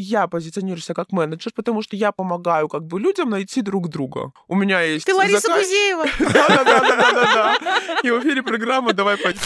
я 0.00 0.28
позиционирую 0.28 0.80
себя 0.80 0.94
как 0.94 1.10
менеджер, 1.12 1.52
потому 1.54 1.82
что 1.82 1.96
я 1.96 2.12
помогаю 2.12 2.68
как 2.68 2.84
бы 2.84 3.00
людям 3.00 3.30
найти 3.30 3.62
друг 3.62 3.88
друга. 3.88 4.32
У 4.46 4.54
меня 4.54 4.80
есть 4.80 5.04
Ты 5.04 5.14
Лариса 5.14 5.40
заказ- 5.40 5.58
Гузеева. 5.64 6.04
Да-да-да-да-да. 6.20 7.56
И 8.04 8.10
в 8.10 8.20
эфире 8.20 8.42
программа 8.42 8.92
«Давай 8.92 9.16
пойдем». 9.16 9.40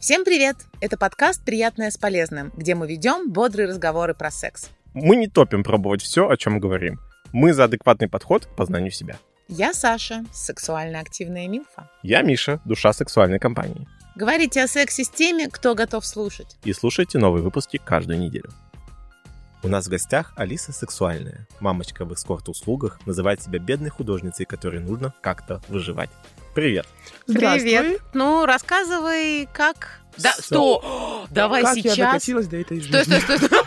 Всем 0.00 0.24
привет! 0.24 0.56
Это 0.80 0.96
подкаст 0.96 1.44
«Приятное 1.44 1.90
с 1.90 1.96
полезным», 1.96 2.52
где 2.56 2.74
мы 2.76 2.86
ведем 2.86 3.30
бодрые 3.32 3.68
разговоры 3.68 4.14
про 4.14 4.30
секс. 4.30 4.70
Мы 4.94 5.16
не 5.16 5.26
топим 5.26 5.64
пробовать 5.64 6.02
все, 6.02 6.28
о 6.28 6.36
чем 6.36 6.60
говорим. 6.60 7.00
Мы 7.32 7.52
за 7.52 7.64
адекватный 7.64 8.08
подход 8.08 8.46
к 8.46 8.54
познанию 8.54 8.92
себя. 8.92 9.16
Я 9.48 9.72
Саша, 9.74 10.24
сексуально 10.32 11.00
активная 11.00 11.48
милфа. 11.48 11.88
Я 12.02 12.22
Миша, 12.22 12.60
душа 12.64 12.92
сексуальной 12.92 13.38
компании. 13.38 13.86
Говорите 14.16 14.62
о 14.62 14.66
сексе 14.66 15.04
с 15.04 15.10
теми, 15.10 15.44
кто 15.44 15.74
готов 15.74 16.06
слушать. 16.06 16.56
И 16.64 16.72
слушайте 16.72 17.18
новые 17.18 17.42
выпуски 17.42 17.78
каждую 17.82 18.18
неделю. 18.18 18.48
У 19.62 19.68
нас 19.68 19.86
в 19.86 19.90
гостях 19.90 20.32
Алиса 20.36 20.72
Сексуальная. 20.72 21.46
Мамочка 21.60 22.06
в 22.06 22.14
эскорт-услугах 22.14 22.98
называет 23.04 23.42
себя 23.42 23.58
бедной 23.58 23.90
художницей, 23.90 24.46
которой 24.46 24.80
нужно 24.80 25.12
как-то 25.20 25.60
выживать. 25.68 26.08
Привет. 26.54 26.86
Здравствуй. 27.26 27.60
Привет. 27.70 28.00
Ну, 28.14 28.46
рассказывай, 28.46 29.46
как... 29.52 30.00
Да, 30.16 30.32
что? 30.40 31.26
Давай 31.28 31.62
Как 31.62 31.76
я 31.76 31.82
сейчас. 31.82 31.96
докатилась 31.98 32.46
до 32.46 32.56
этой 32.56 32.80
жизни? 32.80 33.02
стой, 33.02 33.20
стой, 33.20 33.38
стой. 33.38 33.60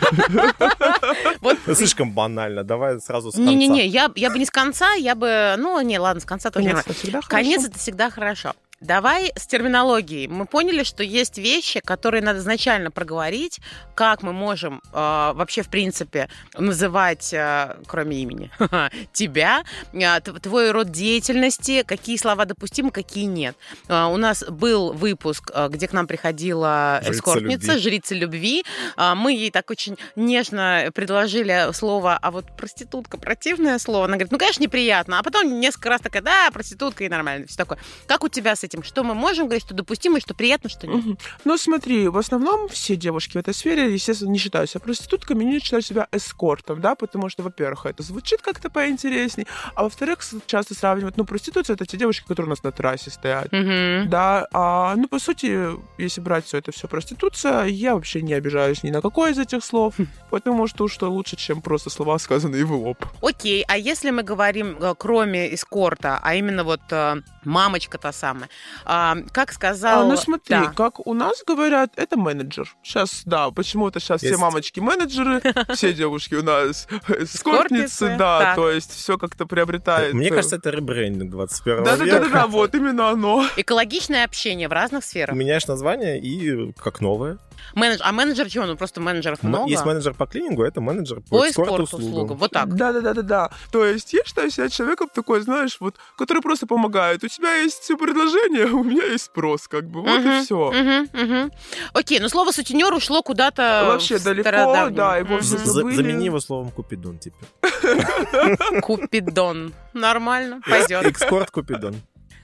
Это 1.62 1.74
слишком 1.76 2.12
банально. 2.12 2.64
Давай 2.64 3.00
сразу 3.00 3.30
с 3.30 3.36
конца. 3.36 3.48
Не-не-не, 3.48 3.86
я, 3.86 4.10
я 4.16 4.30
бы 4.30 4.38
не 4.40 4.46
с 4.46 4.50
конца, 4.50 4.94
я 4.94 5.14
бы... 5.14 5.54
Ну, 5.58 5.80
не, 5.82 6.00
ладно, 6.00 6.20
с 6.20 6.24
конца 6.24 6.50
тоже 6.50 6.66
Конец 6.66 6.84
это 6.84 6.94
всегда 6.94 7.20
Конец 7.28 7.56
хорошо. 7.58 7.68
это 7.70 7.78
всегда 7.78 8.10
хорошо. 8.10 8.52
Давай 8.80 9.30
с 9.36 9.46
терминологией. 9.46 10.26
Мы 10.26 10.46
поняли, 10.46 10.84
что 10.84 11.02
есть 11.02 11.36
вещи, 11.36 11.80
которые 11.80 12.22
надо 12.22 12.38
изначально 12.38 12.90
проговорить, 12.90 13.60
как 13.94 14.22
мы 14.22 14.32
можем 14.32 14.80
э, 14.90 14.96
вообще, 15.34 15.60
в 15.60 15.68
принципе, 15.68 16.30
называть, 16.56 17.30
э, 17.34 17.76
кроме 17.86 18.22
имени, 18.22 18.50
тебя, 19.12 19.64
э, 19.92 20.20
твой 20.20 20.70
род 20.70 20.90
деятельности, 20.90 21.82
какие 21.82 22.16
слова 22.16 22.46
допустимы, 22.46 22.90
какие 22.90 23.24
нет. 23.24 23.54
Э, 23.88 24.06
у 24.06 24.16
нас 24.16 24.44
был 24.48 24.94
выпуск, 24.94 25.50
э, 25.52 25.68
где 25.68 25.86
к 25.86 25.92
нам 25.92 26.06
приходила 26.06 27.02
эскортница, 27.04 27.78
жрица 27.78 28.14
любви. 28.14 28.64
А, 28.96 29.14
Мы 29.14 29.34
ей 29.34 29.50
так 29.50 29.68
очень 29.68 29.98
нежно 30.16 30.90
предложили 30.94 31.70
слово, 31.74 32.16
а 32.16 32.30
вот 32.30 32.46
проститутка 32.56 33.18
противное 33.18 33.78
слово. 33.78 34.06
Она 34.06 34.14
говорит, 34.14 34.32
ну, 34.32 34.38
конечно, 34.38 34.62
неприятно. 34.62 35.18
А 35.18 35.22
потом 35.22 35.60
несколько 35.60 35.90
раз 35.90 36.00
такая, 36.00 36.22
да, 36.22 36.50
проститутка 36.50 37.04
и 37.04 37.10
нормально, 37.10 37.46
все 37.46 37.58
такое. 37.58 37.78
Как 38.06 38.24
у 38.24 38.28
тебя 38.28 38.56
с 38.56 38.69
этим? 38.70 38.82
Что 38.82 39.02
мы 39.02 39.14
можем 39.14 39.46
говорить, 39.46 39.64
что 39.64 39.74
допустимо, 39.74 40.18
и 40.18 40.20
что 40.20 40.34
приятно, 40.34 40.70
что 40.70 40.86
нет? 40.86 41.04
Мгм. 41.04 41.18
Ну, 41.44 41.58
смотри, 41.58 42.08
в 42.08 42.16
основном 42.16 42.68
все 42.68 42.96
девушки 42.96 43.32
в 43.32 43.36
этой 43.36 43.54
сфере, 43.54 43.92
естественно, 43.92 44.30
не 44.30 44.38
считают 44.38 44.70
себя 44.70 44.80
проститутками, 44.80 45.44
не 45.44 45.60
считают 45.60 45.84
себя 45.84 46.08
эскортом, 46.12 46.80
да, 46.80 46.94
потому 46.94 47.28
что, 47.28 47.42
во-первых, 47.42 47.86
это 47.86 48.02
звучит 48.02 48.42
как-то 48.42 48.70
поинтересней, 48.70 49.46
а 49.74 49.84
во-вторых, 49.84 50.20
часто 50.46 50.74
сравнивают, 50.74 51.16
ну, 51.16 51.24
проституция— 51.24 51.74
это 51.76 51.86
те 51.86 51.96
девушки, 51.96 52.24
которые 52.26 52.46
у 52.46 52.50
нас 52.50 52.62
на 52.62 52.72
трассе 52.72 53.10
стоят. 53.10 53.52
Мгм. 53.52 54.08
Да, 54.08 54.46
а, 54.52 54.94
ну, 54.96 55.08
по 55.08 55.18
сути, 55.18 55.70
если 55.98 56.20
брать 56.20 56.46
все 56.46 56.58
это 56.58 56.72
все 56.72 56.88
проституция, 56.88 57.64
я 57.64 57.94
вообще 57.94 58.22
не 58.22 58.34
обижаюсь 58.34 58.82
ни 58.82 58.90
на 58.90 59.00
какое 59.00 59.32
из 59.32 59.38
этих 59.38 59.64
слов, 59.64 59.94
потому 60.30 60.66
что 60.66 60.88
что 60.88 61.10
лучше, 61.10 61.36
чем 61.36 61.60
просто 61.62 61.90
слова, 61.90 62.18
сказанные 62.18 62.64
в 62.64 62.72
лоб. 62.72 63.04
Окей, 63.22 63.64
а 63.68 63.76
если 63.76 64.10
мы 64.10 64.22
говорим, 64.22 64.76
э, 64.80 64.94
кроме 64.98 65.54
эскорта, 65.54 66.18
а 66.22 66.34
именно 66.34 66.64
вот 66.64 66.80
э, 66.90 67.22
мамочка 67.44 67.98
та 67.98 68.12
самая, 68.12 68.48
а, 68.84 69.16
как 69.32 69.52
сказал... 69.52 70.02
А, 70.02 70.04
ну 70.06 70.16
смотри, 70.16 70.56
Да. 70.56 70.72
как 70.74 71.06
у 71.06 71.14
нас 71.14 71.42
говорят, 71.46 71.92
это 71.96 72.16
менеджер. 72.18 72.68
Сейчас, 72.82 73.22
да, 73.24 73.50
почему-то 73.50 74.00
сейчас 74.00 74.20
все 74.20 74.30
Есть. 74.30 74.40
мамочки 74.40 74.80
менеджеры, 74.80 75.42
все 75.74 75.92
девушки 75.92 76.34
у 76.34 76.42
нас 76.42 76.86
Эскортницы, 76.90 77.24
эскортницы, 77.24 78.16
да, 78.18 78.54
то 78.54 78.70
есть 78.70 78.92
все 78.94 79.18
как-то 79.18 79.46
приобретает. 79.46 80.14
Мне 80.14 80.28
э, 80.28 80.30
кажется, 80.30 80.56
это 80.56 80.70
ребрендинг 80.70 81.30
21 81.30 81.84
да, 81.84 81.96
да, 81.96 82.04
века. 82.04 82.18
да, 82.20 82.24
да, 82.24 82.32
да, 82.32 82.46
вот 82.46 82.74
именно 82.74 83.10
оно. 83.10 83.44
Экологичное 83.56 84.24
общение 84.24 84.68
в 84.68 84.72
разных 84.72 85.04
сферах. 85.04 85.34
Меняешь 85.34 85.66
название 85.66 86.20
и 86.20 86.72
как 86.72 87.00
новое. 87.00 87.38
Менедж- 87.74 88.00
А 88.02 88.12
менеджер 88.12 88.48
чего? 88.50 88.66
Ну, 88.66 88.76
просто 88.76 89.00
менеджеров 89.00 89.42
много. 89.42 89.70
Есть 89.70 89.84
менеджер 89.84 90.14
по 90.14 90.26
клинингу, 90.26 90.62
это 90.64 90.80
менеджер 90.80 91.20
По 91.20 91.38
по 91.38 91.48
эскорт-услугам. 91.48 91.84
эскорт-услугам. 91.84 92.36
Вот 92.38 92.50
так. 92.50 92.74
Да, 92.74 92.92
да, 92.92 93.00
да, 93.00 93.14
да, 93.14 93.22
да. 93.22 93.50
То 93.72 93.84
есть 93.84 94.12
я 94.12 94.24
считаю 94.24 94.50
себя 94.50 94.68
человеком 94.68 95.08
такой, 95.14 95.40
знаешь, 95.40 95.76
вот, 95.80 95.96
который 96.16 96.42
просто 96.42 96.66
помогает. 96.66 97.22
У 97.24 97.28
тебя 97.28 97.54
есть 97.56 97.86
предложение, 97.98 98.66
у 98.72 98.82
меня 98.84 99.04
есть 99.04 99.24
спрос, 99.24 99.68
как 99.68 99.84
бы. 99.88 100.02
Вот 100.02 100.20
Мгм, 100.20 100.30
и 100.30 100.42
все. 100.44 100.72
мгм. 101.12 101.50
Окей, 101.92 102.18
ну 102.20 102.28
слово 102.28 102.50
сутенер 102.52 102.92
ушло 102.92 103.22
куда-то 103.22 103.84
Вообще 103.86 104.18
в 104.18 104.24
далеко, 104.24 104.48
стародавнюю. 104.48 104.94
да, 104.96 105.24
вовсе 105.24 105.58
За- 105.58 105.70
забыли. 105.72 105.96
Замени 105.96 106.24
его 106.26 106.40
словом 106.40 106.70
купидон 106.70 107.18
теперь. 107.18 107.48
Купидон. 108.82 109.72
Нормально, 109.92 110.60
пойдет. 110.68 111.04
Экскорт 111.06 111.50
купидон. 111.50 111.96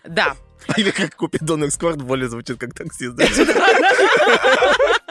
Да. 0.07 0.35
Или 0.77 0.91
как 0.91 1.15
купидон 1.17 1.65
экскорт 1.65 2.03
более 2.03 2.29
звучит 2.29 2.59
как 2.59 2.75
таксист. 2.75 3.15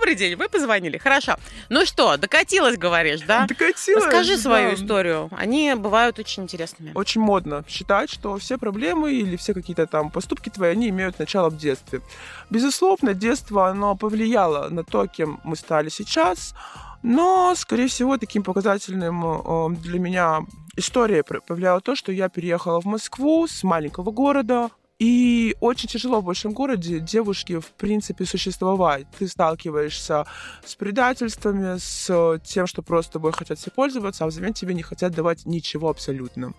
Добрый 0.00 0.14
день, 0.14 0.34
вы 0.34 0.48
позвонили. 0.48 0.96
Хорошо. 0.96 1.36
Ну 1.68 1.84
что, 1.84 2.16
докатилась, 2.16 2.78
говоришь, 2.78 3.20
да? 3.20 3.44
Докатилась, 3.46 4.02
Расскажи 4.02 4.38
свою 4.38 4.70
да. 4.70 4.74
историю. 4.74 5.28
Они 5.36 5.74
бывают 5.74 6.18
очень 6.18 6.44
интересными. 6.44 6.92
Очень 6.94 7.20
модно 7.20 7.64
считать, 7.68 8.08
что 8.08 8.38
все 8.38 8.56
проблемы 8.56 9.12
или 9.12 9.36
все 9.36 9.52
какие-то 9.52 9.86
там 9.86 10.10
поступки 10.10 10.48
твои, 10.48 10.70
они 10.70 10.88
имеют 10.88 11.18
начало 11.18 11.50
в 11.50 11.58
детстве. 11.58 12.00
Безусловно, 12.48 13.12
детство, 13.12 13.68
оно 13.68 13.94
повлияло 13.94 14.70
на 14.70 14.84
то, 14.84 15.06
кем 15.06 15.38
мы 15.44 15.54
стали 15.54 15.90
сейчас, 15.90 16.54
но, 17.02 17.54
скорее 17.54 17.88
всего, 17.88 18.16
таким 18.16 18.42
показательным 18.42 19.22
э, 19.22 19.76
для 19.76 19.98
меня 19.98 20.40
историей 20.76 21.22
повлияло 21.22 21.82
то, 21.82 21.94
что 21.94 22.10
я 22.10 22.30
переехала 22.30 22.80
в 22.80 22.86
Москву 22.86 23.46
с 23.46 23.62
маленького 23.62 24.12
города, 24.12 24.70
и 25.00 25.56
очень 25.60 25.88
тяжело 25.88 26.20
в 26.20 26.24
большом 26.24 26.52
городе 26.52 27.00
девушке, 27.00 27.58
в 27.58 27.72
принципе, 27.72 28.26
существовать. 28.26 29.06
Ты 29.18 29.26
сталкиваешься 29.28 30.26
с 30.62 30.76
предательствами, 30.76 31.78
с 31.78 32.38
тем, 32.44 32.66
что 32.66 32.82
просто 32.82 33.14
тобой 33.14 33.32
хотят 33.32 33.58
все 33.58 33.70
пользоваться, 33.70 34.24
а 34.24 34.26
взамен 34.26 34.52
тебе 34.52 34.74
не 34.74 34.82
хотят 34.82 35.14
давать 35.14 35.46
ничего 35.46 35.88
абсолютно. 35.88 36.52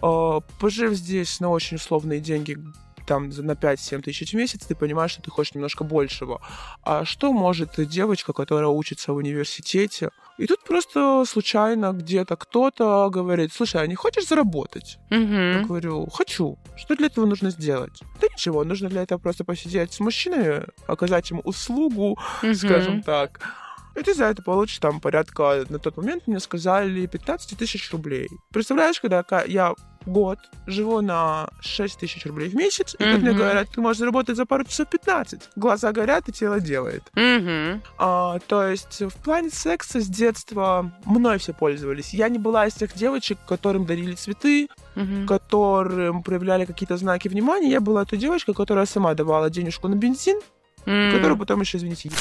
А, 0.00 0.40
Пожив 0.60 0.92
здесь 0.94 1.40
на 1.40 1.50
очень 1.50 1.76
условные 1.76 2.20
деньги, 2.20 2.56
там 3.06 3.28
на 3.28 3.52
5-7 3.52 4.02
тысяч 4.02 4.32
в 4.32 4.36
месяц, 4.36 4.64
ты 4.66 4.76
понимаешь, 4.76 5.10
что 5.10 5.22
ты 5.22 5.30
хочешь 5.32 5.54
немножко 5.54 5.82
большего. 5.82 6.40
А 6.84 7.04
что 7.04 7.32
может 7.32 7.72
девочка, 7.88 8.32
которая 8.32 8.68
учится 8.68 9.12
в 9.12 9.16
университете? 9.16 10.10
И 10.36 10.46
тут 10.46 10.64
просто 10.64 11.24
случайно 11.26 11.92
где-то 11.92 12.36
кто-то 12.36 13.08
говорит, 13.10 13.52
слушай, 13.52 13.80
а 13.82 13.86
не 13.86 13.94
хочешь 13.94 14.26
заработать? 14.26 14.98
Я 15.10 15.18
Мгм. 15.18 15.62
говорю, 15.66 16.06
хочу. 16.10 16.58
Что 16.76 16.96
для 16.96 17.06
этого 17.06 17.26
нужно 17.26 17.50
сделать? 17.50 18.02
Да 18.20 18.26
ничего, 18.32 18.64
нужно 18.64 18.88
для 18.88 19.02
этого 19.02 19.18
просто 19.20 19.44
посидеть 19.44 19.92
с 19.92 20.00
мужчиной, 20.00 20.64
оказать 20.88 21.30
ему 21.30 21.40
услугу, 21.44 22.18
Мгм. 22.42 22.54
скажем 22.54 23.02
так. 23.02 23.40
И 23.94 24.02
ты 24.02 24.12
за 24.12 24.24
это 24.24 24.42
получишь 24.42 24.78
там 24.80 25.00
порядка, 25.00 25.64
на 25.68 25.78
тот 25.78 25.96
момент 25.96 26.26
мне 26.26 26.40
сказали 26.40 27.06
15 27.06 27.56
тысяч 27.56 27.92
рублей. 27.92 28.28
Представляешь, 28.52 29.00
когда 29.00 29.24
я 29.46 29.72
год 30.06 30.38
живу 30.66 31.00
на 31.00 31.48
6 31.60 31.98
тысяч 32.00 32.24
рублей 32.26 32.48
в 32.48 32.54
месяц, 32.54 32.94
и 32.94 32.98
тут 33.04 33.22
мне 33.22 33.32
говорят, 33.32 33.68
ты 33.70 33.80
можешь 33.80 33.98
заработать 33.98 34.36
за 34.36 34.46
пару 34.46 34.64
часов 34.64 34.88
15. 34.88 35.50
Глаза 35.56 35.92
горят, 35.92 36.28
и 36.28 36.32
тело 36.32 36.60
делает. 36.60 37.02
Мгм. 37.14 37.82
А, 37.98 38.38
то 38.46 38.66
есть 38.66 39.00
в 39.02 39.14
плане 39.22 39.50
секса 39.50 40.00
с 40.00 40.06
детства 40.06 40.92
мной 41.04 41.38
все 41.38 41.52
пользовались. 41.52 42.14
Я 42.14 42.28
не 42.28 42.38
была 42.38 42.66
из 42.66 42.74
тех 42.74 42.94
девочек, 42.94 43.38
которым 43.46 43.86
дарили 43.86 44.14
цветы, 44.14 44.68
Мгм. 44.94 45.26
которым 45.26 46.22
проявляли 46.22 46.64
какие-то 46.64 46.96
знаки 46.96 47.28
внимания. 47.28 47.70
Я 47.70 47.80
была 47.80 48.04
той 48.04 48.18
девочкой, 48.18 48.54
которая 48.54 48.86
сама 48.86 49.14
давала 49.14 49.50
денежку 49.50 49.88
на 49.88 49.94
бензин, 49.94 50.40
М. 50.86 51.12
которую 51.12 51.38
потом 51.38 51.60
еще, 51.60 51.78
извините, 51.78 52.08
ебала. 52.08 52.20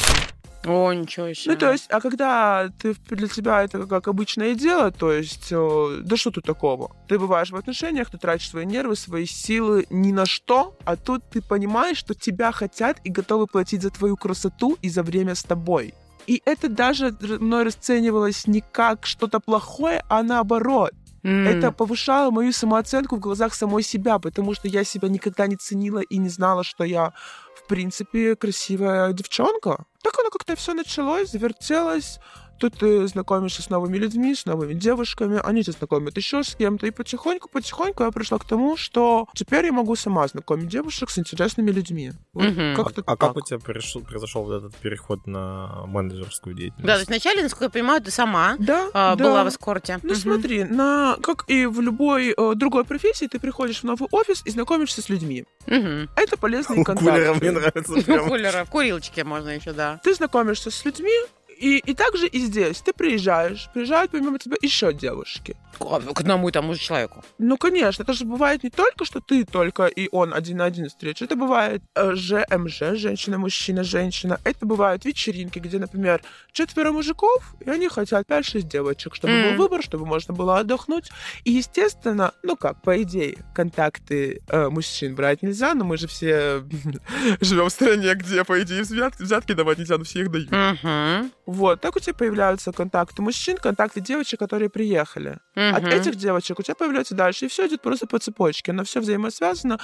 О, 0.66 0.94
ничего 0.94 1.34
себе. 1.34 1.54
Ну, 1.54 1.60
то 1.60 1.72
есть, 1.72 1.88
а 1.90 2.00
когда 2.00 2.70
ты 2.82 2.96
для 3.10 3.28
тебя 3.28 3.64
это 3.64 3.86
как 3.86 4.08
обычное 4.08 4.56
дело, 4.56 4.92
то 4.92 5.12
есть, 5.12 5.48
э, 5.52 6.02
да 6.04 6.16
что 6.16 6.32
тут 6.32 6.46
такого? 6.46 6.96
Ты 7.08 7.20
бываешь 7.20 7.52
в 7.52 7.56
отношениях, 7.56 8.10
ты 8.10 8.18
тратишь 8.18 8.50
свои 8.50 8.66
нервы, 8.66 8.96
свои 8.96 9.26
силы 9.26 9.86
ни 9.90 10.12
на 10.12 10.26
что, 10.26 10.78
а 10.86 10.96
тут 10.96 11.30
ты 11.30 11.42
понимаешь, 11.42 11.98
что 11.98 12.14
тебя 12.14 12.52
хотят 12.52 13.00
и 13.04 13.10
готовы 13.10 13.48
платить 13.48 13.82
за 13.82 13.90
твою 13.90 14.16
красоту 14.16 14.78
и 14.82 14.90
за 14.90 15.04
время 15.04 15.36
с 15.36 15.44
тобой. 15.44 15.94
И 16.28 16.42
это 16.46 16.70
даже 16.70 17.16
мной 17.22 17.64
расценивалось 17.64 18.48
не 18.48 18.62
как 18.62 19.06
что-то 19.06 19.40
плохое, 19.40 20.04
а 20.10 20.24
наоборот. 20.24 20.94
М. 21.24 21.48
Это 21.48 21.72
повышало 21.72 22.32
мою 22.32 22.52
самооценку 22.52 23.16
в 23.16 23.20
глазах 23.20 23.54
самой 23.54 23.84
себя, 23.84 24.20
потому 24.20 24.54
что 24.54 24.68
я 24.68 24.84
себя 24.84 25.08
никогда 25.08 25.48
не 25.48 25.56
ценила 25.56 26.00
и 26.00 26.18
не 26.18 26.30
знала, 26.30 26.64
что 26.64 26.84
я, 26.84 27.14
в 27.56 27.68
принципе, 27.68 28.36
красивая 28.36 29.14
девчонка. 29.14 29.86
Так 30.04 30.20
оно 30.20 30.30
как-то 30.30 30.56
все 30.56 30.74
началось, 30.74 31.32
завертелось. 31.32 32.20
Тут 32.64 32.76
ты 32.76 33.06
знакомишься 33.10 33.62
с 33.62 33.70
новыми 33.70 33.98
людьми, 33.98 34.34
с 34.34 34.46
новыми 34.46 34.74
девушками, 34.74 35.38
они 35.44 35.64
тебя 35.64 35.74
знакомят 35.74 36.16
еще 36.16 36.46
с 36.46 36.56
кем-то, 36.56 36.88
и 36.88 36.92
потихоньку-потихоньку 36.92 38.04
я 38.04 38.12
пришла 38.12 38.38
к 38.40 38.46
тому, 38.46 38.78
что 38.78 39.28
теперь 39.36 39.66
я 39.66 39.74
могу 39.74 39.98
сама 39.98 40.26
знакомить 40.30 40.70
девушек 40.70 41.10
с 41.10 41.18
интересными 41.20 41.72
людьми. 41.72 42.14
Вот 42.34 42.46
Мгм. 42.46 42.74
как-то 42.74 43.02
А 43.02 43.18
так. 43.18 43.20
как 43.20 43.36
у 43.36 43.42
тебя 43.42 43.60
пришел- 43.60 44.02
произошел 44.02 44.46
вот 44.46 44.54
этот 44.54 44.76
переход 44.78 45.28
на 45.28 45.84
менеджерскую 45.88 46.56
деятельность? 46.56 46.86
Да, 46.86 46.94
то 46.94 47.00
есть 47.00 47.10
вначале, 47.10 47.44
насколько 47.44 47.66
я 47.66 47.70
понимаю, 47.70 48.02
ты 48.02 48.12
сама 48.12 48.56
Да, 48.60 48.90
а, 48.94 49.16
да. 49.18 49.24
была 49.26 49.44
в 49.44 49.50
эскорте. 49.50 50.00
Ну 50.02 50.12
Мгм. 50.14 50.18
смотри, 50.22 50.64
на, 50.64 51.18
как 51.22 51.44
и 51.50 51.66
в 51.66 51.82
любой 51.82 52.30
э, 52.32 52.52
другой 52.56 52.86
профессии, 52.86 53.26
ты 53.28 53.40
приходишь 53.40 53.82
в 53.82 53.84
новый 53.84 54.08
офис 54.12 54.42
и 54.46 54.52
знакомишься 54.52 55.02
с 55.02 55.10
людьми. 55.10 55.44
Мгм. 55.68 56.08
Это 56.16 56.38
полезные 56.38 56.80
У 56.80 56.86
кулера 56.86 57.34
мне 57.34 57.52
нравится 57.52 57.94
кулера, 58.30 58.64
в 58.64 58.70
курилочке 58.70 59.26
можно 59.26 59.50
еще, 59.50 59.74
да. 59.74 60.00
Ты 60.02 60.14
знакомишься 60.14 60.72
с 60.72 60.86
людьми, 60.86 61.12
и, 61.60 61.78
и 61.80 61.94
также 61.94 62.28
и 62.28 62.40
здесь. 62.40 62.82
Ты 62.82 62.94
приезжаешь, 62.94 63.70
приезжают 63.74 64.12
помимо 64.12 64.40
тебя 64.40 64.58
еще 64.62 64.94
девушки. 64.94 65.56
К 65.80 66.14
к 66.14 66.20
одному 66.22 66.50
и 66.50 66.52
тому 66.52 66.74
же 66.74 66.80
человеку. 66.80 67.24
Ну, 67.40 67.58
конечно, 67.58 68.04
это 68.04 68.14
же 68.14 68.26
бывает 68.26 68.64
не 68.64 68.70
только, 68.70 69.06
что 69.06 69.20
ты 69.20 69.44
только 69.46 69.86
и 69.86 70.08
он 70.12 70.34
один 70.34 70.58
на 70.58 70.66
один 70.66 70.88
встреча. 70.88 71.26
Это 71.26 71.36
бывает 71.36 71.82
э, 71.96 72.14
ЖМЖ, 72.16 72.98
женщина, 73.00 73.38
мужчина, 73.38 73.84
женщина. 73.84 74.40
Это 74.44 74.66
бывают 74.66 75.06
вечеринки, 75.06 75.60
где, 75.60 75.80
например, 75.80 76.22
четверо 76.52 76.92
мужиков, 76.92 77.56
и 77.66 77.70
они 77.70 77.88
хотят 77.90 78.28
5-6 78.28 78.62
девочек, 78.62 79.16
чтобы 79.16 79.34
Мгм. 79.34 79.42
был 79.50 79.64
выбор, 79.64 79.82
чтобы 79.84 80.06
можно 80.06 80.34
было 80.34 80.60
отдохнуть. 80.60 81.10
И, 81.44 81.52
естественно, 81.52 82.32
ну 82.44 82.56
как, 82.56 82.82
по 82.82 83.02
идее, 83.02 83.38
контакты 83.56 84.42
э, 84.48 84.70
мужчин 84.70 85.16
брать 85.16 85.42
нельзя, 85.44 85.74
но 85.74 85.84
мы 85.86 85.98
же 85.98 86.08
все 86.08 86.64
живем 87.42 87.66
в 87.66 87.72
стране, 87.72 88.14
где, 88.16 88.44
по 88.44 88.62
идее, 88.62 88.82
взятки, 88.84 89.24
взятки 89.24 89.54
давать 89.54 89.78
нельзя, 89.80 89.98
но 89.98 90.04
все 90.04 90.22
их 90.22 90.32
дают. 90.32 90.52
Мгм. 90.52 91.32
Вот, 91.46 91.82
так 91.82 91.96
у 91.96 92.00
тебя 92.00 92.14
появляются 92.14 92.72
контакты 92.72 93.22
мужчин, 93.22 93.58
контакты 93.58 94.02
девочек, 94.02 94.40
которые 94.40 94.70
приехали. 94.70 95.38
От 95.72 95.84
Мгм. 95.84 95.92
этих 95.92 96.16
девочек 96.16 96.60
у 96.60 96.64
тебя 96.64 96.76
появляется 96.76 97.16
дальше, 97.16 97.46
и 97.46 97.48
все 97.48 97.68
идет 97.68 97.82
просто 97.82 98.08
по 98.08 98.20
цепочке, 98.20 98.72
оно 98.72 98.84
все 98.84 99.00
взаимосвязано. 99.00 99.80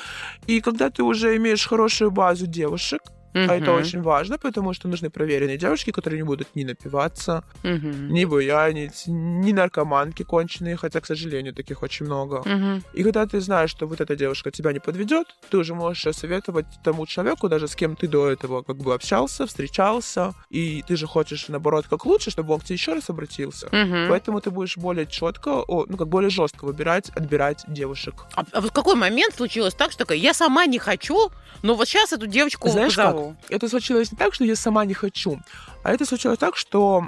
И 0.48 0.62
когда 0.62 0.90
ты 0.90 1.04
уже 1.04 1.36
имеешь 1.38 1.66
хорошую 1.68 2.12
базу 2.12 2.48
девушек, 2.48 3.02
а 3.34 3.56
это 3.56 3.72
очень 3.72 4.02
важно, 4.02 4.38
потому 4.38 4.74
что 4.74 4.88
нужны 4.88 5.10
проверенные 5.10 5.58
девушки, 5.58 5.92
которые 5.92 6.20
не 6.22 6.26
будут 6.26 6.56
ни 6.56 6.64
напиваться, 6.64 7.44
Мгм. 7.64 8.14
ни 8.14 8.26
буянить, 8.26 9.04
ни 9.08 9.52
наркоманки 9.52 10.24
конченые, 10.24 10.78
хотя, 10.78 11.00
к 11.00 11.06
сожалению, 11.06 11.54
таких 11.54 11.84
очень 11.84 12.06
много. 12.06 12.42
Мгм. 12.46 12.84
И 12.94 13.04
когда 13.04 13.26
ты 13.26 13.42
знаешь, 13.42 13.72
что 13.72 13.88
вот 13.88 14.02
эта 14.02 14.16
девушка 14.16 14.52
тебя 14.52 14.74
не 14.74 14.80
подведет, 14.80 15.28
ты 15.50 15.58
уже 15.58 15.76
можешь 15.76 16.16
советовать 16.16 16.66
тому 16.84 17.06
человеку, 17.06 17.50
даже 17.50 17.68
с 17.68 17.76
кем 17.76 17.96
ты 17.96 18.08
до 18.08 18.30
этого 18.30 18.64
как 18.64 18.78
бы 18.78 18.94
общался, 18.94 19.46
встречался, 19.46 20.34
и 20.50 20.84
ты 20.88 20.96
же 20.96 21.08
хочешь, 21.08 21.48
наоборот, 21.50 21.86
как 21.90 22.06
лучше, 22.06 22.32
чтобы 22.32 22.54
он 22.54 22.60
к 22.60 22.64
тебе 22.64 22.76
еще 22.76 22.94
раз 22.94 23.10
обратился. 23.10 23.70
Мгм. 23.72 24.08
Поэтому 24.10 24.42
ты 24.42 24.52
будешь 24.52 24.78
более 24.78 25.06
четко, 25.06 25.64
ну 25.68 25.98
как 25.98 26.08
более 26.08 26.30
жестко 26.30 26.66
выбирать, 26.66 27.10
отбирать 27.10 27.64
девушек. 27.68 28.16
А, 28.36 28.44
а 28.52 28.62
вот 28.62 28.72
в 28.72 28.74
какой 28.74 28.96
момент 28.96 29.36
случилось 29.36 29.74
так, 29.74 29.92
что 29.92 30.00
такая, 30.00 30.18
я 30.18 30.34
сама 30.34 30.66
не 30.66 30.80
хочу, 30.80 31.32
но 31.62 31.76
вот 31.76 31.88
сейчас 31.88 32.14
эту 32.14 32.28
девочку 32.28 32.70
Знаешь 32.70 32.96
как? 32.96 33.16
Позову. 33.20 33.36
Это 33.50 33.68
случилось 33.70 34.12
не 34.12 34.18
так, 34.18 34.34
что 34.34 34.44
я 34.46 34.56
сама 34.56 34.86
не 34.86 34.94
хочу, 34.94 35.40
а 35.84 35.92
это 35.94 36.06
случилось 36.06 36.38
так, 36.40 36.56
что 36.56 37.06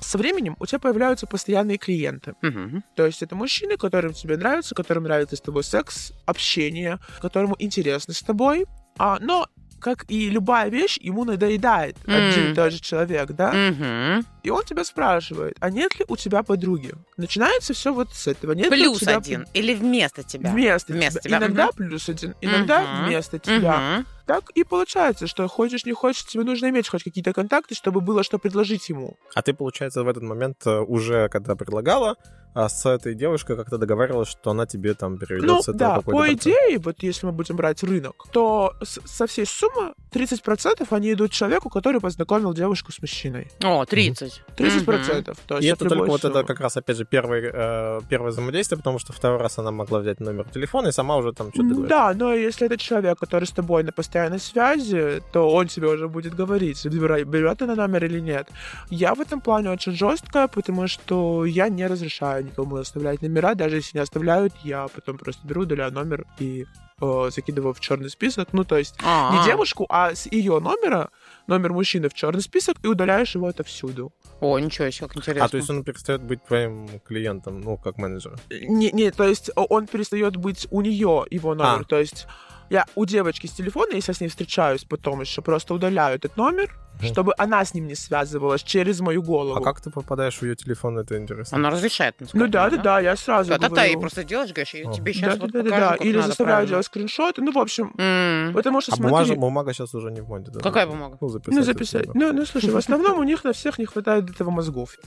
со 0.00 0.18
временем 0.18 0.56
у 0.58 0.66
тебя 0.66 0.78
появляются 0.78 1.26
постоянные 1.26 1.78
клиенты. 1.78 2.34
Мгм. 2.42 2.82
То 2.96 3.06
есть 3.06 3.22
это 3.22 3.34
мужчины, 3.34 3.76
которым 3.76 4.12
тебе 4.12 4.36
нравится, 4.36 4.74
которым 4.74 5.04
нравится 5.04 5.36
с 5.36 5.40
тобой 5.40 5.64
секс, 5.64 6.12
общение, 6.26 6.98
которому 7.20 7.56
интересно 7.58 8.14
с 8.14 8.22
тобой, 8.22 8.66
а, 8.98 9.18
но 9.20 9.46
как 9.80 10.04
и 10.10 10.28
любая 10.28 10.68
вещь, 10.68 10.98
ему 11.00 11.24
надоедает 11.24 11.96
один 12.06 12.46
М. 12.48 12.52
и 12.52 12.54
тот 12.54 12.70
же 12.70 12.80
человек, 12.80 13.30
да? 13.32 13.50
Мгм. 13.52 14.26
И 14.42 14.50
он 14.50 14.62
тебя 14.64 14.84
спрашивает, 14.84 15.56
а 15.60 15.70
нет 15.70 15.98
ли 15.98 16.04
у 16.06 16.16
тебя 16.16 16.42
подруги? 16.42 16.92
Начинается 17.16 17.72
все 17.72 17.92
вот 17.94 18.12
с 18.12 18.26
этого. 18.26 18.52
Нет 18.52 18.68
Плюс 18.68 18.98
тебя 19.00 19.16
один. 19.16 19.46
Или 19.54 19.72
вместо 19.74 20.22
тебя. 20.22 20.50
Вместо, 20.50 20.92
Вместо 20.92 21.20
тебя. 21.20 21.38
тебя, 21.38 21.46
Иногда 21.46 21.64
мгм. 21.68 21.72
плюс 21.76 22.08
один, 22.10 22.34
иногда 22.42 22.82
Мгм. 22.82 23.06
вместо 23.06 23.38
тебя. 23.38 23.78
Мгм. 23.78 24.06
Так 24.30 24.50
и 24.50 24.62
получается, 24.64 25.26
что 25.26 25.48
хочешь, 25.48 25.84
не 25.84 25.92
хочешь, 25.92 26.24
тебе 26.24 26.44
нужно 26.44 26.68
иметь 26.70 26.88
хоть 26.88 27.02
какие-то 27.02 27.32
контакты, 27.32 27.74
чтобы 27.74 28.00
было 28.00 28.22
что 28.22 28.38
предложить 28.38 28.88
ему. 28.88 29.16
А 29.34 29.42
ты, 29.42 29.52
получается, 29.54 30.04
в 30.04 30.08
этот 30.08 30.22
момент 30.22 30.64
э, 30.66 30.78
уже, 30.80 31.28
когда 31.28 31.56
предлагала, 31.56 32.14
а 32.54 32.68
с 32.68 32.84
этой 32.86 33.14
девушкой 33.14 33.56
как-то 33.56 33.78
договаривалась, 33.78 34.28
что 34.28 34.50
она 34.50 34.66
тебе 34.66 34.94
там 34.94 35.18
переведет 35.18 35.46
Ну 35.48 35.58
с 35.62 35.68
этого 35.68 35.78
да, 35.78 35.94
какой-то 35.96 36.10
по 36.10 36.16
процент? 36.18 36.42
идее, 36.42 36.78
вот 36.78 37.02
если 37.02 37.26
мы 37.26 37.32
будем 37.32 37.56
брать 37.56 37.82
рынок, 37.84 38.14
то 38.32 38.74
с- 38.82 39.00
со 39.04 39.26
всей 39.26 39.46
суммы 39.46 39.94
30% 40.12 40.86
они 40.90 41.12
идут 41.12 41.30
человеку, 41.32 41.68
который 41.70 42.00
познакомил 42.00 42.52
девушку 42.54 42.90
с 42.92 43.00
мужчиной. 43.00 43.48
О, 43.62 43.84
30. 43.84 44.42
30%. 44.56 45.36
То 45.46 45.56
есть 45.56 45.66
И 45.66 45.70
это 45.70 45.78
только 45.80 45.94
любой 45.94 46.08
вот 46.08 46.20
это 46.24 46.32
суммы. 46.32 46.44
как 46.44 46.60
раз, 46.60 46.76
опять 46.76 46.96
же, 46.96 47.04
первый, 47.04 47.50
э, 47.52 48.00
первое 48.08 48.30
взаимодействие, 48.30 48.78
потому 48.78 48.98
что 48.98 49.12
второй 49.12 49.38
раз 49.38 49.58
она 49.58 49.70
могла 49.70 50.00
взять 50.00 50.20
номер 50.20 50.48
телефона 50.48 50.88
и 50.88 50.92
сама 50.92 51.16
уже 51.16 51.32
там 51.32 51.48
что-то 51.52 51.68
говорит. 51.68 51.88
Да, 51.88 52.12
но 52.14 52.34
если 52.34 52.66
это 52.66 52.76
человек, 52.78 53.18
который 53.18 53.44
с 53.44 53.50
тобой 53.52 53.82
на 53.84 53.92
постоянной 53.92 54.19
связи, 54.38 55.22
то 55.32 55.50
он 55.50 55.68
тебе 55.68 55.88
уже 55.88 56.08
будет 56.08 56.34
говорить, 56.34 56.84
берет 56.86 57.28
берет 57.28 57.62
она 57.62 57.74
номер 57.74 58.04
или 58.04 58.20
нет. 58.20 58.48
Я 58.90 59.14
в 59.14 59.20
этом 59.20 59.40
плане 59.40 59.70
очень 59.70 59.92
жесткая, 59.92 60.48
потому 60.48 60.88
что 60.88 61.44
я 61.44 61.68
не 61.68 61.86
разрешаю 61.86 62.44
никому 62.44 62.76
оставлять 62.76 63.22
номера, 63.22 63.54
даже 63.54 63.76
если 63.76 63.98
не 63.98 64.02
оставляют, 64.02 64.52
я 64.64 64.88
потом 64.88 65.18
просто 65.18 65.46
беру, 65.46 65.62
удаляю 65.62 65.92
номер 65.92 66.26
и 66.38 66.66
э, 67.00 67.30
закидываю 67.30 67.72
в 67.72 67.80
черный 67.80 68.10
список. 68.10 68.48
Ну, 68.52 68.64
то 68.64 68.76
есть 68.76 68.94
А, 69.02 69.36
не 69.36 69.44
девушку, 69.44 69.86
а 69.88 70.14
с 70.14 70.26
ее 70.26 70.60
номера, 70.60 71.10
номер 71.46 71.72
мужчины 71.72 72.08
в 72.08 72.14
черный 72.14 72.42
список, 72.42 72.76
и 72.84 72.88
удаляешь 72.88 73.34
его 73.34 73.46
отовсюду. 73.46 74.12
О, 74.40 74.58
ничего 74.58 74.90
себе, 74.90 75.06
как 75.08 75.16
интересно. 75.16 75.44
А, 75.44 75.48
то 75.48 75.56
есть 75.56 75.70
он 75.70 75.84
перестает 75.84 76.22
быть 76.22 76.44
твоим 76.44 76.88
клиентом, 77.06 77.60
ну, 77.60 77.76
как 77.76 77.98
менеджер. 77.98 78.38
Не, 78.50 78.90
не, 78.92 79.10
то 79.10 79.24
есть 79.24 79.50
он 79.54 79.86
перестает 79.86 80.36
быть 80.36 80.66
у 80.70 80.80
нее 80.80 81.24
его 81.30 81.54
номер. 81.54 81.82
А. 81.82 81.84
То 81.84 81.98
есть 81.98 82.26
я 82.70 82.86
у 82.94 83.04
девочки 83.04 83.46
с 83.46 83.52
телефона, 83.52 83.94
если 83.94 84.12
я 84.12 84.14
с 84.16 84.20
ней 84.20 84.28
встречаюсь 84.28 84.84
потом 84.84 85.20
еще, 85.20 85.42
просто 85.42 85.74
удаляю 85.74 86.16
этот 86.16 86.36
номер, 86.36 86.74
Мгм. 87.00 87.08
чтобы 87.08 87.32
она 87.38 87.64
с 87.64 87.72
ним 87.74 87.86
не 87.86 87.94
связывалась 87.94 88.62
через 88.62 89.00
мою 89.00 89.22
голову. 89.22 89.58
А 89.58 89.62
как 89.62 89.80
ты 89.80 89.90
попадаешь 89.90 90.36
в 90.38 90.42
ее 90.42 90.54
телефон, 90.54 90.98
это 90.98 91.16
интересно. 91.16 91.56
Она 91.56 91.70
разрешает, 91.70 92.14
Ну 92.34 92.46
да, 92.46 92.68
да, 92.70 92.76
да, 92.76 93.00
я 93.00 93.16
сразу 93.16 93.50
Да, 93.50 93.58
да, 93.58 93.68
да, 93.70 93.84
и 93.86 93.90
говорю. 93.92 94.00
просто 94.00 94.22
делаешь, 94.24 94.50
говоришь, 94.52 94.74
я 94.74 94.88
О. 94.88 94.92
тебе 94.92 95.12
сейчас 95.14 95.36
да, 95.36 95.40
вот 95.42 95.50
да, 95.52 95.62
да, 95.62 95.70
да. 95.70 95.94
Или 95.96 96.16
надо 96.16 96.28
заставляю 96.28 96.56
правильно. 96.56 96.68
делать 96.68 96.86
скриншоты. 96.86 97.42
Ну, 97.42 97.52
в 97.52 97.58
общем, 97.58 97.94
М. 97.98 98.52
потому 98.52 98.80
что 98.82 98.92
А 98.92 98.96
смотри... 98.96 99.10
бумажа, 99.12 99.34
бумага 99.34 99.72
сейчас 99.72 99.94
уже 99.94 100.10
не 100.10 100.20
в 100.20 100.28
моде, 100.28 100.50
да? 100.52 100.60
Какая 100.60 100.86
бумага? 100.86 101.16
Ну, 101.20 101.28
записать. 101.28 101.54
Ну, 101.54 101.60
это 101.62 101.72
записать. 101.72 102.14
Ну, 102.14 102.32
ну, 102.32 102.44
слушай, 102.44 102.70
в 102.70 102.76
основном 102.76 103.18
у 103.18 103.22
них 103.24 103.44
на 103.44 103.52
всех 103.52 103.78
не 103.78 103.86
хватает 103.86 104.28
этого 104.30 104.50
мозгов. 104.50 104.96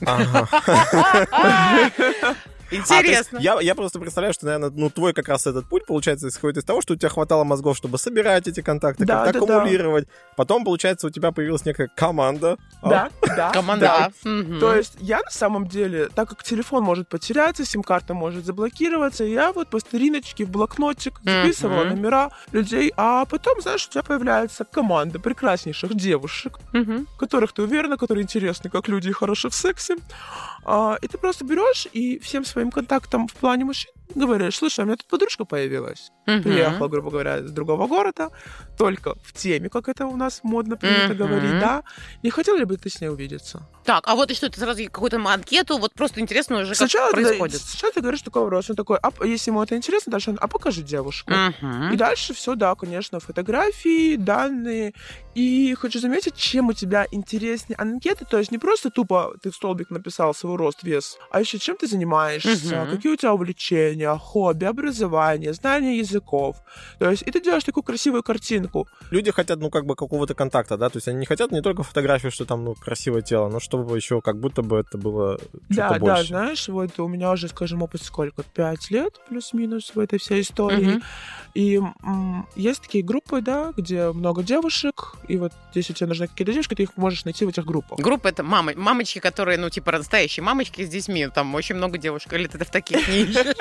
да. 2.78 2.96
А, 2.96 3.00
Интересно. 3.00 3.38
я, 3.38 3.60
я 3.60 3.74
просто 3.74 3.98
представляю, 3.98 4.34
что, 4.34 4.46
наверное, 4.46 4.70
ну, 4.70 4.90
твой 4.90 5.12
как 5.12 5.28
раз 5.28 5.46
этот 5.46 5.68
путь, 5.68 5.86
получается, 5.86 6.28
исходит 6.28 6.58
из 6.58 6.64
того, 6.64 6.80
что 6.82 6.94
у 6.94 6.96
тебя 6.96 7.08
хватало 7.08 7.44
мозгов, 7.44 7.76
чтобы 7.76 7.98
собирать 7.98 8.48
эти 8.48 8.60
контакты, 8.60 9.04
Да, 9.04 9.24
как-то 9.24 9.40
да, 9.40 9.46
да. 9.46 9.54
аккумулировать. 9.56 10.08
Потом, 10.36 10.64
получается, 10.64 11.06
у 11.06 11.10
тебя 11.10 11.32
появилась 11.32 11.64
некая 11.64 11.88
команда. 11.94 12.56
А, 12.82 12.88
Да, 12.88 13.10
да. 13.22 13.36
да. 13.36 13.50
Команда. 13.52 14.12
Мгм. 14.24 14.60
То 14.60 14.74
есть 14.74 14.94
я 15.00 15.20
на 15.22 15.30
самом 15.30 15.66
деле, 15.68 16.08
так 16.14 16.28
как 16.28 16.42
телефон 16.42 16.82
может 16.84 17.08
потеряться, 17.08 17.64
сим-карта 17.64 18.14
может 18.14 18.44
заблокироваться, 18.44 19.24
я 19.24 19.52
вот 19.52 19.68
по 19.70 19.78
стариночке 19.80 20.44
в 20.44 20.50
блокнотик 20.50 21.20
записывала 21.24 21.84
Мгм. 21.84 21.96
номера 21.96 22.30
людей, 22.52 22.92
а 22.96 23.24
потом, 23.24 23.60
знаешь, 23.60 23.86
у 23.86 23.90
тебя 23.90 24.02
появляется 24.02 24.64
команда 24.64 25.18
прекраснейших 25.18 25.94
девушек, 25.94 26.58
Мгм. 26.72 27.06
которых 27.18 27.52
ты 27.52 27.62
уверена, 27.62 27.96
которые 27.96 28.22
интересны 28.24 28.70
как 28.70 28.88
люди 28.88 29.08
и 29.08 29.12
хороши 29.12 29.48
в 29.48 29.54
сексе. 29.54 29.96
А, 30.64 30.96
и 31.00 31.08
ты 31.08 31.18
просто 31.18 31.44
берешь 31.44 31.86
и 31.92 32.18
всем 32.18 32.44
своим 32.44 32.70
контактам 32.70 33.28
в 33.28 33.34
плане 33.34 33.64
мужчин 33.64 33.92
говоришь, 34.14 34.56
слушай, 34.56 34.80
у 34.80 34.84
меня 34.86 34.96
тут 34.96 35.06
подружка 35.08 35.44
появилась. 35.44 36.10
Мгм. 36.26 36.42
Приехала, 36.42 36.88
грубо 36.88 37.10
говоря, 37.10 37.38
из 37.38 37.50
другого 37.50 37.86
города, 37.86 38.30
только 38.78 39.14
в 39.22 39.32
теме, 39.32 39.68
как 39.68 39.88
это 39.88 40.06
у 40.06 40.16
нас 40.16 40.40
модно 40.42 40.76
принято 40.76 41.14
Мгм. 41.14 41.16
говорить, 41.16 41.58
да? 41.58 41.82
Не 42.22 42.30
хотел 42.30 42.56
ли 42.56 42.64
бы 42.64 42.76
ты 42.76 42.88
с 42.90 43.00
ней 43.00 43.08
увидеться? 43.08 43.68
Так, 43.84 44.04
а 44.06 44.14
вот 44.14 44.30
и 44.30 44.34
что, 44.34 44.48
ты 44.48 44.58
сразу 44.58 44.82
какую-то 44.84 45.16
анкету, 45.18 45.76
вот 45.78 45.92
просто 45.94 46.20
интересно 46.20 46.56
уже, 46.60 46.68
как 46.70 46.76
Сначала 46.76 47.12
ты, 47.12 47.22
происходит. 47.22 47.60
сначала 47.60 47.92
ты 47.92 48.00
говоришь 48.00 48.22
такой 48.22 48.42
вопрос, 48.42 48.70
он 48.70 48.76
такой, 48.76 48.98
а, 49.02 49.10
если 49.24 49.50
ему 49.50 49.62
это 49.62 49.76
интересно, 49.76 50.10
дальше 50.12 50.30
он, 50.30 50.38
а 50.40 50.48
покажи 50.48 50.82
девушку. 50.82 51.32
Мгм. 51.32 51.92
И 51.92 51.96
дальше 51.96 52.32
все, 52.32 52.54
да, 52.54 52.74
конечно, 52.74 53.20
фотографии, 53.20 54.16
данные. 54.16 54.94
И 55.34 55.74
хочу 55.74 55.98
заметить, 55.98 56.36
чем 56.36 56.68
у 56.68 56.72
тебя 56.72 57.06
интереснее 57.10 57.76
анкеты, 57.76 58.24
то 58.24 58.38
есть 58.38 58.52
не 58.52 58.58
просто 58.58 58.90
тупо 58.90 59.34
ты 59.42 59.50
в 59.50 59.54
столбик 59.54 59.90
написал 59.90 60.32
свой 60.34 60.56
рост, 60.56 60.82
вес, 60.82 61.18
а 61.30 61.40
еще 61.40 61.58
чем 61.58 61.76
ты 61.76 61.86
занимаешься, 61.86 62.76
Мгм. 62.76 62.86
какие 62.88 63.12
у 63.12 63.16
тебя 63.16 63.34
увлечения, 63.34 64.03
увлечения, 64.04 64.18
хобби, 64.18 64.64
образование, 64.64 65.52
знание 65.52 65.98
языков. 65.98 66.56
То 66.98 67.10
есть, 67.10 67.22
и 67.26 67.30
ты 67.30 67.40
делаешь 67.40 67.64
такую 67.64 67.84
красивую 67.84 68.22
картинку. 68.22 68.88
Люди 69.10 69.30
хотят, 69.30 69.58
ну, 69.60 69.70
как 69.70 69.86
бы 69.86 69.94
какого-то 69.96 70.34
контакта, 70.34 70.76
да, 70.76 70.88
то 70.88 70.96
есть 70.98 71.08
они 71.08 71.18
не 71.18 71.26
хотят 71.26 71.52
не 71.52 71.62
только 71.62 71.82
фотографию, 71.82 72.30
что 72.32 72.44
там, 72.44 72.64
ну, 72.64 72.74
красивое 72.74 73.22
тело, 73.22 73.48
но 73.48 73.60
чтобы 73.60 73.96
еще 73.96 74.20
как 74.20 74.38
будто 74.38 74.62
бы 74.62 74.78
это 74.78 74.98
было 74.98 75.38
Да, 75.68 75.90
да, 75.90 75.98
больше. 75.98 76.24
знаешь, 76.28 76.68
вот 76.68 76.98
у 77.00 77.08
меня 77.08 77.30
уже, 77.30 77.48
скажем, 77.48 77.82
опыт 77.82 78.02
сколько? 78.02 78.42
Пять 78.42 78.90
лет 78.90 79.20
плюс-минус 79.28 79.92
в 79.94 79.98
этой 79.98 80.18
всей 80.18 80.40
истории. 80.42 80.86
Мгм. 80.86 81.02
И 81.54 81.76
м, 81.76 82.46
есть 82.56 82.82
такие 82.82 83.04
группы, 83.04 83.40
да, 83.40 83.72
где 83.76 84.10
много 84.12 84.42
девушек, 84.42 85.14
и 85.28 85.36
вот 85.36 85.52
если 85.74 85.92
тебе 85.92 86.08
нужны 86.08 86.26
какие-то 86.26 86.52
девушки, 86.52 86.74
ты 86.74 86.82
их 86.82 86.96
можешь 86.96 87.24
найти 87.24 87.44
в 87.44 87.48
этих 87.48 87.64
группах. 87.64 87.98
Группа 87.98 88.28
это 88.28 88.42
мамы, 88.42 88.74
мамочки, 88.76 89.18
которые, 89.18 89.58
ну, 89.58 89.70
типа, 89.70 89.92
настоящие 89.92 90.42
мамочки 90.44 90.84
с 90.84 90.88
детьми. 90.88 91.28
Там 91.34 91.54
очень 91.54 91.76
много 91.76 91.98
девушек. 91.98 92.32
Или 92.32 92.46
ты 92.46 92.58
в 92.58 92.70
таких 92.70 93.08
не 93.08 93.22
ищешь? 93.22 93.54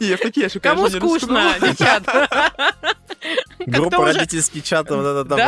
Я 0.00 0.16
в 0.16 0.20
такие, 0.20 0.48
я, 0.52 0.60
Кому 0.60 0.88
скучно, 0.88 1.54
девчата? 1.60 2.28
Группа 3.66 4.04
родительский 4.04 4.60
чат, 4.62 4.90
вот 4.90 5.00
это 5.04 5.24
там, 5.24 5.38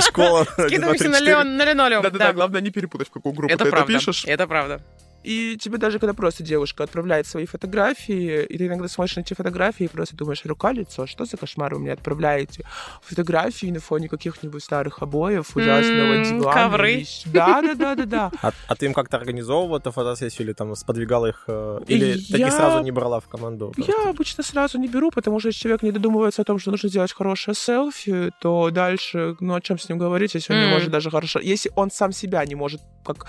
школа. 0.00 0.44
Скидываемся 0.44 0.58
на 0.58 0.66
1, 0.66 0.80
2, 0.80 0.92
3, 0.92 1.12
4. 1.12 1.30
леон- 1.30 1.56
на 1.56 1.64
линолеум. 1.64 2.02
Да-да-да, 2.02 2.26
Да, 2.26 2.32
главное 2.32 2.60
не 2.60 2.70
перепутать, 2.70 3.08
в 3.08 3.10
какую 3.12 3.32
группу 3.32 3.52
это 3.54 3.64
ты 3.64 3.70
это 3.70 3.84
пишешь. 3.86 4.24
Это 4.26 4.46
правда. 4.46 4.80
И 5.22 5.56
тебе 5.56 5.78
даже, 5.78 5.98
когда 5.98 6.14
просто 6.14 6.42
девушка 6.42 6.84
отправляет 6.84 7.26
свои 7.26 7.46
фотографии, 7.46 8.44
и 8.44 8.58
ты 8.58 8.66
иногда 8.66 8.88
смотришь 8.88 9.16
на 9.16 9.20
эти 9.20 9.34
фотографии 9.34 9.84
и 9.84 9.88
просто 9.88 10.16
думаешь, 10.16 10.44
рука, 10.44 10.72
лицо, 10.72 11.06
что 11.06 11.24
за 11.24 11.36
кошмар 11.36 11.74
вы 11.74 11.80
мне 11.80 11.92
отправляете? 11.92 12.64
Фотографии 13.02 13.66
на 13.70 13.80
фоне 13.80 14.08
каких-нибудь 14.08 14.62
старых 14.64 15.02
обоев, 15.02 15.56
ужасного 15.56 16.14
М, 16.14 16.22
дивана. 16.24 16.52
ковры. 16.62 16.96
вещь. 16.96 17.22
Да, 17.26 17.62
да, 17.62 17.74
да, 17.74 17.94
да, 17.94 18.06
да. 18.06 18.30
А, 18.42 18.52
а 18.68 18.74
ты 18.74 18.86
им 18.86 18.94
как-то 18.94 19.16
организовывала 19.16 19.78
эту 19.78 19.90
фотосессию 19.92 20.46
или 20.46 20.52
там 20.54 20.74
сподвигала 20.76 21.26
их? 21.26 21.44
э, 21.48 21.80
Или 21.88 22.16
Я- 22.18 22.32
таких 22.38 22.52
сразу 22.52 22.82
не 22.82 22.90
брала 22.90 23.20
в 23.20 23.28
команду? 23.28 23.72
просто? 23.74 23.92
Я 23.92 24.10
обычно 24.10 24.42
сразу 24.44 24.78
не 24.78 24.88
беру, 24.88 25.10
потому 25.10 25.38
что 25.40 25.48
если 25.48 25.60
человек 25.60 25.82
не 25.82 25.92
додумывается 25.92 26.42
о 26.42 26.44
том, 26.44 26.58
что 26.58 26.70
нужно 26.70 26.88
сделать 26.88 27.12
хорошее 27.12 27.54
селфи, 27.54 28.30
то 28.40 28.70
дальше, 28.70 29.36
ну, 29.40 29.54
о 29.54 29.60
чем 29.60 29.78
с 29.78 29.88
ним 29.88 29.98
говорить, 29.98 30.34
если 30.34 30.52
он 30.54 30.60
не 30.60 30.66
может 30.68 30.90
даже 30.90 31.10
хорошо... 31.10 31.38
Если 31.40 31.70
он 31.76 31.90
сам 31.90 32.12
себя 32.12 32.44
не 32.44 32.54
может 32.54 32.80
как 33.04 33.26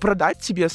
продать 0.00 0.38
тебе 0.40 0.68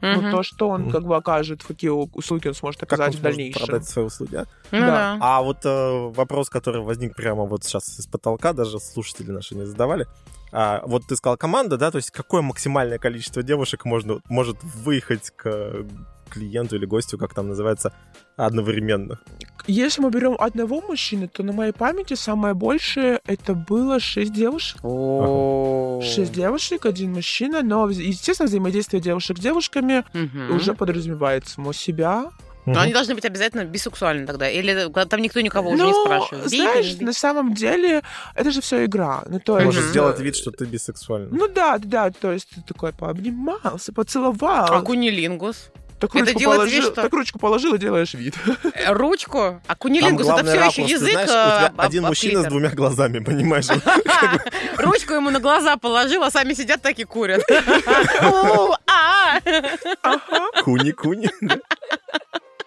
себя, 0.00 0.12
Мгм. 0.14 0.24
ну, 0.24 0.30
то, 0.30 0.42
что 0.42 0.68
он 0.68 0.90
как 0.90 1.04
бы 1.04 1.16
окажет, 1.16 1.62
какие 1.64 1.90
услуги 1.90 2.48
он 2.48 2.54
сможет 2.54 2.80
Как 2.80 2.92
он 2.92 2.94
оказать 3.04 3.14
в 3.18 3.22
дальнейшем. 3.22 3.66
продать 3.66 3.88
свои 3.88 4.04
услуги, 4.06 4.36
а? 4.36 4.44
Ну 4.72 4.80
Да. 4.80 4.86
да. 4.86 5.18
А 5.20 5.42
вот 5.42 5.58
э, 5.64 6.08
вопрос, 6.14 6.48
который 6.50 6.82
возник 6.82 7.14
прямо 7.16 7.44
вот 7.44 7.64
сейчас 7.64 7.98
из 7.98 8.06
потолка, 8.06 8.52
даже 8.52 8.78
слушатели 8.80 9.30
наши 9.30 9.54
не 9.54 9.64
задавали. 9.66 10.06
А, 10.52 10.82
вот 10.86 11.02
ты 11.06 11.16
сказал 11.16 11.36
команда, 11.36 11.76
да, 11.76 11.90
то 11.90 11.96
есть 11.96 12.10
какое 12.10 12.40
максимальное 12.42 12.98
количество 12.98 13.42
девушек 13.42 13.84
можно, 13.84 14.20
может 14.28 14.56
выехать 14.62 15.30
к 15.36 15.84
клиенту 16.30 16.76
или 16.76 16.86
гостю, 16.86 17.18
как 17.18 17.34
там 17.34 17.48
называется, 17.48 17.92
одновременно? 18.36 19.18
Если 19.66 20.00
мы 20.00 20.10
берем 20.10 20.36
одного 20.38 20.80
мужчины, 20.80 21.28
то 21.28 21.42
на 21.42 21.52
моей 21.52 21.72
памяти 21.72 22.14
самое 22.14 22.54
большее 22.54 23.20
это 23.26 23.54
было 23.54 23.98
шесть 23.98 24.32
девушек. 24.32 24.78
О. 24.82 26.00
Шесть 26.04 26.32
девушек, 26.32 26.86
один 26.86 27.12
мужчина, 27.12 27.62
но, 27.62 27.88
естественно, 27.88 28.46
взаимодействие 28.46 29.02
девушек 29.02 29.38
с 29.38 29.40
девушками 29.40 30.04
уже 30.50 30.74
подразумевает 30.74 31.46
само 31.48 31.72
себя. 31.72 32.30
Но 32.66 32.80
они 32.80 32.92
должны 32.92 33.14
быть 33.14 33.24
обязательно 33.24 33.64
бисексуальны 33.64 34.26
тогда. 34.26 34.50
Или 34.50 34.88
там 35.06 35.22
никто 35.22 35.40
никого 35.40 35.70
уже 35.70 35.84
не 35.84 35.92
Ну, 35.92 36.04
спрашивает. 36.04 36.48
Знаешь, 36.48 36.96
на 36.98 37.12
самом 37.12 37.54
деле, 37.54 38.02
это 38.34 38.50
же 38.50 38.60
все 38.60 38.84
игра. 38.84 39.22
Ну, 39.28 39.38
то 39.38 39.60
Может 39.60 39.84
сделать 39.84 40.18
вид, 40.18 40.34
что 40.34 40.50
ты 40.50 40.64
бисексуальный. 40.64 41.28
Ну 41.30 41.46
да, 41.48 41.78
да, 41.78 42.10
то 42.10 42.32
есть 42.32 42.48
ты 42.50 42.62
такой 42.62 42.92
пообнимался, 42.92 43.92
поцеловал. 43.92 44.66
А 44.68 44.80
кунилингус? 44.82 45.70
Так, 45.98 46.10
это 46.14 46.18
ручку 46.26 46.38
делает 46.38 46.58
положил, 46.58 46.74
вид, 46.82 46.84
что- 46.92 47.02
так 47.02 47.12
ручку 47.12 47.38
положил 47.38 47.74
и 47.74 47.78
делаешь 47.78 48.14
вид. 48.14 48.34
Э, 48.74 48.92
Ручку? 48.92 49.60
А 49.66 49.74
кунилингус 49.76 50.26
это 50.28 50.44
все 50.44 50.54
ракурс, 50.58 50.76
еще 50.78 50.86
ты 50.86 50.92
язык. 50.92 51.10
знаешь, 51.12 51.28
у 51.28 51.32
тебя 51.32 51.62
э, 51.62 51.66
об- 51.66 51.80
один 51.80 52.04
об 52.04 52.08
мужчина 52.10 52.32
с 52.32 52.36
клитор. 52.44 52.50
двумя 52.50 52.68
глазами, 52.70 53.18
понимаешь? 53.20 53.66
Ручку 54.78 55.14
ему 55.14 55.30
на 55.30 55.40
глаза 55.40 55.76
положил, 55.76 56.22
а 56.22 56.30
сами 56.30 56.52
сидят 56.54 56.82
так 56.82 56.98
и 56.98 57.04
курят. 57.04 57.42
А. 58.88 59.40
Куни-куни. 60.62 61.28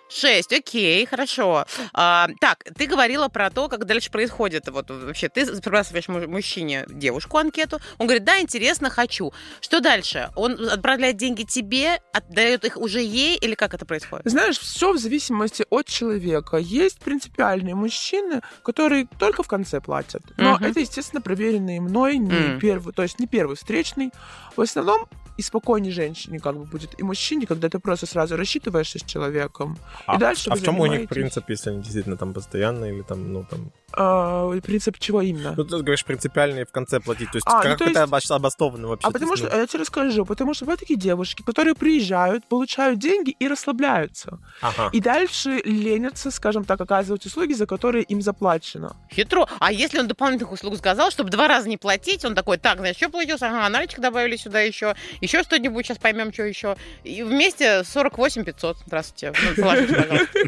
Шесть, 0.09 0.51
окей, 0.51 1.05
хорошо. 1.05 1.65
А, 1.93 2.29
так, 2.41 2.63
ты 2.75 2.87
говорила 2.87 3.27
про 3.27 3.49
то, 3.51 3.69
как 3.69 3.85
дальше 3.85 4.09
происходит. 4.09 4.67
Вот 4.69 4.89
вообще, 4.89 5.29
ты 5.29 5.45
спрашиваешь 5.55 6.07
му- 6.07 6.27
мужчине 6.27 6.85
девушку 6.89 7.37
анкету, 7.37 7.79
он 7.99 8.07
говорит, 8.07 8.23
да, 8.23 8.39
интересно, 8.39 8.89
хочу. 8.89 9.31
Что 9.61 9.79
дальше? 9.81 10.29
Он 10.35 10.69
отправляет 10.69 11.17
деньги 11.17 11.43
тебе, 11.43 12.01
отдает 12.11 12.65
их 12.65 12.77
уже 12.77 13.01
ей, 13.01 13.37
или 13.37 13.53
как 13.55 13.73
это 13.73 13.85
происходит? 13.85 14.25
Знаешь, 14.29 14.57
все 14.59 14.93
в 14.93 14.97
зависимости 14.97 15.63
от 15.69 15.85
человека. 15.85 16.57
Есть 16.57 16.99
принципиальные 16.99 17.75
мужчины, 17.75 18.41
которые 18.63 19.07
только 19.19 19.43
в 19.43 19.47
конце 19.47 19.79
платят. 19.79 20.23
Но 20.37 20.55
Мгм. 20.55 20.65
это, 20.65 20.79
естественно, 20.79 21.21
проверенные 21.21 21.81
мной, 21.81 22.17
не 22.17 22.53
М. 22.53 22.59
первый, 22.59 22.93
то 22.93 23.03
есть 23.03 23.19
не 23.19 23.27
первый 23.27 23.55
встречный. 23.55 24.11
В 24.55 24.61
основном 24.61 25.07
и 25.39 25.41
спокойнее 25.41 25.93
женщине 25.93 26.37
как 26.37 26.57
бы 26.57 26.65
будет, 26.65 26.99
и 26.99 27.03
мужчине, 27.03 27.47
когда 27.47 27.69
ты 27.69 27.79
просто 27.79 28.05
сразу 28.05 28.35
рассчитываешься 28.35 28.99
с 28.99 29.03
человеком. 29.03 29.77
А, 30.05 30.17
дальше 30.17 30.49
а 30.49 30.55
в 30.55 30.61
чем 30.61 30.77
у 30.81 30.85
них 30.85 31.07
принцип, 31.07 31.49
если 31.49 31.69
они 31.69 31.81
действительно 31.81 32.17
там 32.17 32.33
постоянные 32.33 32.93
или 32.93 33.03
там, 33.03 33.31
ну 33.31 33.45
там... 33.49 33.71
А, 33.93 34.49
принцип 34.61 34.97
чего 34.99 35.21
именно? 35.21 35.53
Ну, 35.57 35.63
ты 35.63 35.77
говоришь, 35.77 36.05
принципиальные 36.05 36.65
в 36.65 36.71
конце 36.71 36.99
платить. 36.99 37.31
То 37.31 37.37
есть 37.37 37.47
А, 37.47 37.57
ну, 37.57 37.63
как 37.63 37.77
то 37.79 37.83
это 37.85 37.99
есть- 38.01 38.31
обосновано 38.31 38.87
вообще? 38.87 39.07
А 39.07 39.11
потому 39.11 39.31
То 39.31 39.37
что, 39.37 39.49
ну, 39.49 39.57
я 39.61 39.67
тебе 39.67 39.79
расскажу, 39.79 40.25
потому 40.25 40.53
что 40.53 40.65
бывают 40.65 40.79
такие 40.79 40.99
девушки, 40.99 41.41
которые 41.43 41.75
приезжают, 41.75 42.45
получают 42.45 42.99
деньги 42.99 43.31
и 43.39 43.47
расслабляются. 43.47 44.39
Ага. 44.61 44.89
И 44.91 44.99
дальше 44.99 45.61
ленятся, 45.63 46.31
скажем 46.31 46.63
так, 46.65 46.79
оказывать 46.81 47.25
услуги, 47.25 47.53
за 47.53 47.65
которые 47.65 48.03
им 48.03 48.21
заплачено. 48.21 48.95
Хитро. 49.11 49.47
А 49.59 49.71
если 49.71 49.99
он 49.99 50.07
дополнительных 50.07 50.51
услуг 50.51 50.77
сказал, 50.77 51.11
чтобы 51.11 51.29
два 51.29 51.47
раза 51.47 51.67
не 51.69 51.77
платить, 51.77 52.25
он 52.25 52.35
такой, 52.35 52.57
так, 52.57 52.79
значит, 52.79 52.97
что 52.97 53.09
платился? 53.09 53.47
Ага, 53.47 53.65
аналитик 53.65 53.99
добавили 53.99 54.35
сюда 54.35 54.61
еще, 54.61 54.95
еще 55.21 55.43
что-нибудь, 55.43 55.85
сейчас 55.85 55.97
поймем, 55.97 56.31
что 56.33 56.43
еще. 56.43 56.75
И 57.03 57.23
вместе 57.23 57.83
48 57.83 58.43
500. 58.43 58.77
Здравствуйте. 58.85 59.33
Ну, 59.55 59.61
положите, 59.63 59.95
пожалуйста. 59.95 60.39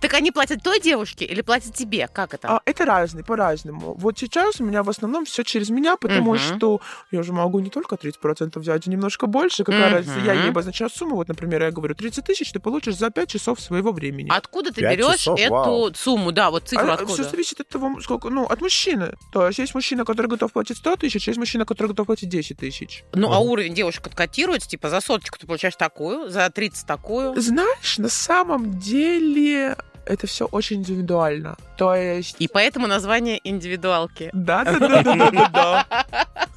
Так 0.00 0.14
они 0.14 0.30
платят 0.30 0.62
той 0.62 0.80
девушке 0.80 1.24
или 1.24 1.40
платят 1.40 1.74
тебе? 1.74 2.08
Как 2.08 2.34
это? 2.34 2.48
А, 2.48 2.60
это 2.64 2.84
разные, 2.84 3.24
по-разному. 3.24 3.94
Вот 3.98 4.18
сейчас 4.18 4.60
у 4.60 4.64
меня 4.64 4.82
в 4.82 4.90
основном 4.90 5.24
все 5.24 5.42
через 5.44 5.70
меня, 5.70 5.96
потому 5.96 6.34
Мгм. 6.34 6.38
что 6.38 6.80
я 7.10 7.20
уже 7.20 7.32
могу 7.32 7.58
не 7.60 7.70
только 7.70 7.96
30% 7.96 8.60
взять, 8.62 8.86
а 8.86 8.90
немножко 8.90 9.26
больше. 9.26 9.64
Какая 9.64 9.86
Мгм. 9.86 9.92
разница? 9.92 10.18
Я 10.20 10.32
ей 10.34 10.50
обозначаю 10.50 10.90
сумму. 10.90 11.16
Вот, 11.16 11.28
например, 11.28 11.62
я 11.62 11.70
говорю, 11.70 11.94
30 11.94 12.24
тысяч 12.24 12.52
ты 12.52 12.60
получишь 12.60 12.96
за 12.96 13.10
5 13.10 13.28
часов 13.28 13.60
своего 13.60 13.92
времени. 13.92 14.30
Откуда 14.30 14.72
ты 14.72 14.80
берешь 14.82 15.16
часов? 15.18 15.38
эту 15.40 15.52
Вау. 15.52 15.94
сумму? 15.94 16.32
Да, 16.32 16.50
вот 16.50 16.68
цифру 16.68 16.84
все 16.86 16.94
откуда? 16.94 17.22
зависит 17.24 17.60
от 17.60 17.68
того, 17.68 18.00
сколько, 18.00 18.28
ну, 18.30 18.44
от 18.44 18.60
мужчины. 18.60 19.14
То 19.32 19.46
есть 19.46 19.58
есть 19.58 19.74
мужчина, 19.74 20.04
который 20.04 20.26
готов 20.28 20.52
платить 20.52 20.76
100 20.78 20.96
тысяч, 20.96 21.26
есть 21.28 21.38
мужчина, 21.38 21.64
который 21.64 21.88
готов 21.88 22.06
платить 22.06 22.28
10 22.28 22.58
тысяч. 22.58 23.04
Ну, 23.14 23.32
а 23.32 23.40
Мгм. 23.40 23.48
уровень 23.50 23.74
девушек 23.74 24.06
откотируется, 24.06 24.68
типа, 24.68 24.90
за 24.90 25.00
соточку 25.00 25.38
ты 25.38 25.46
получаешь 25.46 25.76
такую, 25.76 26.28
за 26.28 26.48
30 26.50 26.86
такую. 26.86 27.40
Знаешь, 27.40 27.98
на 27.98 28.08
самом 28.08 28.78
деле 28.78 29.76
это 30.08 30.26
все 30.26 30.46
очень 30.46 30.78
индивидуально. 30.78 31.56
То 31.76 31.94
есть... 31.94 32.36
И 32.38 32.48
поэтому 32.48 32.86
название 32.86 33.40
индивидуалки. 33.44 34.30
Да, 34.32 34.64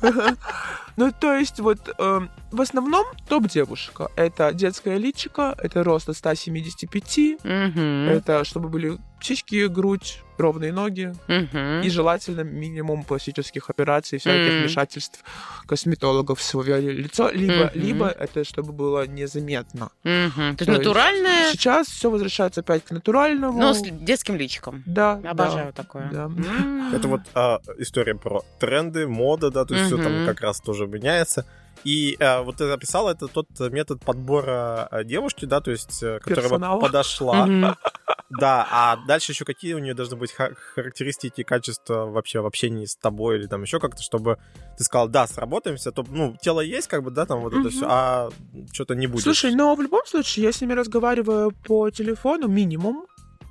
Ну, 0.97 1.11
то 1.17 1.33
есть, 1.33 1.59
вот 1.59 1.79
эм, 1.97 2.29
в 2.51 2.61
основном 2.61 3.05
топ-девушка. 3.27 4.09
Это 4.15 4.53
детское 4.53 4.97
личико, 4.97 5.55
это 5.57 5.83
рост 5.83 6.09
от 6.09 6.17
175, 6.17 7.37
Мгм. 7.43 8.09
это 8.09 8.43
чтобы 8.43 8.69
были 8.69 8.97
сиськи, 9.21 9.67
грудь, 9.67 10.21
ровные 10.39 10.73
ноги. 10.73 11.13
Мгм. 11.27 11.81
И 11.83 11.89
желательно 11.89 12.41
минимум 12.41 13.03
пластических 13.03 13.69
операций, 13.69 14.17
всяких 14.17 14.53
Мгм. 14.53 14.61
вмешательств 14.61 15.23
косметологов 15.67 16.39
в 16.39 16.43
свое 16.43 16.81
лицо. 16.81 17.29
Либо, 17.29 17.65
Мгм. 17.65 17.69
либо 17.75 18.07
это 18.07 18.43
чтобы 18.43 18.73
было 18.73 19.05
незаметно. 19.07 19.89
Мгм. 20.03 20.31
То 20.33 20.41
есть 20.41 20.57
То 20.57 20.63
есть 20.65 20.77
натуральное, 20.79 21.51
Сейчас 21.51 21.87
все 21.87 22.09
возвращается 22.09 22.61
опять 22.61 22.83
к 22.83 22.89
натуральному. 22.91 23.59
но 23.59 23.73
с 23.75 23.81
детским 23.83 24.35
личиком. 24.35 24.83
Да, 24.87 25.21
Обожаю 25.23 25.67
да, 25.67 25.71
такое. 25.83 26.09
да. 26.11 26.23
М. 26.23 26.91
Это 26.93 27.07
вот 27.07 27.21
а, 27.35 27.59
история 27.77 28.15
про 28.15 28.41
тренды, 28.59 29.07
мода, 29.07 29.51
да, 29.51 29.65
то 29.65 29.75
есть 29.75 29.85
все 29.87 29.97
там 30.01 30.25
как 30.25 30.41
раз 30.41 30.59
тоже 30.61 30.87
меняется. 30.91 31.45
И 31.83 32.15
а, 32.19 32.43
вот 32.43 32.57
ты 32.57 32.65
описала, 32.65 33.09
это 33.11 33.27
тот 33.27 33.47
метод 33.71 34.03
подбора 34.05 34.87
а, 34.91 35.03
девушки, 35.03 35.45
да, 35.45 35.61
то 35.61 35.71
есть, 35.71 36.03
э, 36.03 36.19
которая 36.19 36.43
Персонала. 36.43 36.79
подошла. 36.79 37.77
Да, 38.29 38.65
а 38.71 38.97
дальше 39.07 39.33
еще 39.33 39.43
какие 39.45 39.73
у 39.73 39.79
нее 39.79 39.93
должны 39.93 40.15
быть 40.15 40.31
ха- 40.31 40.51
характеристики, 40.75 41.43
качества 41.43 42.05
вообще 42.05 42.39
в 42.39 42.45
общении 42.45 42.85
с 42.85 42.95
тобой 42.95 43.37
или 43.37 43.47
там 43.47 43.63
еще 43.63 43.79
как-то, 43.79 44.01
чтобы 44.01 44.37
ты 44.77 44.83
сказал, 44.85 45.09
да, 45.09 45.27
сработаемся, 45.27 45.91
то, 45.91 46.05
ну, 46.09 46.37
тело 46.41 46.61
есть, 46.61 46.87
как 46.87 47.03
бы, 47.03 47.11
да, 47.11 47.25
там 47.25 47.41
вот 47.41 47.51
это 47.51 47.61
Мгм. 47.63 47.69
все, 47.71 47.85
а 47.89 48.29
что-то 48.71 48.95
не 48.95 49.07
будет. 49.07 49.23
Слушай, 49.23 49.53
но 49.53 49.75
в 49.75 49.81
любом 49.81 50.05
случае, 50.05 50.45
я 50.45 50.51
с 50.53 50.61
ними 50.61 50.73
разговариваю 50.73 51.51
по 51.65 51.89
телефону 51.89 52.47
минимум. 52.47 53.05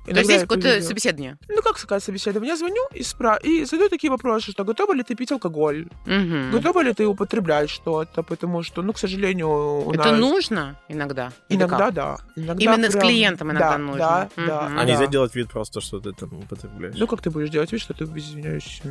То 0.05 0.11
есть 0.19 0.29
есть 0.29 0.41
какое-то 0.41 0.81
собеседование? 0.81 1.37
Ну, 1.47 1.61
как 1.61 1.77
сказать 1.77 2.03
собеседование? 2.03 2.49
Я 2.51 2.57
звоню 2.57 2.81
и, 2.93 3.03
спра... 3.03 3.35
и 3.43 3.65
задаю 3.65 3.89
такие 3.89 4.09
вопросы, 4.09 4.51
что 4.51 4.63
готова 4.63 4.93
ли 4.93 5.03
ты 5.03 5.15
пить 5.15 5.31
алкоголь? 5.31 5.87
Мгм. 6.05 6.51
Готова 6.51 6.81
ли 6.83 6.93
ты 6.93 7.05
употреблять 7.05 7.69
что-то? 7.69 8.23
Потому 8.23 8.63
что, 8.63 8.81
ну, 8.81 8.93
к 8.93 8.97
сожалению, 8.99 9.49
у 9.85 9.91
Это 9.93 10.11
нас... 10.11 10.19
нужно 10.19 10.75
иногда? 10.89 11.31
Иногда 11.49 11.91
да. 11.91 12.17
Иногда 12.35 12.63
Именно 12.63 12.89
с 12.89 12.93
прям- 12.93 13.05
клиентом 13.07 13.51
иногда 13.51 13.71
да, 13.71 13.77
нужно. 13.77 13.97
Да, 13.99 14.29
Мгм. 14.35 14.47
да. 14.47 14.59
А 14.67 14.69
да. 14.75 14.83
нельзя 14.85 15.07
делать 15.07 15.35
вид 15.35 15.49
просто, 15.51 15.81
что 15.81 15.99
ты 15.99 16.11
там 16.13 16.33
употребляешь. 16.33 16.95
Ну, 16.97 17.05
как 17.07 17.21
ты 17.21 17.29
будешь 17.29 17.49
делать 17.49 17.71
вид, 17.71 17.81
что 17.81 17.93
ты, 17.93 18.05
извиняюсь, 18.05 18.81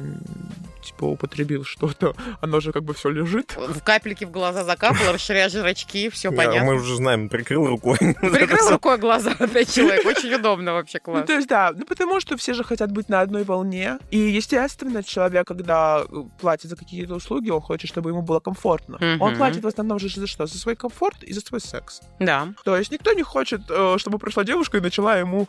типа 0.85 1.05
употребил 1.07 1.64
что-то? 1.64 2.14
Оно 2.40 2.61
же 2.61 2.73
как 2.73 2.85
бы 2.85 2.95
все 2.95 3.09
лежит. 3.11 3.57
В 3.57 3.83
капельки 3.83 4.25
в 4.25 4.31
глаза 4.31 4.64
закапало, 4.64 5.12
расширяешь 5.12 5.52
зрачки, 5.52 6.09
все 6.11 6.29
А, 6.29 6.33
понятно. 6.33 6.64
Мы 6.64 6.75
уже 6.76 6.95
знаем, 6.97 7.29
прикрыл 7.29 7.67
рукой. 7.67 7.99
Прикрыл 7.99 8.71
рукой 8.71 8.99
глаза 8.99 9.33
опять 9.38 9.75
человек. 9.75 10.07
Очень 10.07 10.35
удобно 10.35 10.73
вообще, 10.75 11.00
Ну, 11.07 11.12
класс. 11.12 11.26
то 11.26 11.33
есть, 11.33 11.49
да, 11.49 11.73
ну, 11.75 11.85
потому 11.87 12.21
что 12.21 12.37
все 12.37 12.52
же 12.52 12.62
хотят 12.62 12.92
быть 12.92 13.09
на 13.09 13.21
одной 13.23 13.45
волне. 13.45 13.99
И, 14.11 14.19
естественно, 14.19 15.02
человек, 15.02 15.47
когда 15.47 16.02
э, 16.07 16.23
платит 16.40 16.69
за 16.71 16.76
какие-то 16.76 17.14
услуги, 17.14 17.49
он 17.50 17.61
хочет, 17.61 17.88
чтобы 17.88 18.11
ему 18.11 18.23
было 18.23 18.40
комфортно. 18.40 18.99
Он 19.21 19.30
Мгм. 19.30 19.37
платит 19.38 19.62
в 19.62 19.66
основном 19.66 19.99
же 19.99 20.09
за 20.09 20.26
что? 20.26 20.47
За 20.47 20.59
свой 20.59 20.76
комфорт 20.76 21.23
и 21.23 21.33
за 21.33 21.40
свой 21.40 21.61
секс. 21.61 22.00
Да. 22.19 22.52
То 22.64 22.76
есть 22.76 22.90
никто 22.92 23.12
не 23.14 23.23
хочет, 23.23 23.62
э, 23.71 23.97
чтобы 23.99 24.19
пришла 24.19 24.45
девушка 24.45 24.76
и 24.78 24.80
начала 24.80 25.16
ему, 25.16 25.49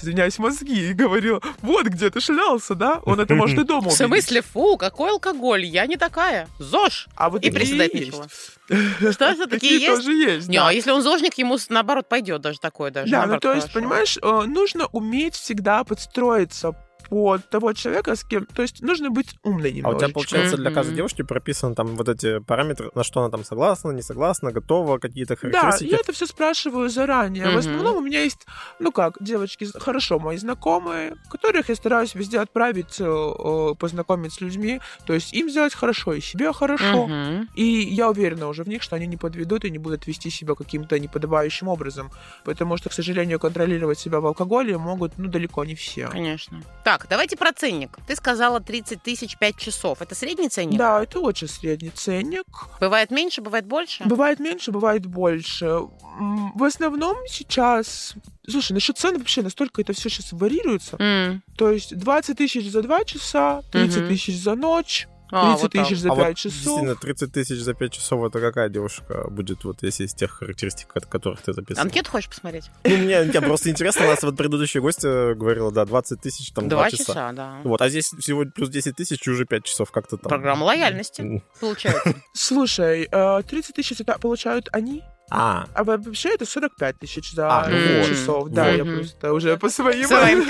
извиняюсь, 0.00 0.38
мозги, 0.38 0.90
и 0.90 0.92
говорила, 0.92 1.40
вот 1.62 1.86
где 1.86 2.10
ты 2.10 2.20
шлялся, 2.20 2.74
да? 2.74 3.00
Он 3.04 3.18
это 3.20 3.34
может 3.34 3.58
и 3.58 3.64
дома 3.64 3.88
В 3.90 3.92
смысле, 3.92 4.42
фу, 4.42 4.76
какой 4.76 5.10
алкоголь? 5.10 5.64
Я 5.64 5.86
не 5.86 5.96
такая. 5.96 6.48
ЗОЖ. 6.58 7.08
А 7.16 7.30
вот 7.30 7.42
И 7.42 7.50
приседать 7.50 7.94
есть. 7.94 8.22
Что, 9.12 9.34
что 9.34 9.46
такие 9.46 9.78
есть? 9.78 9.86
тоже 9.86 10.12
есть, 10.12 10.48
Не, 10.48 10.56
да. 10.58 10.68
а 10.68 10.72
если 10.72 10.90
он 10.90 11.02
зожник, 11.02 11.34
ему 11.34 11.58
наоборот 11.68 12.08
пойдет 12.08 12.40
даже 12.40 12.58
такое 12.58 12.90
даже. 12.90 13.10
Да, 13.10 13.26
ну 13.26 13.38
то 13.38 13.52
есть, 13.52 13.72
понимаешь, 13.72 14.18
э, 14.20 14.42
нужно 14.46 14.86
уметь 14.86 15.34
всегда 15.34 15.84
подстроиться 15.84 16.74
под 17.08 17.48
того 17.48 17.72
человека, 17.72 18.16
с 18.16 18.24
кем... 18.24 18.46
То 18.46 18.62
есть 18.62 18.82
нужно 18.82 19.10
быть 19.10 19.36
умной 19.42 19.70
А 19.70 19.72
у 19.72 19.76
немножечко. 19.76 20.04
тебя, 20.06 20.14
получается, 20.14 20.56
для 20.56 20.70
каждой 20.70 20.94
девушки 20.96 21.22
прописаны 21.22 21.74
там 21.74 21.96
вот 21.96 22.08
эти 22.08 22.38
параметры, 22.40 22.90
на 22.94 23.04
что 23.04 23.20
она 23.20 23.30
там 23.30 23.44
согласна, 23.44 23.90
не 23.92 24.02
согласна, 24.02 24.52
готова, 24.52 24.98
какие-то 24.98 25.34
Да, 25.34 25.40
характеристики. 25.60 25.90
я 25.90 25.98
это 25.98 26.12
все 26.12 26.26
спрашиваю 26.26 26.88
заранее. 26.88 27.50
В 27.50 27.56
основном 27.56 27.96
у 27.96 28.00
меня 28.00 28.22
есть, 28.22 28.46
ну 28.78 28.92
как, 28.92 29.16
девочки, 29.20 29.66
хорошо, 29.78 30.18
мои 30.18 30.36
знакомые, 30.36 31.16
которых 31.30 31.68
я 31.68 31.74
стараюсь 31.74 32.14
везде 32.14 32.40
отправить, 32.40 33.00
э, 33.00 33.04
э, 33.04 33.74
познакомить 33.78 34.32
с 34.34 34.40
людьми. 34.40 34.80
То 35.06 35.12
есть 35.12 35.32
им 35.32 35.48
сделать 35.50 35.74
хорошо, 35.74 36.14
и 36.14 36.20
себе 36.20 36.52
хорошо. 36.52 37.08
И 37.54 37.64
я 37.64 38.10
уверена 38.10 38.48
уже 38.48 38.64
в 38.64 38.68
них, 38.68 38.82
что 38.82 38.96
они 38.96 39.06
не 39.06 39.16
подведут 39.16 39.64
и 39.64 39.70
не 39.70 39.78
будут 39.78 40.06
вести 40.06 40.30
себя 40.30 40.54
каким-то 40.54 40.98
неподобающим 40.98 41.68
образом. 41.68 42.10
Потому 42.44 42.76
что, 42.76 42.88
к 42.90 42.92
сожалению, 42.92 43.38
контролировать 43.38 43.98
себя 43.98 44.20
в 44.20 44.26
алкоголе 44.26 44.78
могут, 44.78 45.18
ну, 45.18 45.28
далеко 45.28 45.64
не 45.64 45.74
все. 45.74 46.08
Конечно. 46.08 46.62
Так, 46.96 47.08
давайте 47.10 47.36
про 47.36 47.52
ценник. 47.52 47.98
Ты 48.06 48.14
сказала 48.14 48.60
30 48.60 49.02
тысяч 49.02 49.36
5 49.36 49.56
часов. 49.56 50.00
Это 50.00 50.14
средний 50.14 50.48
ценник? 50.48 50.78
Да, 50.78 51.02
это 51.02 51.18
очень 51.18 51.48
средний 51.48 51.90
ценник. 51.90 52.46
Бывает 52.78 53.10
меньше, 53.10 53.40
бывает 53.40 53.66
больше? 53.66 54.04
Бывает 54.04 54.38
меньше, 54.38 54.70
бывает 54.70 55.04
больше. 55.04 55.80
В 56.54 56.62
основном 56.62 57.16
сейчас... 57.26 58.14
Слушай, 58.48 58.74
насчет 58.74 58.96
цен 58.96 59.18
вообще 59.18 59.42
настолько 59.42 59.82
это 59.82 59.92
все 59.92 60.08
сейчас 60.08 60.30
варьируется. 60.30 60.94
М. 61.00 61.42
То 61.56 61.72
есть 61.72 61.98
20 61.98 62.38
тысяч 62.38 62.70
за 62.70 62.82
2 62.82 63.04
часа, 63.04 63.62
30 63.72 64.02
Мгм. 64.02 64.08
тысяч 64.10 64.40
за 64.40 64.54
ночь, 64.54 65.08
30 65.42 65.62
вот 65.62 65.72
так. 65.72 65.86
тысяч 65.86 65.98
за 65.98 66.12
а 66.12 66.16
5 66.16 66.26
вот 66.26 66.36
часов. 66.36 66.52
действительно, 66.52 66.94
30 66.96 67.32
тысяч 67.32 67.58
за 67.58 67.74
5 67.74 67.92
часов, 67.92 68.24
это 68.24 68.40
какая 68.40 68.68
девушка 68.68 69.28
будет, 69.30 69.64
вот 69.64 69.82
если 69.82 70.04
из 70.04 70.14
тех 70.14 70.30
характеристик, 70.30 70.96
от 70.96 71.06
которых 71.06 71.42
ты 71.42 71.52
записал? 71.52 71.84
Анкету 71.84 72.10
хочешь 72.10 72.28
посмотреть? 72.28 72.70
Ну, 72.84 72.96
мне, 72.96 73.22
мне 73.22 73.40
просто 73.40 73.70
интересно, 73.70 74.06
у 74.06 74.08
нас 74.08 74.22
вот 74.22 74.36
предыдущий 74.36 74.80
гость 74.80 75.04
э, 75.04 75.34
говорила, 75.34 75.70
да, 75.72 75.84
20 75.84 76.20
тысяч, 76.20 76.52
там, 76.52 76.68
2 76.68 76.78
Два 76.78 76.90
часа. 76.90 77.04
часа, 77.04 77.32
да. 77.32 77.60
Вот, 77.64 77.80
а 77.80 77.88
здесь 77.88 78.12
всего 78.18 78.44
плюс 78.44 78.68
10 78.68 78.96
тысяч 78.96 79.26
и 79.26 79.30
уже 79.30 79.44
5 79.44 79.64
часов 79.64 79.90
как-то 79.90 80.16
там. 80.16 80.28
Программа 80.28 80.64
лояльности, 80.64 81.42
получается. 81.60 82.14
Слушай, 82.32 83.08
э, 83.10 83.42
30 83.42 83.74
тысяч 83.74 84.00
это 84.00 84.18
получают 84.18 84.68
они, 84.72 85.02
А, 85.30 85.66
а 85.74 85.84
вообще 85.84 86.34
это 86.34 86.44
45 86.46 86.98
тысяч 86.98 87.32
за 87.32 87.48
А, 87.50 87.68
ну 87.68 87.98
вот. 87.98 88.08
часов. 88.08 88.48
Да, 88.50 88.68
я 88.68 88.84
Мгм. 88.84 88.96
просто 88.96 89.32
уже 89.32 89.56
по 89.56 89.68
своим... 89.70 90.06
Своим 90.06 90.42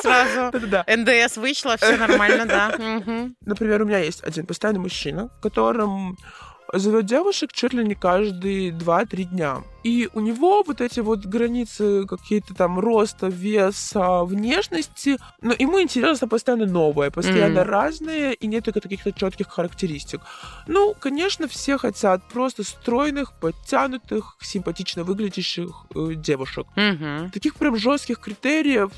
сразу. 0.00 0.50
Да-да-да. 0.52 0.84
НДС 0.96 1.36
вышла, 1.36 1.76
все 1.76 1.96
нормально, 1.96 2.46
да. 2.46 2.74
Например, 3.40 3.82
у 3.82 3.86
меня 3.86 3.98
есть 3.98 4.22
один 4.22 4.46
постоянный 4.46 4.80
мужчина, 4.80 5.30
которым 5.42 6.16
зовет 6.72 7.06
девушек 7.06 7.52
чуть 7.52 7.72
ли 7.72 7.84
не 7.84 7.94
каждые 7.94 8.70
2-3 8.70 9.24
дня. 9.24 9.62
И 9.82 10.08
у 10.14 10.20
него 10.20 10.62
вот 10.66 10.80
эти 10.80 11.00
вот 11.00 11.26
границы 11.26 12.06
какие-то 12.06 12.54
там 12.54 12.80
роста, 12.80 13.26
веса, 13.26 14.24
внешности, 14.24 15.18
но 15.42 15.52
ему 15.58 15.80
интересно 15.80 16.26
постоянно 16.26 16.66
новое, 16.66 17.10
постоянно 17.10 17.60
Мгм. 17.60 17.70
разное, 17.70 18.30
и 18.32 18.46
нет 18.46 18.64
каких-то 18.64 19.12
четких 19.12 19.48
характеристик. 19.48 20.20
Ну, 20.66 20.94
конечно, 20.98 21.46
все 21.48 21.76
хотят 21.76 22.22
просто 22.32 22.64
стройных, 22.64 23.38
подтянутых, 23.38 24.36
симпатично 24.40 25.04
выглядящих 25.04 25.84
э, 25.94 26.14
девушек. 26.14 26.66
Мгм. 26.76 27.30
Таких 27.30 27.56
прям 27.56 27.76
жестких 27.76 28.18
критериев 28.20 28.90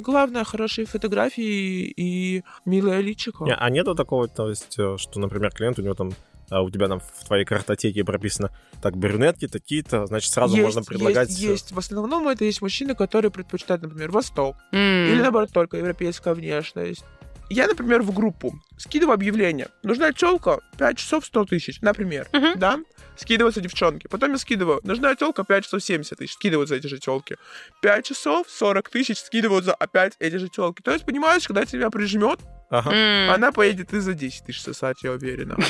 Главное, 0.00 0.44
хорошие 0.44 0.86
фотографии 0.86 1.86
и 1.96 2.44
милое 2.66 3.00
личико. 3.00 3.44
не, 3.44 3.54
а 3.54 3.70
нету 3.70 3.94
такого, 3.94 4.28
то 4.28 4.50
есть, 4.50 4.78
э, 4.78 4.96
что, 4.98 5.18
например, 5.18 5.50
клиент 5.52 5.78
у 5.78 5.82
него 5.82 5.94
там 5.94 6.12
а 6.54 6.62
у 6.62 6.70
тебя 6.70 6.88
там 6.88 7.00
в 7.00 7.24
твоей 7.26 7.44
картотеке 7.44 8.04
прописано, 8.04 8.50
так, 8.80 8.96
брюнетки 8.96 9.48
такие-то, 9.48 10.06
значит, 10.06 10.32
сразу 10.32 10.54
есть, 10.54 10.64
можно 10.64 10.82
предлагать... 10.82 11.30
Есть, 11.30 11.42
э, 11.42 11.46
есть. 11.46 11.72
В 11.72 11.78
основном 11.78 12.28
это 12.28 12.44
есть 12.44 12.62
мужчины, 12.62 12.94
которые 12.94 13.30
предпочитают, 13.32 13.82
например, 13.82 14.12
Восток. 14.12 14.56
М. 14.70 15.12
Или, 15.12 15.20
наоборот, 15.20 15.50
только 15.52 15.78
европейская 15.78 16.32
внешность. 16.34 17.04
Я, 17.50 17.66
например, 17.66 18.02
в 18.02 18.12
группу 18.14 18.54
скидываю 18.78 19.14
объявление. 19.14 19.68
Нужна 19.82 20.12
телка 20.12 20.60
5 20.78 20.96
часов 20.96 21.26
100 21.26 21.44
тысяч, 21.46 21.80
например. 21.82 22.28
Мгм. 22.32 22.58
Да? 22.58 22.78
Скидываются 23.16 23.60
девчонки. 23.60 24.08
Потом 24.08 24.32
я 24.32 24.38
скидываю. 24.38 24.80
Нужна 24.82 25.14
телка 25.14 25.44
5 25.44 25.64
часов 25.64 25.82
70 25.82 26.18
тысяч. 26.18 26.32
Скидываются 26.32 26.74
эти 26.74 26.86
же 26.86 26.98
телки. 26.98 27.36
5 27.82 28.06
часов 28.06 28.46
40 28.48 28.88
тысяч 28.88 29.18
скидываются 29.18 29.74
опять 29.74 30.14
эти 30.20 30.36
же 30.36 30.48
телки. 30.48 30.82
То 30.82 30.92
есть, 30.92 31.04
понимаешь, 31.04 31.46
когда 31.46 31.66
тебя 31.66 31.90
прижмет, 31.90 32.40
Ага. 32.78 33.34
Она 33.34 33.52
поедет 33.52 33.92
и 33.92 34.00
за 34.00 34.14
10 34.14 34.46
тысяч 34.46 34.60
сосать, 34.60 35.04
я 35.04 35.12
уверена. 35.12 35.56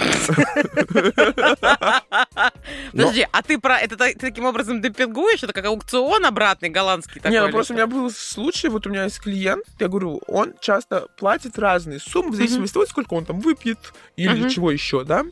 Подожди, 2.93 3.27
а 3.31 3.43
ты 3.43 3.59
про 3.59 3.79
это 3.79 3.97
таким 3.97 4.47
образом 4.47 4.81
демпингуешь? 4.81 5.43
Это 5.43 5.53
как 5.53 5.67
аукцион 5.67 6.25
обратный 6.25 6.71
голландский 6.71 7.21
такой? 7.21 7.37
Не, 7.39 7.45
ну 7.45 7.53
просто 7.53 7.75
у 7.75 7.77
меня 7.77 7.87
был 7.87 8.11
случай, 8.11 8.69
вот 8.69 8.87
у 8.87 8.91
меня 8.91 9.05
есть 9.05 9.21
клиент, 9.21 9.65
я 9.79 9.89
говорю, 9.89 10.23
он 10.27 10.55
часто 10.61 11.09
платит 11.19 11.59
разные 11.59 12.01
суммы, 12.01 12.31
в 12.31 12.37
зависимости 12.37 12.73
от 12.73 12.75
того, 12.75 12.87
сколько 12.87 13.13
он 13.15 13.27
там 13.27 13.41
выпьет 13.41 13.93
или 14.17 14.49
чего 14.49 14.71
еще, 14.71 15.05
да. 15.05 15.25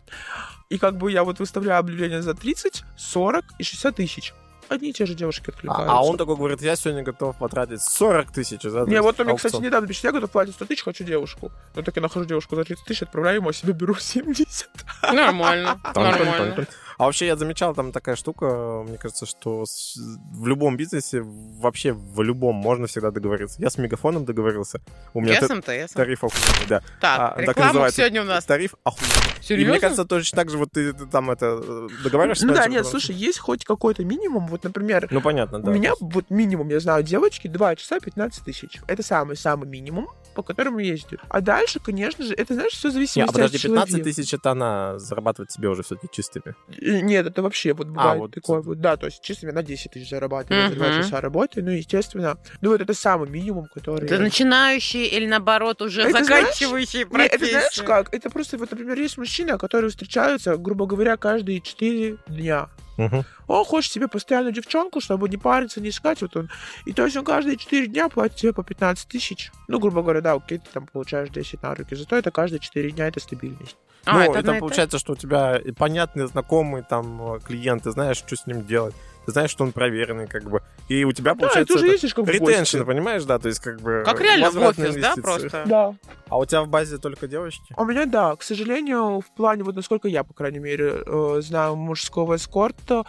И 0.68 0.78
как 0.78 0.96
бы 0.98 1.10
я 1.10 1.24
вот 1.24 1.38
выставляю 1.38 1.80
объявление 1.80 2.20
за 2.22 2.34
30, 2.34 2.84
40 2.96 3.44
и 3.58 3.62
60 3.62 3.96
тысяч. 3.96 4.34
Одни 4.72 4.90
и 4.90 4.92
те 4.92 5.06
же 5.06 5.14
девушки 5.14 5.50
откликаются. 5.50 5.92
А, 5.92 5.98
а 5.98 6.02
он 6.02 6.16
такой 6.16 6.36
говорит, 6.36 6.62
я 6.62 6.76
сегодня 6.76 7.02
готов 7.02 7.36
потратить 7.36 7.82
40 7.82 8.32
тысяч 8.32 8.62
за 8.62 8.84
Не, 8.86 9.00
вот 9.02 9.18
он 9.20 9.26
мне, 9.26 9.36
кстати, 9.36 9.56
недавно 9.56 9.86
пишет, 9.86 10.04
я 10.04 10.12
готов 10.12 10.30
платить 10.30 10.54
100 10.54 10.64
тысяч, 10.66 10.82
хочу 10.82 11.04
девушку. 11.04 11.52
Ну 11.74 11.82
так 11.82 11.94
я 11.96 12.02
нахожу 12.02 12.24
девушку 12.24 12.56
за 12.56 12.64
30 12.64 12.84
тысяч, 12.84 13.02
отправляю 13.02 13.36
ему, 13.36 13.48
а 13.50 13.52
себе 13.52 13.72
беру 13.72 13.94
70. 13.94 14.68
Нормально, 15.12 15.80
нормально. 15.94 16.66
А 17.02 17.06
вообще 17.06 17.26
я 17.26 17.34
замечал 17.36 17.74
там 17.74 17.90
такая 17.90 18.14
штука, 18.14 18.84
мне 18.86 18.96
кажется, 18.96 19.26
что 19.26 19.64
в 19.64 20.46
любом 20.46 20.76
бизнесе, 20.76 21.20
вообще 21.24 21.94
в 21.94 22.22
любом 22.22 22.54
можно 22.54 22.86
всегда 22.86 23.10
договориться. 23.10 23.60
Я 23.60 23.70
с 23.70 23.78
Мегафоном 23.78 24.24
договорился. 24.24 24.80
У 25.12 25.20
меня 25.20 25.40
с 25.40 25.48
МТС. 25.52 25.94
тариф 25.94 26.22
охуенный, 26.22 26.68
да. 26.68 26.80
Так, 27.00 27.20
А, 27.20 27.44
так 27.44 27.56
и 27.56 27.60
называется. 27.60 27.96
сегодня 27.96 28.22
у 28.22 28.24
нас. 28.24 28.44
Тариф 28.44 28.76
охуенный. 28.84 29.16
И 29.40 29.42
Серьезно? 29.42 29.70
мне 29.72 29.80
кажется, 29.80 30.04
точно 30.04 30.36
так 30.36 30.50
же 30.50 30.58
вот 30.58 30.70
ты, 30.70 30.92
ты 30.92 31.06
там 31.06 31.32
это 31.32 31.88
договариваешься. 32.04 32.46
Ну 32.46 32.54
да, 32.54 32.68
нет, 32.68 32.86
слушай, 32.86 33.16
есть 33.16 33.40
хоть 33.40 33.64
какой-то 33.64 34.04
минимум, 34.04 34.46
вот, 34.46 34.62
например, 34.62 35.08
Ну 35.10 35.20
понятно, 35.20 35.58
да. 35.58 35.72
У 35.72 35.74
меня 35.74 35.94
вот 35.98 36.30
минимум, 36.30 36.68
я 36.68 36.78
знаю, 36.78 37.02
девочки 37.02 37.48
2 37.48 37.74
часа 37.74 37.98
15 37.98 38.44
тысяч. 38.44 38.80
Это 38.86 39.02
самый-самый 39.02 39.66
минимум, 39.68 40.06
по 40.36 40.44
которому 40.44 40.78
ездят. 40.78 41.18
А 41.28 41.40
дальше, 41.40 41.80
конечно 41.80 42.24
же, 42.24 42.32
это, 42.34 42.54
знаешь, 42.54 42.74
все 42.74 42.90
зависит 42.92 43.16
Не, 43.16 43.22
а 43.22 43.26
подожди, 43.26 43.56
от 43.56 43.62
15 43.64 43.88
человека. 43.88 44.08
тысяч 44.08 44.34
это 44.34 44.52
она 44.52 45.00
зарабатывает 45.00 45.50
себе 45.50 45.68
уже 45.68 45.82
все-таки 45.82 46.08
чистыми. 46.12 46.54
Э, 46.92 47.00
Нет, 47.00 47.26
это 47.26 47.42
вообще 47.42 47.72
вот 47.72 47.88
бывает 47.88 48.18
вот. 48.18 48.34
такое 48.34 48.60
вот, 48.60 48.80
да, 48.80 48.96
то 48.96 49.06
есть 49.06 49.22
чистыми 49.22 49.50
на 49.50 49.62
10 49.62 49.90
тысяч 49.92 50.10
зарабатываю, 50.10 50.68
за 50.68 50.74
2 50.76 50.86
Мгм. 50.88 51.02
часа 51.02 51.20
работы, 51.20 51.62
ну, 51.62 51.70
естественно. 51.70 52.38
Ну, 52.60 52.70
вот 52.70 52.80
это 52.80 52.94
самый 52.94 53.28
минимум, 53.28 53.66
который... 53.72 54.04
Это 54.06 54.18
начинающие 54.18 55.06
или 55.06 55.26
наоборот 55.26 55.82
уже 55.82 56.02
Это 56.02 56.24
знаешь- 56.24 56.26
заканчивающие 56.56 57.04
Не, 57.04 57.26
это 57.26 57.38
знаешь 57.38 57.52
профессию? 57.62 57.86
как? 57.86 58.14
Это 58.14 58.30
просто, 58.30 58.58
вот, 58.58 58.70
например, 58.70 58.98
есть 58.98 59.18
мужчина, 59.18 59.58
которые 59.58 59.90
встречаются, 59.90 60.56
грубо 60.56 60.86
говоря, 60.86 61.16
каждые 61.16 61.60
4 61.60 62.16
дня. 62.28 62.68
Мгм. 62.96 63.24
Он 63.46 63.64
хочет 63.64 63.92
себе 63.92 64.08
постоянную 64.08 64.52
девчонку, 64.52 65.00
чтобы 65.00 65.28
не 65.28 65.36
париться, 65.36 65.80
не 65.80 65.88
искать. 65.88 66.22
Вот 66.22 66.36
он. 66.36 66.50
И 66.84 66.92
то 66.92 67.04
есть 67.04 67.16
он 67.16 67.24
каждые 67.24 67.56
4 67.56 67.86
дня 67.86 68.08
платит 68.08 68.36
тебе 68.36 68.52
по 68.52 68.62
15 68.62 69.08
тысяч. 69.08 69.50
Ну, 69.68 69.78
грубо 69.78 70.02
говоря, 70.02 70.20
да, 70.20 70.32
окей, 70.34 70.58
ты 70.58 70.66
там 70.72 70.86
получаешь 70.86 71.30
10 71.30 71.62
на 71.62 71.74
руки. 71.74 71.94
Зато 71.94 72.16
это 72.16 72.30
каждые 72.30 72.60
4 72.60 72.90
дня 72.90 73.08
это 73.08 73.20
стабильность. 73.20 73.76
А, 74.04 74.14
ну, 74.14 74.20
это 74.20 74.32
и 74.32 74.36
одно 74.38 74.42
там 74.42 74.54
и 74.56 74.58
то? 74.58 74.66
получается, 74.66 74.98
что 74.98 75.12
у 75.12 75.16
тебя 75.16 75.56
и 75.56 75.70
понятный, 75.70 76.26
знакомый 76.26 76.82
там 76.82 77.34
э, 77.34 77.40
клиент, 77.40 77.84
ты 77.84 77.92
знаешь, 77.92 78.16
что 78.16 78.36
с 78.36 78.46
ним 78.46 78.64
делать. 78.66 78.94
Ты 79.24 79.32
знаешь, 79.32 79.50
что 79.50 79.64
он 79.64 79.72
проверенный, 79.72 80.26
как 80.26 80.44
бы. 80.44 80.62
И 80.88 81.04
у 81.04 81.12
тебя, 81.12 81.34
Да, 81.34 81.40
получается, 81.40 81.74
уже 81.74 81.84
это 81.84 81.92
ездишь 81.94 82.14
как 82.14 82.26
в 82.26 82.28
ретеншн, 82.28 82.82
понимаешь, 82.82 83.24
да, 83.24 83.38
то 83.38 83.48
есть 83.48 83.60
как 83.60 83.80
бы... 83.80 84.02
Как 84.04 84.20
реально 84.20 84.50
в 84.50 84.56
офис, 84.56 84.96
да, 84.96 85.14
просто? 85.16 85.64
Да. 85.66 85.94
А 86.28 86.38
у 86.38 86.44
тебя 86.44 86.62
в 86.62 86.68
базе 86.68 86.98
только 86.98 87.28
девочки? 87.28 87.74
У 87.76 87.84
меня, 87.84 88.06
да, 88.06 88.34
к 88.36 88.42
сожалению, 88.42 89.20
в 89.20 89.30
плане, 89.34 89.62
вот 89.62 89.76
насколько 89.76 90.08
я, 90.08 90.24
по 90.24 90.34
крайней 90.34 90.58
мере, 90.58 91.02
э, 91.06 91.40
знаю 91.40 91.76
мужского 91.76 92.36
эскорта, 92.36 93.04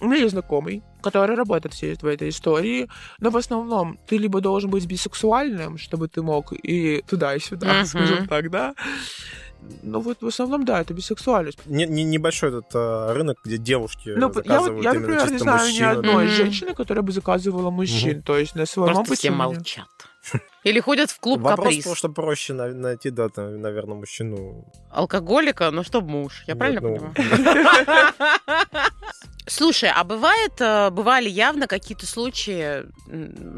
у 0.00 0.06
меня 0.06 0.16
есть 0.16 0.32
знакомый, 0.32 0.82
который 1.02 1.36
работает 1.36 1.72
всей 1.72 1.94
в 1.94 2.04
этой 2.04 2.30
истории, 2.30 2.88
но 3.20 3.30
в 3.30 3.36
основном 3.36 3.98
ты 4.08 4.16
либо 4.16 4.40
должен 4.40 4.70
быть 4.70 4.86
бисексуальным, 4.86 5.78
чтобы 5.78 6.08
ты 6.08 6.20
мог 6.20 6.52
и 6.52 7.02
туда, 7.06 7.34
и 7.36 7.38
сюда, 7.38 7.66
Мгм. 7.78 7.86
скажем 7.86 8.26
так, 8.26 8.50
да. 8.50 8.74
Ну 9.82 10.00
вот 10.00 10.22
в 10.22 10.26
основном, 10.26 10.64
да, 10.64 10.80
это 10.80 10.94
бисексуальность. 10.94 11.58
Не, 11.66 11.86
не- 11.86 12.04
небольшой 12.04 12.50
этот 12.50 12.66
э, 12.74 13.12
рынок, 13.12 13.38
где 13.44 13.58
девушки 13.58 14.12
Ну, 14.16 14.28
я, 14.28 14.32
заказывают 14.32 14.84
я, 14.84 14.90
именно 14.90 15.00
например, 15.06 15.22
не 15.24 15.28
чисто 15.32 15.44
знаю 15.44 15.72
ни 15.72 15.80
одной 15.98 16.24
Мгм. 16.26 16.34
женщины, 16.34 16.74
которая 16.74 17.02
бы 17.02 17.12
заказывала 17.12 17.70
мужчин. 17.70 18.22
То 18.22 18.36
есть 18.38 18.54
на 18.54 18.66
своем 18.66 18.94
Просто 18.94 19.12
опыте 19.12 19.18
все 19.20 19.28
меня- 19.30 19.38
молчат. 19.44 19.88
Или 20.64 20.80
ходят 20.80 21.10
в 21.10 21.20
клуб 21.20 21.40
Вопрос, 21.40 21.66
каприз. 21.66 21.78
потому 21.78 21.96
что 21.96 22.08
проще 22.08 22.54
на- 22.54 22.72
найти, 22.74 23.10
да, 23.10 23.28
там, 23.28 23.60
наверное, 23.60 23.96
мужчину. 23.96 24.64
Алкоголика, 24.90 25.70
ну 25.70 25.82
что 25.84 26.00
муж, 26.00 26.42
я 26.46 26.54
Нет, 26.54 26.58
правильно 26.58 26.80
ну, 26.80 27.12
понимаю? 27.14 27.14
Слушай, 29.46 29.90
а 29.94 30.04
бывает, 30.04 30.52
э, 30.60 30.88
бывали 30.88 31.28
явно 31.28 31.66
какие-то 31.66 32.06
случаи 32.06 32.84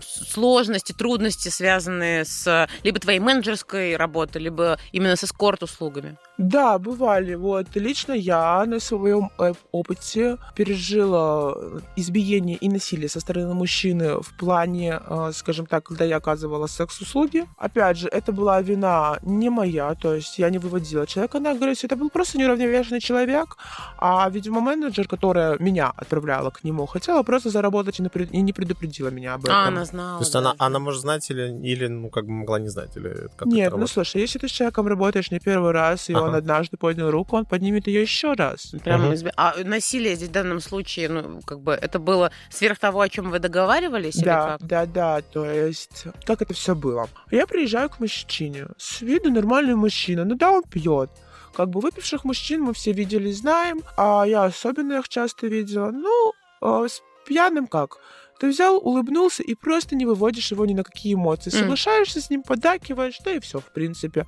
сложности, 0.03 0.93
трудности, 0.93 1.49
связанные 1.49 2.25
с 2.25 2.69
либо 2.83 2.99
твоей 2.99 3.21
менеджерской 3.21 3.97
работой, 3.97 4.43
либо 4.43 4.79
именно 4.91 5.15
с 5.15 5.23
эскорт-услугами? 5.23 6.17
Да, 6.39 6.79
бывали. 6.81 7.35
Вот 7.37 7.69
лично 7.77 8.13
я 8.15 8.65
на 8.67 8.81
своем 8.81 9.31
э, 9.39 9.55
опыте 9.71 10.39
пережила 10.57 11.55
избиение 11.95 12.57
и 12.57 12.69
насилие 12.69 13.09
со 13.09 13.21
стороны 13.21 13.55
мужчины 13.55 14.21
в 14.21 14.37
плане, 14.37 15.01
э, 15.07 15.31
скажем 15.35 15.67
так, 15.67 15.85
когда 15.85 16.05
я 16.05 16.17
оказывала 16.17 16.67
секс-услуги. 17.01 17.47
Опять 17.57 17.97
же, 17.99 18.09
это 18.09 18.33
была 18.33 18.61
вина 18.63 19.19
не 19.23 19.51
моя, 19.51 19.95
то 19.95 20.15
есть 20.15 20.39
я 20.39 20.51
не 20.51 20.59
выводила 20.59 21.07
человека 21.07 21.41
на 21.41 21.51
агрессию. 21.53 21.89
Это 21.89 21.97
был 21.97 22.11
просто 22.11 22.39
неуравновешенный 22.39 23.01
человек, 23.01 23.57
а, 23.99 24.29
видимо, 24.31 24.61
менеджер, 24.61 25.07
которая 25.09 25.57
меня 25.59 25.93
отправляла 25.97 26.51
к 26.51 26.65
нему, 26.65 26.87
хотела 26.87 27.23
просто 27.23 27.51
заработать 27.51 28.01
и 28.01 28.03
напред- 28.03 28.31
и 28.33 28.41
не 28.43 28.53
предупредила 28.53 29.09
меня 29.09 29.35
об 29.35 29.45
этом. 29.45 29.57
А, 29.57 29.69
она 29.69 29.85
знала. 29.85 30.19
То 30.19 30.25
есть 30.25 30.35
она, 30.37 30.51
даже. 30.53 30.57
она 30.59 30.79
может 30.79 31.01
знать 31.01 31.31
или, 31.31 31.49
или, 31.63 31.87
ну, 31.89 32.11
как 32.11 32.25
бы 32.27 32.33
могла 32.33 32.59
не 32.59 32.69
знать, 32.69 32.97
или 32.97 33.29
как 33.37 33.47
Нет, 33.49 33.73
ну 33.77 33.87
слушай, 33.87 34.21
если 34.21 34.39
ты 34.39 34.49
с 34.49 34.51
человеком 34.51 34.87
работаешь 34.87 35.31
не 35.31 35.39
первый 35.41 35.73
раз, 35.73 36.09
и 36.11 36.15
он 36.15 36.29
Ага. 36.29 36.39
однажды 36.39 36.77
поднял 36.77 37.11
руку, 37.11 37.37
он 37.37 37.45
поднимет 37.45 37.87
ее 37.87 38.03
еще 38.03 38.33
раз. 38.35 38.73
Прям 38.85 39.03
Мгм. 39.03 39.13
изби- 39.13 39.33
А 39.37 39.55
насилие 39.65 40.15
здесь 40.17 40.29
в 40.29 40.33
данном 40.33 40.61
случае, 40.61 41.09
ну, 41.09 41.41
как 41.45 41.61
бы, 41.61 41.73
это 41.73 41.99
было 41.99 42.31
сверх 42.51 42.79
того, 42.79 43.01
о 43.01 43.09
чем 43.09 43.31
вы 43.31 43.39
договаривались, 43.39 44.17
или 44.17 44.25
Да, 44.25 44.57
как? 44.59 44.67
да, 44.67 44.87
да, 44.87 45.21
то 45.23 45.45
есть, 45.45 46.05
как 46.25 46.43
это 46.43 46.55
все 46.55 46.75
было? 46.75 46.86
Я 47.31 47.47
приезжаю 47.47 47.91
к 47.91 48.01
мужчине, 48.01 48.67
с 48.79 49.01
виду 49.03 49.31
нормальный 49.31 49.75
мужчина, 49.75 50.25
ну 50.25 50.35
да, 50.35 50.51
он 50.53 50.63
пьет. 50.63 51.11
Как 51.55 51.71
бы 51.71 51.81
выпивших 51.81 52.25
мужчин 52.25 52.63
мы 52.63 52.75
все 52.75 52.93
видели, 52.93 53.33
знаем, 53.33 53.81
а 53.97 54.25
я 54.27 54.45
особенно 54.45 54.99
их 54.99 55.09
часто 55.09 55.47
видела. 55.47 55.91
Ну, 55.91 56.33
э, 56.61 56.89
с 56.89 57.03
пьяным 57.27 57.67
как? 57.67 57.99
Ты 58.39 58.49
взял, 58.49 58.77
улыбнулся 58.77 59.43
и 59.43 59.55
просто 59.55 59.97
не 59.97 60.05
выводишь 60.05 60.51
его 60.51 60.67
ни 60.67 60.75
на 60.75 60.85
какие 60.85 61.15
эмоции. 61.15 61.51
Соглашаешься 61.51 62.21
с 62.21 62.31
ним, 62.31 62.43
поддакиваешь, 62.43 63.19
да 63.25 63.33
и 63.33 63.41
все, 63.41 63.61
в 63.61 63.65
принципе. 63.73 64.27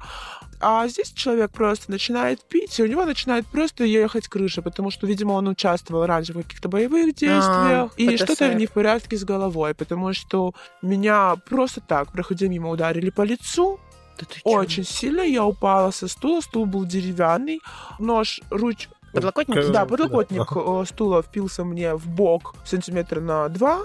А 0.61 0.89
здесь 0.89 1.13
человек 1.13 1.51
просто 1.53 1.91
начинает 1.91 2.43
пить, 2.43 2.79
и 2.79 2.83
у 2.83 2.87
него 2.87 3.05
начинает 3.05 3.47
просто 3.47 3.85
ехать 3.85 4.29
крыша, 4.29 4.63
потому 4.63 4.91
что, 4.91 5.07
видимо, 5.07 5.33
он 5.33 5.49
участвовал 5.49 6.07
раньше 6.07 6.33
в 6.33 6.43
каких-то 6.43 6.69
боевых 6.69 7.15
действиях, 7.15 7.93
и 7.97 8.09
ПТСР. 8.09 8.25
что-то 8.25 8.55
не 8.55 8.67
в 8.67 8.73
порядке 8.73 9.17
с 9.17 9.25
головой, 9.25 9.75
потому 9.75 10.13
что 10.13 10.55
меня 10.83 11.37
просто 11.49 11.81
так, 11.81 12.11
проходя 12.11 12.49
мимо, 12.49 12.71
ударили 12.71 13.11
по 13.11 13.23
лицу, 13.23 13.79
Да 14.19 14.27
очень 14.43 14.85
сильно, 14.85 15.21
я 15.21 15.45
упала 15.45 15.93
со 15.93 16.09
стула, 16.09 16.41
стул 16.41 16.67
был 16.67 16.85
деревянный, 16.85 17.61
нож, 17.99 18.41
руч... 18.51 18.89
Подлокотник? 19.19 19.71
Да. 19.73 19.85
подлокотник 19.87 20.53
э, 20.55 20.85
стула 20.87 21.23
впился 21.23 21.65
мне 21.65 21.95
в 21.95 22.07
бок 22.09 22.55
сантиметра 22.65 23.21
на 23.21 23.49
два, 23.49 23.81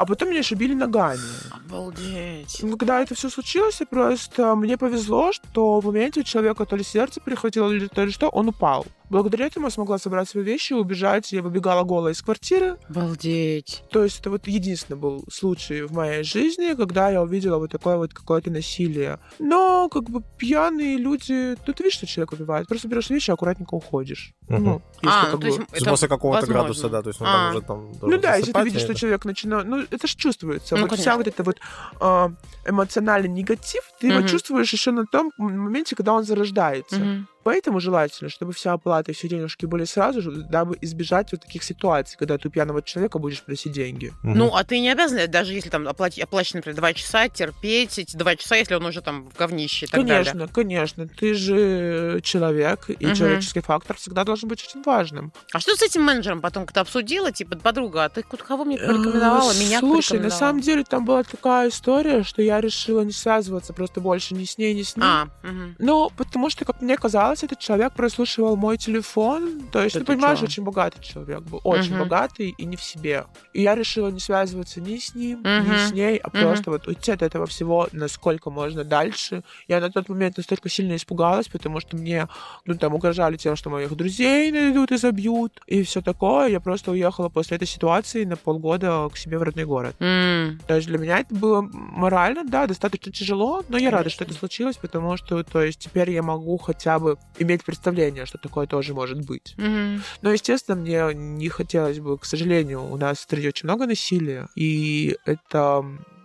а 0.00 0.06
потом 0.06 0.30
меня 0.30 0.42
шибили 0.42 0.72
ногами. 0.74 1.20
Обалдеть. 1.52 2.60
Ну, 2.62 2.76
Когда 2.76 3.00
это 3.02 3.14
все 3.14 3.28
случилось, 3.28 3.80
просто 3.90 4.54
мне 4.56 4.76
повезло, 4.78 5.32
что 5.32 5.80
в 5.80 5.84
моменте 5.86 6.20
у 6.20 6.22
человека 6.22 6.64
то 6.64 6.76
ли 6.76 6.82
сердце 6.84 7.20
прихватило, 7.20 7.70
или 7.70 7.86
то 7.86 8.04
ли 8.04 8.10
что, 8.10 8.28
он 8.28 8.48
упал. 8.48 8.86
Благодаря 9.10 9.46
этому 9.46 9.66
я 9.66 9.70
смогла 9.70 9.98
собрать 9.98 10.28
свои 10.28 10.44
вещи 10.44 10.72
и 10.72 10.76
убежать. 10.76 11.32
Я 11.32 11.42
выбегала 11.42 11.82
голая 11.82 12.14
из 12.14 12.22
квартиры. 12.22 12.76
Обалдеть. 12.88 13.82
То 13.90 14.04
есть 14.04 14.20
это 14.20 14.30
вот 14.30 14.46
единственный 14.46 14.96
был 14.98 15.24
случай 15.30 15.82
в 15.82 15.90
моей 15.92 16.22
жизни, 16.22 16.74
когда 16.76 17.10
я 17.10 17.20
увидела 17.20 17.58
вот 17.58 17.72
такое 17.72 17.96
вот 17.96 18.14
какое-то 18.14 18.50
насилие. 18.52 19.18
Но 19.40 19.88
как 19.88 20.04
бы 20.04 20.22
пьяные 20.38 20.96
люди... 20.96 21.56
Ну, 21.66 21.72
ты 21.74 21.82
видишь, 21.82 21.94
что 21.96 22.06
человек 22.06 22.32
убивает. 22.32 22.68
Просто 22.68 22.86
берешь 22.86 23.10
вещи 23.10 23.30
и 23.30 23.32
аккуратненько 23.32 23.74
уходишь. 23.74 24.32
Мгм. 24.48 24.64
Ну, 24.64 24.82
если 25.02 25.08
А, 25.18 25.24
как 25.24 25.32
ну, 25.32 25.38
то 25.40 25.46
есть 25.46 25.58
бы- 25.58 25.64
То 25.66 25.74
есть 25.74 25.86
после 25.88 26.08
какого-то 26.08 26.40
возможно. 26.42 26.62
градуса, 26.62 26.88
да, 26.88 27.02
то 27.02 27.08
есть 27.08 27.20
он 27.20 27.26
А. 27.26 27.32
там 27.32 27.50
уже 27.50 27.60
там 27.66 27.92
Ну 28.02 28.18
да, 28.18 28.36
если 28.36 28.52
ты 28.52 28.58
видишь, 28.62 28.80
что 28.82 28.88
наверное. 28.90 29.00
человек 29.00 29.24
начинает... 29.24 29.66
Ну, 29.66 29.82
это 29.90 30.06
же 30.06 30.14
чувствуется. 30.16 30.76
Ну, 30.76 30.82
вот 30.82 30.90
конечно. 30.90 31.02
вся 31.02 31.16
вот 31.16 31.26
эта 31.26 31.42
вот 31.42 31.58
а, 32.00 32.32
эмоциональный 32.66 33.28
негатив, 33.28 33.82
ты 34.00 34.08
его 34.08 34.20
Мгм. 34.20 34.28
чувствуешь 34.28 34.72
еще 34.72 34.90
на 34.90 35.06
том 35.06 35.32
моменте, 35.36 35.96
когда 35.96 36.12
он 36.12 36.24
зарождается. 36.24 36.96
Мгм. 37.00 37.26
Поэтому 37.42 37.80
желательно, 37.80 38.28
чтобы 38.30 38.52
вся 38.52 38.72
оплата 38.72 39.12
и 39.12 39.14
все 39.14 39.28
денежки 39.28 39.66
были 39.66 39.84
сразу 39.84 40.20
же, 40.22 40.30
дабы 40.30 40.76
избежать 40.82 41.32
вот 41.32 41.42
таких 41.42 41.62
ситуаций, 41.62 42.16
когда 42.18 42.36
ты 42.38 42.48
у 42.48 42.50
пьяного 42.50 42.82
человека 42.82 43.18
будешь 43.18 43.42
просить 43.42 43.72
деньги. 43.72 44.12
Мгм. 44.22 44.38
Ну, 44.38 44.54
а 44.54 44.64
ты 44.64 44.78
не 44.80 44.90
обязан, 44.90 45.30
даже 45.30 45.54
если 45.54 45.70
там 45.70 45.88
оплати, 45.88 46.20
оплачено, 46.20 46.58
например, 46.58 46.76
два 46.76 46.92
часа, 46.92 47.28
терпеть 47.28 47.98
эти 47.98 48.16
два 48.16 48.36
часа, 48.36 48.56
если 48.56 48.74
он 48.74 48.84
уже 48.84 49.00
там 49.00 49.28
в 49.28 49.36
говнище 49.36 49.86
и 49.86 49.88
так 49.88 50.00
конечно, 50.00 50.32
далее. 50.32 50.48
конечно. 50.52 51.08
Ты 51.08 51.34
же 51.34 52.20
человек, 52.22 52.90
и 52.90 53.06
Мгм. 53.06 53.14
человеческий 53.14 53.60
фактор 53.60 53.96
всегда 53.96 54.24
должен 54.24 54.48
быть 54.48 54.62
очень 54.62 54.82
важным. 54.82 55.32
А 55.52 55.60
что 55.60 55.74
с 55.76 55.82
этим 55.82 56.02
менеджером 56.02 56.40
потом, 56.40 56.66
когда 56.66 56.82
обсудила, 56.82 57.32
типа, 57.32 57.58
подруга, 57.58 58.04
а 58.04 58.08
ты 58.08 58.22
кого 58.22 58.64
мне 58.64 58.78
порекомендовала? 58.78 59.52
Э, 59.52 59.54
Меня 59.54 59.80
Слушай, 59.80 60.18
на 60.18 60.28
порекомендовала? 60.28 60.38
самом 60.38 60.60
деле 60.60 60.84
там 60.84 61.04
была 61.04 61.22
такая 61.22 61.68
история, 61.68 62.22
что 62.22 62.42
я 62.42 62.60
решила 62.60 63.02
не 63.02 63.12
связываться 63.12 63.72
просто 63.72 64.00
больше 64.00 64.34
ни 64.34 64.44
с 64.44 64.58
ней, 64.58 64.74
ни 64.74 64.82
с 64.82 64.96
ним. 64.96 65.04
А, 65.04 65.28
мгм. 65.42 65.76
Ну, 65.78 66.10
потому 66.16 66.50
что, 66.50 66.64
как 66.64 66.80
мне 66.80 66.96
казалось, 66.96 67.39
этот 67.42 67.58
человек 67.58 67.92
прослушивал 67.94 68.56
мой 68.56 68.76
телефон. 68.78 69.62
То 69.72 69.82
есть, 69.82 69.94
Да 69.94 70.00
ты 70.00 70.06
ты 70.06 70.12
понимаешь, 70.14 70.38
чё? 70.40 70.44
очень 70.46 70.62
богатый 70.64 71.02
человек 71.02 71.40
был. 71.42 71.60
Очень 71.64 71.90
Мгм. 71.96 72.00
богатый 72.00 72.48
и 72.50 72.64
не 72.64 72.76
в 72.76 72.82
себе. 72.82 73.24
И 73.52 73.62
я 73.62 73.74
решила 73.74 74.08
не 74.08 74.20
связываться 74.20 74.80
ни 74.80 74.96
с 74.98 75.14
ним, 75.14 75.42
ни 75.42 75.48
Мгм. 75.60 75.76
с 75.76 75.92
ней, 75.92 76.16
а 76.18 76.28
Мгм. 76.28 76.38
просто 76.38 76.70
вот 76.70 76.86
уйти 76.86 77.12
от 77.12 77.22
этого 77.22 77.46
всего 77.46 77.88
насколько 77.92 78.50
можно 78.50 78.84
дальше. 78.84 79.42
Я 79.68 79.80
на 79.80 79.90
тот 79.90 80.08
момент 80.08 80.36
настолько 80.36 80.68
сильно 80.68 80.96
испугалась, 80.96 81.48
потому 81.48 81.80
что 81.80 81.96
мне, 81.96 82.28
ну, 82.64 82.74
там, 82.76 82.94
угрожали 82.94 83.36
тем, 83.36 83.56
что 83.56 83.70
моих 83.70 83.94
друзей 83.96 84.50
найдут 84.52 84.92
и 84.92 84.96
забьют, 84.96 85.60
и 85.66 85.82
все 85.82 86.00
такое. 86.02 86.48
Я 86.48 86.60
просто 86.60 86.90
уехала 86.90 87.28
после 87.28 87.56
этой 87.56 87.66
ситуации 87.66 88.24
на 88.24 88.36
полгода 88.36 89.08
к 89.12 89.16
себе 89.16 89.38
в 89.38 89.42
родной 89.42 89.64
город. 89.64 89.96
М. 90.00 90.60
То 90.66 90.76
есть 90.76 90.88
для 90.88 90.98
меня 90.98 91.18
это 91.20 91.34
было 91.34 91.60
морально, 91.72 92.44
да, 92.44 92.66
достаточно 92.66 93.12
тяжело, 93.12 93.64
но 93.68 93.78
я 93.78 93.90
рада, 93.90 94.10
что 94.10 94.24
это 94.24 94.34
случилось, 94.34 94.76
потому 94.76 95.16
что, 95.16 95.42
то 95.42 95.62
есть, 95.62 95.78
теперь 95.78 96.10
я 96.10 96.22
могу 96.22 96.56
хотя 96.58 96.98
бы 96.98 97.16
иметь 97.38 97.64
представление, 97.64 98.26
что 98.26 98.38
такое 98.38 98.66
тоже 98.66 98.94
может 98.94 99.26
быть. 99.26 99.54
Мгм. 99.56 100.02
Но, 100.22 100.32
естественно, 100.32 100.76
мне 100.76 101.02
не 101.14 101.48
хотелось 101.48 101.98
бы, 101.98 102.18
к 102.18 102.24
сожалению, 102.24 102.84
у 102.84 102.96
нас 102.96 103.18
в 103.18 103.22
стране 103.22 103.48
очень 103.48 103.66
много 103.66 103.86
насилия, 103.86 104.48
и 104.54 105.16
это 105.24 105.84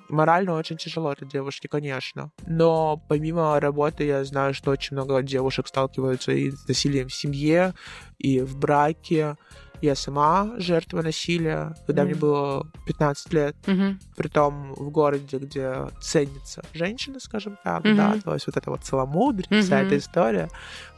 морально 0.09 0.53
очень 0.53 0.77
тяжело 0.77 1.13
для 1.15 1.27
девушки, 1.27 1.67
конечно. 1.67 2.31
Но 2.45 3.01
помимо 3.07 3.59
работы 3.59 4.03
я 4.03 4.23
знаю, 4.23 4.53
что 4.53 4.71
очень 4.71 4.95
много 4.95 5.21
девушек 5.21 5.67
сталкиваются 5.67 6.31
и 6.31 6.51
с 6.51 6.67
насилием 6.67 7.07
в 7.07 7.13
семье, 7.13 7.73
и 8.17 8.41
в 8.41 8.57
браке. 8.57 9.35
Я 9.81 9.95
сама 9.95 10.53
жертва 10.57 11.01
насилия, 11.01 11.75
когда 11.85 12.03
мне 12.03 12.13
Мгм. 12.13 12.19
было 12.21 12.67
15 12.85 13.33
лет 13.33 13.55
Мгм. 13.67 13.99
притом 14.15 14.73
в 14.73 14.89
городе, 14.89 15.37
где 15.37 15.87
ценится 16.01 16.63
женщина, 16.73 17.19
скажем 17.19 17.57
так, 17.63 17.83
Мгм. 17.83 17.95
да, 17.97 18.15
то 18.23 18.33
есть 18.33 18.47
вот 18.47 18.57
это 18.57 18.69
вот 18.71 18.83
целомудрие, 18.83 19.61
вся 19.61 19.77
Мгм. 19.77 19.85
эта 19.85 19.97
история. 19.97 20.49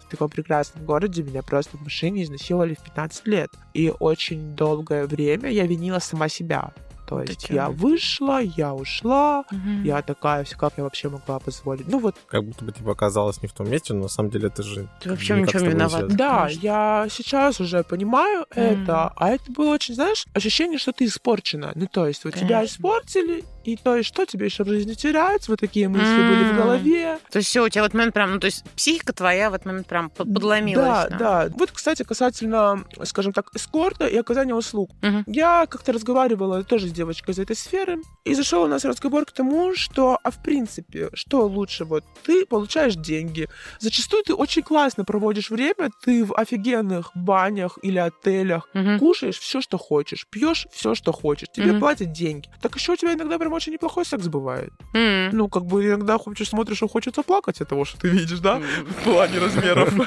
В 0.06 0.10
таком 0.10 0.30
прекрасном 0.30 0.86
городе 0.86 1.22
меня 1.22 1.44
просто 1.44 1.76
в 1.78 1.82
машине 1.82 2.24
изнасиловали 2.24 2.76
в 2.76 2.80
15 2.84 3.28
лет. 3.28 3.50
И 3.74 3.92
очень 4.00 4.56
долгое 4.56 5.06
время 5.06 5.50
я 5.50 5.66
винила 5.68 6.00
сама 6.00 6.30
себя. 6.30 6.72
То 7.08 7.22
есть 7.22 7.48
чё? 7.48 7.54
я 7.56 7.70
вышла, 7.70 8.42
я 8.42 8.74
ушла, 8.74 9.46
Мгм. 9.52 9.84
я 9.84 10.02
такая, 10.02 10.44
все 10.44 10.58
как 10.58 10.74
я 10.78 10.84
вообще 10.84 11.10
могла 11.10 11.40
позволить. 11.40 11.88
Ну 11.88 12.00
вот, 12.00 12.16
Как 12.28 12.44
будто 12.44 12.66
бы 12.66 12.72
типа 12.72 12.92
оказалась 12.92 13.42
не 13.42 13.48
в 13.48 13.54
том 13.54 13.70
месте, 13.70 13.94
но 13.94 14.04
на 14.04 14.08
самом 14.10 14.30
деле 14.30 14.48
это 14.48 14.62
же 14.64 14.88
Ты 15.02 15.10
вообще 15.10 15.36
не 15.36 15.46
тобой 15.46 15.70
виноват. 15.70 16.08
да, 16.16 16.42
конечно. 16.44 16.60
я 16.62 17.08
сейчас 17.10 17.60
уже 17.62 17.84
понимаю 17.84 18.46
Мгм. 18.56 18.62
это, 18.62 19.14
а 19.16 19.30
это 19.30 19.52
было 19.52 19.74
очень, 19.74 19.96
знаешь, 19.96 20.26
ощущение, 20.34 20.78
что 20.78 20.92
ты 20.92 21.06
испорчена. 21.06 21.72
Ну 21.76 21.88
то 21.88 22.08
есть 22.08 22.26
вот 22.26 22.34
тебя 22.34 22.66
испортили, 22.66 23.44
И 23.68 23.76
то 23.76 23.98
есть, 23.98 24.08
что 24.08 24.26
тебе 24.26 24.46
еще 24.46 24.64
в 24.64 24.70
жизни 24.70 24.94
терять? 24.94 25.50
Вот 25.50 25.60
такие 25.60 25.90
мысли 25.90 26.22
были 26.22 26.46
в 26.46 26.56
голове. 26.56 27.20
То 27.30 27.40
есть 27.40 27.50
все, 27.50 27.66
у 27.66 27.68
тебя 27.68 27.84
в 27.84 27.86
этот 27.88 27.96
момент 27.96 28.14
прям, 28.14 28.32
ну, 28.32 28.40
то 28.40 28.46
есть 28.46 28.64
психика 28.78 29.12
твоя 29.12 29.50
в 29.50 29.54
этот 29.56 29.66
момент 29.66 29.88
прям 29.88 30.10
под- 30.10 30.34
подломилась. 30.34 31.10
Да, 31.10 31.10
да. 31.10 31.50
Вот, 31.54 31.72
кстати, 31.72 32.04
касательно, 32.04 32.86
скажем 33.04 33.34
так, 33.34 33.50
эскорта 33.54 34.08
и 34.08 34.16
оказания 34.16 34.56
услуг. 34.56 34.92
Мгм. 35.02 35.26
Я 35.28 35.66
как-то 35.66 35.92
разговаривала 35.92 36.64
тоже 36.64 36.88
с 36.88 36.94
девочкой 36.94 37.34
из 37.34 37.40
этой 37.40 37.58
сферы, 37.58 37.98
и 38.24 38.34
зашел 38.36 38.64
у 38.64 38.68
нас 38.68 38.86
разговор 38.86 39.26
к 39.26 39.34
тому, 39.34 39.76
что, 39.76 40.18
а 40.24 40.32
в 40.32 40.42
принципе, 40.42 41.10
что 41.14 41.46
лучше, 41.46 41.84
вот 41.84 42.06
ты 42.24 42.46
получаешь 42.46 42.96
деньги, 42.96 43.50
зачастую 43.80 44.24
ты 44.24 44.34
очень 44.34 44.64
классно 44.64 45.04
проводишь 45.04 45.50
время, 45.50 45.90
ты 46.06 46.24
в 46.24 46.34
офигенных 46.34 47.12
банях 47.16 47.78
или 47.82 47.98
отелях, 47.98 48.70
Мгм. 48.74 48.98
кушаешь 49.00 49.38
все, 49.40 49.60
что 49.60 49.78
хочешь, 49.78 50.26
пьешь 50.30 50.68
все, 50.72 50.96
что 50.96 51.12
хочешь, 51.12 51.50
тебе 51.52 51.72
Мгм. 51.72 51.80
платят 51.82 52.14
деньги. 52.14 52.48
Так 52.62 52.74
еще 52.78 52.94
у 52.94 52.96
тебя 52.96 53.14
иногда 53.14 53.38
прям 53.38 53.57
очень 53.58 53.74
неплохой 53.74 54.06
секс 54.06 54.28
бывает. 54.28 54.74
М. 54.94 55.30
Ну, 55.34 55.50
как 55.50 55.66
бы 55.66 55.86
иногда 55.86 56.18
хочешь, 56.18 56.50
смотришь, 56.50 56.82
и 56.82 56.88
хочется 56.88 57.24
плакать 57.24 57.62
от 57.62 57.70
того, 57.70 57.86
что 57.86 58.00
ты 58.00 58.08
видишь, 58.10 58.40
да? 58.40 58.60
В 58.60 59.04
плане 59.04 59.40
размеров. 59.40 59.94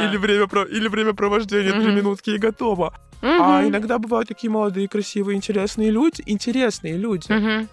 Или 0.00 0.16
время, 0.16 0.46
или 0.70 0.88
время 0.88 1.12
провождения, 1.12 1.72
три 1.72 1.92
минутки 1.92 2.30
и 2.30 2.38
готово. 2.38 2.94
А 3.22 3.64
иногда 3.66 3.98
бывают 3.98 4.28
такие 4.28 4.50
молодые, 4.50 4.88
красивые, 4.88 5.36
интересные 5.36 5.90
люди, 5.90 6.22
интересные 6.26 6.96
люди, 6.96 7.26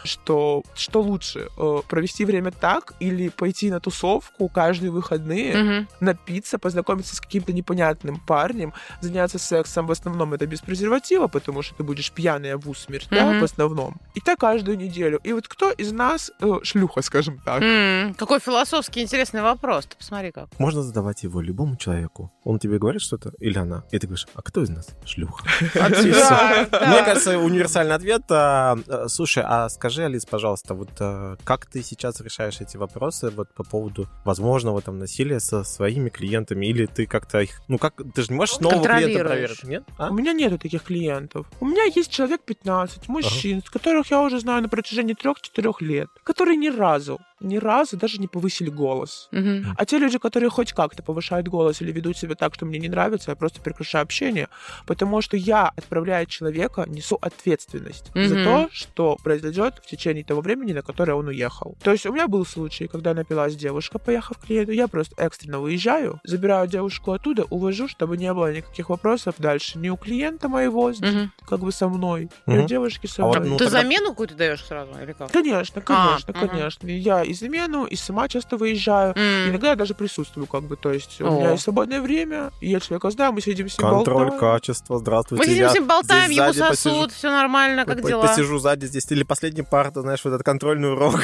что 0.03 0.63
что 0.73 1.01
лучше, 1.01 1.47
э, 1.57 1.81
провести 1.87 2.25
время 2.25 2.51
так 2.51 2.93
или 2.99 3.29
пойти 3.29 3.69
на 3.69 3.79
тусовку 3.79 4.47
каждые 4.49 4.91
выходные, 4.91 5.87
напиться, 5.99 6.57
познакомиться 6.57 7.15
с 7.15 7.21
каким-то 7.21 7.53
непонятным 7.53 8.19
парнем, 8.25 8.73
заняться 9.01 9.37
сексом 9.39 9.85
в 9.87 9.91
основном 9.91 10.33
это 10.33 10.47
без 10.47 10.61
презерватива, 10.61 11.27
потому 11.27 11.61
что 11.61 11.75
ты 11.75 11.83
будешь 11.83 12.11
пьяная 12.11 12.57
в 12.57 12.67
усмерть, 12.69 13.07
да, 13.11 13.39
в 13.39 13.43
основном. 13.43 13.95
И 14.15 14.19
так 14.21 14.39
каждую 14.45 14.77
неделю. 14.77 15.19
И 15.23 15.33
вот 15.33 15.47
кто 15.47 15.71
из 15.71 15.91
нас 15.91 16.31
э, 16.39 16.59
шлюха, 16.61 17.01
скажем 17.01 17.39
так? 17.43 17.63
М, 17.63 18.13
Какой 18.13 18.39
философский 18.39 19.01
интересный 19.01 19.41
вопрос. 19.41 19.87
Ты 19.87 19.95
посмотри 19.97 20.31
как. 20.31 20.47
Можно 20.59 20.83
задавать 20.83 21.23
его 21.23 21.41
любому 21.41 21.77
человеку. 21.77 22.31
Он 22.43 22.59
тебе 22.59 22.77
говорит 22.77 23.01
что-то, 23.01 23.31
или 23.39 23.57
она. 23.57 23.83
И 23.91 23.97
ты 23.97 24.05
говоришь, 24.05 24.27
а 24.35 24.43
кто 24.43 24.61
из 24.61 24.69
нас 24.69 24.87
шлюха? 25.03 25.43
Мне 25.73 27.03
кажется, 27.03 27.39
универсальный 27.39 27.95
ответ. 27.95 28.21
а, 28.29 28.77
э, 28.87 29.05
Слушай, 29.07 29.43
а 29.47 29.67
скажи, 29.69 30.03
Алис, 30.03 30.27
пожалуйста, 30.27 30.75
вот 30.75 30.89
а, 30.99 31.37
как 31.43 31.65
ты 31.65 31.81
сейчас 31.81 32.21
решаешь 32.21 32.61
эти 32.61 32.77
вопросы 32.77 33.31
вот 33.31 33.51
по 33.55 33.63
поводу 33.63 34.07
возможного 34.25 34.79
там 34.83 34.99
насилия 34.99 35.39
со 35.39 35.63
своими 35.63 36.09
клиентами? 36.09 36.67
Или 36.67 36.85
ты 36.85 37.07
как-то 37.07 37.39
их... 37.39 37.61
Ну, 37.67 37.79
как... 37.79 37.95
Ты 38.13 38.21
же 38.21 38.27
не 38.29 38.35
можешь 38.35 38.59
нового 38.59 38.83
клиента 38.83 39.23
проверить, 39.25 39.63
нет? 39.63 39.83
А? 39.97 40.11
У 40.11 40.13
меня 40.13 40.33
нету 40.33 40.59
таких 40.59 40.83
клиентов. 40.83 41.47
У 41.59 41.65
меня 41.65 41.85
есть 41.85 42.11
человек 42.11 42.41
15 42.41 43.07
мужчин, 43.07 43.63
с 43.65 43.69
которых 43.71 44.11
я 44.11 44.21
уже 44.21 44.34
знаю 44.39 44.61
на 44.61 44.69
протяжении 44.69 45.15
3-4 45.15 45.75
лет, 45.79 46.09
которые 46.23 46.57
ни 46.57 46.69
разу, 46.69 47.19
ни 47.41 47.57
разу 47.57 47.97
даже 47.97 48.17
не 48.19 48.27
повысили 48.27 48.69
голос. 48.69 49.27
Мгм. 49.31 49.75
А 49.77 49.85
те 49.85 49.97
люди, 49.97 50.17
которые 50.17 50.49
хоть 50.49 50.73
как-то 50.73 51.03
повышают 51.03 51.47
голос 51.47 51.81
или 51.81 51.91
ведут 51.91 52.17
себя 52.17 52.35
так, 52.35 52.55
что 52.55 52.65
мне 52.65 52.79
не 52.79 52.87
нравится, 52.89 53.31
я 53.31 53.35
просто 53.35 53.61
прекращаю 53.61 54.03
общение, 54.03 54.47
потому 54.87 55.21
что 55.21 55.35
я, 55.37 55.71
отправляя 55.75 56.25
человека, 56.25 56.85
несу 56.87 57.17
ответственность 57.21 58.11
за 58.15 58.35
Мгм. 58.35 58.43
то, 58.43 58.69
что 58.71 59.17
произойдет 59.23 59.75
в 59.83 59.87
течение 59.87 60.23
того 60.23 60.41
времени, 60.41 60.73
на 60.73 60.81
которое 60.81 61.13
он 61.13 61.27
уехал. 61.27 61.75
То 61.83 61.91
есть 61.91 62.05
у 62.05 62.13
меня 62.13 62.27
был 62.27 62.45
случай, 62.45 62.87
когда 62.87 63.13
напилась 63.13 63.55
девушка, 63.55 63.99
поехав 63.99 64.37
к 64.37 64.45
клиенту, 64.45 64.71
я 64.71 64.87
просто 64.87 65.15
экстренно 65.17 65.59
выезжаю, 65.59 66.19
забираю 66.23 66.67
девушку 66.67 67.11
оттуда, 67.11 67.45
увожу, 67.49 67.87
чтобы 67.87 68.17
не 68.17 68.33
было 68.33 68.53
никаких 68.53 68.89
вопросов 68.89 69.35
дальше 69.37 69.77
ни 69.77 69.89
у 69.89 69.97
клиента 69.97 70.47
моего, 70.47 70.89
Мгм. 70.89 71.31
как 71.47 71.59
бы 71.59 71.71
со 71.71 71.87
мной, 71.89 72.29
ни 72.45 72.53
Мгм. 72.55 72.63
у 72.63 72.67
девушки 72.67 73.07
со 73.07 73.23
А 73.23 73.27
вот, 73.27 73.37
мной. 73.39 73.49
ну, 73.49 73.57
Ты 73.57 73.65
тогда- 73.65 73.81
замену 73.81 74.09
какую-то 74.09 74.35
даешь 74.35 74.63
сразу 74.63 74.91
или 75.01 75.11
как? 75.13 75.31
Конечно, 75.31 75.81
А, 75.85 75.85
конечно, 75.85 76.33
мгм. 76.33 76.49
конечно. 76.49 76.87
Я 76.87 77.24
и 77.25 77.33
замену, 77.33 77.85
и 77.85 77.95
сама 77.95 78.27
часто 78.27 78.57
выезжаю. 78.57 79.13
М. 79.15 79.49
Иногда 79.49 79.69
я 79.69 79.75
даже 79.75 79.93
присутствую, 79.93 80.47
как 80.47 80.63
бы, 80.63 80.75
то 80.75 80.91
есть 80.91 81.19
у 81.21 81.27
О. 81.27 81.31
меня 81.31 81.51
есть 81.51 81.63
свободное 81.63 82.01
время, 82.01 82.51
и 82.61 82.69
я 82.69 82.79
человека 82.79 83.09
знаю, 83.11 83.33
мы 83.33 83.41
сидим 83.41 83.67
с 83.69 83.77
ним 83.77 83.89
Контроль 83.89 84.29
болтаем. 84.29 84.39
качества, 84.39 84.99
здравствуйте. 84.99 85.43
Мы 85.43 85.49
сидим 85.53 85.69
с 85.69 85.73
ним 85.73 85.87
болтаем, 85.87 86.31
ему 86.31 86.53
сзади 86.53 86.69
посижу. 86.69 86.95
сосуд, 86.95 87.11
все 87.13 87.29
нормально, 87.31 87.85
как 87.85 88.01
По- 88.01 88.07
дела? 88.07 88.27
Посижу 88.27 88.57
сзади 88.59 88.85
здесь. 88.85 89.05
Или 89.11 89.23
последний 89.23 89.61
пар, 89.63 89.91
ты 89.91 90.01
знаешь, 90.01 90.21
вот 90.23 90.31
этот 90.33 90.43
контрольный 90.45 90.91
урок. 90.93 91.19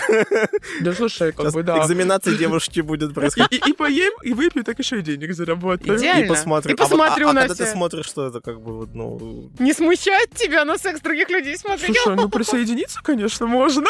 Да 0.82 0.94
слушай, 0.94 1.32
как 1.32 1.42
Сейчас 1.46 1.54
бы, 1.54 1.64
да. 1.64 1.80
экзаменация 1.80 2.36
девушки 2.38 2.82
будет 2.82 3.14
происходить. 3.14 3.66
и- 3.68 3.70
и 3.70 3.74
поем, 3.74 4.14
и 4.24 4.34
выпью, 4.34 4.64
так 4.64 4.78
еще 4.80 5.00
и 5.00 5.02
денег 5.02 5.34
заработаю. 5.34 5.98
Идеально. 5.98 6.26
И 6.26 6.28
посмотрю 6.28 6.76
а, 6.80 6.86
вот- 6.88 7.02
а 7.02 7.34
на 7.34 7.42
когда 7.42 7.56
ты 7.56 7.66
смотришь, 7.66 8.06
что 8.06 8.28
это 8.28 8.42
как 8.42 8.62
бы, 8.62 8.78
вот, 8.80 8.90
ну... 8.94 9.50
Не 9.60 9.74
смущает 9.74 10.32
тебя 10.36 10.66
на 10.66 10.78
секс 10.78 11.02
других 11.02 11.30
людей 11.30 11.58
смотреть? 11.58 11.98
Слушай, 12.02 12.16
ну 12.16 12.30
присоединиться, 12.30 13.00
конечно, 13.04 13.48
можно. 13.48 13.88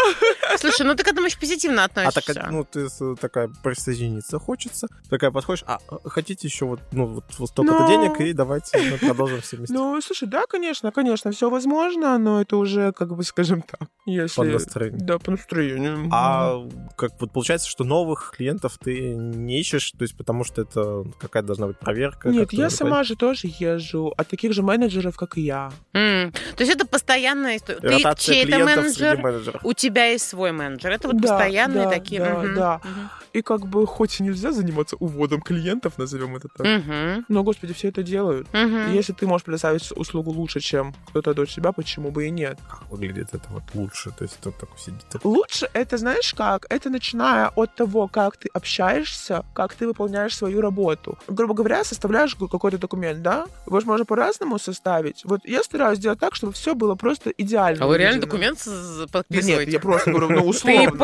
Слушай, 0.57 0.85
ну 0.85 0.95
ты 0.95 1.03
к 1.03 1.07
этому 1.07 1.25
очень 1.27 1.39
позитивно 1.39 1.83
А 2.07 2.11
так, 2.11 2.51
ну, 2.51 2.63
ты 2.63 2.89
с- 2.89 3.15
такая 3.19 3.49
присоединиться 3.63 4.39
хочется, 4.39 4.87
такая 5.09 5.31
подходишь, 5.31 5.63
а 5.67 5.79
а, 5.89 6.09
хотите 6.09 6.47
еще 6.47 6.65
вот, 6.65 6.79
ну, 6.91 7.05
вот, 7.07 7.25
вот 7.37 7.49
столько-то 7.49 7.83
Ну. 7.83 7.87
денег, 7.87 8.19
и 8.21 8.33
давайте 8.33 8.77
мы 8.91 8.97
продолжим 8.97 9.41
все 9.41 9.57
вместе. 9.57 9.73
Ну, 9.73 9.99
слушай, 10.01 10.27
да, 10.27 10.43
конечно, 10.49 10.91
конечно, 10.91 11.31
все 11.31 11.49
возможно, 11.49 12.17
но 12.17 12.41
это 12.41 12.57
уже, 12.57 12.91
как 12.93 13.15
бы, 13.15 13.23
скажем 13.23 13.61
так, 13.61 13.89
если... 14.05 14.35
По 14.41 14.43
настроению. 14.45 14.99
Да, 15.05 15.19
по 15.19 15.31
настроению. 15.31 16.09
А 16.11 16.67
как 16.97 17.11
вот 17.19 17.31
получается, 17.31 17.69
что 17.69 17.83
новых 17.83 18.33
клиентов 18.37 18.77
ты 18.83 19.13
не 19.15 19.59
ищешь, 19.59 19.91
то 19.91 20.03
есть 20.03 20.15
потому 20.17 20.43
что 20.43 20.61
это 20.61 21.03
какая-то 21.19 21.47
должна 21.47 21.67
быть 21.67 21.79
проверка? 21.79 22.29
Нет, 22.29 22.53
я 22.53 22.69
сама 22.69 23.03
же 23.03 23.15
тоже 23.15 23.47
езжу 23.47 24.13
от 24.17 24.27
таких 24.27 24.53
же 24.53 24.61
менеджеров, 24.63 25.17
как 25.17 25.37
и 25.37 25.41
я. 25.41 25.71
То 25.93 26.31
есть 26.59 26.71
это 26.71 26.85
постоянная 26.85 27.57
история. 27.57 27.79
Ты 27.79 28.15
чей-то 28.17 28.59
менеджер, 28.59 29.59
у 29.63 29.73
тебя 29.73 30.05
есть 30.07 30.27
свой 30.27 30.51
менеджер. 30.51 30.91
Это 30.91 31.07
вот 31.07 31.17
Да, 31.17 31.27
постоянные 31.27 31.85
да, 31.85 31.90
такие. 31.99 32.19
да, 32.21 32.33
Мгм. 32.39 32.55
да. 32.55 32.81
Мгм. 32.83 33.09
И 33.33 33.41
как 33.41 33.61
бы 33.67 33.87
хоть 33.87 34.19
и 34.19 34.23
нельзя 34.23 34.51
заниматься 34.51 34.95
уводом 34.97 35.41
клиентов, 35.41 35.97
назовем 35.97 36.35
это 36.35 36.49
так, 36.49 36.67
Мгм. 36.67 37.25
но, 37.29 37.43
господи, 37.43 37.73
все 37.73 37.87
это 37.89 38.03
делают. 38.03 38.47
И 38.53 38.91
Если 38.97 39.13
ты 39.13 39.25
можешь 39.27 39.45
предоставить 39.45 39.89
услугу 39.95 40.31
лучше, 40.31 40.59
чем 40.59 40.93
кто-то 41.09 41.33
до 41.33 41.45
тебя, 41.45 41.71
почему 41.71 42.11
бы 42.11 42.27
и 42.27 42.29
нет? 42.29 42.57
Как 42.69 42.89
выглядит 42.91 43.29
это 43.33 43.47
вот 43.49 43.63
лучше? 43.73 44.11
То 44.17 44.23
есть 44.25 44.37
кто 44.37 44.51
такой 44.51 44.77
сидит? 44.79 45.01
Лучше 45.23 45.69
это, 45.73 45.97
знаешь 45.97 46.33
как? 46.33 46.65
Это 46.69 46.89
начиная 46.89 47.47
от 47.55 47.73
того, 47.75 48.07
как 48.07 48.35
ты 48.37 48.49
общаешься, 48.53 49.43
как 49.53 49.73
ты 49.75 49.87
выполняешь 49.87 50.35
свою 50.35 50.59
работу. 50.61 51.17
Грубо 51.27 51.53
говоря, 51.53 51.83
составляешь 51.83 52.35
какой-то 52.35 52.77
документ, 52.77 53.21
да? 53.21 53.45
Его 53.65 53.79
же 53.79 53.85
можно 53.85 54.05
по-разному 54.05 54.59
составить. 54.59 55.21
Вот 55.25 55.41
я 55.45 55.63
стараюсь 55.63 55.97
сделать 55.99 56.19
так, 56.19 56.35
чтобы 56.35 56.51
все 56.53 56.75
было 56.75 56.95
просто 56.95 57.29
идеально. 57.37 57.83
А 57.85 57.87
вы 57.87 57.97
реально 57.97 58.21
документ 58.21 58.59
с- 58.59 58.97
Да 58.99 59.07
подписываете? 59.07 59.65
нет, 59.65 59.73
я 59.73 59.79
просто 59.79 60.11
говорю, 60.11 60.29
ну, 60.29 60.41
Ты 60.41 60.47
условно. 60.47 60.81
ИП? 60.81 61.03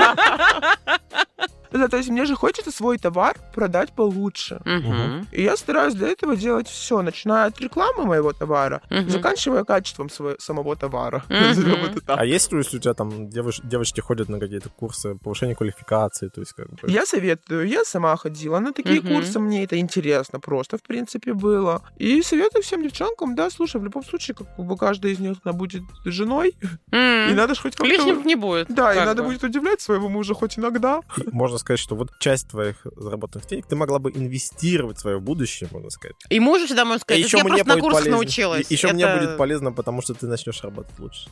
то 1.91 1.97
есть 1.97 2.09
мне 2.09 2.25
же 2.25 2.35
хочется 2.35 2.71
свой 2.71 2.97
товар 2.97 3.35
продать 3.53 3.91
получше. 3.91 4.61
Мгм. 4.65 5.27
И 5.31 5.43
я 5.43 5.57
стараюсь 5.57 5.93
для 5.93 6.07
этого 6.07 6.35
делать 6.35 6.67
все, 6.67 7.01
начиная 7.01 7.45
от 7.47 7.59
рекламы 7.61 8.05
моего 8.05 8.31
товара, 8.33 8.81
Мгм. 8.89 9.09
заканчивая 9.09 9.63
качеством 9.63 10.09
своего, 10.09 10.37
самого 10.39 10.75
товара. 10.75 11.23
Так. 12.07 12.19
А 12.19 12.25
есть 12.25 12.51
ли, 12.51 12.57
если 12.59 12.77
у 12.77 12.79
тебя 12.79 12.93
там 12.93 13.27
девоч- 13.27 13.59
девочки 13.63 13.99
ходят 13.99 14.29
на 14.29 14.39
какие-то 14.39 14.69
курсы 14.69 15.15
повышения 15.15 15.55
квалификации, 15.55 16.29
то 16.29 16.39
есть 16.41 16.53
как 16.53 16.69
бы... 16.69 16.77
Я 16.87 17.05
советую, 17.05 17.67
я 17.67 17.83
сама 17.83 18.15
ходила 18.15 18.59
на 18.59 18.71
такие 18.73 19.01
Мгм. 19.01 19.13
курсы, 19.15 19.39
мне 19.39 19.63
это 19.63 19.77
интересно 19.77 20.39
просто, 20.39 20.77
в 20.77 20.81
принципе, 20.83 21.33
было. 21.33 21.81
И 21.97 22.21
советую 22.21 22.63
всем 22.63 22.81
девчонкам, 22.83 23.35
да, 23.35 23.49
слушай, 23.49 23.79
в 23.81 23.83
любом 23.83 24.03
случае, 24.05 24.35
как 24.35 24.47
бы 24.57 24.77
каждая 24.77 25.11
из 25.11 25.19
них 25.19 25.37
она 25.43 25.53
будет 25.53 25.83
женой, 26.05 26.55
М. 26.91 27.29
и 27.29 27.33
надо 27.33 27.53
же 27.55 27.61
хоть 27.61 27.75
как-то... 27.75 27.91
Лишних 27.93 28.25
не 28.25 28.35
будет. 28.35 28.67
Да, 28.69 28.93
и 28.93 28.97
надо 29.05 29.21
бы. 29.21 29.29
будет 29.29 29.43
удивлять 29.43 29.81
своего 29.81 30.07
мужа 30.09 30.33
хоть 30.33 30.57
иногда. 30.57 31.01
И 31.17 31.29
можно 31.31 31.57
сказать, 31.57 31.79
что 31.81 31.95
вот 31.95 32.09
часть 32.19 32.47
твоих 32.49 32.75
заработанных 32.95 33.47
денег 33.47 33.65
ты 33.67 33.75
могла 33.75 33.99
бы 33.99 34.11
инвестировать 34.11 34.97
в 34.97 35.01
свое 35.01 35.19
будущее, 35.19 35.69
можно 35.71 35.89
сказать. 35.89 36.15
И 36.29 36.39
мужу 36.39 36.65
всегда 36.65 36.85
можно 36.85 36.99
сказать, 37.01 37.21
и 37.21 37.27
«Это 37.27 37.37
я 37.37 37.43
просто 37.43 37.67
на 37.67 37.77
курсах 37.81 37.99
полезно. 38.03 38.11
научилась. 38.17 38.67
И 38.71 38.73
еще 38.75 38.91
мне 38.93 39.03
Это- 39.03 39.17
будет 39.19 39.37
полезно, 39.37 39.71
потому 39.71 40.01
что 40.01 40.13
ты 40.13 40.27
начнешь 40.27 40.61
работать 40.63 40.97
лучше. 40.99 41.29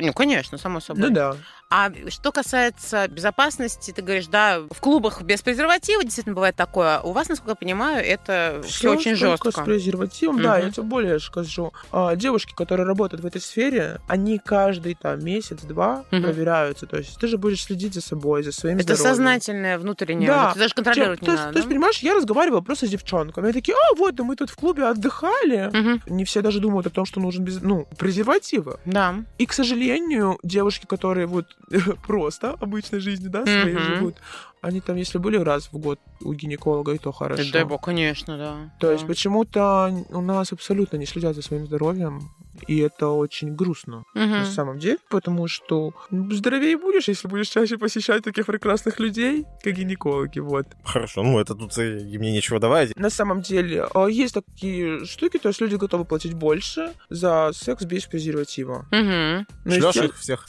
Ну, 0.00 0.12
конечно, 0.12 0.58
само 0.58 0.80
собой. 0.80 1.08
Ну 1.08 1.14
да. 1.14 1.36
А 1.70 1.90
что 2.08 2.32
касается 2.32 3.08
безопасности, 3.08 3.92
ты 3.92 4.02
говоришь, 4.02 4.26
да, 4.26 4.60
в 4.60 4.78
клубах 4.80 5.22
без 5.22 5.40
презерватива 5.40 6.02
действительно 6.04 6.34
бывает 6.34 6.54
такое. 6.56 7.00
У 7.00 7.12
вас, 7.12 7.28
насколько 7.30 7.52
я 7.52 7.54
понимаю, 7.56 8.04
это 8.04 8.60
все 8.64 8.72
Всё 8.78 8.92
очень 8.92 9.14
жестко. 9.14 9.50
с 9.52 9.54
презервативом, 9.54 10.42
да, 10.42 10.56
Мгм. 10.58 10.66
я 10.66 10.70
тебе 10.72 10.82
более 10.82 11.18
скажу. 11.20 11.72
А, 11.92 12.14
девушки, 12.16 12.52
которые 12.54 12.86
работают 12.86 13.22
в 13.22 13.26
этой 13.26 13.40
сфере, 13.40 14.00
они 14.06 14.38
каждый 14.38 14.94
там 14.96 15.24
месяц-два 15.24 16.04
Мгм. 16.10 16.24
проверяются. 16.24 16.86
То 16.86 16.98
есть 16.98 17.16
ты 17.18 17.26
же 17.28 17.38
будешь 17.38 17.62
следить 17.64 17.94
за 17.94 18.02
собой, 18.02 18.42
за 18.42 18.52
своим 18.52 18.76
Это 18.78 18.94
здоровьем. 18.94 19.16
сознательное 19.16 19.78
внутреннее. 19.78 19.89
Да. 19.94 20.52
Ты 20.52 20.58
даже 20.60 20.74
контролировать 20.74 21.20
то, 21.20 21.26
не 21.26 21.32
есть, 21.32 21.42
надо. 21.42 21.52
то 21.52 21.58
есть, 21.58 21.68
да? 21.68 21.70
понимаешь, 21.74 21.98
я 21.98 22.14
разговаривала 22.14 22.60
просто 22.60 22.86
с 22.86 22.90
девчонками. 22.90 23.46
Они 23.46 23.52
такие, 23.52 23.74
а, 23.76 23.94
вот, 23.96 24.14
да 24.14 24.24
мы 24.24 24.36
тут 24.36 24.50
в 24.50 24.56
клубе 24.56 24.84
отдыхали. 24.84 25.70
Мгм. 25.72 26.02
Не 26.06 26.24
все 26.24 26.40
даже 26.42 26.60
думают 26.60 26.86
о 26.86 26.90
том, 26.90 27.04
что 27.04 27.20
нужен 27.20 27.44
без, 27.44 27.60
ну, 27.62 27.86
презервативы. 27.98 28.78
Да. 28.84 29.14
И, 29.38 29.46
к 29.46 29.52
сожалению, 29.52 30.38
девушки, 30.42 30.86
которые 30.86 31.26
вот 31.26 31.46
просто 32.06 32.50
обычной 32.60 33.00
жизнью, 33.00 33.30
да, 33.30 33.44
своей 33.44 33.74
Мгм. 33.76 33.82
живут, 33.84 34.16
они 34.62 34.80
там, 34.80 34.96
если 34.96 35.18
были 35.18 35.36
раз 35.38 35.68
в 35.72 35.78
год 35.78 35.98
у 36.20 36.32
гинеколога, 36.34 36.92
и 36.92 36.98
то 36.98 37.12
хорошо. 37.12 37.42
Дай 37.52 37.64
бог, 37.64 37.82
конечно, 37.82 38.36
да. 38.36 38.70
То 38.78 38.88
Да. 38.88 38.92
есть 38.92 39.06
почему-то 39.06 40.04
у 40.10 40.20
нас 40.20 40.52
абсолютно 40.52 40.96
не 40.98 41.06
следят 41.06 41.34
за 41.34 41.42
своим 41.42 41.66
здоровьем. 41.66 42.20
И 42.66 42.78
это 42.78 43.08
очень 43.08 43.54
грустно 43.54 44.04
на 44.14 44.26
Мгм. 44.26 44.44
самом 44.46 44.78
деле, 44.78 44.98
потому 45.08 45.48
что 45.48 45.92
ну, 46.10 46.30
здоровее 46.32 46.76
будешь, 46.76 47.08
если 47.08 47.28
будешь 47.28 47.48
чаще 47.48 47.78
посещать 47.78 48.22
таких 48.24 48.46
прекрасных 48.46 49.00
людей, 49.00 49.44
как 49.62 49.74
гинекологи, 49.74 50.38
вот. 50.40 50.66
Хорошо, 50.84 51.22
ну 51.22 51.38
это 51.40 51.54
тут 51.54 51.76
и 51.78 52.18
мне 52.18 52.32
нечего 52.32 52.58
давать. 52.58 52.96
На 52.96 53.10
самом 53.10 53.40
деле, 53.42 53.86
а, 53.94 54.06
есть 54.06 54.34
такие 54.34 55.04
штуки, 55.06 55.38
то 55.38 55.48
есть 55.48 55.60
люди 55.60 55.74
готовы 55.76 56.04
платить 56.04 56.34
больше 56.34 56.92
за 57.08 57.50
секс 57.54 57.84
без 57.84 58.04
презерватива. 58.06 58.86
Мгм. 58.90 59.46
Ну, 59.64 59.72
Шлёшь 59.72 59.96
их 59.96 60.18
всех. 60.18 60.46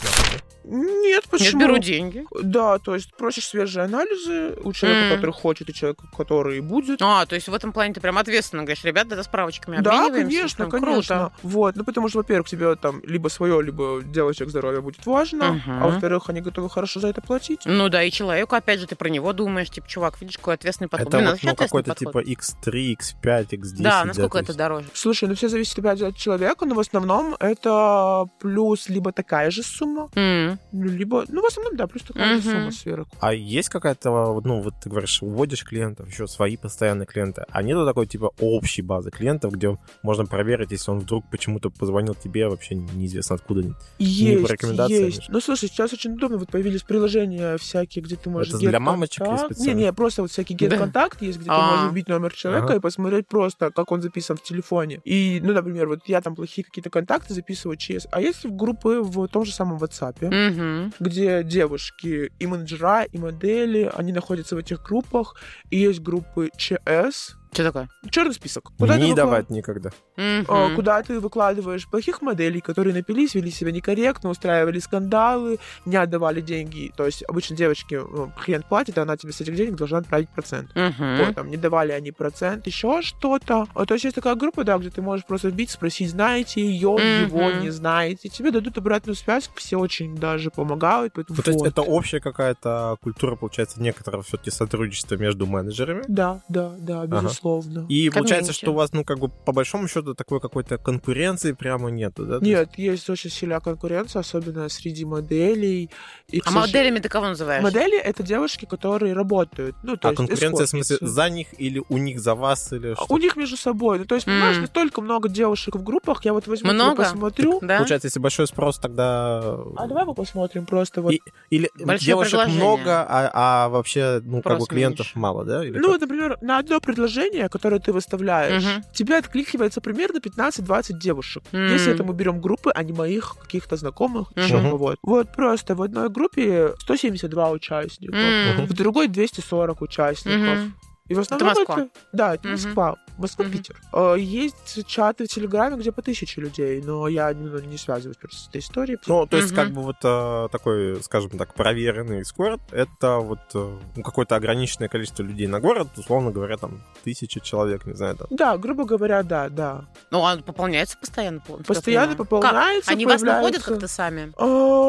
Нет, 0.64 1.24
Я 1.26 1.30
почему? 1.32 1.60
беру 1.62 1.78
деньги. 1.80 2.24
Да, 2.44 2.78
то 2.78 2.94
есть 2.94 3.12
просишь 3.18 3.48
свежие 3.48 3.84
анализы 3.86 4.54
у 4.64 4.72
человека, 4.74 5.06
Мгм. 5.06 5.16
который 5.16 5.32
хочет, 5.34 5.70
и 5.70 5.74
человека, 5.74 6.04
который 6.16 6.60
будет. 6.62 7.02
А, 7.02 7.26
то 7.26 7.34
есть 7.34 7.48
в 7.48 7.54
этом 7.54 7.74
плане 7.74 7.96
ты 7.96 8.00
прям 8.00 8.18
ответственно 8.20 8.62
говоришь, 8.64 8.84
ребята, 8.84 9.16
да, 9.16 9.24
справочками 9.24 9.82
Да, 9.82 10.06
обмениваемся. 10.06 10.38
конечно, 10.38 10.70
Прям 10.70 10.84
конечно. 10.86 11.16
Круто. 11.18 11.34
Вот, 11.42 11.76
ну 11.76 11.84
потому 11.84 12.01
что, 12.10 12.20
во-первых, 12.20 12.48
тебе 12.48 12.76
там 12.76 13.02
либо 13.06 13.28
свое, 13.30 13.62
либо 13.62 14.02
девочек 14.04 14.50
здоровье 14.50 14.82
будет 14.82 15.06
важно, 15.06 15.54
Мгм. 15.54 15.84
а 15.84 15.88
во-вторых, 15.88 16.30
они 16.30 16.42
готовы 16.42 16.70
хорошо 16.70 17.00
за 17.00 17.08
это 17.10 17.22
платить. 17.22 17.62
Ну 17.66 17.90
да, 17.90 18.04
и 18.04 18.12
человеку, 18.12 18.56
опять 18.56 18.80
же, 18.80 18.88
ты 18.88 18.96
про 18.96 19.10
него 19.10 19.34
думаешь, 19.34 19.70
типа, 19.70 19.88
чувак, 19.88 20.20
видишь, 20.22 20.38
какой 20.38 20.56
ответственный 20.56 20.88
подход. 20.90 21.08
Это 21.08 21.18
Блин, 21.18 21.26
вот, 21.28 21.32
вообще 21.34 21.48
ну, 21.48 21.56
какой-то 21.56 21.90
подход. 21.96 22.24
типа 22.26 22.42
X3, 22.42 22.96
X5, 22.98 23.50
X10. 23.50 23.82
Да, 23.84 24.06
насколько 24.06 24.38
то 24.40 24.44
это 24.44 24.54
дороже? 24.54 24.86
Слушай, 24.94 25.30
ну 25.30 25.36
все 25.36 25.48
зависит 25.50 25.78
опять 25.80 26.02
от 26.02 26.16
человека, 26.16 26.66
но 26.66 26.76
в 26.76 26.80
основном 26.80 27.36
это 27.40 28.26
плюс 28.40 28.90
либо 28.90 29.12
такая 29.12 29.52
же 29.52 29.64
сумма, 29.64 30.10
ну, 30.16 30.58
либо, 30.72 31.26
ну, 31.28 31.42
в 31.42 31.46
основном, 31.46 31.76
да, 31.76 31.88
плюс 31.88 32.04
такая 32.04 32.36
же 32.40 32.42
Мгм. 32.50 32.52
сумма 32.52 32.72
сверху. 32.72 33.10
А 33.20 33.34
есть 33.34 33.70
какая-то, 33.70 34.42
ну, 34.44 34.62
вот 34.62 34.74
ты 34.84 34.90
говоришь, 34.90 35.22
уводишь 35.22 35.64
клиентов, 35.64 36.10
еще 36.10 36.28
свои 36.28 36.58
постоянные 36.58 37.06
клиенты, 37.06 37.46
а 37.50 37.62
нету 37.64 37.86
такой, 37.86 38.08
типа, 38.08 38.32
общей 38.40 38.82
базы 38.82 39.12
клиентов, 39.12 39.54
где 39.54 39.78
можно 40.04 40.26
проверить, 40.26 40.72
если 40.72 40.92
он 40.92 41.00
вдруг 41.00 41.26
почему-то 41.30 41.70
позвонил 41.70 41.91
тебе, 42.16 42.48
вообще 42.48 42.76
неизвестно 42.76 43.36
откуда. 43.36 43.76
Есть, 44.00 44.48
по 44.48 44.52
рекомендациям, 44.52 45.06
есть. 45.06 45.30
Ну, 45.30 45.40
слушай, 45.42 45.70
сейчас 45.70 45.94
очень 45.94 46.14
удобно, 46.14 46.38
вот 46.38 46.50
появились 46.50 46.84
приложения 46.84 47.58
всякие, 47.58 48.04
где 48.04 48.16
ты 48.16 48.30
можешь... 48.30 48.50
Это 48.54 48.60
для 48.60 48.80
мамочек 48.80 49.26
есть 49.28 49.46
специально? 49.46 49.80
Не-не, 49.80 49.94
просто 49.94 50.22
вот 50.22 50.32
всякий 50.32 50.56
Да. 50.56 50.66
get-контакт 50.68 51.22
есть, 51.22 51.38
где 51.38 51.48
ты 51.48 51.56
А. 51.56 51.72
можешь 51.72 51.92
вбить 51.92 52.08
номер 52.08 52.34
человека 52.34 52.66
Ага. 52.68 52.76
и 52.76 52.80
посмотреть 52.80 53.28
просто, 53.28 53.72
как 53.72 53.92
он 53.92 54.02
записан 54.02 54.38
в 54.38 54.44
телефоне. 54.44 55.02
И, 55.04 55.40
ну, 55.44 55.54
например, 55.54 55.88
вот 55.88 56.00
я 56.08 56.22
там 56.22 56.36
плохие 56.36 56.66
какие-то 56.66 56.90
контакты 56.90 57.34
записываю 57.34 57.78
через... 57.78 58.08
А 58.12 58.22
есть 58.22 58.46
группы 58.46 59.02
в 59.02 59.28
том 59.28 59.46
же 59.46 59.54
самом 59.54 59.78
WhatsApp, 59.78 60.92
где 61.00 61.44
девушки 61.44 62.32
и 62.40 62.48
менеджера, 62.48 63.04
и 63.04 63.18
модели, 63.18 63.92
они 63.94 64.12
находятся 64.12 64.56
в 64.56 64.60
этих 64.60 64.82
группах, 64.84 65.36
и 65.70 65.78
есть 65.78 66.02
группы 66.02 66.50
ЧС, 66.58 67.36
Что 67.54 67.64
такое? 67.66 67.90
черный 68.10 68.34
список. 68.34 68.72
Куда 68.78 68.98
Не 68.98 69.12
выкла- 69.12 69.16
давать 69.16 69.50
никогда. 69.50 69.90
Мгм. 70.16 70.46
а, 70.48 70.74
куда 70.76 71.02
ты 71.04 71.20
выкладываешь 71.20 71.88
плохих 71.88 72.22
моделей, 72.22 72.62
которые 72.62 72.94
напились, 72.94 73.36
вели 73.36 73.52
себя 73.52 73.72
некорректно, 73.72 74.30
устраивали 74.30 74.80
скандалы, 74.80 75.60
не 75.86 75.98
отдавали 75.98 76.42
деньги. 76.42 76.92
То 76.96 77.06
есть 77.06 77.24
обычно 77.28 77.56
девочки, 77.58 77.96
ну, 77.96 78.32
клиент 78.44 78.66
платит, 78.68 78.98
и 78.98 79.02
она 79.02 79.18
тебе 79.18 79.34
с 79.34 79.42
этих 79.42 79.56
денег 79.56 79.76
должна 79.76 79.98
отправить 80.00 80.30
процент. 80.30 80.70
Мгм. 80.76 81.18
Вот, 81.18 81.36
там, 81.36 81.50
не 81.50 81.58
давали 81.58 81.92
они 81.92 82.12
процент, 82.12 82.68
еще 82.68 83.02
что-то. 83.02 83.68
А, 83.74 83.86
То 83.86 83.96
есть 83.96 84.06
есть 84.06 84.16
такая 84.16 84.36
группа, 84.36 84.64
да, 84.64 84.78
где 84.78 84.90
ты 84.90 85.02
можешь 85.02 85.26
просто 85.26 85.50
вбить, 85.50 85.72
спросить, 85.72 86.10
знаете 86.10 86.62
ее, 86.62 86.92
Мгм. 86.92 87.26
его 87.38 87.52
не 87.52 87.70
знаете. 87.70 88.30
Тебе 88.30 88.52
дадут 88.52 88.78
обратную 88.78 89.16
связь, 89.16 89.50
все 89.56 89.78
очень 89.78 90.16
даже 90.16 90.52
помогают. 90.52 91.14
Поэтому 91.16 91.36
Ну, 91.38 91.44
то 91.44 91.50
есть 91.52 91.60
вот. 91.60 91.68
это 91.70 91.82
общая 91.82 92.20
какая-то 92.20 92.98
культура, 93.02 93.36
получается, 93.36 93.82
некоторого 93.82 94.24
все-таки 94.24 94.52
сотрудничества 94.52 95.16
между 95.16 95.46
менеджерами. 95.46 96.04
Да, 96.08 96.42
да, 96.50 96.76
да, 96.80 97.02
Ага. 97.02 97.30
Безусловно. 97.42 97.86
И 97.90 98.10
получается, 98.10 98.48
Комьюнити. 98.52 98.58
что 98.60 98.72
у 98.72 98.74
вас, 98.76 98.94
ну, 98.94 99.04
как 99.04 99.20
бы, 99.20 99.30
по 99.30 99.52
большому 99.52 99.88
счету, 99.88 100.14
такой 100.16 100.40
какой-то 100.40 100.78
конкуренции 100.78 101.52
прямо 101.54 101.90
нету, 101.90 102.26
да? 102.26 102.40
Нет, 102.42 102.78
есть 102.78 103.10
очень 103.10 103.30
сильная 103.30 103.60
конкуренция, 103.60 104.20
особенно 104.22 104.70
среди 104.70 105.06
моделей. 105.06 105.90
И, 106.30 106.40
А 106.40 106.44
сожалению- 106.44 106.62
моделями 106.68 107.00
ты 107.00 107.10
кого 107.10 107.28
называешь? 107.28 107.64
Модели— 107.64 107.98
это 108.00 108.24
девушки, 108.24 108.66
которые 108.66 109.14
работают. 109.14 109.76
Ну, 109.84 109.98
то 109.98 110.08
А 110.08 110.12
есть 110.12 110.18
конкуренция, 110.18 110.66
в 110.66 110.70
смысле, 110.70 110.98
за 111.02 111.30
них 111.30 111.48
или 111.58 111.82
у 111.90 111.98
них 111.98 112.20
за 112.20 112.36
вас, 112.36 112.72
или 112.74 112.94
А 112.94 112.96
что? 112.96 113.06
У 113.10 113.18
них 113.18 113.36
между 113.36 113.58
собой. 113.58 114.00
Ну, 114.00 114.06
то 114.06 114.16
есть, 114.16 114.26
понимаешь, 114.26 114.56
М. 114.56 114.62
настолько 114.62 115.02
много 115.02 115.30
девушек 115.30 115.76
в 115.76 115.84
группах, 115.84 116.24
я 116.26 116.34
вот 116.34 116.48
возьму, 116.48 116.72
Много? 116.72 117.04
посмотрю. 117.04 117.60
Да? 117.62 117.78
Получается, 117.78 118.08
если 118.08 118.20
большой 118.20 118.48
спрос, 118.48 118.78
тогда... 118.80 119.40
А 119.78 119.88
давай 119.88 120.06
мы 120.06 120.14
посмотрим 120.14 120.66
просто 120.66 121.02
вот. 121.02 121.14
И- 121.14 121.22
Или 121.50 121.70
Большое 121.76 122.00
девушек 122.00 122.32
предложение. 122.32 122.58
много, 122.64 123.02
а, 123.08 123.32
а 123.66 123.70
вообще, 123.70 124.22
ну, 124.24 124.42
как 124.42 124.54
бы 124.54 124.66
Спрос 124.66 124.68
клиентов 124.70 125.06
меньше. 125.08 125.20
мало, 125.20 125.46
да? 125.46 125.66
Или 125.66 125.78
Ну, 125.78 125.92
как? 125.94 126.02
например, 126.02 126.38
на 126.42 126.60
одно 126.60 126.80
предложение, 126.80 127.31
которое 127.50 127.80
ты 127.80 127.92
выставляешь, 127.94 128.64
Мгм. 128.64 128.84
тебе 128.94 129.18
откликивается 129.18 129.82
примерно 129.82 130.20
15-20 130.20 131.00
девушек. 131.00 131.44
М. 131.52 131.68
Если 131.72 131.94
это 131.94 132.04
мы 132.04 132.14
берем 132.14 132.42
группы, 132.42 132.72
а 132.74 132.84
не 132.84 132.94
моих 132.94 133.36
каких-то 133.42 133.76
знакомых, 133.78 134.32
Мгм. 134.36 134.48
чего 134.48 134.78
вот. 134.78 134.98
Вот 135.04 135.32
просто 135.34 135.76
в 135.76 135.82
одной 135.82 136.10
группе 136.10 136.74
172 136.80 137.52
участника, 137.52 138.16
М. 138.18 138.66
в 138.66 138.74
другой 138.74 139.08
240 139.08 139.82
участников. 139.82 140.40
Мгм. 140.58 140.76
И 141.08 141.14
в 141.14 141.20
основном 141.20 141.50
Москва? 141.50 141.76
это- 141.76 141.90
Да, 142.14 142.34
это 142.36 142.48
Мгм. 142.48 142.52
Москва. 142.52 142.96
Москва, 143.18 143.46
Мгм. 143.46 143.54
Питер. 143.54 143.76
Э, 143.94 144.16
Есть 144.18 144.86
чаты 144.88 145.26
в 145.26 145.28
Телеграме, 145.28 145.78
где 145.78 145.92
по 145.92 146.02
тысяче 146.02 146.42
людей, 146.42 146.82
но 146.82 147.08
я 147.08 147.34
ну, 147.34 147.60
не 147.60 147.78
связываюсь 147.78 148.18
просто 148.18 148.38
с 148.38 148.48
этой 148.50 148.62
историей. 148.62 148.98
Ну, 149.08 149.26
то 149.26 149.38
есть, 149.38 149.52
Мгм. 149.52 149.56
как 149.56 149.72
бы 149.72 149.82
вот 149.82 149.98
э, 150.04 150.48
такой, 150.52 151.02
скажем 151.04 151.32
так, 151.32 151.54
проверенный 151.54 152.22
эскорт, 152.22 152.62
это 152.72 153.18
вот 153.18 153.40
э, 153.54 153.78
ну, 153.96 154.04
какое-то 154.04 154.36
ограниченное 154.36 154.88
количество 154.90 155.24
людей 155.24 155.48
на 155.48 155.60
город, 155.60 155.88
условно 155.98 156.32
говоря, 156.32 156.58
там, 156.58 156.82
тысячи 157.04 157.40
человек, 157.40 157.86
не 157.86 157.94
знаю, 157.94 158.16
там. 158.18 158.28
Да, 158.30 158.58
грубо 158.58 158.86
говоря, 158.86 159.24
да, 159.24 159.50
да. 159.50 159.86
Ну, 160.12 160.20
он 160.20 160.44
пополняется 160.44 160.98
постоянно? 160.98 161.40
по- 161.42 161.58
Постоянно 161.58 162.16
пополняется, 162.16 162.88
Как? 162.88 162.94
Они 162.96 163.06
вас 163.06 163.22
находят 163.22 163.64
как-то 163.64 163.88
сами? 163.88 164.32
А, 164.38 164.46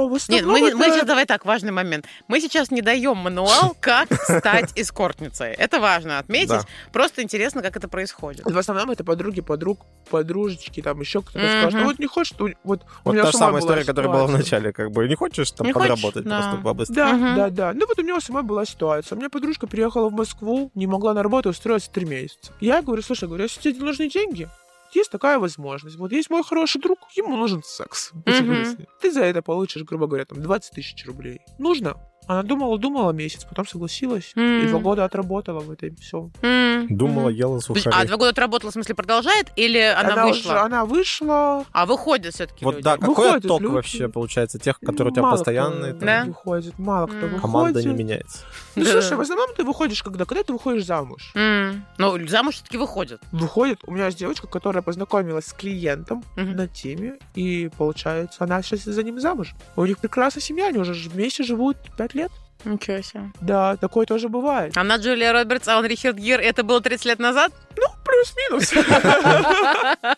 в 0.07 0.19
Нет, 0.29 0.45
мы, 0.45 0.61
это- 0.69 0.77
мы 0.77 0.85
сейчас 0.87 1.07
давай 1.07 1.27
так, 1.27 1.45
важный 1.45 1.73
момент. 1.73 2.07
Мы 2.29 2.41
сейчас 2.41 2.71
не 2.71 2.83
даем 2.83 3.17
мануал, 3.17 3.77
как 3.81 4.09
стать 4.23 4.73
эскортницей. 4.77 5.53
Это 5.53 5.81
важно 5.81 6.19
отметить. 6.19 6.67
Просто 6.93 7.23
интересно, 7.23 7.63
как 7.63 7.77
это 7.77 7.89
происходит. 7.89 8.12
В 8.21 8.59
основном 8.59 8.91
это 8.91 9.05
подруги, 9.05 9.41
подруг, 9.41 9.81
подружечки, 10.11 10.81
там 10.83 11.01
еще 11.01 11.23
кто-то 11.23 11.39
Мгм. 11.41 11.49
скажет, 11.49 11.79
ну 11.81 11.85
вот 11.87 11.99
не 11.99 12.07
хочешь, 12.07 12.35
то 12.37 12.49
вот 12.65 12.83
у 12.83 12.87
Вот 13.05 13.13
меня 13.13 13.23
та 13.25 13.33
же 13.33 13.39
самая 13.39 13.53
была 13.53 13.61
история, 13.61 13.85
которая 13.85 14.13
была 14.13 14.25
в 14.25 14.29
ситуация. 14.29 14.45
начале, 14.45 14.73
как 14.73 14.91
бы, 14.91 15.09
не 15.09 15.15
хочешь 15.15 15.51
там 15.53 15.67
Не 15.67 15.73
хочешь? 15.73 15.89
подработать 15.89 16.25
Да. 16.25 16.35
просто 16.37 16.57
побыстрее? 16.59 16.97
Да, 16.97 17.13
Мгм. 17.15 17.35
да, 17.35 17.51
да. 17.51 17.73
Ну 17.75 17.87
вот 17.87 17.99
у 17.99 18.03
меня 18.03 18.21
самой 18.21 18.43
была 18.43 18.65
ситуация. 18.65 19.17
У 19.17 19.19
меня 19.19 19.31
подружка 19.31 19.67
приехала 19.67 20.09
в 20.09 20.13
Москву, 20.13 20.71
не 20.75 20.87
могла 20.87 21.15
на 21.15 21.23
работу 21.23 21.49
устроиться 21.51 21.91
три 21.91 22.05
месяца. 22.05 22.53
Я 22.61 22.83
говорю, 22.83 23.03
слушай, 23.03 23.27
говорю, 23.29 23.45
если 23.45 23.73
тебе 23.73 23.85
нужны 23.85 24.09
деньги, 24.09 24.49
есть 24.95 25.11
такая 25.11 25.39
возможность. 25.39 25.97
Вот 25.97 26.13
есть 26.13 26.29
мой 26.29 26.43
хороший 26.45 26.81
друг, 26.81 26.99
ему 27.17 27.37
нужен 27.37 27.63
секс. 27.65 28.13
Мгм. 28.27 28.77
Ты 29.01 29.11
за 29.11 29.23
это 29.25 29.41
получишь, 29.41 29.83
грубо 29.85 30.07
говоря, 30.07 30.25
там 30.27 30.43
20 30.43 30.73
тысяч 30.75 31.07
рублей. 31.07 31.41
Нужно? 31.59 31.97
Она 32.27 32.43
думала, 32.43 32.79
думала 32.79 33.13
месяц, 33.13 33.45
потом 33.45 33.67
согласилась. 33.67 34.33
И 34.37 34.41
М. 34.41 34.69
два 34.69 34.79
года 34.79 35.05
отработала 35.05 35.61
в 35.61 35.71
этой 35.71 35.95
все. 35.97 36.31
М, 36.43 36.87
Думала, 36.89 37.29
мгм. 37.29 37.35
ела 37.37 37.59
сухари. 37.61 37.91
А 37.93 38.05
два 38.07 38.17
года 38.17 38.31
отработала, 38.31 38.71
в 38.71 38.75
смысле, 38.75 38.95
продолжает? 38.95 39.53
Или 39.57 39.79
она, 39.79 40.27
вышла? 40.27 40.51
Уже, 40.51 40.59
она 40.61 40.85
вышла. 40.85 41.65
А 41.73 41.87
выходят 41.87 42.35
все-таки 42.35 42.65
Вот 42.65 42.73
люди? 42.77 42.85
да, 42.85 42.93
какой 42.97 43.09
Выходят 43.09 43.45
отток 43.45 43.61
люди. 43.61 43.75
вообще 43.75 44.09
получается 44.09 44.59
тех, 44.59 44.79
которые 44.81 45.11
у 45.11 45.15
тебя 45.15 45.23
Мало 45.23 45.37
постоянные? 45.37 45.91
кто 45.93 46.01
там, 46.01 46.07
Да? 46.07 46.25
выходит, 46.27 46.79
мало 46.79 47.07
кто 47.07 47.17
М. 47.17 47.23
выходит. 47.23 47.41
Команда 47.43 47.83
не 47.83 47.95
меняется. 47.95 48.39
Ну, 48.77 48.85
слушай, 48.85 49.17
в 49.17 49.21
основном 49.21 49.51
ты 49.57 49.65
выходишь 49.65 50.03
когда? 50.03 50.25
Когда 50.25 50.43
ты 50.45 50.53
выходишь 50.53 50.85
замуж. 50.87 51.33
М, 51.35 51.85
Ну, 51.99 52.19
замуж 52.29 52.55
все-таки 52.57 52.79
выходят. 52.79 53.21
Выходит, 53.33 53.81
у 53.87 53.91
меня 53.93 54.07
есть 54.07 54.19
девочка, 54.19 54.47
которая 54.47 54.83
познакомилась 54.83 55.47
с 55.47 55.53
клиентом 55.53 56.25
Мгм. 56.37 56.57
на 56.57 56.69
теме, 56.69 57.19
и 57.35 57.71
получается, 57.77 58.45
она 58.45 58.63
сейчас 58.63 58.81
за 58.85 59.03
ним 59.03 59.21
замуж. 59.21 59.55
У 59.77 59.85
них 59.85 59.99
прекрасная 59.99 60.41
семья, 60.43 60.69
они 60.69 60.79
уже 60.79 60.93
вместе 61.09 61.43
живут 61.43 61.77
пять 61.97 62.12
лет. 62.15 62.31
Ничего 62.65 63.03
себе. 63.03 63.33
Да, 63.41 63.77
такое 63.77 64.07
тоже 64.07 64.29
бывает. 64.29 64.77
Она 64.77 64.97
Джулия 64.97 65.33
Робертс, 65.33 65.67
а 65.69 65.79
он 65.79 65.87
Ричард 65.87 66.17
Гир. 66.17 66.41
Это 66.41 66.63
было 66.63 66.81
30 66.81 67.07
лет 67.07 67.19
назад? 67.19 67.53
Ну, 67.77 67.87
плюс-минус. 68.05 68.73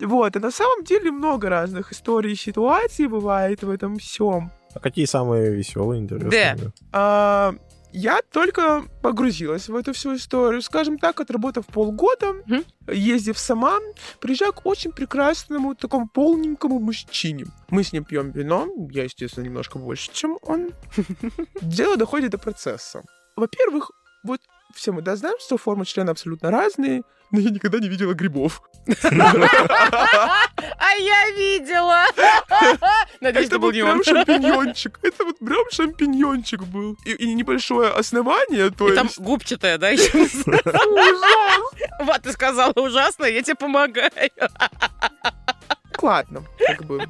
Вот, 0.00 0.34
и 0.34 0.38
на 0.38 0.50
самом 0.50 0.84
деле 0.84 1.10
много 1.10 1.50
разных 1.50 1.92
историй 1.92 2.32
и 2.32 2.34
ситуаций 2.34 3.06
бывает 3.06 3.62
в 3.62 3.70
этом 3.70 3.98
всем. 3.98 4.50
А 4.74 4.80
какие 4.80 5.04
самые 5.04 5.52
веселые, 5.52 6.00
интересные? 6.00 6.56
Да. 6.90 7.54
Я 7.92 8.20
только 8.32 8.84
погрузилась 9.02 9.68
в 9.68 9.74
эту 9.74 9.92
всю 9.92 10.14
историю. 10.14 10.62
Скажем 10.62 10.98
так, 10.98 11.20
отработав 11.20 11.66
полгода, 11.66 12.34
Мгм. 12.46 12.64
ездив 12.88 13.38
сама, 13.38 13.78
приезжаю 14.20 14.52
к 14.52 14.64
очень 14.64 14.92
прекрасному, 14.92 15.74
такому 15.74 16.08
полненькому 16.08 16.78
мужчине. 16.78 17.46
Мы 17.68 17.82
с 17.82 17.92
ним 17.92 18.04
пьем 18.04 18.30
вино, 18.30 18.68
я, 18.92 19.04
естественно, 19.04 19.44
немножко 19.44 19.78
больше, 19.78 20.10
чем 20.12 20.38
он. 20.42 20.70
Дело 21.62 21.96
доходит 21.96 22.30
до 22.30 22.38
процесса. 22.38 23.02
Во-первых, 23.36 23.90
вот 24.24 24.40
все 24.74 24.92
мы 24.92 25.02
да, 25.02 25.16
знаем, 25.16 25.36
что 25.40 25.58
формы 25.58 25.84
члена 25.84 26.12
абсолютно 26.12 26.50
разные, 26.50 27.02
но 27.30 27.40
я 27.40 27.50
никогда 27.50 27.78
не 27.78 27.88
видела 27.88 28.14
грибов. 28.14 28.62
А 28.86 28.92
я 30.98 31.30
видела! 31.36 32.04
Надеюсь, 33.20 33.48
Это 33.48 33.58
был 33.58 33.70
прям 33.70 33.98
он. 33.98 34.04
шампиньончик. 34.04 34.98
Это 35.02 35.24
вот 35.24 35.38
прям 35.38 35.64
шампиньончик 35.70 36.62
был. 36.64 36.96
И, 37.04 37.34
небольшое 37.34 37.90
основание, 37.90 38.70
то 38.70 38.90
И 38.90 38.94
там 38.94 39.06
есть... 39.06 39.20
губчатая, 39.20 39.78
да, 39.78 39.90
еще? 39.90 40.18
Ужас! 40.18 40.44
Вот, 42.00 42.22
ты 42.22 42.32
сказала 42.32 42.72
ужасно, 42.76 43.26
я 43.26 43.42
тебе 43.42 43.56
помогаю. 43.56 44.10
Ладно, 46.00 46.42
как 46.66 46.84
бы. 46.84 47.06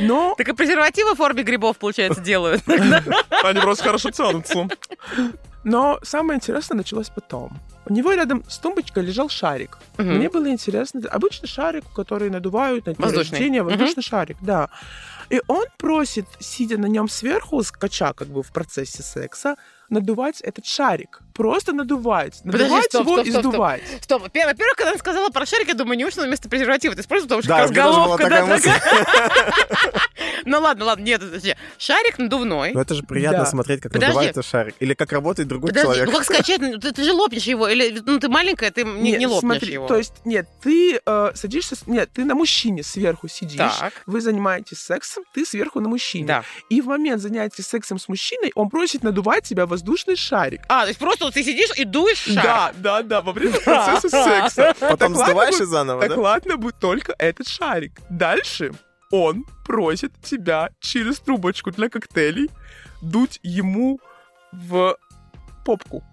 Но 0.00 0.34
Так 0.36 0.48
и 0.48 0.52
презервативы 0.54 1.14
в 1.14 1.18
форме 1.18 1.42
грибов, 1.42 1.78
получается, 1.78 2.20
делают. 2.20 2.62
они 3.42 3.60
просто 3.60 3.84
хорошо 3.84 4.10
тянутся. 4.10 4.68
Но 5.70 5.98
самое 6.02 6.36
интересное 6.36 6.76
началось 6.76 7.10
потом. 7.10 7.58
У 7.86 7.92
него 7.92 8.12
рядом 8.12 8.42
с 8.48 8.58
тумбочкой 8.58 9.02
лежал 9.04 9.28
шарик. 9.28 9.78
Мгм. 9.96 10.16
Мне 10.16 10.28
было 10.28 10.48
интересно. 10.50 11.00
Обычный 11.10 11.48
шарик, 11.48 11.84
который 11.94 12.30
надувают 12.30 12.86
на 12.86 12.94
Воздушный. 12.98 13.30
рождения. 13.38 13.62
Воздушный 13.62 14.02
шарик, 14.02 14.36
да. 14.40 14.68
И 15.30 15.42
он 15.46 15.64
просит, 15.76 16.26
сидя 16.40 16.78
на 16.78 16.86
нем 16.86 17.08
сверху, 17.08 17.62
скача 17.62 18.12
как 18.14 18.28
бы 18.28 18.42
в 18.42 18.50
процессе 18.50 19.02
секса, 19.02 19.56
надувать 19.90 20.40
этот 20.40 20.64
шарик. 20.66 21.20
Просто 21.34 21.72
надувать. 21.72 22.40
Подожди, 22.44 22.62
Надувать 22.64 22.84
стоп, 22.86 23.02
его 23.02 23.14
стоп, 23.16 23.26
и 23.26 23.30
стоп, 23.30 23.42
стоп. 23.42 23.52
сдувать. 23.52 23.82
Стоп, 24.02 24.22
во- 24.22 24.28
во-первых, 24.28 24.74
когда 24.76 24.90
она 24.90 24.98
сказала 24.98 25.28
про 25.30 25.44
шарик, 25.46 25.68
я 25.68 25.74
думаю, 25.74 25.98
неужто 25.98 26.20
она 26.22 26.28
вместо 26.28 26.48
презерватива 26.48 26.94
ты 26.94 27.02
используешь, 27.02 27.28
потому 27.28 27.42
что 27.42 27.48
Да, 27.50 27.66
как 27.66 27.76
раз 27.76 27.94
головка, 27.94 28.28
да, 28.28 28.46
такая. 28.46 29.06
Ну 30.48 30.60
ладно, 30.60 30.84
ладно, 30.86 31.02
нет, 31.04 31.20
подожди. 31.20 31.54
Шарик 31.78 32.18
надувной. 32.18 32.72
Ну 32.72 32.80
это 32.80 32.94
же 32.94 33.02
приятно 33.02 33.40
Да. 33.40 33.46
смотреть, 33.46 33.80
как 33.80 33.92
Подожди. 33.92 34.08
надувается 34.14 34.42
шарик. 34.42 34.74
Или 34.80 34.94
как 34.94 35.12
работает 35.12 35.48
другой 35.48 35.68
Подожди, 35.70 35.86
человек. 35.86 36.06
ну 36.06 36.12
как 36.12 36.24
скачать? 36.24 36.60
Ну, 36.60 36.78
Ты, 36.78 36.92
ты 36.92 37.04
же 37.04 37.12
лопнешь 37.12 37.44
его. 37.44 37.68
Или 37.68 38.00
ну 38.04 38.18
ты 38.18 38.28
маленькая, 38.28 38.70
ты 38.70 38.84
не, 38.84 39.12
Нет, 39.12 39.20
не 39.20 39.26
лопнешь 39.26 39.40
смотри, 39.58 39.72
его. 39.74 39.86
То 39.86 39.96
есть, 39.96 40.14
нет, 40.24 40.46
ты 40.62 41.00
э, 41.04 41.30
садишься... 41.34 41.76
с- 41.76 41.86
Нет, 41.86 42.10
ты 42.12 42.24
на 42.24 42.34
мужчине 42.34 42.82
сверху 42.82 43.28
сидишь. 43.28 43.58
Так. 43.58 43.92
Вы 44.06 44.20
занимаетесь 44.20 44.78
сексом, 44.78 45.24
ты 45.34 45.44
сверху 45.44 45.80
на 45.80 45.88
мужчине. 45.88 46.26
Да. 46.26 46.44
И 46.70 46.80
в 46.80 46.86
момент 46.86 47.20
занятия 47.22 47.62
сексом 47.62 47.98
с 47.98 48.08
мужчиной 48.08 48.50
он 48.54 48.68
просит 48.70 49.02
надувать 49.02 49.44
тебя 49.44 49.66
воздушный 49.66 50.16
шарик. 50.16 50.62
А, 50.68 50.82
то 50.82 50.88
есть 50.88 50.98
просто 50.98 51.24
вот 51.26 51.34
ты 51.34 51.42
сидишь 51.44 51.70
и 51.76 51.84
дуешь 51.84 52.18
шар. 52.18 52.42
Да, 52.44 52.72
да, 52.76 53.02
да, 53.02 53.20
во 53.22 53.32
время 53.32 53.60
процесса 53.60 54.08
секса. 54.24 54.74
Потом 54.80 54.96
Так 54.98 55.10
ладно 55.10 55.24
сдуваешь 55.26 55.56
заново, 55.56 56.00
Так 56.00 56.10
да? 56.10 56.20
ладно, 56.20 56.56
будет 56.56 56.78
только 56.78 57.14
этот 57.18 57.48
шарик. 57.48 57.92
Дальше 58.10 58.72
он 59.10 59.44
просит 59.64 60.12
тебя 60.22 60.70
через 60.80 61.18
трубочку 61.20 61.70
для 61.70 61.88
коктейлей 61.88 62.50
дуть 63.02 63.40
ему 63.42 64.00
в 64.52 64.96
попку. 65.64 66.04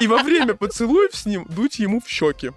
И 0.00 0.06
во 0.06 0.22
время 0.22 0.54
поцелуев 0.54 1.14
с 1.14 1.24
ним 1.26 1.46
дуть 1.48 1.78
ему 1.78 2.00
в 2.00 2.08
щеки. 2.08 2.52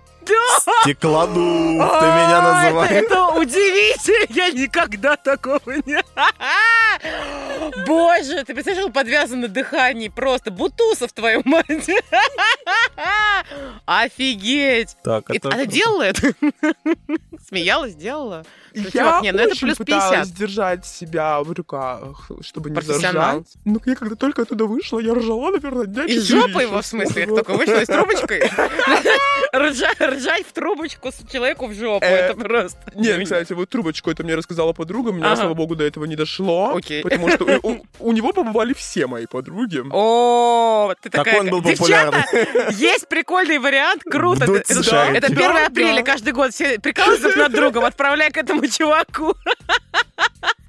Стеклодув, 0.84 1.36
ты 1.36 2.06
А, 2.06 2.16
меня 2.16 2.38
это- 2.40 2.42
называешь. 2.42 2.92
Это 3.04 3.26
удивительно! 3.40 4.26
Я 4.30 4.50
никогда 4.52 5.16
такого 5.18 5.62
не... 5.86 6.04
Боже, 7.86 8.44
ты 8.46 8.54
представляешь, 8.54 8.86
он 8.86 8.92
подвязан 8.92 9.42
на 9.42 9.48
дыхании 9.48 10.10
просто. 10.10 10.52
Бутусов, 10.52 11.12
твою 11.14 11.42
мать! 11.46 11.66
Офигеть! 13.86 14.96
Так, 15.04 15.30
И 15.30 15.38
это... 15.38 15.50
Она 15.50 15.66
делала 15.66 16.04
это? 16.04 16.34
Смеялась, 17.48 17.96
делала? 17.96 18.46
Ну, 18.74 18.86
Я 18.94 19.20
не, 19.22 19.32
ну 19.32 19.40
это 19.40 19.52
очень 19.52 19.68
плюс 19.68 19.78
пыталась 19.78 20.28
50. 20.30 20.36
держать 20.38 20.86
себя 20.86 21.42
в 21.42 21.52
руках, 21.52 22.30
чтобы 22.42 22.70
не 22.70 22.80
заржать. 22.82 23.48
Ну, 23.66 23.80
я 23.86 23.96
когда 23.96 24.16
только 24.16 24.44
оттуда 24.44 24.66
вышла, 24.66 25.00
я 25.00 25.14
ржала, 25.16 25.52
наверное, 25.52 25.86
дня 25.86 26.04
Из 26.06 26.28
жопы 26.28 26.62
его, 26.64 26.82
в 26.82 26.86
смысле, 26.86 27.26
как 27.26 27.36
только 27.36 27.54
вышла 27.54 27.82
из 27.82 27.88
трубочкой? 27.88 28.52
Ржать 29.56 30.00
ржать 30.20 30.46
в 30.48 30.52
трубочку 30.54 31.12
с 31.12 31.32
человеку 31.32 31.68
в 31.68 31.74
жопу, 31.74 32.06
Э, 32.06 32.10
это 32.10 32.36
просто... 32.36 32.78
Нет, 32.96 33.24
кстати, 33.24 33.54
вот 33.54 33.70
трубочку 33.70 34.12
это 34.12 34.24
мне 34.24 34.36
рассказала 34.36 34.74
подруга, 34.74 35.12
меня, 35.12 35.28
Ага. 35.28 35.36
слава 35.38 35.54
богу, 35.54 35.76
до 35.76 35.84
этого 35.84 36.06
не 36.06 36.16
дошло. 36.16 36.76
Окей. 36.76 37.02
Потому 37.04 37.30
что 37.30 37.46
у, 37.64 37.72
у- 37.72 37.86
у 38.00 38.12
него 38.12 38.32
побывали 38.34 38.74
все 38.74 39.08
мои 39.08 39.26
подруги. 39.26 39.82
О, 39.92 40.94
ты 41.02 41.10
Так 41.10 41.26
такая... 41.26 41.40
он 41.42 41.50
был 41.50 41.62
Девчата, 41.62 42.24
есть 42.72 43.08
прикольный 43.08 43.58
вариант, 43.60 44.04
круто. 44.04 44.44
Это, 44.46 44.74
это 44.74 45.28
1 45.28 45.36
Да, 45.36 45.66
апреля 45.66 45.98
да. 46.04 46.04
каждый 46.04 46.34
год. 46.34 46.54
Все 46.54 46.80
прикалываются 46.80 47.30
друг 47.30 47.38
над 47.38 47.52
другом, 47.54 47.86
отправляя 47.86 48.30
к 48.32 48.38
этому 48.38 48.66
чуваку. 48.68 49.34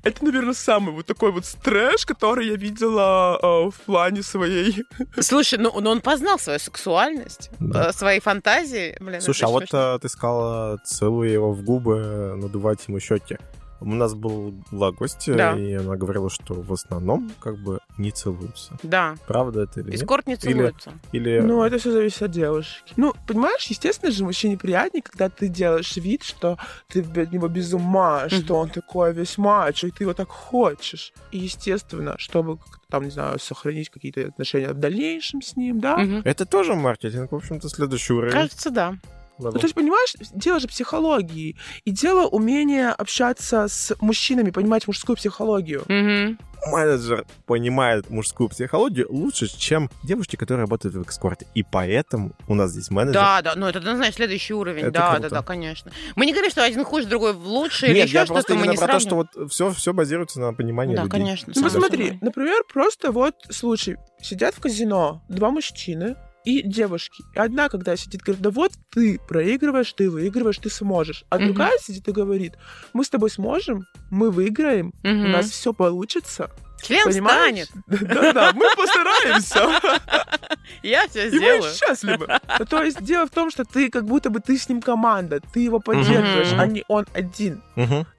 Это, 0.02 0.24
наверное, 0.24 0.54
самый 0.54 0.94
вот 0.94 1.06
такой 1.06 1.30
вот 1.30 1.44
стрэш, 1.44 2.06
который 2.06 2.46
я 2.48 2.56
видела 2.56 3.38
э, 3.42 3.70
в 3.70 3.74
плане 3.84 4.22
своей. 4.22 4.84
Слушай, 5.20 5.58
ну, 5.58 5.78
ну 5.80 5.90
он 5.90 6.00
познал 6.00 6.38
свою 6.38 6.58
сексуальность, 6.58 7.50
Да. 7.60 7.88
э, 7.88 7.92
свои 7.92 8.18
фантазии. 8.20 8.96
Блин, 9.00 9.20
Слушай, 9.20 9.44
а 9.44 9.48
вот 9.48 9.62
смешно. 9.64 9.96
э, 9.96 9.98
ты 9.98 10.08
сказала, 10.08 10.78
целуя 10.84 11.30
его 11.30 11.52
в 11.52 11.62
губы, 11.62 12.34
надувать 12.36 12.88
ему 12.88 12.98
щеки. 12.98 13.36
У 13.80 13.86
нас 13.94 14.14
был, 14.14 14.54
была 14.70 14.92
гостья, 14.92 15.34
Да. 15.34 15.56
и 15.58 15.72
она 15.74 15.96
говорила, 15.96 16.28
что 16.30 16.54
в 16.54 16.72
основном 16.72 17.30
как 17.40 17.56
бы 17.62 17.80
не 17.96 18.10
целуются. 18.10 18.76
Да, 18.82 19.14
Правда 19.26 19.62
это 19.62 19.80
или 19.80 19.90
нет? 19.92 20.02
эскорт 20.02 20.26
не 20.26 20.34
Или- 20.34 20.40
целуется. 20.40 20.92
Или... 21.12 21.40
Ну, 21.40 21.62
это 21.62 21.78
все 21.78 21.90
зависит 21.92 22.22
от 22.22 22.30
девушки. 22.30 22.92
Ну, 22.96 23.14
понимаешь, 23.26 23.66
естественно 23.66 24.12
же, 24.12 24.24
мужчине 24.24 24.58
приятнее, 24.58 25.02
когда 25.02 25.28
ты 25.30 25.48
делаешь 25.48 25.96
вид, 25.96 26.22
что 26.22 26.58
ты 26.88 27.00
от 27.00 27.32
него 27.32 27.48
без 27.48 27.72
ума, 27.72 28.26
Мгм. 28.26 28.30
что 28.30 28.56
он 28.56 28.68
такой 28.68 29.12
весь 29.12 29.38
мачо, 29.38 29.86
и 29.86 29.90
ты 29.90 30.04
его 30.04 30.12
так 30.14 30.28
хочешь. 30.28 31.12
И, 31.30 31.38
естественно, 31.38 32.14
чтобы, 32.18 32.58
как-то 32.58 32.78
там, 32.90 33.04
не 33.04 33.10
знаю, 33.10 33.38
сохранить 33.38 33.88
какие-то 33.88 34.26
отношения 34.26 34.68
в 34.72 34.78
дальнейшем 34.78 35.40
с 35.42 35.56
ним, 35.56 35.80
да? 35.80 35.96
Мгм. 35.96 36.22
Это 36.24 36.44
тоже 36.44 36.74
маркетинг, 36.74 37.32
в 37.32 37.36
общем-то, 37.36 37.68
следующий 37.68 38.12
уровень. 38.12 38.32
Кажется, 38.32 38.70
да. 38.70 38.94
Ну, 39.42 39.52
то 39.52 39.64
есть, 39.64 39.74
понимаешь, 39.74 40.14
дело 40.34 40.60
же 40.60 40.68
психологии. 40.68 41.56
И 41.84 41.90
дело 41.90 42.26
умения 42.26 42.90
общаться 42.92 43.68
с 43.68 43.94
мужчинами, 44.00 44.50
понимать 44.50 44.86
мужскую 44.86 45.16
психологию. 45.16 45.84
Мгм. 45.88 46.38
менеджер 46.66 47.24
понимает 47.46 48.10
мужскую 48.10 48.50
психологию 48.50 49.06
лучше, 49.08 49.46
чем 49.48 49.88
девушки, 50.02 50.36
которые 50.36 50.64
работают 50.64 50.94
в 50.94 51.00
экскорте. 51.00 51.46
И 51.54 51.62
поэтому 51.62 52.32
у 52.48 52.54
нас 52.54 52.72
здесь 52.72 52.90
менеджер. 52.90 53.14
Да, 53.14 53.40
да, 53.42 53.54
ну 53.56 53.66
это, 53.66 53.80
ну, 53.80 53.96
знаешь, 53.96 54.14
следующий 54.14 54.52
уровень. 54.52 54.82
Это 54.82 54.90
да, 54.90 55.12
круто. 55.14 55.30
да, 55.30 55.36
да, 55.36 55.42
конечно. 55.42 55.90
Мы 56.16 56.26
не 56.26 56.32
говорим, 56.32 56.50
что 56.50 56.62
один 56.62 56.84
хуже, 56.84 57.06
другой 57.06 57.32
лучше, 57.32 57.86
или 57.86 57.94
Нет, 57.94 58.08
еще 58.08 58.18
я 58.18 58.24
что-то, 58.26 58.34
просто 58.42 58.54
мы 58.56 58.66
не 58.66 58.76
про 58.76 58.88
то, 58.88 59.00
сравниваем. 59.00 59.26
что 59.28 59.40
вот 59.40 59.50
все, 59.50 59.70
все 59.72 59.92
базируется 59.94 60.38
на 60.40 60.52
понимании 60.52 60.96
Да, 60.96 61.04
людей. 61.04 61.18
конечно. 61.18 61.52
Ну, 61.56 61.62
посмотри, 61.62 62.18
например, 62.20 62.62
просто 62.70 63.10
вот 63.10 63.34
случай. 63.48 63.96
Сидят 64.20 64.54
в 64.54 64.60
казино 64.60 65.22
два 65.28 65.50
мужчины 65.50 66.16
и 66.44 66.62
девушки. 66.62 67.22
И 67.34 67.38
одна, 67.38 67.68
когда 67.68 67.96
сидит, 67.96 68.22
говорит, 68.22 68.42
да 68.42 68.50
вот 68.50 68.72
ты 68.90 69.18
проигрываешь, 69.28 69.92
ты 69.92 70.10
выигрываешь, 70.10 70.58
ты 70.58 70.70
сможешь. 70.70 71.24
А 71.28 71.36
Мгм. 71.36 71.46
другая 71.46 71.78
сидит 71.78 72.08
и 72.08 72.12
говорит, 72.12 72.54
мы 72.92 73.04
с 73.04 73.10
тобой 73.10 73.30
сможем, 73.30 73.86
мы 74.10 74.30
выиграем, 74.30 74.92
у 75.02 75.08
Мгм. 75.08 75.30
нас 75.30 75.50
все 75.50 75.72
получится. 75.72 76.50
Член 76.82 77.04
Понимаешь? 77.04 77.66
станет. 77.66 77.70
Да-да, 78.08 78.52
мы 78.54 78.66
постараемся. 78.76 79.60
Я 80.82 81.06
все 81.08 81.28
И 81.28 81.30
мы 81.32 81.36
сделаю. 81.38 81.74
счастливы. 81.74 82.26
Ну, 82.58 82.64
То 82.64 82.82
есть 82.82 83.02
дело 83.02 83.26
в 83.26 83.30
том, 83.30 83.50
что 83.50 83.64
ты 83.64 83.90
как 83.90 84.04
будто 84.04 84.30
бы 84.30 84.40
ты 84.40 84.56
с 84.56 84.68
ним 84.68 84.80
команда, 84.80 85.40
ты 85.52 85.60
его 85.60 85.80
поддерживаешь, 85.80 86.52
а 86.58 86.66
не 86.66 86.84
он 86.88 87.06
один. 87.12 87.62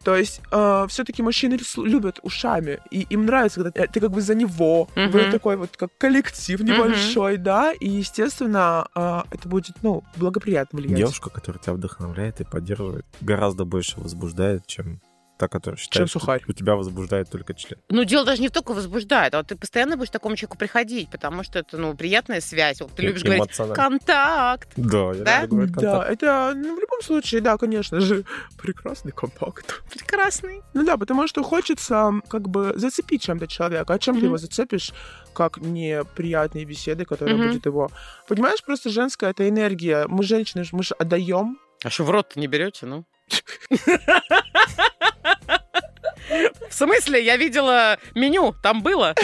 То 0.03 0.15
есть 0.15 0.41
все-таки 0.89 1.21
мужчины 1.23 1.55
лю- 1.55 1.85
любят 1.85 2.19
ушами, 2.23 2.79
и 2.91 3.01
им 3.09 3.25
нравится, 3.25 3.63
когда 3.63 3.87
ты 3.87 3.99
как 3.99 4.11
бы 4.11 4.21
за 4.21 4.35
него, 4.35 4.89
вы 4.95 5.31
такой 5.31 5.55
вот 5.57 5.75
как 5.77 5.89
коллектив 5.97 6.59
небольшой, 6.61 7.37
да, 7.37 7.71
и 7.71 7.87
естественно 7.89 8.87
э, 8.95 9.21
это 9.31 9.47
будет, 9.47 9.75
ну, 9.81 10.03
благоприятно 10.15 10.79
влиять. 10.79 10.97
Девушка, 10.97 11.29
которая 11.29 11.61
тебя 11.61 11.73
вдохновляет 11.73 12.41
и 12.41 12.43
поддерживает, 12.43 13.05
гораздо 13.21 13.65
больше 13.65 13.99
возбуждает, 13.99 14.65
чем 14.67 14.99
та, 15.41 15.47
которая 15.47 15.77
считает, 15.79 16.07
что 16.07 16.19
сухарь. 16.19 16.43
у 16.47 16.53
тебя 16.53 16.75
возбуждает 16.75 17.27
только 17.31 17.55
член. 17.55 17.79
Ну, 17.89 18.03
дело 18.03 18.25
даже 18.25 18.41
не 18.43 18.47
в 18.47 18.51
только 18.51 18.73
возбуждает, 18.73 19.33
а 19.33 19.37
вот 19.39 19.47
ты 19.47 19.55
постоянно 19.55 19.97
будешь 19.97 20.09
к 20.09 20.13
такому 20.13 20.35
человеку 20.35 20.55
приходить, 20.57 21.09
потому 21.09 21.41
что 21.43 21.57
это, 21.57 21.77
ну, 21.79 21.95
приятная 21.95 22.41
связь. 22.41 22.79
Вот 22.79 22.91
ты 22.95 23.01
любишь 23.01 23.23
говорить 23.23 23.49
контакт. 23.73 24.69
Да, 24.77 25.13
я 25.13 25.23
Да? 25.23 25.41
люблю 25.41 25.55
говорить 25.57 25.73
Да, 25.73 25.81
контакт. 25.81 26.11
это 26.11 26.53
ну, 26.55 26.75
в 26.75 26.79
любом 26.79 27.01
случае, 27.01 27.41
да, 27.41 27.57
конечно 27.57 27.99
же, 28.01 28.23
прекрасный 28.61 29.11
контакт. 29.11 29.81
Прекрасный. 29.91 30.61
Ну 30.75 30.85
да, 30.85 30.97
потому 30.97 31.27
что 31.27 31.41
хочется 31.41 32.11
как 32.27 32.47
бы 32.47 32.73
зацепить 32.75 33.23
чем-то 33.23 33.47
человека. 33.47 33.93
А 33.93 33.97
чем 33.99 34.13
ты 34.15 34.19
Мгм. 34.21 34.27
его 34.27 34.37
зацепишь, 34.37 34.93
как 35.33 35.57
неприятные 35.57 36.65
беседы, 36.65 37.03
которые 37.05 37.37
Мгм. 37.37 37.47
будет 37.49 37.65
его... 37.65 37.89
Понимаешь, 38.27 38.63
просто 38.63 38.89
женская 38.91 39.31
это 39.31 39.49
энергия. 39.49 40.05
Мы 40.07 40.23
женщины, 40.23 40.63
мы 40.71 40.83
же 40.83 40.93
отдаем. 40.99 41.57
А 41.83 41.89
что, 41.89 42.03
в 42.03 42.11
рот 42.11 42.35
не 42.35 42.47
берете, 42.47 42.85
ну? 42.85 43.05
В 46.69 46.73
смысле? 46.73 47.23
Я 47.23 47.37
видела 47.37 47.97
меню, 48.15 48.53
там 48.61 48.81
было. 48.83 49.15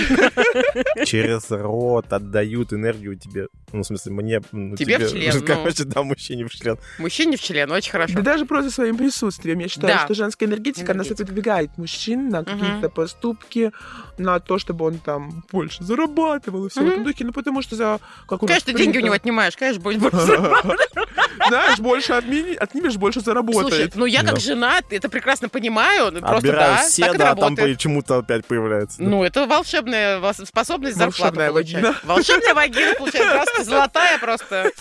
Через 1.05 1.49
рот 1.51 2.11
отдают 2.11 2.73
энергию 2.73 3.17
тебе. 3.17 3.47
Ну, 3.73 3.81
в 3.83 3.85
смысле, 3.85 4.13
мне... 4.13 4.41
ну, 4.53 4.77
Тебе 4.77 4.97
в 4.97 5.11
член, 5.11 5.33
ну. 5.39 5.45
Короче, 5.45 5.83
да, 5.83 6.01
мужчине 6.01 6.45
в 6.45 6.49
член. 6.51 6.77
Мужчине 6.99 7.35
в 7.35 7.41
член, 7.41 7.69
очень 7.69 7.91
хорошо. 7.91 8.13
Да 8.15 8.21
даже 8.21 8.45
просто 8.45 8.71
своим 8.71 8.95
присутствием. 8.97 9.59
Я 9.59 9.67
считаю, 9.67 9.93
Да. 9.93 10.05
что 10.05 10.13
женская 10.13 10.45
энергетика, 10.45 10.93
она 10.93 11.01
Энергетика. 11.03 11.25
продвигает 11.25 11.77
мужчин 11.77 12.29
на 12.29 12.45
какие-то 12.45 12.89
поступки, 12.89 13.73
на 14.17 14.39
то, 14.39 14.57
чтобы 14.57 14.85
он 14.85 14.99
там 14.99 15.43
больше 15.51 15.83
зарабатывал 15.83 16.65
и 16.67 16.69
все 16.69 16.79
в 16.79 16.83
Мгм. 16.83 16.91
этом 16.93 17.03
духе. 17.03 17.25
Ну, 17.25 17.33
потому 17.33 17.61
что 17.61 17.75
за... 17.75 17.99
Как 18.27 18.41
нас 18.41 18.47
Конечно, 18.49 18.71
ты 18.71 18.77
деньги 18.77 18.89
у 18.89 18.91
принято, 18.93 19.05
него 19.07 19.15
отнимаешь, 19.15 19.57
конечно, 19.57 19.81
будет 19.81 19.99
больше. 19.99 20.17
Знаешь, 21.49 21.79
больше 21.79 22.13
отнимешь, 22.13 22.95
больше 22.97 23.19
Слушай, 23.21 23.25
заработает. 23.25 23.95
ну 23.95 24.05
я 24.05 24.23
как 24.23 24.39
жена, 24.39 24.79
это 24.89 25.09
прекрасно 25.09 25.49
понимаю. 25.49 26.11
ну, 26.11 26.19
Просто 26.19 26.37
Отбираю 26.37 26.75
да, 26.75 26.83
все, 26.83 27.13
да, 27.13 27.35
там 27.35 27.55
почему-то 27.55 28.17
опять 28.19 28.45
появляется. 28.45 29.01
Ну, 29.03 29.23
это 29.23 29.45
волшебная 29.45 30.21
способность 30.45 30.97
Волшебная 30.97 31.49
получать. 31.51 31.73
вагина. 31.83 31.95
Волшебная 32.03 32.53
вагина 32.53 32.93
получает. 32.95 33.47
Золотая 33.63 34.19
просто. 34.19 34.71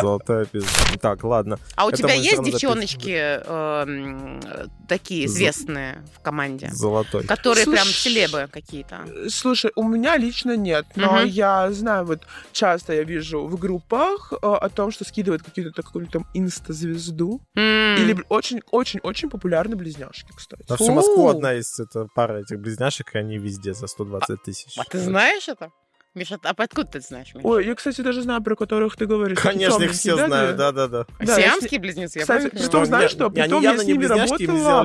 Золотая 0.00 0.44
пизда. 0.46 0.70
Так, 1.00 1.24
ладно. 1.24 1.58
А 1.76 1.86
у 1.86 1.88
Это 1.88 1.98
тебя 1.98 2.14
есть 2.14 2.42
девчоночки 2.42 3.40
эм, 3.44 4.40
такие 4.88 5.28
З- 5.28 5.34
известные 5.34 6.04
в 6.14 6.20
команде? 6.20 6.68
Золотой. 6.72 7.24
Которые 7.24 7.64
прям 7.66 7.86
селебы 7.86 8.48
какие-то. 8.50 9.06
Слушай, 9.28 9.72
у 9.76 9.84
меня 9.84 10.16
лично 10.16 10.56
нет, 10.56 10.86
но 10.96 11.22
я 11.22 11.70
знаю, 11.72 12.04
вот 12.04 12.22
часто 12.52 12.92
я 12.92 13.04
вижу 13.04 13.46
в 13.46 13.58
группах 13.58 14.32
э, 14.32 14.36
о 14.40 14.68
том, 14.68 14.90
что 14.90 15.04
скидывают 15.04 15.42
какую-то 15.42 15.70
такую 15.72 16.06
там 16.06 16.26
инста-звезду. 16.34 17.40
Или 17.54 18.16
очень-очень-очень 18.28 19.30
популярны 19.30 19.76
близняшки, 19.76 20.32
кстати. 20.34 20.64
На 20.68 20.76
всю 20.76 20.92
Москву 20.92 21.28
одна 21.28 21.54
из 21.54 21.78
это 21.78 22.06
пара 22.14 22.40
этих 22.40 22.58
близняшек, 22.60 23.14
и 23.14 23.18
они 23.18 23.38
везде 23.38 23.74
за 23.74 23.86
120 23.86 24.42
тысяч. 24.42 24.76
А 24.78 24.84
ты 24.84 24.98
знаешь 24.98 25.48
это? 25.48 25.70
Миша, 26.14 26.38
а 26.42 26.54
откуда 26.56 26.88
ты 26.88 27.00
знаешь, 27.00 27.34
Миша? 27.34 27.46
Ой, 27.46 27.66
я, 27.66 27.74
кстати, 27.74 28.00
даже 28.00 28.22
знаю, 28.22 28.42
про 28.42 28.56
которых 28.56 28.96
ты 28.96 29.06
говоришь. 29.06 29.38
Конечно, 29.38 29.82
их 29.82 29.92
все 29.92 30.16
да, 30.16 30.26
да? 30.26 30.52
да-да-да. 30.52 31.06
да, 31.20 31.36
я 31.38 31.50
Сиамские 31.50 31.80
близнецы, 31.80 32.18
я 32.18 32.22
Кстати, 32.22 32.46
что, 32.56 32.70
поняла? 32.70 32.84
знаешь 32.86 33.10
не- 33.12 33.16
что? 33.16 33.26
они 33.26 33.42
Потом 33.42 33.62
я 33.62 33.76
с 33.78 33.84
ними 33.84 34.04
работала. 34.06 34.84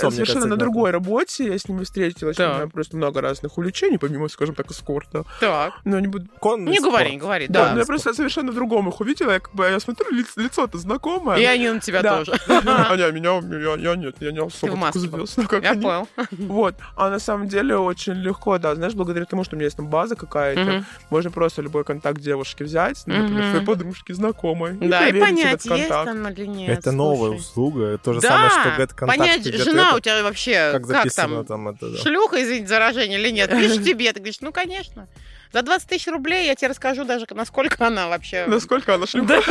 Да, 0.00 0.10
совершенно 0.10 0.46
на 0.46 0.56
другой 0.56 0.90
работе 0.90 1.46
я 1.46 1.58
с 1.58 1.68
ними 1.68 1.84
встретилась. 1.84 2.36
Так. 2.36 2.54
У 2.54 2.58
меня 2.60 2.66
просто 2.68 2.96
много 2.96 3.20
разных 3.20 3.58
увлечений, 3.58 3.98
помимо, 3.98 4.28
скажем 4.28 4.54
так, 4.54 4.70
эскорта. 4.70 5.24
Так. 5.38 5.74
Но 5.84 6.00
не 6.00 6.06
буду... 6.08 6.28
Конный 6.40 6.72
Не 6.72 6.80
говори, 6.80 7.10
не 7.12 7.18
говори, 7.18 7.46
Да, 7.48 7.66
да. 7.66 7.72
но 7.74 7.80
я 7.80 7.86
просто 7.86 8.14
совершенно 8.14 8.52
другом 8.52 8.88
их 8.88 8.98
увидела. 9.00 9.32
Я, 9.32 9.40
как 9.40 9.54
бы, 9.54 9.64
я 9.64 9.78
смотрю, 9.80 10.10
лиц- 10.12 10.32
лицо-то 10.36 10.78
знакомое. 10.78 11.38
И 11.38 11.44
они 11.44 11.68
на 11.68 11.80
тебя 11.80 12.02
тоже. 12.02 12.32
А 12.48 12.96
не, 12.96 13.12
меня, 13.12 13.76
я 13.76 13.96
нет, 13.96 14.16
я 14.20 14.32
не 14.32 14.40
особо 14.40 14.76
так 14.80 14.94
завелся, 14.94 15.42
Я 15.62 15.74
понял. 15.74 16.08
Вот. 16.32 16.74
А 16.96 17.10
на 17.10 17.18
самом 17.18 17.48
деле 17.48 17.76
очень 17.76 18.14
легко, 18.14 18.58
да, 18.58 18.74
знаешь, 18.74 18.94
благодаря 18.94 19.24
тому, 19.26 19.44
что 19.44 19.54
у 19.54 19.58
меня 19.58 19.66
есть 19.66 19.76
там 19.76 19.88
база 19.88 20.16
какая-то, 20.54 20.78
Мгм. 20.78 20.86
можно 21.10 21.30
просто 21.30 21.62
любой 21.62 21.84
контакт 21.84 22.20
девушки 22.20 22.62
взять, 22.62 23.02
например, 23.06 23.42
Мгм. 23.42 23.50
своей 23.50 23.64
подружки, 23.64 24.12
знакомой, 24.12 24.74
Да, 24.74 25.06
и 25.06 25.10
проверить 25.10 25.20
понять, 25.28 25.54
этот 25.54 25.64
есть 25.78 25.88
контакт. 25.88 26.10
там 26.10 26.28
или 26.32 26.46
нет. 26.46 26.78
Это 26.78 26.92
новая 26.92 27.30
слушай. 27.30 27.40
услуга. 27.40 27.98
То 27.98 28.12
же 28.12 28.20
Да, 28.20 28.28
самое, 28.28 28.50
что 28.50 28.70
контакт. 28.94 29.18
понять, 29.18 29.44
жена 29.44 29.94
у 29.94 30.00
тебя 30.00 30.22
вообще 30.22 30.70
как 30.72 30.86
как, 30.86 31.12
там, 31.12 31.44
там 31.44 31.68
это, 31.68 31.90
да. 31.90 31.98
шлюха, 31.98 32.42
извините 32.42 32.68
за 32.68 32.74
выражение, 32.76 33.18
или 33.18 33.30
нет. 33.30 33.50
Пишет 33.58 33.84
тебе, 33.84 34.12
ты 34.12 34.20
говоришь, 34.20 34.40
ну, 34.40 34.52
конечно. 34.52 35.08
За 35.54 35.62
20 35.62 35.88
тысяч 35.88 36.08
рублей 36.08 36.48
я 36.48 36.56
тебе 36.56 36.70
расскажу 36.70 37.04
даже, 37.04 37.26
насколько 37.30 37.86
она 37.86 38.08
вообще... 38.08 38.44
Насколько 38.46 38.96
она 38.96 39.06
шлюха. 39.06 39.40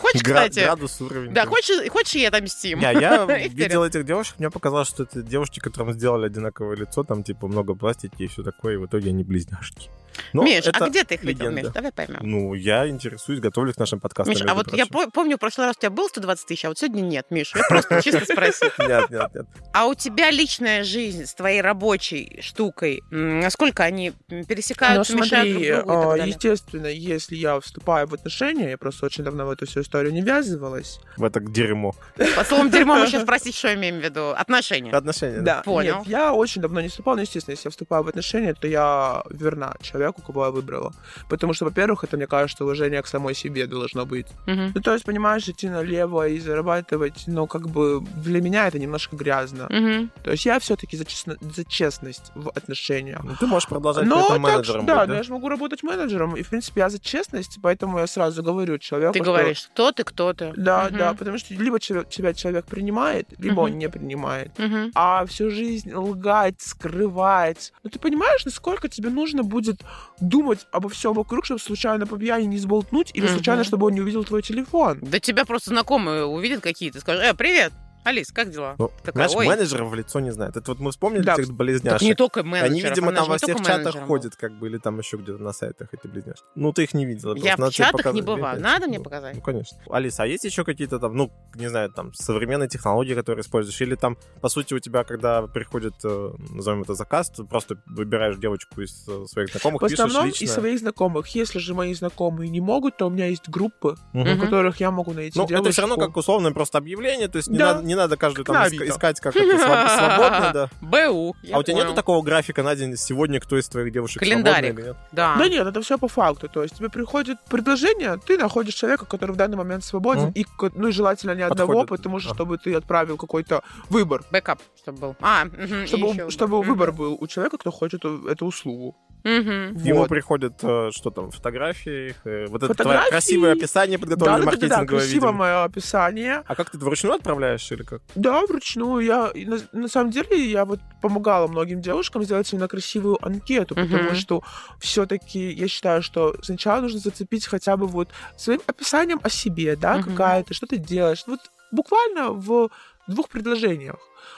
Хочешь, 0.00 0.22
кстати? 0.24 0.58
Градус, 0.58 1.00
уровень. 1.00 1.32
Да, 1.32 1.46
хочешь, 1.46 1.88
хочешь, 1.88 2.16
и 2.16 2.24
отомстим? 2.24 2.80
Не, 2.80 3.00
я 3.00 3.24
видел 3.48 3.84
этих 3.84 4.04
девушек, 4.04 4.34
мне 4.40 4.50
показалось, 4.50 4.88
что 4.88 5.04
это 5.04 5.22
девушки, 5.22 5.60
которым 5.60 5.92
сделали 5.92 6.26
одинаковое 6.26 6.74
лицо, 6.76 7.04
там, 7.04 7.22
типа, 7.22 7.46
много 7.46 7.76
пластики 7.76 8.24
и 8.24 8.26
все 8.26 8.42
такое, 8.42 8.74
и 8.74 8.76
в 8.76 8.86
итоге 8.86 9.10
они 9.10 9.22
близняшки. 9.22 9.88
Но 10.32 10.42
Миш, 10.42 10.66
это 10.66 10.84
а 10.84 10.88
где 10.88 11.04
ты 11.04 11.14
их 11.14 11.22
видел, 11.22 11.46
легенда. 11.50 11.62
Миш? 11.62 11.72
Давай 11.72 11.92
поймем. 11.92 12.18
Ну, 12.22 12.54
я 12.54 12.88
интересуюсь, 12.88 13.40
готовлюсь 13.40 13.74
к 13.74 13.78
нашим 13.78 14.00
подкастам. 14.00 14.34
Миш, 14.34 14.42
а 14.46 14.54
вот 14.54 14.72
я 14.72 14.86
прочим. 14.86 15.10
по- 15.10 15.10
помню, 15.12 15.36
в 15.36 15.40
прошлый 15.40 15.66
раз 15.66 15.76
у 15.76 15.80
тебя 15.80 15.90
был 15.90 16.08
120 16.08 16.46
тысяч, 16.46 16.64
а 16.64 16.68
вот 16.68 16.78
сегодня 16.78 17.00
нет, 17.02 17.26
Миш. 17.30 17.52
Я 17.54 17.62
просто 17.68 18.02
чисто 18.02 18.24
спросила. 18.24 18.70
Нет, 18.88 19.10
нет, 19.10 19.34
нет. 19.34 19.46
А 19.72 19.86
у 19.86 19.94
тебя 19.94 20.30
личная 20.30 20.84
жизнь 20.84 21.24
с 21.26 21.34
твоей 21.34 21.60
рабочей 21.60 22.40
штукой, 22.42 23.02
насколько 23.10 23.84
они 23.84 24.08
м, 24.08 24.14
Ну, 24.28 24.44
пересекаются, 24.44 25.14
мешают 25.16 25.52
друг 25.52 25.86
другу 25.86 26.10
а, 26.10 26.16
естественно, 26.18 26.86
если 26.86 27.36
я 27.36 27.58
вступаю 27.60 28.06
в 28.06 28.14
отношения, 28.14 28.70
я 28.70 28.78
просто 28.78 29.06
очень 29.06 29.24
давно 29.24 29.46
в 29.46 29.50
эту 29.50 29.66
всю 29.66 29.80
историю 29.82 30.12
не 30.12 30.20
ввязывалась. 30.22 30.98
В 31.16 31.24
это 31.24 31.40
дерьмо. 31.40 31.94
По 32.36 32.44
словом 32.44 32.70
дерьмо 32.70 32.96
мы 32.96 33.06
сейчас 33.06 33.22
спросить, 33.24 33.54
что 33.56 33.72
имеем 33.74 34.00
в 34.00 34.04
виду. 34.04 34.30
Отношения. 34.30 34.90
Отношения. 34.92 35.40
Да, 35.40 35.62
Понял. 35.62 35.98
Нет, 36.00 36.08
я 36.08 36.32
очень 36.34 36.60
давно 36.62 36.80
не 36.80 36.88
вступала, 36.88 37.16
но, 37.16 37.22
естественно, 37.22 37.52
если 37.52 37.68
я 37.68 37.70
вступаю 37.70 38.02
в 38.02 38.08
отношения, 38.08 38.54
то 38.54 38.66
я 38.66 39.22
верна 39.30 39.74
человеку, 39.80 40.01
кого 40.10 40.46
я 40.46 40.50
выбрала. 40.50 40.92
Потому 41.28 41.52
что, 41.54 41.64
во-первых, 41.66 42.02
это, 42.02 42.16
мне 42.16 42.26
кажется, 42.26 42.64
уважение 42.64 43.00
к 43.02 43.06
самой 43.06 43.34
себе 43.34 43.66
должно 43.66 44.04
быть. 44.04 44.26
Мгм. 44.46 44.72
Ну, 44.74 44.80
то 44.80 44.92
есть, 44.92 45.04
понимаешь, 45.04 45.48
идти 45.48 45.68
налево 45.68 46.26
и 46.26 46.38
зарабатывать, 46.40 47.24
ну, 47.28 47.46
как 47.46 47.68
бы 47.68 48.00
для 48.16 48.40
меня 48.40 48.66
это 48.66 48.78
немножко 48.78 49.14
грязно. 49.16 49.66
Мгм. 49.70 50.10
То 50.24 50.30
есть 50.32 50.46
я 50.46 50.58
все-таки 50.58 50.96
за, 50.96 51.04
честно- 51.04 51.36
за 51.40 51.64
честность 51.64 52.32
в 52.34 52.48
отношениях. 52.48 53.20
Ну, 53.24 53.36
ты 53.38 53.46
можешь 53.46 53.68
продолжать 53.68 54.06
Но 54.06 54.16
этом 54.18 54.28
так, 54.28 54.38
менеджером 54.40 54.86
да, 54.86 55.00
быть, 55.00 55.08
но 55.08 55.14
я 55.14 55.22
же 55.22 55.32
могу 55.32 55.48
работать 55.48 55.82
менеджером. 55.82 56.36
И, 56.36 56.42
в 56.42 56.48
принципе, 56.48 56.80
я 56.80 56.88
за 56.88 56.98
честность, 56.98 57.58
поэтому 57.62 57.98
я 57.98 58.06
сразу 58.06 58.42
говорю 58.42 58.78
человеку, 58.78 59.12
Ты 59.12 59.18
что- 59.22 59.32
говоришь, 59.32 59.68
кто 59.72 59.92
ты, 59.92 60.04
кто 60.04 60.32
ты. 60.32 60.52
Да, 60.56 60.86
Мгм. 60.88 60.98
да, 60.98 61.14
потому 61.14 61.38
что 61.38 61.54
либо 61.54 61.78
тебя 61.78 62.32
человек 62.34 62.64
принимает, 62.66 63.26
либо 63.38 63.62
Мгм. 63.62 63.72
он 63.72 63.78
не 63.78 63.88
принимает. 63.88 64.58
Мгм. 64.58 64.90
А 64.94 65.24
всю 65.26 65.50
жизнь 65.50 65.92
лгать, 65.92 66.60
скрывать. 66.60 67.72
Ну, 67.82 67.90
ты 67.90 67.98
понимаешь, 67.98 68.44
насколько 68.44 68.88
тебе 68.88 69.10
нужно 69.10 69.42
будет 69.42 69.80
думать 70.20 70.66
обо 70.72 70.88
всем 70.88 71.14
вокруг, 71.14 71.44
чтобы 71.44 71.60
случайно 71.60 72.06
по 72.06 72.16
пьяни 72.16 72.44
не 72.44 72.58
сболтнуть, 72.58 73.10
или 73.14 73.24
Мгм. 73.24 73.34
случайно, 73.34 73.64
чтобы 73.64 73.86
он 73.86 73.94
не 73.94 74.00
увидел 74.00 74.24
твой 74.24 74.42
телефон. 74.42 74.98
Да 75.02 75.18
тебя 75.18 75.44
просто 75.44 75.70
знакомые 75.70 76.24
увидят 76.24 76.60
какие-то, 76.60 77.00
скажут, 77.00 77.22
э, 77.24 77.34
привет, 77.34 77.72
Алис, 78.04 78.32
как 78.32 78.50
дела? 78.50 78.74
Ну, 78.78 78.90
Такая, 79.04 79.28
знаешь, 79.28 79.32
ой. 79.36 79.46
менеджеров 79.46 79.88
в 79.90 79.94
лицо 79.94 80.18
не 80.20 80.32
знает. 80.32 80.56
Это 80.56 80.72
вот 80.72 80.80
мы 80.80 80.90
вспомнили 80.90 81.22
Да, 81.22 81.34
этих 81.34 81.46
Так 81.46 81.54
близняшек. 81.56 82.02
не 82.02 82.14
только 82.14 82.42
менеджеров. 82.42 82.70
Они, 82.72 82.80
видимо, 82.82 83.08
она 83.08 83.16
там 83.20 83.28
во 83.28 83.34
не 83.34 83.38
всех 83.38 83.56
чатах 83.58 83.76
менеджером 83.78 84.06
ходят, 84.08 84.36
как 84.36 84.52
бы, 84.58 84.66
или 84.66 84.78
там 84.78 84.98
еще 84.98 85.16
где-то 85.18 85.38
на 85.42 85.52
сайтах 85.52 85.88
эти 85.92 86.06
близняшки. 86.08 86.44
Ну, 86.56 86.72
ты 86.72 86.82
их 86.84 86.94
не 86.94 87.06
видела. 87.06 87.34
Я 87.36 87.56
в 87.56 87.70
чатах 87.70 88.12
не 88.12 88.22
бываю. 88.22 88.56
конечно. 88.56 88.68
Надо 88.72 88.86
мне 88.88 88.98
Ну, 88.98 89.04
показать? 89.04 89.34
Ну, 89.36 89.40
конечно. 89.40 89.78
Алиса, 89.90 90.24
а 90.24 90.26
есть 90.26 90.44
еще 90.44 90.64
какие-то 90.64 90.98
там, 90.98 91.16
ну, 91.16 91.30
не 91.54 91.68
знаю, 91.68 91.90
там, 91.92 92.12
современные 92.14 92.68
технологии, 92.68 93.14
которые 93.14 93.42
используешь? 93.42 93.80
Или 93.80 93.94
там, 93.94 94.16
по 94.40 94.48
сути, 94.48 94.74
у 94.74 94.78
тебя, 94.80 95.04
когда 95.04 95.42
приходит, 95.46 95.94
э, 96.04 96.32
назовем 96.50 96.82
это 96.82 96.94
заказ, 96.94 97.30
ты 97.30 97.44
просто 97.44 97.76
выбираешь 97.86 98.36
девочку 98.36 98.80
из 98.80 99.06
э, 99.08 99.26
своих 99.26 99.50
знакомых, 99.50 99.80
В 99.80 99.84
пишешь 99.86 100.00
основном 100.00 100.26
лично. 100.26 100.44
из 100.44 100.52
своих 100.52 100.78
знакомых. 100.80 101.28
Если 101.28 101.58
же 101.60 101.74
мои 101.74 101.94
знакомые 101.94 102.50
не 102.50 102.60
могут, 102.60 102.96
то 102.96 103.06
у 103.06 103.10
меня 103.10 103.26
есть 103.26 103.48
группы, 103.48 103.94
Мгм. 104.12 104.36
в 104.36 104.40
которых 104.40 104.80
я 104.80 104.90
могу 104.90 105.12
найти 105.12 105.38
Ну, 105.38 105.46
девушку. 105.46 105.66
это 105.66 105.72
все 105.72 105.82
равно 105.82 105.96
как 105.96 106.16
условное 106.16 106.52
просто 106.52 106.78
объявление, 106.78 107.28
то 107.28 107.36
есть 107.36 107.48
не, 107.48 107.58
Да. 107.58 107.74
надо, 107.74 107.86
не 107.92 107.96
надо 107.96 108.16
каждую 108.16 108.44
там 108.44 108.56
иска- 108.56 108.88
искать, 108.88 109.20
как 109.20 109.36
это 109.36 109.56
своб- 109.56 109.88
свободно, 109.98 110.50
да. 110.54 110.70
БУ. 110.80 111.36
а 111.52 111.58
у 111.58 111.62
тебя 111.62 111.74
нету 111.76 111.94
такого 111.94 112.22
графика 112.22 112.62
на 112.62 112.74
день 112.74 112.96
сегодня, 112.96 113.38
кто 113.40 113.58
из 113.58 113.68
твоих 113.68 113.92
девушек 113.92 114.20
Календарик. 114.20 114.74
свободный 114.74 114.82
или 114.82 114.88
нет? 114.88 114.96
Да. 115.12 115.34
Да 115.38 115.48
нет, 115.48 115.66
это 115.66 115.80
все 115.82 115.98
по 115.98 116.08
факту. 116.08 116.48
То 116.48 116.62
есть 116.62 116.76
тебе 116.76 116.88
приходит 116.88 117.38
предложение, 117.50 118.18
ты 118.26 118.38
находишь 118.38 118.74
человека, 118.74 119.04
который 119.06 119.32
в 119.32 119.36
данный 119.36 119.56
момент 119.56 119.84
свободен, 119.84 120.30
и, 120.34 120.46
ну 120.74 120.88
и 120.88 120.92
желательно 120.92 121.32
не 121.34 121.42
одного, 121.42 121.72
Подходит. 121.80 121.88
потому 121.90 122.18
что 122.20 122.34
чтобы 122.34 122.56
ты 122.58 122.74
отправил 122.74 123.16
какой-то 123.16 123.62
выбор. 123.90 124.22
Бэкап, 124.30 124.60
чтобы 124.80 124.98
был. 124.98 125.16
А, 125.20 125.44
Чтобы, 125.86 126.30
чтобы 126.30 126.62
выбор 126.62 126.92
был 126.92 127.16
у 127.20 127.26
человека, 127.26 127.58
кто 127.58 127.70
хочет 127.70 128.04
эту 128.04 128.46
услугу. 128.46 128.96
Мгм. 129.24 129.74
Ему 129.84 130.00
Вот. 130.00 130.08
приходят, 130.08 130.54
э, 130.62 130.90
что 130.92 131.10
там, 131.10 131.30
фотографии, 131.30 132.10
их, 132.10 132.16
э, 132.24 132.46
вот 132.48 132.62
это 132.62 132.74
твое 132.74 133.00
красивое 133.08 133.52
описание 133.52 133.98
Да, 133.98 134.02
подготовленное 134.02 134.38
да, 134.38 134.44
да, 134.44 134.50
да, 134.50 134.66
маркетинговое, 134.66 134.86
красиво 135.00 135.26
видимо. 135.26 135.32
мое 135.32 135.64
описание. 135.64 136.42
А 136.46 136.54
как 136.54 136.70
ты 136.70 136.76
это 136.76 136.84
вручную 136.86 137.14
отправляешь 137.16 137.70
или 137.72 137.82
как? 137.82 138.02
Да, 138.14 138.44
вручную. 138.46 139.04
Я 139.04 139.32
на, 139.34 139.58
на 139.72 139.88
самом 139.88 140.10
деле 140.10 140.50
я 140.50 140.64
вот 140.64 140.80
помогала 141.00 141.46
многим 141.46 141.80
девушкам 141.80 142.24
сделать 142.24 142.52
именно 142.52 142.68
красивую 142.68 143.18
анкету, 143.24 143.74
Мгм. 143.76 143.88
потому 143.88 144.14
что 144.14 144.42
все-таки 144.80 145.50
я 145.52 145.68
считаю, 145.68 146.02
что 146.02 146.34
сначала 146.42 146.80
нужно 146.80 146.98
зацепить 146.98 147.46
хотя 147.46 147.76
бы 147.76 147.86
вот 147.86 148.08
своим 148.36 148.60
описанием 148.66 149.20
о 149.22 149.28
себе, 149.30 149.76
да, 149.76 149.98
Мгм. 149.98 150.10
какая-то, 150.10 150.54
что 150.54 150.66
ты 150.66 150.76
делаешь. 150.78 151.22
Вот 151.26 151.40
буквально 151.70 152.30
в 152.32 152.68
двух 153.06 153.28
предложениях. 153.28 153.96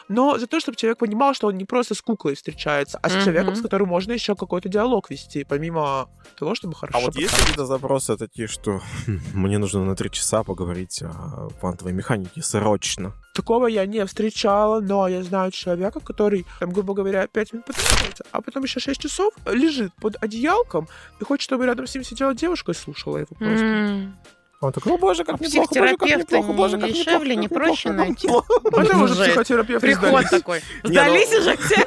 Но 0.09 0.39
за 0.39 0.47
то, 0.47 0.61
чтобы 0.61 0.77
человек 0.77 0.99
понимал, 0.99 1.35
что 1.35 1.49
он 1.49 1.57
не 1.57 1.65
просто 1.65 1.95
с 1.95 2.03
куклой 2.03 2.35
встречается, 2.35 2.99
а 3.03 3.09
с 3.09 3.13
человеком, 3.25 3.55
с 3.55 3.63
которым 3.63 3.89
можно 3.89 4.13
еще 4.13 4.35
какой-то 4.35 4.69
диалог 4.69 5.11
вести, 5.11 5.45
помимо 5.45 6.09
того, 6.39 6.55
чтобы 6.55 6.75
хорошо 6.75 6.99
А 6.99 7.01
вот 7.01 7.17
есть 7.17 7.35
какие-то 7.35 7.67
запросы 7.67 8.17
такие, 8.17 8.49
что 8.49 8.81
«Хм, 9.07 9.21
мне 9.35 9.59
нужно 9.59 9.85
на 9.85 9.97
три 9.97 10.11
часа 10.11 10.43
поговорить 10.43 11.03
о 11.03 11.49
квантовой 11.61 11.93
механике 11.93 12.43
срочно? 12.43 13.15
Такого 13.35 13.67
я 13.67 13.85
не 13.87 14.05
встречала, 14.07 14.81
но 14.81 15.09
я 15.09 15.23
знаю 15.23 15.51
человека, 15.51 16.01
который, 16.01 16.47
там, 16.61 16.71
грубо 16.71 16.95
говоря, 16.95 17.27
5 17.27 17.53
минут 17.53 17.67
потребуется, 17.67 18.25
а 18.31 18.41
потом 18.41 18.63
еще 18.63 18.79
6 18.81 19.01
часов 19.01 19.35
лежит 19.47 19.93
под 19.95 20.23
одеялком 20.23 20.89
и 21.21 21.25
хочет, 21.25 21.43
чтобы 21.43 21.67
рядом 21.67 21.87
с 21.87 21.95
ним 21.95 22.05
сидела 22.05 22.35
девушка 22.35 22.73
и 22.73 22.75
слушала 22.75 23.19
его 23.19 23.35
просто. 23.37 23.65
М. 23.65 24.17
Он 24.65 24.73
такой, 24.73 24.93
о 24.95 24.97
боже, 24.99 25.23
А 25.23 25.25
как 25.27 25.41
неплохо, 25.41 25.69
боже, 25.75 25.97
как 25.97 26.09
неплохо, 26.19 26.53
боже, 26.53 26.79
как 26.79 26.91
не 26.91 26.99
неплохо, 26.99 27.05
дешевле, 27.11 27.35
как 27.35 27.43
не 27.43 27.49
проще 27.49 27.93
найти? 27.93 28.27
неплохо». 28.27 28.61
Потому 28.63 29.07
что 29.07 29.17
Жесть. 29.17 29.31
психотерапевт 29.31 29.81
Приход 29.83 30.25
такой. 30.31 30.63
Не, 30.85 30.91
Сдались 30.91 31.31
ну- 31.33 31.39
уже 31.41 31.57
все? 31.59 31.87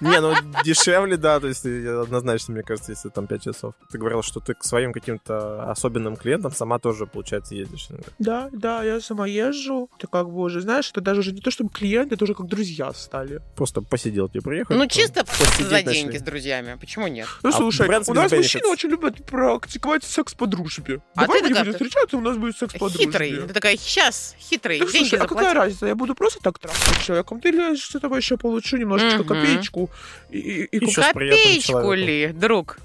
Не, 0.00 0.20
ну 0.20 0.34
дешевле, 0.64 1.16
да, 1.16 1.38
то 1.38 1.46
есть 1.48 1.64
однозначно, 1.64 2.54
мне 2.54 2.62
кажется, 2.62 2.92
если 2.92 3.08
там 3.08 3.26
5 3.26 3.42
часов. 3.42 3.74
Ты 3.90 3.98
говорил, 3.98 4.22
что 4.22 4.40
ты 4.40 4.54
к 4.54 4.64
своим 4.64 4.92
каким-то 4.92 5.70
особенным 5.70 6.16
клиентам 6.16 6.52
сама 6.52 6.78
тоже, 6.78 7.06
получается, 7.06 7.54
ездишь. 7.54 7.88
Да, 8.18 8.48
да, 8.52 8.82
я 8.82 9.00
сама 9.00 9.26
езжу. 9.28 9.88
Ты 9.98 10.06
как 10.08 10.28
бы 10.28 10.40
уже, 10.40 10.60
знаешь, 10.60 10.90
это 10.90 11.00
даже 11.00 11.20
уже 11.20 11.32
не 11.32 11.40
то, 11.40 11.50
чтобы 11.50 11.70
клиенты, 11.70 12.16
это 12.16 12.24
уже 12.24 12.34
как 12.34 12.46
друзья 12.46 12.92
стали. 12.92 13.40
Просто 13.54 13.80
посидел 13.82 14.28
тебе 14.28 14.40
приехать. 14.40 14.76
Ну, 14.76 14.86
чисто 14.86 15.24
посидеть 15.24 15.68
за 15.68 15.82
деньги 15.82 16.16
с 16.16 16.22
друзьями. 16.22 16.76
Почему 16.80 17.06
нет? 17.06 17.28
Ну, 17.42 17.50
А 17.50 17.52
слушай, 17.52 17.86
у 17.86 18.14
нас 18.14 18.32
мужчины 18.32 18.68
очень 18.68 18.88
любят 18.88 19.24
практиковать 19.24 20.02
секс 20.04 20.34
по 20.34 20.46
дружбе. 20.46 21.00
А 21.14 21.26
ты 21.28 21.42
встречаться, 21.84 22.16
у 22.16 22.20
нас 22.20 22.36
будет 22.36 22.56
секс 22.56 22.74
по. 22.74 22.88
Хитрый. 22.88 23.36
Ты 23.46 23.52
такая, 23.54 23.76
сейчас, 23.76 24.34
хитрый, 24.38 24.78
Ну, 24.80 24.86
деньги 24.90 25.08
слушай, 25.08 25.24
а 25.24 25.26
какая 25.26 25.54
разница? 25.54 25.86
Я 25.86 25.94
буду 25.94 26.14
просто 26.14 26.40
так 26.42 26.58
трахать 26.58 26.80
с 27.02 27.04
человеком. 27.04 27.40
Ты 27.40 27.48
или 27.50 27.56
я 27.56 27.76
что-то 27.76 28.14
еще 28.16 28.36
получу, 28.36 28.76
немножечко 28.76 29.24
Мгм. 29.24 29.28
копеечку 29.28 29.90
И, 30.30 30.38
и- 30.38 30.64
и 30.64 30.84
Еще 30.84 31.02
с 31.02 31.06
Копеечку 31.06 31.92
ли, 31.92 32.28
друг? 32.32 32.78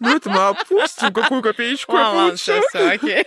Ну, 0.00 0.16
это 0.16 0.28
мы 0.30 0.48
опустим, 0.48 1.12
какую 1.12 1.40
копеечку 1.42 1.96
я 1.96 2.08
А, 2.08 2.12
получу. 2.12 2.52
окей. 2.74 3.24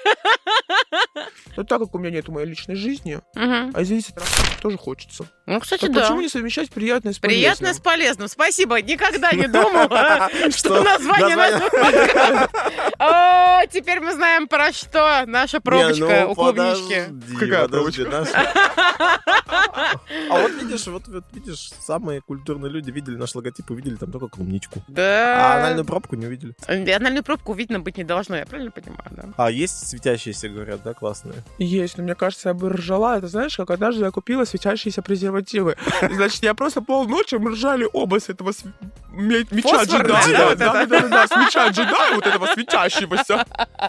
Но 1.55 1.63
так 1.63 1.80
как 1.80 1.95
у 1.95 1.97
меня 1.97 2.11
нет 2.11 2.28
моей 2.28 2.47
личной 2.47 2.76
жизни, 2.76 3.20
а 3.36 3.82
извините, 3.82 4.13
тоже 4.61 4.78
хочется. 4.78 5.26
Ну, 5.45 5.59
кстати, 5.59 5.88
да. 5.88 6.01
почему 6.01 6.22
не 6.22 6.30
совмещать 6.30 6.70
приятное 6.70 7.13
с 7.13 7.20
Приятное 7.20 7.74
с 7.74 7.80
полезным? 7.80 7.84
полезным. 7.84 8.28
Спасибо. 8.28 8.82
Никогда 8.82 9.32
не 9.32 9.47
думала, 9.47 10.30
что 10.51 10.84
название 10.84 11.36
нашего 11.36 11.70
теперь 13.72 13.99
мы 13.99 14.13
знаем, 14.13 14.47
про 14.47 14.72
что 14.74 15.24
наша 15.26 15.59
пробочка 15.61 16.24
ну, 16.26 16.32
у 16.32 16.36
клубнички. 16.36 17.05
Какая 17.39 17.68
наша- 18.09 18.51
А 20.30 20.41
вот 20.41 20.51
видишь, 20.61 20.88
вот, 20.88 21.03
видишь, 21.32 21.72
самые 21.80 22.22
культурные 22.22 22.72
люди 22.72 22.91
видели 22.91 23.15
наш 23.15 23.34
логотип, 23.36 23.70
увидели 23.72 23.95
там 23.95 24.11
только 24.11 24.28
клубничку. 24.28 24.80
А 24.89 24.91
Да. 24.91 25.56
Анальную 25.57 25.85
пробку 25.85 26.15
не 26.15 26.25
увидели. 26.25 26.55
Анальную 26.67 27.23
пробку 27.23 27.53
видно 27.53 27.79
быть 27.79 27.97
не 27.97 28.03
должно, 28.03 28.37
я 28.37 28.45
правильно 28.45 28.71
понимаю, 28.71 29.09
да? 29.11 29.23
А 29.37 29.51
есть 29.51 29.87
светящиеся, 29.87 30.49
говорят, 30.49 30.81
да, 30.83 30.93
классные? 30.93 31.43
Есть, 31.57 31.97
но 31.97 32.03
мне 32.03 32.15
кажется, 32.15 32.49
я 32.49 32.53
бы 32.53 32.69
ржала. 32.69 33.17
Это 33.17 33.27
знаешь, 33.27 33.55
как 33.55 33.69
однажды 33.71 34.03
я 34.05 34.11
купила 34.11 34.45
светящиеся 34.45 35.01
презервативы. 35.01 35.75
Значит, 36.11 36.43
я 36.43 36.53
просто 36.53 36.81
полночи 36.81 37.35
мы 37.35 37.51
ржали 37.51 37.87
оба 37.93 38.19
с 38.19 38.29
этого 38.29 38.53
меча 39.11 39.83
джедая. 39.83 40.55
да, 40.55 40.79
вот 40.81 40.89
Да, 40.89 41.07
да, 41.07 41.27
с 41.27 41.31
меча 41.31 41.67
джедая, 41.69 42.15
вот 42.15 42.25
этого 42.25 42.47
светящегося. 42.53 43.45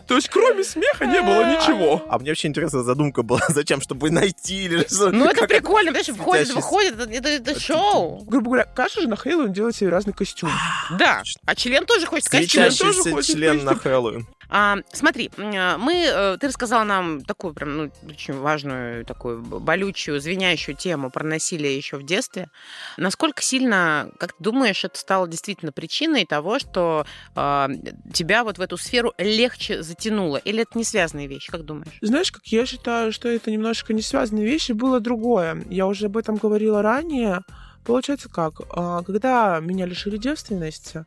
То 0.07 0.17
есть, 0.17 0.29
кроме 0.29 0.65
смеха 0.65 1.07
не 1.07 1.21
было 1.21 1.45
ничего. 1.45 2.05
А 2.09 2.19
мне 2.19 2.31
вообще 2.31 2.49
интересная 2.49 2.83
задумка 2.83 3.23
была, 3.23 3.41
зачем, 3.49 3.81
чтобы 3.81 4.11
найти 4.11 4.65
или 4.65 4.87
что? 4.87 5.11
Ну, 5.11 5.27
это 5.27 5.47
прикольно, 5.47 5.93
понимаешь, 5.93 6.09
входит, 6.09 6.55
выходит, 6.55 6.95
это, 6.99 7.61
шоу. 7.61 8.25
Грубо 8.25 8.47
говоря, 8.47 8.65
каждый 8.65 9.03
же 9.03 9.09
на 9.09 9.17
Хэллоуин 9.17 9.53
делает 9.53 9.77
себе 9.77 9.91
разный 9.91 10.13
костюм. 10.13 10.51
Да. 10.99 11.23
А 11.45 11.55
член 11.59 11.85
тоже 11.85 12.07
хочет 12.07 12.29
костюм. 12.29 12.63
Светящий. 12.63 12.79
тоже 12.79 13.11
хочет 13.11 13.37
член 13.37 13.65
на. 13.65 13.75
Хэллоуин. 13.75 14.27
А, 14.51 14.79
смотри, 14.93 15.31
а, 15.37 15.77
мы, 15.77 16.07
э, 16.07 16.39
ты 16.41 16.47
рассказала 16.49 16.85
нам 16.85 17.23
такую 17.23 17.53
прям, 17.53 17.77
ну, 17.77 17.93
очень 18.09 18.35
важную, 18.35 19.05
такую 19.05 19.43
болючую, 19.43 20.21
звенящую 20.21 20.75
тему 20.75 21.11
про 21.11 21.25
насилие 21.25 21.77
еще 21.77 21.99
в 21.99 22.03
детстве. 22.03 22.49
Насколько 22.97 23.43
сильно, 23.43 24.11
как 24.19 24.33
ты 24.33 24.43
думаешь, 24.43 24.85
это 24.85 24.99
стало 24.99 25.29
действительно 25.29 25.71
причиной 25.71 26.25
того, 26.25 26.59
что 26.59 27.05
а, 27.35 27.69
тебя 28.15 28.43
вот 28.43 28.57
в 28.57 28.63
эту 28.63 28.79
сферу 28.79 29.13
легче 29.19 29.83
затянуло? 29.83 30.39
Или 30.39 30.63
это 30.63 30.79
не 30.79 30.85
связанные 30.85 31.27
вещи, 31.27 31.51
как 31.51 31.65
думаешь? 31.65 31.99
Знаешь, 32.01 32.33
как 32.33 32.47
я 32.47 32.65
считаю, 32.65 33.13
что 33.13 33.29
это 33.29 33.51
немножко 33.51 33.93
не 33.93 34.03
связанные 34.03 34.47
вещи, 34.47 34.73
было 34.73 34.99
другое. 34.99 35.63
Я 35.69 35.87
уже 35.87 36.07
об 36.07 36.17
этом 36.17 36.37
говорила 36.37 36.81
ранее. 36.81 37.43
Получается 37.85 38.31
как? 38.31 38.61
А, 38.71 39.03
Когда 39.03 39.61
меня 39.61 39.85
лишили 39.85 40.17
девственности, 40.17 41.05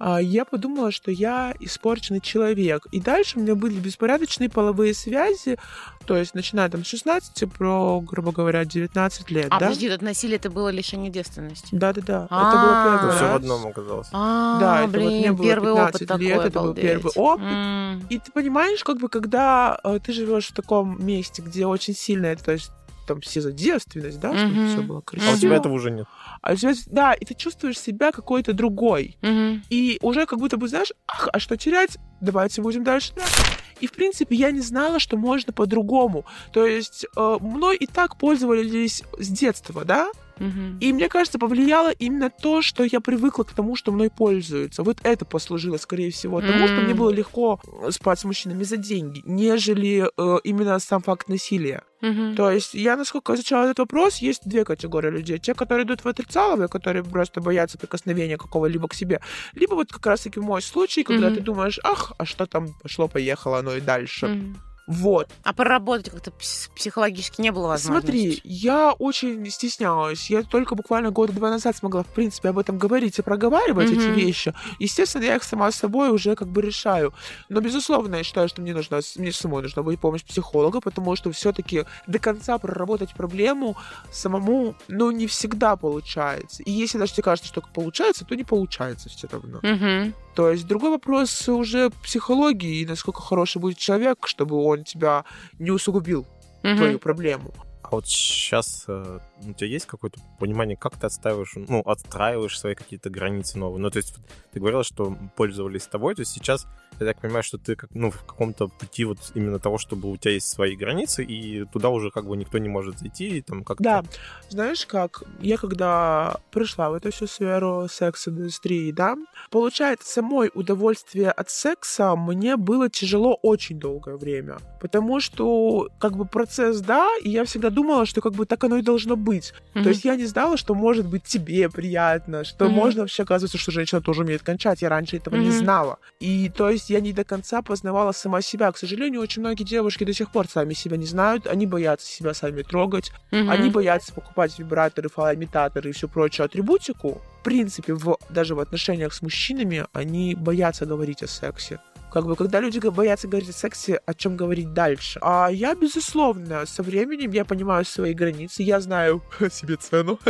я 0.00 0.44
подумала, 0.44 0.90
что 0.92 1.10
я 1.10 1.54
испорченный 1.60 2.20
человек. 2.20 2.86
И 2.92 3.00
дальше 3.00 3.38
у 3.38 3.42
меня 3.42 3.54
были 3.54 3.74
беспорядочные 3.78 4.48
половые 4.48 4.94
связи, 4.94 5.58
то 6.06 6.16
есть 6.16 6.34
начиная 6.34 6.68
там 6.70 6.84
с 6.84 6.88
16 6.88 7.52
про, 7.52 8.00
грубо 8.00 8.32
говоря, 8.32 8.64
19 8.64 9.30
лет, 9.30 9.46
А, 9.50 9.58
да? 9.58 9.66
подожди, 9.66 9.88
это 9.88 10.04
насилие, 10.04 10.36
это 10.36 10.50
было 10.50 10.70
лишение 10.70 11.10
девственности. 11.10 11.68
Да-да-да. 11.72 12.24
Это 12.24 12.28
А. 12.30 12.62
было 12.62 12.70
Это 12.70 12.98
первый 12.98 13.16
все 13.16 13.32
в 13.32 13.34
одном 13.34 13.66
оказалось. 13.66 14.08
А, 14.12 14.60
Да, 14.60 14.84
это 14.84 15.00
вот 15.00 15.12
мне 15.12 15.32
было 15.32 15.46
первый 15.46 15.72
опыт 15.72 15.98
15 15.98 16.08
такой, 16.08 16.24
лет, 16.24 16.40
это 16.44 16.60
был 16.60 16.74
первый 16.74 17.12
опыт. 17.14 18.10
И 18.10 18.18
ты 18.18 18.32
понимаешь, 18.32 18.82
как 18.84 18.98
бы, 18.98 19.08
когда 19.08 19.78
э, 19.84 19.98
ты 20.02 20.12
живешь 20.12 20.48
в 20.48 20.54
таком 20.54 21.04
месте, 21.04 21.42
где 21.42 21.66
очень 21.66 21.94
сильно 21.94 22.26
это, 22.26 22.44
то 22.44 22.52
есть 22.52 22.72
там 23.08 23.20
все 23.20 23.40
за 23.40 23.50
девственность, 23.52 24.20
да, 24.20 24.36
чтобы 24.36 24.54
Мгм. 24.54 24.68
все 24.68 24.82
было 24.82 24.98
А 24.98 25.02
красиво. 25.02 25.34
у 25.34 25.36
тебя 25.38 25.56
этого 25.56 25.72
уже 25.72 25.90
нет. 25.90 26.06
А 26.42 26.52
у 26.52 26.56
тебя- 26.56 26.74
да, 26.86 27.12
и 27.14 27.24
ты 27.24 27.34
чувствуешь 27.34 27.78
себя 27.80 28.12
какой-то 28.12 28.52
другой. 28.52 29.16
Мгм. 29.22 29.62
И 29.70 29.98
уже 30.02 30.26
как 30.26 30.38
будто 30.38 30.56
бы, 30.56 30.68
знаешь, 30.68 30.92
ах, 31.08 31.28
а 31.32 31.38
что 31.40 31.56
терять? 31.56 31.98
Давайте 32.20 32.62
будем 32.62 32.84
дальше. 32.84 33.12
трахаться». 33.14 33.42
И, 33.80 33.86
в 33.86 33.92
принципе, 33.92 34.34
я 34.36 34.50
не 34.50 34.60
знала, 34.60 34.98
что 34.98 35.16
можно 35.16 35.52
по-другому. 35.52 36.24
То 36.52 36.66
есть 36.66 37.06
э, 37.16 37.36
мной 37.40 37.76
и 37.76 37.86
так 37.86 38.16
пользовались 38.18 39.02
с 39.18 39.28
детства, 39.28 39.84
да? 39.84 40.10
Мгм. 40.40 40.78
И 40.80 40.92
мне 40.92 41.08
кажется, 41.08 41.38
повлияло 41.38 41.90
именно 41.90 42.30
то, 42.30 42.62
что 42.62 42.84
я 42.84 43.00
привыкла 43.00 43.44
к 43.44 43.52
тому, 43.52 43.76
что 43.76 43.92
мной 43.92 44.10
пользуются. 44.10 44.82
Вот 44.82 44.98
это 45.02 45.24
послужило, 45.24 45.76
скорее 45.78 46.10
всего, 46.10 46.40
тому, 46.40 46.68
что 46.68 46.78
М. 46.78 46.84
мне 46.84 46.94
было 46.94 47.10
легко 47.10 47.60
э, 47.82 47.90
спать 47.90 48.18
с 48.20 48.24
мужчинами 48.24 48.64
за 48.64 48.76
деньги, 48.76 49.22
нежели 49.24 50.08
э, 50.16 50.38
именно 50.44 50.78
сам 50.78 51.02
факт 51.02 51.28
насилия. 51.28 51.82
Мгм. 52.00 52.36
То 52.36 52.50
есть 52.50 52.74
я, 52.74 52.96
насколько 52.96 53.34
изучала 53.34 53.64
этот 53.64 53.78
вопрос, 53.80 54.18
есть 54.18 54.42
две 54.48 54.64
категории 54.64 55.10
людей. 55.10 55.38
Те, 55.38 55.54
которые 55.54 55.84
идут 55.84 56.04
в 56.04 56.08
отрицаловые, 56.08 56.68
которые 56.68 57.02
просто 57.02 57.40
боятся 57.40 57.78
прикосновения 57.78 58.36
какого-либо 58.36 58.86
к 58.88 58.94
себе. 58.94 59.20
Либо 59.54 59.74
вот 59.74 59.92
как 59.92 60.06
раз-таки 60.06 60.40
мой 60.40 60.62
случай, 60.62 61.02
когда 61.02 61.26
Мгм. 61.26 61.34
ты 61.34 61.40
думаешь, 61.40 61.80
ах, 61.82 62.12
а 62.18 62.24
что 62.24 62.46
там 62.46 62.68
пошло-поехало, 62.82 63.58
оно 63.58 63.74
и 63.74 63.80
дальше. 63.80 64.26
Мгм. 64.28 64.56
Вот. 64.88 65.28
А 65.44 65.52
проработать 65.52 66.08
как-то 66.10 66.30
пс- 66.30 66.70
психологически 66.74 67.42
не 67.42 67.52
было 67.52 67.68
возможности? 67.68 68.10
Смотри, 68.10 68.40
я 68.42 68.92
очень 68.92 69.48
стеснялась. 69.50 70.30
Я 70.30 70.42
только 70.42 70.74
буквально 70.74 71.10
года 71.10 71.34
два 71.34 71.50
назад 71.50 71.76
смогла, 71.76 72.02
в 72.02 72.06
принципе, 72.06 72.48
об 72.48 72.58
этом 72.58 72.78
говорить 72.78 73.18
и 73.18 73.22
проговаривать 73.22 73.90
эти 73.92 74.08
Мгм. 74.08 74.14
вещи. 74.16 74.54
Естественно, 74.78 75.24
я 75.24 75.36
их 75.36 75.44
сама 75.44 75.70
с 75.70 75.76
собой 75.76 76.08
уже 76.08 76.34
как 76.36 76.48
бы 76.48 76.62
решаю. 76.62 77.12
Но, 77.50 77.60
безусловно, 77.60 78.16
я 78.16 78.22
считаю, 78.24 78.48
что 78.48 78.62
мне 78.62 78.72
нужна, 78.72 79.00
мне 79.16 79.30
самой 79.30 79.62
нужна 79.62 79.82
будет 79.82 80.00
помощь 80.00 80.24
психолога, 80.24 80.80
потому 80.80 81.14
что 81.16 81.30
все-таки 81.32 81.84
до 82.06 82.18
конца 82.18 82.56
проработать 82.56 83.12
проблему 83.14 83.76
самому, 84.10 84.74
ну, 84.88 85.10
не 85.10 85.26
всегда 85.26 85.76
получается. 85.76 86.62
И 86.62 86.70
если 86.70 86.96
даже 86.98 87.12
тебе 87.12 87.24
кажется, 87.24 87.48
что 87.48 87.60
получается, 87.74 88.24
то 88.24 88.34
не 88.34 88.44
получается 88.44 89.10
все 89.10 89.28
равно. 89.30 89.60
Мгм. 89.62 90.14
То 90.38 90.52
есть 90.52 90.68
другой 90.68 90.90
вопрос 90.90 91.48
уже 91.48 91.90
психологии 91.90 92.82
и 92.82 92.86
насколько 92.86 93.20
хороший 93.20 93.60
будет 93.60 93.76
человек, 93.76 94.28
чтобы 94.28 94.54
он 94.62 94.84
тебя 94.84 95.24
не 95.58 95.72
усугубил 95.72 96.28
Мгм. 96.62 96.76
твою 96.76 96.98
проблему. 97.00 97.52
А 97.82 97.88
вот 97.90 98.06
сейчас 98.06 98.84
у 98.86 99.52
тебя 99.52 99.66
есть 99.66 99.86
какое-то 99.86 100.20
понимание, 100.38 100.76
как 100.76 100.94
ты 100.96 101.06
отстаиваешь, 101.06 101.54
ну, 101.56 101.80
отстраиваешь 101.80 102.56
свои 102.56 102.76
какие-то 102.76 103.10
границы 103.10 103.58
новые? 103.58 103.80
Ну, 103.80 103.90
то 103.90 103.96
есть 103.96 104.14
ты 104.52 104.60
говорила, 104.60 104.84
что 104.84 105.18
пользовались 105.34 105.88
тобой, 105.88 106.14
то 106.14 106.20
есть 106.20 106.30
сейчас 106.30 106.68
я 107.00 107.06
так 107.06 107.20
понимаю, 107.20 107.42
что 107.42 107.58
ты 107.58 107.76
как, 107.76 107.90
ну, 107.94 108.10
в 108.10 108.24
каком-то 108.24 108.68
пути 108.68 109.04
вот 109.04 109.18
именно 109.34 109.58
того, 109.58 109.78
чтобы 109.78 110.10
у 110.10 110.16
тебя 110.16 110.32
есть 110.34 110.48
свои 110.48 110.76
границы, 110.76 111.24
и 111.24 111.64
туда 111.72 111.88
уже 111.90 112.10
как 112.10 112.26
бы 112.26 112.36
никто 112.36 112.58
не 112.58 112.68
может 112.68 112.98
зайти, 112.98 113.38
и 113.38 113.40
там 113.42 113.64
как-то... 113.64 113.82
Да, 113.84 114.02
знаешь 114.48 114.86
как, 114.86 115.22
я 115.40 115.56
когда 115.56 116.36
пришла 116.50 116.90
в 116.90 116.94
эту 116.94 117.10
всю 117.12 117.26
сферу 117.26 117.86
секс-индустрии, 117.90 118.92
да, 118.92 119.16
получается, 119.50 120.08
самой 120.12 120.50
удовольствие 120.54 121.30
от 121.30 121.50
секса 121.50 122.16
мне 122.16 122.56
было 122.56 122.88
тяжело 122.90 123.38
очень 123.42 123.78
долгое 123.78 124.16
время, 124.16 124.58
потому 124.80 125.20
что, 125.20 125.88
как 125.98 126.16
бы, 126.16 126.24
процесс, 126.24 126.80
да, 126.80 127.08
и 127.22 127.30
я 127.30 127.44
всегда 127.44 127.70
думала, 127.70 128.06
что, 128.06 128.20
как 128.20 128.32
бы, 128.32 128.46
так 128.46 128.62
оно 128.64 128.76
и 128.76 128.82
должно 128.82 129.16
быть. 129.16 129.52
Мгм. 129.74 129.84
То 129.84 129.88
есть 129.90 130.04
я 130.04 130.16
не 130.16 130.26
знала, 130.26 130.56
что 130.56 130.74
может 130.74 131.06
быть 131.06 131.24
тебе 131.24 131.68
приятно, 131.68 132.44
что 132.44 132.66
Мгм. 132.66 132.74
можно 132.74 133.00
вообще, 133.02 133.22
оказывается, 133.22 133.58
что 133.58 133.70
женщина 133.70 134.00
тоже 134.00 134.22
умеет 134.22 134.42
кончать. 134.42 134.82
Я 134.82 134.88
раньше 134.88 135.16
этого 135.16 135.36
не 135.36 135.48
Мгм. 135.48 135.52
знала. 135.52 135.98
И 136.20 136.50
то 136.50 136.70
есть 136.70 136.87
я 136.90 137.00
не 137.00 137.12
до 137.12 137.24
конца 137.24 137.62
познавала 137.62 138.12
сама 138.12 138.42
себя. 138.42 138.70
К 138.72 138.78
сожалению, 138.78 139.20
очень 139.20 139.40
многие 139.40 139.64
девушки 139.64 140.04
до 140.04 140.12
сих 140.12 140.30
пор 140.30 140.48
сами 140.48 140.74
себя 140.74 140.96
не 140.96 141.06
знают. 141.06 141.46
Они 141.46 141.66
боятся 141.66 142.06
себя 142.06 142.34
сами 142.34 142.62
трогать. 142.62 143.12
Мгм. 143.30 143.50
Они 143.50 143.70
боятся 143.70 144.12
покупать 144.12 144.58
вибраторы, 144.58 145.08
фалоимитаторы 145.08 145.90
и 145.90 145.92
всю 145.92 146.08
прочую 146.08 146.46
атрибутику. 146.46 147.20
В 147.40 147.44
принципе, 147.44 147.94
в, 147.94 148.18
даже 148.30 148.54
в 148.54 148.60
отношениях 148.60 149.14
с 149.14 149.22
мужчинами 149.22 149.86
они 149.92 150.34
боятся 150.34 150.86
говорить 150.86 151.22
о 151.22 151.26
сексе. 151.26 151.80
Как 152.10 152.24
бы, 152.24 152.36
когда 152.36 152.60
люди 152.60 152.78
боятся 152.78 153.28
говорить 153.28 153.50
о 153.50 153.52
сексе, 153.52 154.00
о 154.06 154.14
чем 154.14 154.36
говорить 154.36 154.72
дальше. 154.72 155.18
А 155.22 155.48
я, 155.48 155.74
безусловно, 155.74 156.64
со 156.64 156.82
временем 156.82 157.30
я 157.32 157.44
понимаю 157.44 157.84
свои 157.84 158.14
границы, 158.14 158.62
я 158.62 158.80
знаю 158.80 159.22
себе 159.50 159.76
цену. 159.76 160.18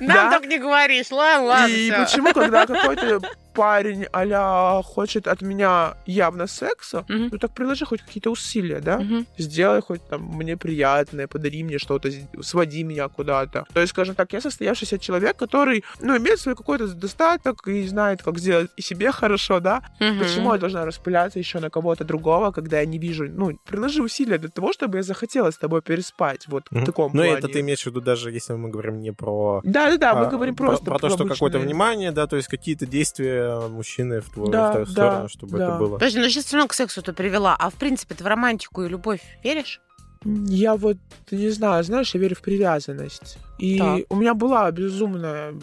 Нам 0.00 0.30
так 0.30 0.46
не 0.46 0.58
говоришь. 0.58 1.10
Ладно, 1.10 1.46
ладно, 1.46 1.74
И 1.74 1.90
почему, 1.90 2.32
когда 2.32 2.66
какой-то 2.66 3.20
парень 3.54 4.06
а 4.12 4.82
хочет 4.82 5.26
от 5.26 5.42
меня 5.42 5.94
явно 6.06 6.46
секса, 6.46 7.04
Мгм. 7.08 7.28
ну 7.32 7.38
так 7.38 7.50
приложи 7.52 7.84
хоть 7.84 8.02
какие-то 8.02 8.30
усилия, 8.30 8.80
да? 8.80 8.98
Мгм. 8.98 9.26
Сделай 9.38 9.80
хоть 9.80 10.00
там 10.08 10.22
мне 10.22 10.56
приятное, 10.56 11.26
подари 11.26 11.62
мне 11.64 11.78
что-то, 11.78 12.10
своди 12.42 12.84
меня 12.84 13.08
куда-то. 13.08 13.64
То 13.72 13.80
есть, 13.80 13.90
скажем 13.90 14.14
так, 14.14 14.32
я 14.32 14.40
состоявшийся 14.40 14.98
человек, 14.98 15.36
который, 15.36 15.84
ну, 16.00 16.16
имеет 16.16 16.40
свой 16.40 16.54
какой-то 16.54 16.86
достаток 16.94 17.66
и 17.68 17.86
знает, 17.88 18.22
как 18.22 18.38
сделать 18.38 18.70
и 18.76 18.82
себе 18.82 19.12
хорошо, 19.12 19.60
да? 19.60 19.82
Мгм. 20.00 20.18
Почему 20.18 20.52
я 20.52 20.58
должна 20.58 20.84
распыляться 20.84 21.38
еще 21.38 21.60
на 21.60 21.70
кого-то 21.70 22.04
другого, 22.04 22.52
когда 22.52 22.80
я 22.80 22.86
не 22.86 22.98
вижу, 22.98 23.24
ну, 23.28 23.58
приложи 23.66 24.02
усилия 24.02 24.38
для 24.38 24.48
того, 24.48 24.72
чтобы 24.72 24.98
я 24.98 25.02
захотела 25.02 25.50
с 25.50 25.56
тобой 25.58 25.82
переспать, 25.82 26.48
вот 26.48 26.64
в 26.70 26.76
Мгм. 26.76 26.84
таком 26.86 27.12
Ну, 27.14 27.22
и 27.22 27.26
плане. 27.26 27.38
это 27.38 27.48
ты 27.48 27.60
имеешь 27.60 27.82
в 27.82 27.86
виду 27.86 28.00
даже, 28.00 28.30
если 28.30 28.54
мы 28.54 28.70
говорим 28.70 29.00
не 29.00 29.12
про... 29.12 29.60
Да-да-да, 29.64 30.14
мы 30.14 30.26
а, 30.26 30.30
говорим 30.30 30.54
про- 30.54 30.68
просто 30.68 30.84
про, 30.84 30.98
то, 30.98 31.08
что 31.10 31.26
какое-то 31.26 31.58
внимание, 31.58 32.12
да, 32.12 32.26
то 32.26 32.36
есть 32.36 32.48
какие-то 32.48 32.86
действия 32.86 33.41
мужчины 33.70 34.20
в 34.20 34.30
твою, 34.30 34.50
Да, 34.50 34.68
в 34.68 34.70
твою 34.72 34.86
да, 34.86 34.92
сторону, 34.92 35.28
чтобы 35.28 35.58
да. 35.58 35.68
это 35.68 35.78
было. 35.78 35.94
Подожди, 35.94 36.18
ну 36.18 36.28
сейчас 36.28 36.44
все 36.44 36.56
равно 36.56 36.68
к 36.68 36.74
сексу 36.74 37.02
ты 37.02 37.12
привела. 37.12 37.56
А 37.58 37.70
в 37.70 37.74
принципе, 37.74 38.14
ты 38.14 38.24
в 38.24 38.26
романтику 38.26 38.82
и 38.82 38.88
любовь 38.88 39.20
веришь? 39.44 39.80
Я 40.24 40.76
вот, 40.76 40.98
не 41.30 41.50
знаю, 41.50 41.82
знаешь, 41.84 42.14
я 42.14 42.20
верю 42.20 42.36
в 42.36 42.42
привязанность. 42.42 43.38
И 43.58 43.78
Так. 43.78 44.00
у 44.08 44.16
меня 44.16 44.34
была 44.34 44.70
безумная 44.70 45.54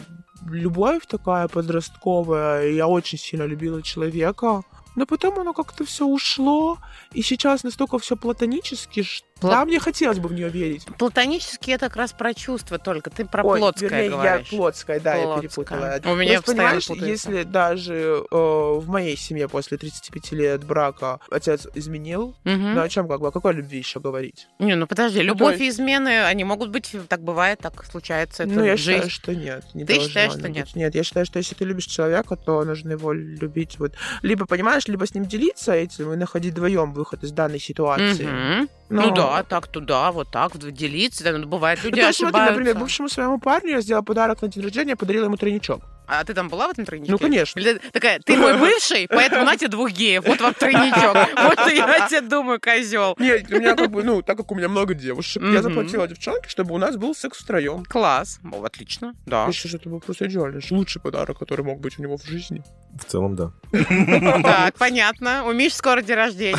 любовь 0.48 1.06
такая 1.06 1.48
подростковая, 1.48 2.68
и 2.68 2.74
я 2.74 2.86
очень 2.86 3.18
сильно 3.18 3.44
любила 3.44 3.82
человека. 3.82 4.62
Но 4.96 5.06
потом 5.06 5.38
оно 5.38 5.52
как-то 5.52 5.84
все 5.84 6.04
ушло, 6.04 6.78
и 7.12 7.22
сейчас 7.22 7.62
настолько 7.62 7.98
все 7.98 8.16
платонически, 8.16 9.02
что 9.02 9.26
Пла- 9.40 9.50
да, 9.50 9.64
мне 9.64 9.78
хотелось 9.80 10.18
бы 10.18 10.28
в 10.28 10.32
нее 10.32 10.48
верить. 10.48 10.84
Платонически 10.98 11.70
это 11.70 11.86
как 11.88 11.96
раз 11.96 12.12
про 12.12 12.34
чувства 12.34 12.78
только. 12.78 13.10
Ты 13.10 13.24
про 13.24 13.42
Ой, 13.42 13.58
плотское 13.58 13.88
вернее, 13.88 14.10
говоришь. 14.10 14.48
я 14.52 14.56
плотская, 14.58 15.00
да, 15.00 15.14
я 15.14 15.24
Плотская. 15.24 15.48
перепутала. 15.48 16.00
У 16.12 16.14
меня 16.16 16.32
Просто, 16.34 16.52
понимаешь, 16.52 16.86
путается. 16.86 17.30
если 17.30 17.42
даже 17.44 18.24
э, 18.30 18.34
в 18.36 18.88
моей 18.88 19.16
семье 19.16 19.48
после 19.48 19.78
35 19.78 20.32
лет 20.32 20.64
брака 20.64 21.20
отец 21.30 21.66
изменил, 21.74 22.36
Мгм. 22.44 22.74
ну 22.74 22.80
о 22.82 22.88
чем 22.88 23.08
как 23.08 23.20
бы, 23.20 23.28
о 23.28 23.30
какой 23.30 23.54
любви 23.54 23.78
еще 23.78 24.00
говорить? 24.00 24.46
Не, 24.58 24.74
ну 24.76 24.86
подожди, 24.86 25.20
любовь 25.22 25.56
то 25.58 25.64
и 25.64 25.68
измены, 25.68 26.24
они 26.24 26.44
могут 26.44 26.70
быть, 26.70 26.94
так 27.08 27.22
бывает, 27.22 27.58
так 27.60 27.84
случается. 27.84 28.42
Это 28.44 28.52
ну, 28.52 28.64
я 28.64 28.76
жизнь. 28.76 29.08
считаю, 29.08 29.10
что 29.10 29.34
нет. 29.34 29.64
Не 29.74 29.84
Ты 29.84 30.00
считаешь, 30.00 30.32
что 30.32 30.42
быть. 30.42 30.50
нет? 30.56 30.68
Нет, 30.74 30.94
я 30.94 31.02
считаю, 31.02 31.26
что 31.26 31.38
если 31.38 31.54
ты 31.54 31.64
любишь 31.64 31.84
человека, 31.86 32.36
то 32.36 32.64
нужно 32.64 32.92
его 32.92 33.12
любить. 33.12 33.78
Вот. 33.78 33.92
Либо, 34.22 34.46
понимаешь, 34.46 34.86
либо 34.86 35.06
с 35.06 35.14
ним 35.14 35.24
делиться 35.26 35.72
этим 35.72 36.12
и 36.12 36.16
находить 36.16 36.52
вдвоем 36.52 36.92
выход 36.92 37.24
из 37.24 37.32
данной 37.32 37.58
ситуации. 37.60 38.26
Мгм. 38.26 38.68
Но- 38.90 39.02
Ну 39.02 39.14
да, 39.14 39.42
так 39.44 39.68
туда, 39.68 40.10
вот 40.10 40.30
так, 40.32 40.58
делиться. 40.72 41.22
да, 41.24 41.32
ну, 41.38 41.46
бывает, 41.46 41.78
Ну, 41.82 41.90
люди 41.90 42.00
то 42.00 42.06
есть, 42.08 42.18
смотри, 42.18 42.36
ошибаются. 42.38 42.58
например, 42.58 42.78
бывшему 42.80 43.08
своему 43.08 43.38
парню 43.38 43.70
я 43.70 43.80
сделала 43.80 44.02
подарок 44.02 44.42
на 44.42 44.48
день 44.48 44.62
рождения, 44.64 44.96
подарила 44.96 45.24
ему 45.26 45.36
тройничок. 45.36 45.80
А 46.12 46.24
ты 46.24 46.34
там 46.34 46.48
была 46.48 46.66
в 46.66 46.72
этом 46.72 46.84
тройничке? 46.84 47.12
Ну, 47.12 47.18
конечно. 47.18 47.60
Или 47.60 47.74
ты 47.74 47.90
такая, 47.92 48.18
ты 48.18 48.36
мой 48.36 48.58
бывший, 48.58 49.06
поэтому 49.08 49.44
на 49.44 49.56
тебе 49.56 49.68
двух 49.68 49.92
геев, 49.92 50.24
вот 50.26 50.40
вам 50.40 50.54
тройничок. 50.54 51.16
Вот 51.40 51.60
что 51.60 51.70
я 51.70 52.08
тебе 52.08 52.20
думаю, 52.22 52.60
козел. 52.60 53.14
Нет, 53.18 53.50
у 53.50 53.56
меня 53.56 53.76
как 53.76 53.90
бы, 53.90 54.02
ну, 54.02 54.20
так 54.20 54.36
как 54.36 54.50
у 54.50 54.56
меня 54.56 54.68
много 54.68 54.94
девушек, 54.94 55.42
я 55.42 55.62
заплатила 55.62 56.08
девчонке, 56.08 56.48
чтобы 56.48 56.74
у 56.74 56.78
нас 56.78 56.96
был 56.96 57.14
секс 57.14 57.38
втроем. 57.38 57.84
Класс. 57.84 58.40
О, 58.52 58.64
отлично. 58.64 59.14
Да. 59.24 59.50
Считаю, 59.52 59.68
что 59.68 59.76
это 59.78 59.88
был 59.88 60.00
просто 60.00 60.26
идеально. 60.26 60.60
Лучший 60.70 61.00
подарок, 61.00 61.38
который 61.38 61.64
мог 61.64 61.80
быть 61.80 61.98
у 61.98 62.02
него 62.02 62.16
в 62.16 62.24
жизни. 62.24 62.62
В 63.00 63.04
целом, 63.04 63.36
да. 63.36 63.52
Так, 64.42 64.74
понятно. 64.78 65.44
У 65.44 65.52
Миши 65.52 65.76
скоро 65.76 66.02
день 66.02 66.16
рождения. 66.16 66.58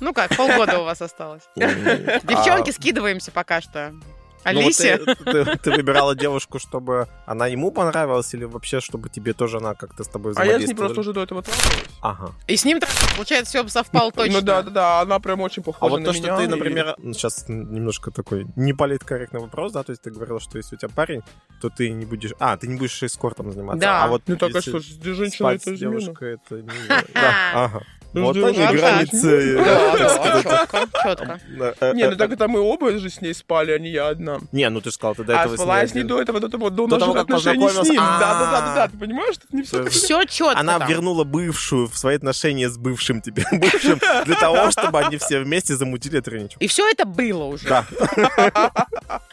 Ну 0.00 0.12
как, 0.12 0.36
полгода 0.36 0.80
у 0.80 0.84
вас 0.84 1.00
осталось. 1.00 1.42
Девчонки, 1.56 2.70
скидываемся 2.70 3.30
пока 3.30 3.62
что. 3.62 3.94
А, 4.44 4.52
ну 4.52 4.60
вот 4.60 4.66
Алисе? 4.66 4.98
ты, 4.98 5.14
ты- 5.44 5.58
ты 5.58 5.70
выбирала 5.72 6.14
девушку, 6.14 6.58
чтобы 6.58 7.08
она 7.26 7.46
ему 7.46 7.70
понравилась, 7.72 8.32
или 8.34 8.44
вообще, 8.44 8.80
чтобы 8.80 9.08
тебе 9.08 9.32
тоже 9.32 9.56
она 9.58 9.74
как-то 9.74 10.04
с 10.04 10.08
тобой 10.08 10.34
А 10.36 10.44
я 10.44 10.52
с 10.56 10.58
ней 10.58 10.66
взаимодействовала? 10.74 10.88
просто 10.94 11.00
уже 11.00 11.12
до 11.12 11.22
этого 11.22 11.42
трахалась. 11.42 11.84
Ага. 12.02 12.32
И 12.46 12.56
с 12.56 12.64
ним, 12.64 12.80
получается, 13.16 13.50
все 13.50 13.68
совпало 13.68 14.12
точно. 14.12 14.34
Ну 14.34 14.40
да, 14.42 14.62
да, 14.62 14.70
да, 14.70 15.00
она 15.00 15.18
прям 15.20 15.40
очень 15.40 15.62
А 15.62 15.64
похожа 15.66 15.90
вот 15.90 16.00
на 16.00 16.06
то, 16.06 16.12
меня. 16.12 16.22
что 16.28 16.36
ты, 16.36 16.44
и- 16.44 16.46
например, 16.46 16.94
ну, 16.98 17.12
сейчас 17.14 17.44
немножко 17.48 18.10
такой 18.10 18.46
неполиткорректный 18.56 19.40
вопрос, 19.40 19.72
да, 19.72 19.82
то 19.82 19.90
есть 19.90 20.02
ты 20.02 20.10
говорила, 20.10 20.40
что 20.40 20.58
если 20.58 20.76
у 20.76 20.78
тебя 20.78 20.90
парень, 20.94 21.22
то 21.60 21.70
ты 21.70 21.90
не 21.90 22.04
будешь... 22.04 22.32
А, 22.38 22.56
ты 22.56 22.66
не 22.66 22.76
будешь 22.76 23.02
эскортом 23.02 23.50
заниматься. 23.52 23.80
Да. 23.80 24.04
А 24.04 24.08
вот 24.08 24.22
Ну 24.26 24.36
так, 24.36 24.54
а 24.54 24.60
что, 24.60 24.80
с- 24.80 24.84
женщина 25.02 25.30
спать 25.30 25.62
это 25.62 25.74
измена. 25.74 25.98
девушкой, 26.00 26.34
это 26.34 26.56
не... 26.62 26.68
Да, 27.14 27.34
ага. 27.54 27.82
Ну, 28.14 28.22
Вот 28.22 28.36
они 28.36 28.58
границы. 28.58 29.58
Четко. 31.02 31.40
Да, 31.58 31.74
э, 31.80 31.92
Не, 31.94 32.04
э, 32.04 32.10
ну 32.10 32.16
так 32.16 32.32
это 32.32 32.48
мы 32.48 32.60
оба 32.60 32.92
же 32.98 33.10
с 33.10 33.20
ней 33.20 33.34
спали, 33.34 33.72
а 33.72 33.78
не 33.78 33.90
я 33.90 34.08
одна. 34.08 34.38
Не, 34.52 34.68
ну 34.70 34.80
ты 34.80 34.90
же 34.90 34.94
сказал, 34.94 35.14
ты 35.14 35.24
до 35.24 35.38
А 35.38 35.42
этого 35.42 35.56
спала 35.56 35.80
я 35.80 35.86
с 35.86 35.94
ней 35.94 36.04
до 36.04 36.20
этого, 36.20 36.40
до 36.40 36.48
того, 36.48 36.70
до 36.70 36.86
наших 36.86 37.16
отношений 37.16 37.68
с 37.68 37.82
ним. 37.88 37.96
Да, 37.96 38.18
да, 38.20 38.38
да, 38.38 38.50
да, 38.60 38.72
А. 38.72 38.74
да, 38.74 38.88
ты 38.88 38.96
понимаешь, 38.98 39.34
что 39.34 39.44
это 39.46 39.56
не 39.56 39.62
все. 39.62 39.84
Все 39.90 40.24
четко. 40.24 40.58
Она 40.58 40.78
вернула 40.86 41.24
бывшую 41.24 41.88
в 41.88 41.96
свои 41.98 42.16
отношения 42.16 42.68
с 42.68 42.78
бывшим 42.78 43.20
тебе, 43.20 43.44
бывшим, 43.52 44.00
для 44.24 44.36
того, 44.36 44.70
чтобы 44.70 45.00
они 45.00 45.18
все 45.18 45.40
вместе 45.40 45.76
замутили 45.76 46.20
тройничок. 46.20 46.62
И 46.62 46.68
все 46.68 46.88
это 46.88 47.04
было 47.04 47.44
уже. 47.44 47.68
Да. 47.68 47.84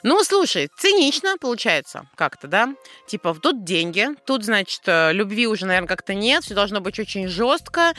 Ну, 0.03 0.23
слушай, 0.23 0.69
цинично 0.77 1.37
получается 1.39 2.07
как-то, 2.15 2.47
да? 2.47 2.73
Типа, 3.07 3.35
тут 3.39 3.63
деньги, 3.63 4.07
тут, 4.25 4.43
значит, 4.43 4.81
э, 4.87 5.13
любви 5.13 5.45
уже, 5.45 5.67
наверное, 5.67 5.87
как-то 5.87 6.15
нет, 6.15 6.43
все 6.43 6.55
должно 6.55 6.81
быть 6.81 6.99
очень 6.99 7.27
жестко. 7.27 7.93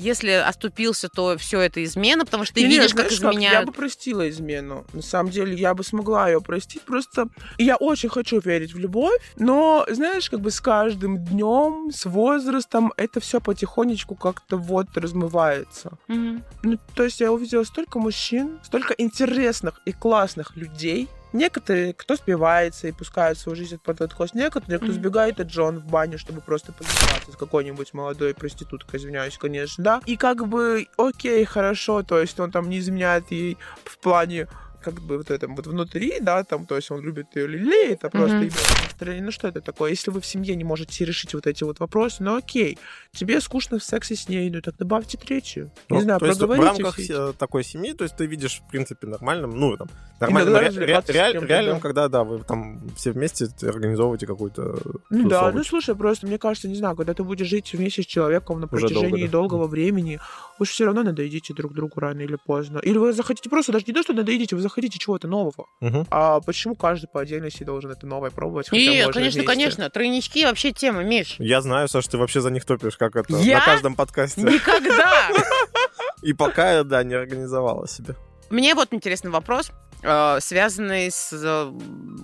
Если 0.00 0.30
оступился, 0.30 1.08
то 1.08 1.36
все 1.36 1.60
это 1.60 1.84
измена, 1.84 2.24
потому 2.24 2.44
что 2.44 2.54
ты 2.54 2.62
Не, 2.62 2.68
видишь, 2.68 2.94
как 2.94 3.10
знаешь 3.10 3.20
Я 3.20 3.30
изменяют. 3.30 3.66
бы 3.66 3.72
простила 3.72 4.28
измену. 4.30 4.86
На 4.94 5.02
самом 5.02 5.30
деле, 5.30 5.54
я 5.54 5.74
бы 5.74 5.84
смогла 5.84 6.28
ее 6.28 6.40
простить. 6.40 6.82
Просто 6.82 7.26
я 7.58 7.76
очень 7.76 8.08
хочу 8.08 8.40
верить 8.40 8.72
в 8.72 8.78
любовь, 8.78 9.20
но, 9.36 9.84
знаешь, 9.90 10.30
как 10.30 10.40
бы 10.40 10.50
с 10.50 10.60
каждым 10.60 11.18
днем, 11.24 11.90
с 11.92 12.06
возрастом, 12.06 12.92
это 12.96 13.20
все 13.20 13.40
потихонечку 13.40 14.14
как-то 14.14 14.56
вот 14.56 14.96
размывается. 14.96 15.98
Мгм. 16.08 16.44
Ну, 16.62 16.78
то 16.94 17.04
есть 17.04 17.20
я 17.20 17.30
увидела 17.30 17.64
столько 17.64 17.98
мужчин, 17.98 18.58
столько 18.62 18.94
интересных 18.94 19.80
и 19.84 19.92
классных 19.92 20.56
людей. 20.56 21.08
Некоторые, 21.32 21.94
кто 21.94 22.16
спивается 22.16 22.88
и 22.88 22.92
пускает 22.92 23.38
свою 23.38 23.56
жизнь 23.56 23.78
под 23.78 24.00
откос. 24.00 24.34
Некоторые, 24.34 24.78
кто 24.78 24.92
сбегает 24.92 25.40
от 25.40 25.48
Джон 25.48 25.78
в 25.78 25.86
баню, 25.86 26.18
чтобы 26.18 26.40
просто 26.40 26.72
позаниматься 26.72 27.32
с 27.32 27.36
какой-нибудь 27.36 27.94
молодой 27.94 28.34
проституткой, 28.34 28.98
извиняюсь, 28.98 29.38
конечно, 29.38 29.82
да. 29.84 30.00
И 30.06 30.16
как 30.16 30.48
бы, 30.48 30.86
окей, 30.96 31.44
хорошо, 31.44 32.02
то 32.02 32.20
есть 32.20 32.38
он 32.40 32.50
там 32.50 32.68
не 32.68 32.78
изменяет 32.78 33.30
ей 33.30 33.58
в 33.84 33.98
плане 33.98 34.48
как 34.82 34.94
бы 35.00 35.16
вот 35.18 35.30
этом 35.30 35.54
вот 35.56 35.66
внутри, 35.66 36.18
да, 36.20 36.42
там, 36.44 36.66
то 36.66 36.76
есть 36.76 36.90
он 36.90 37.00
любит 37.02 37.26
ее 37.36 37.46
лелеет, 37.46 38.04
а 38.04 38.10
просто 38.10 38.48
стороне. 38.90 39.22
Ну 39.22 39.30
что 39.30 39.48
это 39.48 39.60
такое? 39.60 39.90
Если 39.90 40.10
вы 40.10 40.20
в 40.20 40.26
семье 40.26 40.54
не 40.56 40.64
можете 40.64 41.04
решить 41.04 41.32
вот 41.34 41.46
эти 41.46 41.64
вот 41.64 41.80
вопросы, 41.80 42.22
ну 42.22 42.36
окей, 42.36 42.78
тебе 43.12 43.40
скучно 43.40 43.78
в 43.78 43.84
сексе 43.84 44.14
с 44.14 44.28
ней, 44.28 44.50
ну 44.50 44.60
так 44.60 44.76
добавьте 44.76 45.16
третью. 45.18 45.70
Не 45.88 45.96
Ну, 45.98 46.02
знаю, 46.02 46.20
то 46.20 46.26
есть 46.26 46.40
в 46.40 46.50
рамках 46.50 46.94
все 46.94 47.02
эти- 47.04 47.30
э, 47.30 47.32
такой 47.38 47.64
семьи, 47.64 47.92
то 47.92 48.04
есть 48.04 48.16
ты 48.16 48.26
видишь, 48.26 48.60
в 48.66 48.70
принципе, 48.70 49.06
нормальным, 49.06 49.50
ну, 49.58 49.76
там, 49.76 49.88
нормальным, 50.20 50.54
ре- 50.54 50.68
ре- 50.70 50.86
кем-то, 50.94 51.12
реальным, 51.12 51.46
да. 51.46 51.80
когда, 51.80 52.08
да, 52.08 52.24
вы 52.24 52.42
там 52.44 52.88
все 52.96 53.12
вместе 53.12 53.46
организовываете 53.62 54.26
какую-то 54.26 54.78
Ну 55.10 55.28
да, 55.28 55.50
ну 55.52 55.64
слушай, 55.64 55.94
просто 55.94 56.26
мне 56.26 56.38
кажется, 56.38 56.68
не 56.68 56.74
знаю, 56.76 56.96
когда 56.96 57.14
ты 57.14 57.24
будешь 57.24 57.46
жить 57.46 57.72
вместе 57.72 58.02
с 58.02 58.06
человеком 58.06 58.60
на 58.60 58.66
Уже 58.66 58.80
долго, 58.88 58.94
протяжении 58.94 59.24
да. 59.26 59.32
долгого 59.32 59.66
времени, 59.66 60.20
вы 60.58 60.66
же 60.66 60.72
все 60.72 60.84
равно 60.84 61.02
надоедите 61.02 61.54
друг 61.54 61.72
другу 61.74 61.98
рано 62.00 62.20
или 62.20 62.36
поздно. 62.36 62.78
Или 62.78 62.98
вы 62.98 63.12
захотите 63.12 63.48
просто 63.48 63.72
даже 63.72 63.84
не 63.86 63.92
то, 63.94 64.02
что 64.02 64.12
надоедите, 64.12 64.54
вы 64.56 64.62
захотите 64.62 64.69
чего-то 64.70 65.28
нового. 65.28 65.66
Мгм. 65.80 66.06
А 66.10 66.40
почему 66.40 66.74
каждый 66.76 67.06
по 67.08 67.20
отдельности 67.20 67.64
должен 67.64 67.90
это 67.90 68.06
новое 68.06 68.30
пробовать? 68.30 68.68
хотя 68.68 68.80
И, 68.80 68.86
можно 68.86 69.12
конечно, 69.12 69.40
вместе? 69.40 69.42
конечно, 69.46 69.90
тройнички 69.90 70.44
вообще 70.44 70.72
тема, 70.72 71.02
Миш. 71.02 71.36
Я 71.38 71.60
знаю, 71.60 71.88
Саш, 71.88 72.06
ты 72.06 72.18
вообще 72.18 72.40
за 72.40 72.50
них 72.50 72.64
топишь, 72.64 72.96
как 72.96 73.16
это, 73.16 73.36
Я? 73.36 73.58
на 73.58 73.64
каждом 73.64 73.94
подкасте. 73.94 74.42
Никогда! 74.42 75.28
И 76.22 76.32
пока, 76.32 76.82
да, 76.84 77.02
не 77.02 77.14
организовала 77.14 77.88
себе. 77.88 78.14
Мне 78.50 78.74
вот 78.74 78.88
интересный 78.92 79.30
вопрос, 79.30 79.70
э, 80.02 80.38
связанный 80.40 81.10
с 81.10 81.30
э, 81.32 81.72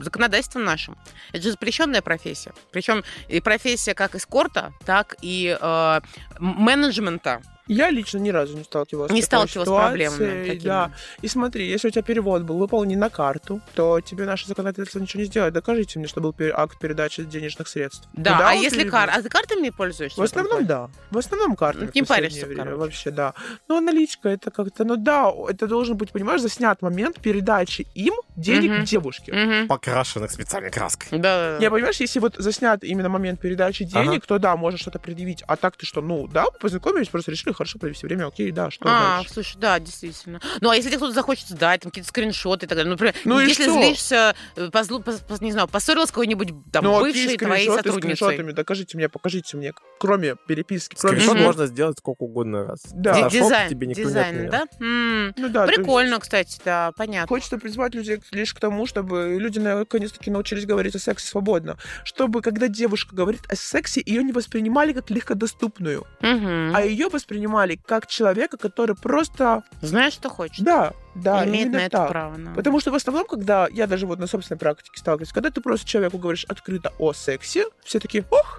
законодательством 0.02 0.64
нашим. 0.64 0.96
Это 1.32 1.42
же 1.42 1.52
запрещенная 1.52 2.02
профессия. 2.02 2.52
Причем 2.72 3.04
и 3.28 3.40
профессия 3.40 3.94
как 3.94 4.16
эскорта, 4.16 4.72
так 4.84 5.14
и 5.22 5.56
э, 5.58 6.00
менеджмента. 6.40 7.40
Я 7.66 7.90
лично 7.90 8.18
ни 8.18 8.30
разу 8.30 8.56
не 8.56 8.64
сталкивалась 8.64 9.10
Не 9.10 9.22
с 9.22 9.28
такой 9.28 9.48
сталкивалась 9.48 9.68
с 9.68 9.88
проблемами. 9.88 10.58
Да. 10.58 10.92
И 11.22 11.28
смотри, 11.28 11.68
если 11.68 11.88
у 11.88 11.90
тебя 11.90 12.02
перевод 12.02 12.42
был 12.42 12.58
выполнен 12.58 12.98
на 12.98 13.10
карту, 13.10 13.60
то 13.74 14.00
тебе 14.00 14.24
наше 14.24 14.46
законодательство 14.46 14.98
ничего 15.00 15.22
не 15.22 15.26
сделает. 15.26 15.54
Докажите 15.54 15.98
мне, 15.98 16.08
что 16.08 16.20
был 16.20 16.34
акт 16.54 16.78
передачи 16.78 17.24
денежных 17.24 17.68
средств. 17.68 18.08
Да, 18.12 18.32
Куда 18.32 18.50
а 18.50 18.52
если 18.54 18.88
кар... 18.88 19.10
А 19.12 19.22
ты 19.22 19.28
картами 19.28 19.70
пользуешься? 19.70 20.20
В 20.20 20.24
основном, 20.24 20.66
да. 20.66 20.90
В 21.10 21.18
основном 21.18 21.56
картами. 21.56 21.90
Не 21.94 22.02
паришься, 22.02 22.46
время, 22.46 22.64
короче. 22.64 22.76
Вообще, 22.76 23.10
да. 23.10 23.34
Но 23.68 23.80
наличка 23.80 24.28
это 24.28 24.50
как-то, 24.50 24.84
ну 24.84 24.96
да, 24.96 25.32
это 25.48 25.66
должен 25.66 25.96
быть, 25.96 26.12
понимаешь, 26.12 26.40
заснят 26.40 26.82
момент 26.82 27.20
передачи 27.20 27.86
им 27.94 28.14
денег 28.36 28.70
Мгм. 28.70 28.84
девушке. 28.84 29.32
Мгм. 29.32 29.68
Покрашенных 29.68 30.30
специальной 30.30 30.70
краской. 30.70 31.18
Да. 31.18 31.58
Не, 31.60 31.70
понимаешь, 31.70 31.96
если 31.96 32.20
вот 32.20 32.36
заснят 32.36 32.84
именно 32.84 33.08
момент 33.08 33.40
передачи 33.40 33.84
денег, 33.84 34.26
то 34.26 34.38
да, 34.38 34.56
можно 34.56 34.78
что-то 34.78 34.98
предъявить. 34.98 35.42
А 35.46 35.56
так 35.56 35.76
ты 35.76 35.86
что, 35.86 36.00
ну 36.00 36.26
да, 36.28 36.44
познакомились, 36.60 37.08
просто 37.08 37.30
решили 37.30 37.52
хорошо 37.56 37.78
провести 37.78 38.06
время, 38.06 38.26
окей, 38.26 38.50
да, 38.50 38.70
что 38.70 38.84
А, 38.88 39.16
дальше? 39.18 39.32
слушай, 39.32 39.56
да, 39.58 39.78
действительно. 39.78 40.40
Ну, 40.60 40.70
а 40.70 40.76
если 40.76 40.88
тебе 40.90 40.98
кто-то 40.98 41.12
захочет 41.14 41.48
сдать, 41.48 41.80
там 41.82 41.90
какие-то 41.90 42.08
скриншоты 42.08 42.66
и 42.66 42.68
так 42.68 42.76
далее, 42.76 42.90
например, 42.90 43.14
Ну 43.24 43.40
и 43.40 43.46
если 43.46 43.64
что? 43.64 43.72
злишься, 43.72 44.34
э, 44.56 44.66
позлу- 44.68 45.02
пос- 45.02 45.22
пос- 45.26 45.42
не 45.42 45.52
знаю, 45.52 45.68
поссорилась 45.68 46.08
с 46.08 46.12
какой-нибудь 46.12 46.48
там 46.72 46.84
ну, 46.84 46.98
окей, 47.00 47.12
бывшей 47.24 47.38
твоей 47.38 47.66
сотрудницей. 47.68 48.16
скриншотами, 48.16 48.52
докажите 48.52 48.96
мне, 48.96 49.08
покажите 49.08 49.56
мне, 49.56 49.72
кроме 49.98 50.36
переписки, 50.46 50.94
кроме 50.98 51.20
Скриншот 51.20 51.40
можно 51.44 51.66
сделать 51.66 51.98
сколько 51.98 52.22
угодно 52.22 52.64
раз. 52.66 52.80
Да. 52.92 53.14
Фотошоп 53.14 53.32
Дизайн, 53.32 53.70
тебе 53.70 53.86
никто 53.86 54.02
не 54.02 54.08
дизайн, 54.08 54.34
отменял. 54.36 54.50
да? 54.50 54.84
М, 54.84 55.34
Ну 55.36 55.48
да, 55.48 55.64
то 55.64 55.70
есть 55.72 55.76
Прикольно, 55.82 56.18
кстати, 56.20 56.60
да, 56.64 56.92
понятно. 56.96 57.28
Хочется 57.28 57.58
призвать 57.58 57.94
людей 57.94 58.20
лишь 58.32 58.52
к 58.54 58.60
тому, 58.60 58.86
чтобы 58.86 59.36
люди 59.40 59.58
наконец-таки 59.58 60.30
научились 60.30 60.66
говорить 60.66 60.94
о 60.94 60.98
сексе 60.98 61.26
свободно. 61.28 61.78
Чтобы, 62.04 62.42
когда 62.42 62.68
девушка 62.68 63.14
говорит 63.16 63.40
о 63.48 63.56
сексе, 63.56 64.02
ее 64.04 64.22
не 64.22 64.32
воспринимали 64.32 64.92
как 64.92 65.10
легкодоступную, 65.10 66.06
Мгм. 66.20 66.74
а 66.74 66.82
ее 66.82 67.08
воспринимали 67.08 67.45
как 67.84 68.06
человека, 68.06 68.56
который 68.56 68.96
просто... 68.96 69.62
Знаешь, 69.80 70.14
что 70.14 70.28
хочешь? 70.28 70.58
Да, 70.58 70.92
да, 71.14 71.44
Имеет 71.44 71.66
именно 71.66 71.78
на 71.78 71.86
это 71.86 71.96
так. 71.98 72.08
право. 72.08 72.36
да. 72.36 72.50
Потому 72.54 72.80
что 72.80 72.90
в 72.90 72.94
основном, 72.94 73.26
когда 73.26 73.68
я 73.72 73.86
даже 73.86 74.06
вот 74.06 74.18
на 74.18 74.26
собственной 74.26 74.58
практике 74.58 74.98
сталкиваюсь, 74.98 75.32
когда 75.32 75.50
ты 75.50 75.60
просто 75.60 75.86
человеку 75.86 76.18
говоришь 76.18 76.44
открыто 76.48 76.92
о 76.98 77.12
сексе, 77.12 77.66
все 77.84 78.00
такие, 78.00 78.24
ох, 78.30 78.58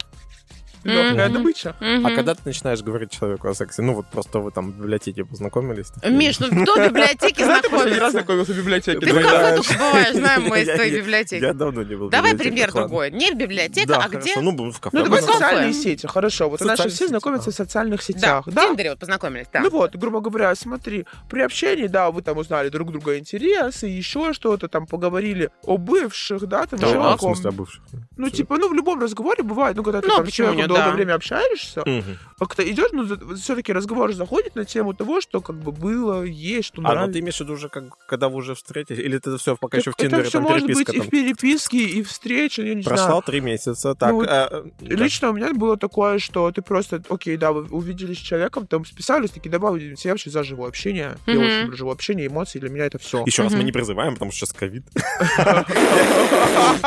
Легкая 0.88 1.25
Мгм. 1.27 1.33
добыча. 1.33 1.75
Мгм. 1.79 2.05
А 2.07 2.11
когда 2.11 2.33
ты 2.33 2.41
начинаешь 2.45 2.81
говорить 2.81 3.11
человеку 3.11 3.47
о 3.49 3.53
сексе? 3.53 3.81
Ну, 3.81 3.93
вот 3.93 4.05
просто 4.07 4.39
вы 4.39 4.51
там 4.51 4.71
в 4.71 4.75
библиотеке 4.77 5.25
познакомились. 5.25 5.88
Миш, 6.05 6.39
ну 6.39 6.47
кто 6.63 6.75
в 6.75 6.77
библиотеке 6.89 7.35
Когда 7.35 7.61
ты 7.61 7.69
последний 7.69 7.99
раз 7.99 8.11
знакомится? 8.11 8.11
знакомился 8.11 8.53
в 8.53 8.57
библиотеке? 8.57 8.99
Ты 8.99 9.05
в 9.05 9.09
Давай, 9.09 9.23
кафе 9.23 9.38
давай. 9.38 9.55
только 9.57 9.73
бываешь, 9.73 10.15
знаем 10.15 10.43
мы 10.43 10.59
из 10.61 10.67
Я 10.67 10.75
твоей 10.75 10.97
библиотеки. 11.01 11.43
Я 11.43 11.53
давно 11.53 11.83
не 11.83 11.95
был 11.95 12.07
в 12.07 12.09
Давай 12.09 12.35
пример 12.38 12.71
другой. 12.71 13.11
Не 13.11 13.33
библиотека, 13.33 13.88
Да, 13.88 14.01
а 14.05 14.09
где? 14.09 14.39
Ну, 14.39 14.71
в 14.71 14.79
кафе. 14.79 14.97
Ну, 14.97 15.03
давай 15.03 15.19
Какой 15.21 15.33
социальные 15.33 15.73
сети, 15.73 16.07
хорошо. 16.07 16.49
Вот 16.49 16.59
Социальные 16.59 16.89
все 16.95 17.07
знакомятся 17.07 17.51
в 17.51 17.53
социальных 17.53 17.99
Да, 17.99 18.03
сетях, 18.05 18.47
в 18.47 18.53
да? 18.53 18.67
Тиндере 18.67 18.89
вот 18.91 18.99
познакомились, 18.99 19.47
да. 19.51 19.59
Ну 19.61 19.69
вот, 19.69 19.95
грубо 19.95 20.21
говоря, 20.21 20.55
смотри, 20.55 21.05
при 21.29 21.41
общении, 21.41 21.88
да, 21.88 22.11
вы 22.11 22.21
там 22.21 22.38
узнали 22.38 22.69
друг 22.69 22.91
друга 22.91 23.17
интересы, 23.17 23.88
еще 23.88 24.31
что-то, 24.33 24.67
там 24.67 24.88
поговорили 24.88 25.49
о 25.63 25.77
бывших, 25.77 26.45
да, 26.47 26.65
там 26.65 26.79
Да, 26.79 26.88
а, 27.13 27.17
в 27.17 27.21
смысле, 27.21 27.49
о 27.49 27.51
бывших? 27.51 27.83
Ну, 28.15 28.29
типа, 28.29 28.57
ну, 28.57 28.69
в 28.69 28.73
любом 28.73 28.99
разговоре 29.01 29.43
бывает, 29.43 29.75
ну, 29.75 29.83
когда 29.83 30.01
ты 30.01 30.07
Ну, 30.07 30.15
там 30.15 30.25
почему 30.25 30.47
человеком 30.47 30.71
нет, 30.75 30.76
долгое 30.78 30.89
да. 30.91 30.95
время 30.95 31.13
общаешься, 31.15 31.84
Мгм. 31.86 32.17
как-то 32.39 32.69
идешь, 32.69 32.89
ну, 32.93 33.36
все-таки 33.36 33.73
разговор 33.73 34.13
заходит 34.13 34.55
на 34.55 34.65
тему 34.65 34.93
того, 34.93 35.21
что 35.21 35.41
как 35.41 35.57
бы 35.57 35.71
было, 35.71 36.23
есть, 36.23 36.67
что 36.69 36.82
А, 36.82 36.82
ну 36.82 36.89
нравится. 36.93 37.13
ты 37.13 37.19
имеешь 37.19 37.38
в 37.38 37.41
виду 37.41 37.53
уже, 37.53 37.69
как, 37.69 37.84
когда 38.07 38.30
вы 38.30 38.36
уже 38.38 38.55
встретились? 38.55 38.99
Или 38.99 39.17
это 39.17 39.38
все 39.38 39.55
пока 39.55 39.78
Так 39.78 39.82
еще 39.82 39.91
в 39.91 39.95
это 39.95 40.03
Тиндере, 40.03 40.23
все 40.23 40.32
там 40.34 40.43
может 40.43 40.67
быть 40.67 40.75
переписка 40.88 40.91
и 40.93 40.97
там? 40.99 41.07
в 41.07 41.09
переписке, 41.09 41.78
и 41.78 42.03
встрече, 42.03 42.67
я 42.67 42.75
не 42.75 42.84
Прошло 42.84 43.05
знаю. 43.05 43.21
три 43.23 43.39
месяца, 43.41 43.95
так. 43.95 44.11
Ну, 44.11 44.23
а, 44.28 44.63
да. 44.80 44.95
Лично 44.95 45.30
у 45.30 45.34
меня 45.34 45.53
было 45.53 45.78
такое, 45.78 46.19
что 46.19 46.51
ты 46.51 46.61
просто, 46.61 47.01
окей, 47.09 47.38
да, 47.38 47.51
вы 47.51 47.63
увиделись 47.69 48.17
с 48.17 48.21
человеком, 48.21 48.67
там 48.67 48.86
списались, 48.86 49.32
такие, 49.32 49.49
давай 49.49 49.71
увидимся. 49.73 50.07
Я 50.09 50.13
вообще 50.13 50.30
за 50.30 50.43
живое 50.43 50.69
общение. 50.69 51.17
Я 51.25 51.34
Мгм. 51.36 51.45
очень 51.45 51.59
люблю 51.61 51.78
живое 51.78 51.93
общение, 51.93 52.28
эмоции, 52.28 52.59
для 52.59 52.69
меня 52.69 52.86
это 52.86 52.97
все. 52.99 53.23
Еще 53.25 53.43
раз 53.43 53.53
мы 53.53 53.63
не 53.63 53.71
призываем, 53.71 54.13
потому 54.13 54.32
что 54.32 54.45
сейчас 54.45 54.53
ковид. 54.53 54.84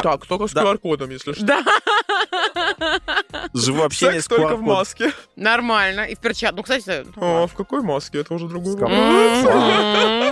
Так, 0.02 0.26
только 0.26 0.46
с 0.48 0.52
Да. 0.52 0.62
QR-кодом, 0.62 1.10
если 1.10 1.32
что. 1.32 1.46
Да, 3.32 3.48
Живое 3.54 3.86
общение 3.86 4.20
Секс 4.20 4.26
с 4.26 4.28
только 4.28 4.56
в 4.56 4.62
маске. 4.62 5.12
нормально. 5.36 6.02
И 6.02 6.14
в 6.14 6.18
перчатках. 6.18 6.56
Ну, 6.56 6.62
кстати... 6.62 7.06
А, 7.16 7.46
в 7.46 7.54
какой 7.54 7.82
маске? 7.82 8.20
Это 8.20 8.34
уже 8.34 8.46
другой 8.48 8.76
вопрос. 8.76 8.96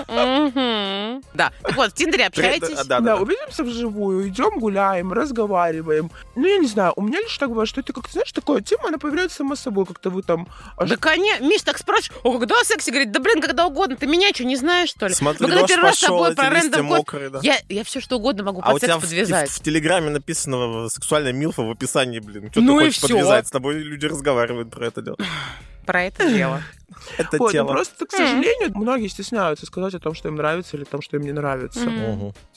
Да, 1.34 1.52
так 1.62 1.76
вот, 1.76 1.90
в 1.90 1.94
Тиндере 1.94 2.26
общаетесь. 2.26 2.68
Да, 2.76 2.84
да, 2.84 3.00
Да, 3.00 3.16
да. 3.16 3.22
увидимся 3.22 3.62
вживую, 3.64 4.28
идем, 4.28 4.58
гуляем, 4.58 5.12
разговариваем. 5.12 6.10
Ну, 6.36 6.46
я 6.46 6.58
не 6.58 6.66
знаю, 6.66 6.92
у 6.96 7.02
меня 7.02 7.20
лишь 7.20 7.36
так 7.38 7.48
бывает, 7.50 7.68
что 7.68 7.80
это 7.80 7.92
как-то, 7.92 8.12
знаешь, 8.12 8.32
такое 8.32 8.60
тема, 8.60 8.88
она 8.88 8.98
появляется 8.98 9.38
сама 9.38 9.54
собой, 9.56 9.84
как-то 9.86 10.10
вы 10.10 10.22
там... 10.22 10.48
Да, 10.78 10.96
конечно. 10.96 11.44
Миш, 11.44 11.62
так 11.62 11.78
спрашиваешь, 11.78 12.20
о, 12.24 12.38
когда 12.38 12.54
о 12.60 12.64
сексе? 12.64 12.90
Говорит, 12.90 13.12
да, 13.12 13.20
блин, 13.20 13.40
когда 13.40 13.66
угодно. 13.66 13.96
Ты 13.96 14.06
меня 14.06 14.30
что, 14.34 14.44
не 14.44 14.56
знаешь, 14.56 14.90
что 14.90 15.06
ли? 15.06 15.14
Смотри, 15.14 15.46
Мы 15.46 15.52
когда 15.52 15.66
первый 15.66 15.84
раз 15.84 15.96
с 15.96 16.00
пошел, 16.00 16.18
тобой 16.18 16.34
про 16.34 17.30
да. 17.30 17.40
Я, 17.42 17.58
я 17.68 17.84
все 17.84 18.00
что 18.00 18.16
угодно 18.16 18.44
могу 18.44 18.60
А 18.64 18.70
у 18.70 18.72
под 18.74 18.82
тебя 18.82 18.94
секс 18.94 19.04
в, 19.04 19.08
подвязать. 19.08 19.50
в- 19.50 19.54
в 19.56 19.60
Телеграме 19.62 20.10
написано 20.10 20.88
сексуальная 20.88 21.32
милфа 21.32 21.62
в 21.62 21.70
описании, 21.70 22.20
блин. 22.20 22.50
Что 22.50 22.60
Ну 22.60 22.80
и 22.88 22.92
всё. 22.92 23.08
подвязать? 23.08 23.46
С 23.46 23.50
тобой 23.50 23.78
люди 23.78 24.06
разговаривают 24.06 24.70
про 24.70 24.86
это 24.86 25.02
дело. 25.02 25.16
Про 25.86 26.02
это 26.04 26.28
дело. 26.28 26.62
Это 27.18 27.36
Вот, 27.38 27.48
ну, 27.48 27.52
тело. 27.52 27.68
просто, 27.68 28.06
к 28.06 28.10
сожалению, 28.10 28.70
многие 28.74 29.08
стесняются 29.08 29.66
сказать 29.66 29.94
о 29.94 29.98
том, 29.98 30.14
что 30.14 30.28
им 30.28 30.36
нравится 30.36 30.76
или 30.76 30.84
о 30.84 30.86
том, 30.86 31.02
что 31.02 31.16
им 31.16 31.22
не 31.22 31.32
нравится. 31.32 31.90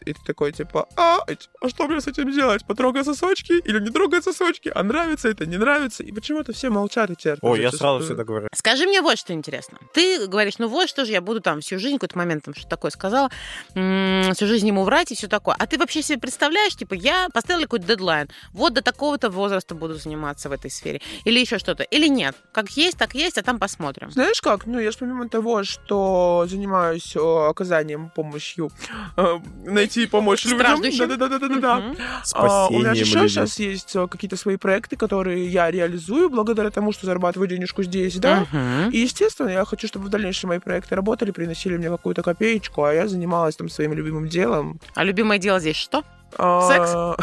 И 0.05 0.13
ты 0.13 0.19
такой, 0.25 0.51
типа, 0.51 0.88
а, 0.95 1.19
а 1.61 1.69
что 1.69 1.88
мне 1.88 2.01
с 2.01 2.07
этим 2.07 2.32
делать? 2.32 2.65
Потрогать 2.65 3.05
сосочки 3.05 3.53
или 3.53 3.79
не 3.79 3.89
трогать 3.89 4.23
сосочки? 4.23 4.71
А 4.73 4.84
нравится 4.84 5.29
это, 5.29 5.45
не 5.45 5.57
нравится? 5.57 6.03
И 6.03 6.11
почему-то 6.11 6.53
все 6.53 6.69
молчат 6.69 7.09
и 7.11 7.15
терпят. 7.15 7.43
Ой, 7.43 7.61
я 7.61 7.71
сразу 7.71 8.03
всегда 8.03 8.23
говорю. 8.23 8.47
Скажи 8.53 8.86
мне 8.88 9.01
вот 9.01 9.17
что 9.17 9.34
интересно. 9.34 9.77
Ты 9.93 10.27
говоришь, 10.27 10.57
ну 10.57 10.67
вот 10.67 10.89
что 10.89 11.05
же 11.05 11.11
я 11.11 11.21
буду 11.21 11.41
там 11.41 11.61
всю 11.61 11.77
жизнь, 11.77 11.95
какой-то 11.95 12.17
момент 12.17 12.45
там 12.45 12.55
что 12.55 12.67
такое 12.67 12.91
сказала, 12.91 13.29
всю 13.73 14.47
жизнь 14.47 14.67
ему 14.67 14.84
врать 14.84 15.11
и 15.11 15.15
все 15.15 15.27
такое. 15.27 15.55
А 15.57 15.67
ты 15.67 15.77
вообще 15.77 16.01
себе 16.01 16.17
представляешь, 16.19 16.75
типа, 16.75 16.93
я 16.93 17.27
поставила 17.34 17.63
какой-то 17.63 17.88
дедлайн, 17.88 18.29
вот 18.53 18.73
до 18.73 18.82
такого-то 18.82 19.29
возраста 19.29 19.75
буду 19.75 19.95
заниматься 19.95 20.49
в 20.49 20.51
этой 20.51 20.71
сфере, 20.71 21.01
или 21.25 21.39
еще 21.39 21.57
что-то, 21.59 21.84
или 21.84 22.07
нет. 22.07 22.36
Как 22.51 22.69
есть, 22.71 22.97
так 22.97 23.13
есть, 23.13 23.38
а 23.38 23.43
там 23.43 23.59
посмотрим. 23.59 24.09
Знаешь 24.22 24.39
как? 24.39 24.67
Ну, 24.67 24.78
я 24.80 24.91
же 24.91 24.97
помимо 24.99 25.28
того, 25.28 25.63
что 25.63 26.45
занимаюсь 26.47 27.15
э, 27.15 27.19
оказанием 27.49 28.11
помощью, 28.15 28.69
э, 29.17 29.39
найти 29.65 30.03
и 30.03 30.05
помочь 30.05 30.45
людям. 30.45 30.59
Да-да-да-да-да. 31.07 31.76
Мгм. 31.78 31.97
А, 32.36 32.67
у 32.67 32.80
меня 32.80 32.91
еще 32.91 33.28
сейчас 33.28 33.57
есть 33.57 33.95
э, 33.95 34.07
какие-то 34.07 34.38
свои 34.38 34.57
проекты, 34.57 34.95
которые 34.95 35.47
я 35.47 35.72
реализую 35.72 36.30
благодаря 36.30 36.69
тому, 36.69 36.91
что 36.91 37.07
зарабатываю 37.07 37.47
денежку 37.47 37.82
здесь, 37.82 38.17
да. 38.17 38.45
И, 38.91 38.99
естественно, 38.99 39.49
я 39.49 39.65
хочу, 39.65 39.88
чтобы 39.88 40.05
в 40.05 40.09
дальнейшем 40.09 40.49
мои 40.49 40.59
проекты 40.59 40.95
работали, 40.95 41.32
приносили 41.32 41.78
мне 41.78 41.89
какую-то 41.89 42.22
копеечку, 42.22 42.84
а 42.84 42.93
я 42.93 43.07
занималась 43.07 43.55
там 43.55 43.69
своим 43.69 43.93
любимым 43.93 44.28
делом. 44.28 44.80
А 44.93 45.03
любимое 45.03 45.39
дело 45.39 45.59
здесь 45.59 45.78
что? 45.78 46.03
А, 46.38 47.15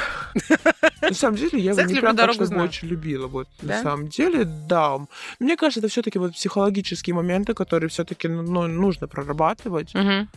На 1.01 1.13
самом 1.15 1.37
деле, 1.37 1.59
я 1.59 1.71
его 1.71 1.81
Секс 1.81 1.93
не 1.93 2.01
прям 2.01 2.17
так, 2.17 2.33
чтобы 2.33 2.63
очень 2.63 2.89
любила. 2.89 3.27
Вот, 3.27 3.49
на 3.63 3.83
самом 3.83 4.09
деле, 4.09 4.45
да. 4.45 4.99
Мне 5.39 5.57
кажется, 5.57 5.81
это 5.81 5.89
все-таки 5.89 6.19
вот 6.19 6.33
психологические 6.35 7.15
моменты, 7.15 7.55
которые 7.55 7.89
все-таки 7.89 8.29
ну, 8.29 8.67
нужно 8.67 9.09
прорабатывать. 9.09 9.93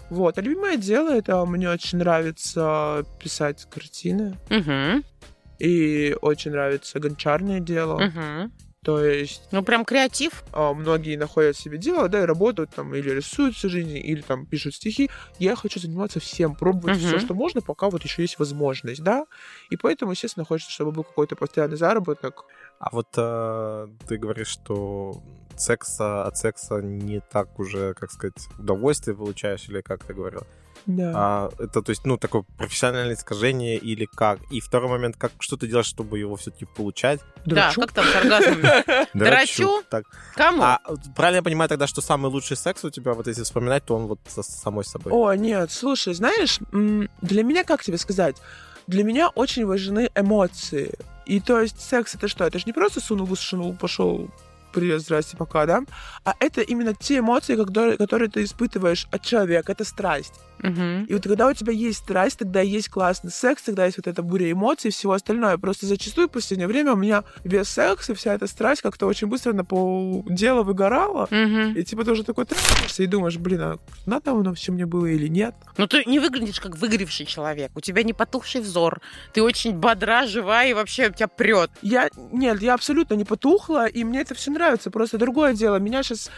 Вот. 0.09 0.37
А 0.37 0.41
любимое 0.41 0.77
дело, 0.77 1.09
это 1.09 1.45
мне 1.45 1.69
очень 1.69 1.97
нравится 1.99 3.05
писать 3.19 3.67
картины. 3.69 4.37
И 5.59 6.15
очень 6.21 6.51
нравится 6.51 6.99
гончарное 6.99 7.59
дело. 7.59 8.11
То 8.83 8.99
есть 9.03 9.43
Ну, 9.51 9.61
прям 9.63 9.85
креатив. 9.85 10.43
а, 10.53 10.73
многие 10.73 11.15
находят 11.15 11.55
себе 11.55 11.77
дело, 11.77 12.09
да, 12.09 12.23
и 12.23 12.25
работают 12.25 12.71
там 12.71 12.95
или 12.95 13.11
рисуют 13.11 13.55
всю 13.55 13.69
жизнь, 13.69 13.95
или 13.95 14.21
там 14.21 14.47
пишут 14.47 14.73
стихи. 14.73 15.09
Я 15.37 15.55
хочу 15.55 15.79
заниматься 15.79 16.19
всем, 16.19 16.55
пробовать 16.55 16.97
Мгм. 16.97 17.05
все, 17.07 17.19
что 17.19 17.35
можно, 17.35 17.61
пока 17.61 17.89
вот 17.91 18.03
еще 18.03 18.23
есть 18.23 18.39
возможность, 18.39 19.03
да. 19.03 19.25
И 19.69 19.77
поэтому, 19.77 20.11
естественно, 20.13 20.45
хочется, 20.45 20.71
чтобы 20.73 20.91
был 20.91 21.03
какой-то 21.03 21.35
постоянный 21.35 21.77
заработок. 21.77 22.45
А 22.79 22.89
вот 22.91 23.07
э, 23.17 23.87
ты 24.07 24.17
говоришь, 24.17 24.47
что 24.47 25.13
секса 25.55 26.25
от 26.25 26.37
секса 26.37 26.81
не 26.81 27.19
так 27.19 27.59
уже, 27.59 27.93
как 27.93 28.11
сказать, 28.11 28.47
удовольствие 28.57 29.15
получаешь, 29.15 29.69
или 29.69 29.81
как 29.81 30.03
ты 30.03 30.15
говорил? 30.15 30.41
Да. 30.85 31.11
А, 31.15 31.49
это, 31.59 31.81
то 31.81 31.89
есть, 31.89 32.05
ну, 32.05 32.17
такое 32.17 32.43
профессиональное 32.57 33.15
искажение 33.15 33.77
или 33.77 34.05
как? 34.05 34.39
И 34.51 34.59
второй 34.59 34.89
момент, 34.89 35.15
как, 35.17 35.31
что 35.39 35.57
ты 35.57 35.67
делаешь, 35.67 35.85
чтобы 35.85 36.19
его 36.19 36.35
все-таки 36.35 36.65
получать? 36.65 37.19
Дрочу. 37.45 37.81
Да, 37.81 37.87
как 37.87 37.91
там 37.93 38.05
с 38.05 38.15
оргазмами? 38.15 39.07
Дрочу? 39.17 39.83
Так. 39.89 40.05
Кому? 40.35 40.63
А 40.63 40.79
правильно 41.15 41.37
я 41.37 41.43
понимаю 41.43 41.69
тогда, 41.69 41.87
что 41.87 42.01
самый 42.01 42.31
лучший 42.31 42.57
секс 42.57 42.83
у 42.83 42.89
тебя, 42.89 43.13
вот 43.13 43.27
если 43.27 43.43
вспоминать, 43.43 43.85
то 43.85 43.95
он 43.95 44.07
вот 44.07 44.19
со 44.27 44.43
самой 44.43 44.85
собой? 44.85 45.13
О, 45.13 45.33
нет, 45.33 45.71
слушай, 45.71 46.13
знаешь, 46.13 46.59
для 46.71 47.43
меня, 47.43 47.63
как 47.63 47.83
тебе 47.83 47.97
сказать, 47.97 48.37
для 48.87 49.03
меня 49.03 49.29
очень 49.29 49.65
важны 49.65 50.09
эмоции. 50.15 50.93
И 51.25 51.39
то 51.39 51.61
есть 51.61 51.79
секс 51.79 52.15
это 52.15 52.27
что? 52.27 52.45
Это 52.45 52.59
же 52.59 52.65
не 52.65 52.73
просто 52.73 52.99
сунул, 52.99 53.25
высунул, 53.25 53.75
пошел, 53.75 54.29
привет, 54.71 55.01
здрасте, 55.01 55.37
пока, 55.37 55.65
да? 55.65 55.83
А 56.23 56.33
это 56.39 56.61
именно 56.61 56.93
те 56.93 57.19
эмоции, 57.19 57.55
которые, 57.55 57.97
которые 57.97 58.29
ты 58.29 58.43
испытываешь 58.43 59.07
от 59.11 59.21
человека, 59.21 59.71
это 59.71 59.83
страсть. 59.85 60.33
Мгм. 60.59 61.05
И 61.05 61.13
вот 61.13 61.23
когда 61.23 61.47
у 61.47 61.53
тебя 61.53 61.73
есть 61.73 61.99
страсть, 61.99 62.37
тогда 62.39 62.61
есть 62.61 62.89
классный 62.89 63.31
секс, 63.31 63.63
тогда 63.63 63.85
есть 63.85 63.97
вот 63.97 64.07
эта 64.07 64.21
буря 64.21 64.51
эмоций 64.51 64.89
и 64.89 64.91
всего 64.91 65.13
остальное. 65.13 65.57
Просто 65.57 65.85
зачастую 65.85 66.27
в 66.27 66.31
последнее 66.31 66.67
время 66.67 66.93
у 66.93 66.95
меня 66.95 67.23
весь 67.43 67.67
секс 67.67 68.09
и 68.09 68.13
вся 68.13 68.33
эта 68.33 68.47
страсть 68.47 68.81
как-то 68.81 69.07
очень 69.07 69.27
быстро 69.27 69.53
на 69.53 69.65
полдела 69.65 70.63
выгорала. 70.63 71.27
Мгм. 71.31 71.73
И 71.73 71.83
типа 71.83 72.03
ты 72.03 72.11
уже 72.11 72.23
такой 72.23 72.45
трахаешься 72.45 73.03
и 73.03 73.07
думаешь, 73.07 73.37
блин, 73.37 73.61
а 73.61 73.79
надо 74.05 74.31
оно 74.31 74.53
все 74.53 74.71
мне 74.71 74.85
было 74.85 75.07
или 75.07 75.27
нет? 75.27 75.55
Ну, 75.77 75.87
ты 75.87 76.03
не 76.05 76.19
выглядишь 76.19 76.59
как 76.59 76.77
выгоревший 76.77 77.25
человек. 77.25 77.71
У 77.75 77.81
тебя 77.81 78.03
не 78.03 78.13
потухший 78.13 78.61
взор. 78.61 79.01
Ты 79.33 79.41
очень 79.41 79.73
бодра, 79.73 80.27
живая, 80.27 80.69
и 80.69 80.73
вообще 80.73 81.11
тебя 81.11 81.27
прет. 81.27 81.71
Я, 81.81 82.09
нет, 82.31 82.61
я 82.61 82.75
абсолютно 82.75 83.15
не 83.15 83.25
потухла, 83.25 83.87
и 83.87 84.03
мне 84.03 84.21
это 84.21 84.35
все 84.35 84.51
нравится. 84.51 84.60
Просто 84.91 85.17
другое 85.17 85.53
дело, 85.53 85.77
меня 85.77 86.03
сейчас 86.03 86.29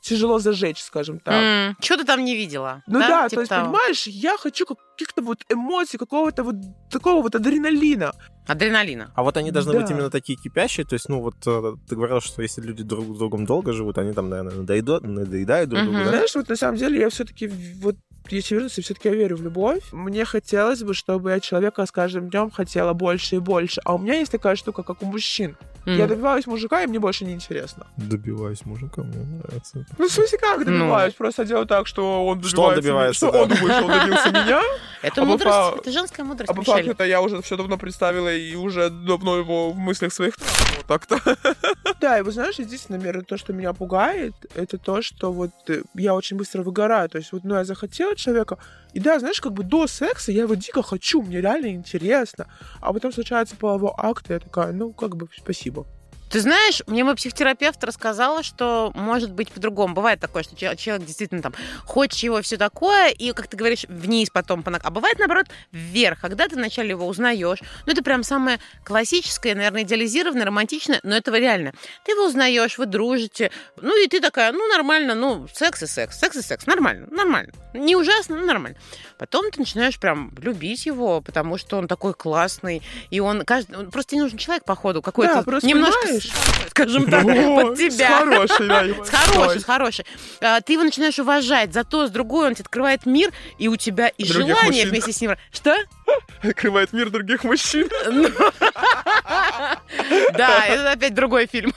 тяжело 0.00 0.38
зажечь, 0.40 0.82
скажем 0.82 1.20
так. 1.20 1.76
Что 1.80 1.96
ты 1.96 2.04
там 2.04 2.24
не 2.24 2.34
видела? 2.34 2.82
Ну 2.88 2.98
да, 2.98 3.28
Типа 3.28 3.34
то 3.36 3.40
есть, 3.40 3.50
того. 3.50 3.64
понимаешь, 3.66 4.06
я 4.08 4.36
хочу 4.36 4.66
каких-то 4.66 5.22
вот 5.22 5.38
эмоций, 5.48 5.98
какого-то 5.98 6.42
вот 6.42 6.56
такого 6.90 7.22
вот 7.22 7.34
адреналина. 7.36 8.12
Адреналина. 8.48 9.12
А 9.14 9.22
вот 9.22 9.36
они 9.36 9.52
должны 9.52 9.72
Да. 9.72 9.80
быть 9.80 9.90
именно 9.90 10.10
такие 10.10 10.36
кипящие, 10.36 10.84
то 10.84 10.94
есть, 10.94 11.08
ну 11.08 11.20
вот 11.20 11.36
э, 11.46 11.74
ты 11.88 11.94
говорил, 11.94 12.20
что 12.20 12.42
если 12.42 12.60
люди 12.60 12.82
друг 12.82 13.14
с 13.14 13.18
другом 13.18 13.46
долго 13.46 13.72
живут, 13.72 13.98
они 13.98 14.12
там, 14.12 14.28
наверное, 14.28 14.56
надоедают, 14.56 15.04
надоедают 15.04 15.70
друг 15.70 15.82
другу, 15.84 15.96
Мгм. 15.98 16.04
да? 16.06 16.10
Знаешь, 16.10 16.34
вот 16.34 16.48
на 16.48 16.56
самом 16.56 16.76
деле 16.78 16.98
я 16.98 17.08
все-таки 17.08 17.46
вот 17.80 17.94
если 18.28 18.54
вернуться, 18.54 18.82
все-таки 18.82 19.08
я 19.08 19.14
верю 19.14 19.36
в 19.36 19.42
любовь. 19.42 19.82
Мне 19.92 20.24
хотелось 20.24 20.82
бы, 20.82 20.94
чтобы 20.94 21.30
я 21.30 21.40
человека 21.40 21.84
с 21.86 21.90
каждым 21.92 22.28
днем 22.30 22.50
хотела 22.50 22.92
больше 22.92 23.36
и 23.36 23.38
больше. 23.40 23.80
А 23.84 23.94
у 23.94 23.98
меня 23.98 24.14
есть 24.14 24.30
такая 24.32 24.54
штука, 24.56 24.82
как 24.84 25.02
у 25.02 25.06
мужчин. 25.06 25.56
М. 25.86 25.96
Я 25.98 26.06
добиваюсь 26.06 26.46
мужика, 26.46 26.82
и 26.82 26.86
мне 26.86 26.98
больше 27.00 27.24
не 27.24 27.32
интересно. 27.32 27.86
Добиваюсь 27.96 28.64
мужика, 28.64 29.02
мне 29.02 29.16
нравится. 29.24 29.80
это. 29.80 29.94
Ну, 29.98 30.08
в 30.08 30.12
смысле, 30.12 30.38
как 30.38 30.58
Ну. 30.58 30.64
добиваюсь? 30.64 31.14
Просто 31.14 31.44
делаю 31.44 31.66
так, 31.66 31.86
что 31.86 32.26
он 32.26 32.40
добивается... 32.40 32.48
Что 32.50 32.62
он 32.68 32.74
добивается, 32.74 33.14
Что 33.26 33.32
да. 33.32 33.42
он 33.42 33.48
думает, 33.48 33.74
что 33.76 33.84
он 33.86 34.00
добился 34.00 34.30
меня, 34.44 34.62
Это 35.02 35.22
А 35.22 35.24
мудрость. 35.24 35.56
фа- 35.56 35.74
Это 35.76 35.90
женская 35.90 36.22
мудрость, 36.24 36.50
а 36.50 36.54
по 36.54 36.62
факту 36.62 36.90
это 36.90 37.04
я 37.04 37.20
уже 37.20 37.42
все 37.42 37.56
давно 37.56 37.76
представила 37.78 38.32
и 38.32 38.54
уже 38.54 38.90
давно 38.90 39.38
его 39.38 39.70
в 39.72 39.76
мыслях 39.78 40.12
своих 40.12 40.34
вот 40.38 40.86
так-то. 40.86 41.20
Да, 42.00 42.18
и 42.18 42.22
вы 42.22 42.32
знаешь, 42.32 42.58
единственное, 42.58 42.98
наверное, 42.98 43.22
то, 43.24 43.36
что 43.36 43.52
меня 43.52 43.72
пугает, 43.72 44.34
это 44.56 44.76
то, 44.76 45.02
что 45.02 45.32
вот 45.32 45.50
э, 45.68 45.82
я 45.94 46.14
очень 46.16 46.36
быстро 46.36 46.62
выгораю. 46.64 47.08
То 47.08 47.18
есть 47.18 47.30
вот, 47.32 47.44
ну, 47.44 47.54
я 47.54 47.64
захотела 47.64 48.16
человека, 48.16 48.58
и 48.92 48.98
да, 48.98 49.20
знаешь, 49.20 49.40
как 49.40 49.52
бы 49.52 49.62
до 49.62 49.86
секса 49.86 50.32
я 50.32 50.42
его 50.42 50.54
дико 50.56 50.82
хочу, 50.82 51.22
мне 51.22 51.40
реально 51.40 51.68
интересно. 51.68 52.48
А 52.80 52.92
потом 52.92 53.12
случается 53.12 53.54
половой 53.56 53.92
акт, 53.96 54.30
и 54.30 54.32
я 54.32 54.40
такая, 54.40 54.72
ну, 54.72 54.92
как 54.92 55.16
бы, 55.16 55.28
спасибо. 55.36 55.71
Ты 56.32 56.40
знаешь, 56.40 56.80
мне 56.86 57.04
мой 57.04 57.14
психотерапевт 57.14 57.84
рассказала, 57.84 58.42
что 58.42 58.90
может 58.94 59.30
быть 59.32 59.52
по-другому. 59.52 59.92
Бывает 59.92 60.18
такое, 60.18 60.42
что 60.42 60.56
человек 60.56 61.06
действительно 61.06 61.42
там 61.42 61.52
хочет 61.84 62.22
его 62.22 62.40
все 62.40 62.56
такое, 62.56 63.10
и, 63.10 63.32
как 63.32 63.48
ты 63.48 63.56
говоришь, 63.58 63.84
вниз 63.86 64.30
потом. 64.30 64.64
А 64.66 64.90
бывает, 64.90 65.18
наоборот, 65.18 65.48
вверх, 65.72 66.22
когда 66.22 66.48
ты 66.48 66.56
вначале 66.56 66.88
его 66.88 67.06
узнаешь. 67.06 67.58
Ну, 67.84 67.92
это 67.92 68.02
прям 68.02 68.22
самое 68.22 68.60
классическое, 68.82 69.54
наверное, 69.54 69.82
идеализированное, 69.82 70.46
романтичное, 70.46 71.00
но 71.02 71.14
этого 71.14 71.36
реально. 71.36 71.74
Ты 72.06 72.12
его 72.12 72.24
узнаешь, 72.24 72.78
вы 72.78 72.86
дружите, 72.86 73.50
ну, 73.76 74.02
и 74.02 74.08
ты 74.08 74.18
такая, 74.20 74.52
ну, 74.52 74.66
нормально, 74.68 75.14
ну, 75.14 75.46
секс 75.52 75.82
и 75.82 75.86
секс, 75.86 76.18
секс 76.18 76.36
и 76.36 76.42
секс, 76.42 76.64
нормально, 76.64 77.08
нормально. 77.10 77.52
Не 77.74 77.96
ужасно, 77.96 78.36
но 78.36 78.44
нормально. 78.44 78.76
Потом 79.18 79.50
ты 79.50 79.60
начинаешь 79.60 79.98
прям 79.98 80.30
любить 80.40 80.86
его, 80.86 81.20
потому 81.20 81.58
что 81.58 81.78
он 81.78 81.88
такой 81.88 82.14
классный, 82.14 82.82
и 83.10 83.20
он 83.20 83.44
каждый... 83.44 83.86
Просто 83.90 84.14
не 84.16 84.22
нужен 84.22 84.38
человек, 84.38 84.64
походу, 84.64 85.00
какой-то 85.02 85.42
Да, 85.44 85.58
немножко, 85.62 85.98
понимаешь? 86.02 86.30
скажем 86.70 87.10
так, 87.10 87.24
под 87.24 87.76
С 87.78 87.80
тебя. 87.94 88.18
хорошей, 88.18 88.68
да, 88.68 88.84
С 89.04 89.08
хорошей, 89.10 89.60
с 89.60 89.64
хорошей. 89.64 90.06
А, 90.40 90.60
Ты 90.60 90.74
его 90.74 90.84
начинаешь 90.84 91.18
уважать, 91.18 91.72
зато 91.72 92.06
с 92.06 92.10
другой 92.10 92.48
он 92.48 92.54
тебе 92.54 92.64
открывает 92.64 93.06
мир, 93.06 93.30
и 93.58 93.68
у 93.68 93.76
тебя 93.76 94.08
и 94.08 94.24
Других 94.24 94.48
желание 94.56 94.84
мужчин. 94.84 94.90
вместе 94.90 95.12
с 95.12 95.20
ним. 95.20 95.36
Что? 95.52 95.76
Открывает 96.42 96.92
мир 96.92 97.10
других 97.10 97.44
мужчин. 97.44 97.88
Ну, 98.10 98.28
Да, 100.34 100.66
это 100.66 100.92
опять 100.92 101.14
другой 101.14 101.46
фильм. 101.46 101.72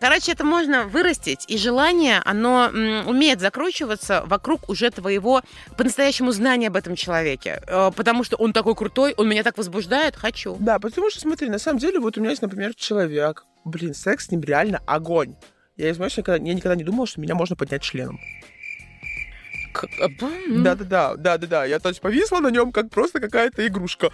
Короче, 0.00 0.32
это 0.32 0.44
можно 0.44 0.86
вырастить, 0.86 1.44
и 1.46 1.58
желание, 1.58 2.22
оно 2.24 2.70
умеет 3.06 3.40
закручиваться 3.40 4.22
вокруг 4.24 4.70
уже 4.70 4.90
твоего 4.90 5.42
по-настоящему 5.76 6.32
знания 6.32 6.68
об 6.68 6.76
этом 6.76 6.96
человеке. 6.96 7.62
Э, 7.66 7.90
Потому 7.94 8.24
что 8.24 8.36
он 8.36 8.54
такой 8.54 8.74
крутой, 8.74 9.14
он 9.18 9.28
меня 9.28 9.42
так 9.42 9.58
возбуждает, 9.58 10.16
хочу. 10.16 10.56
Да, 10.58 10.78
потому 10.78 11.10
что, 11.10 11.20
смотри, 11.20 11.50
на 11.50 11.58
самом 11.58 11.78
деле, 11.78 12.00
вот 12.00 12.16
у 12.16 12.20
меня 12.20 12.30
есть, 12.30 12.40
например, 12.40 12.74
человек. 12.74 13.44
Блин, 13.66 13.92
секс 13.92 14.26
с 14.26 14.30
ним 14.30 14.40
реально 14.40 14.80
огонь. 14.86 15.36
Я, 15.76 15.92
знаешь, 15.92 16.16
никогда, 16.16 16.42
я 16.42 16.54
никогда 16.54 16.76
не 16.76 16.84
думал, 16.84 17.06
что 17.06 17.20
меня 17.20 17.34
можно 17.34 17.54
поднять 17.54 17.82
членом. 17.82 18.18
Э, 19.98 20.08
м. 20.48 20.62
Да-да-да, 20.62 21.14
да-да-да. 21.16 21.64
Я, 21.64 21.78
то 21.78 21.88
есть, 21.88 22.00
повисла 22.00 22.40
на 22.40 22.50
нем 22.50 22.72
как 22.72 22.90
просто 22.90 23.20
какая-то 23.20 23.66
игрушка. 23.66 24.10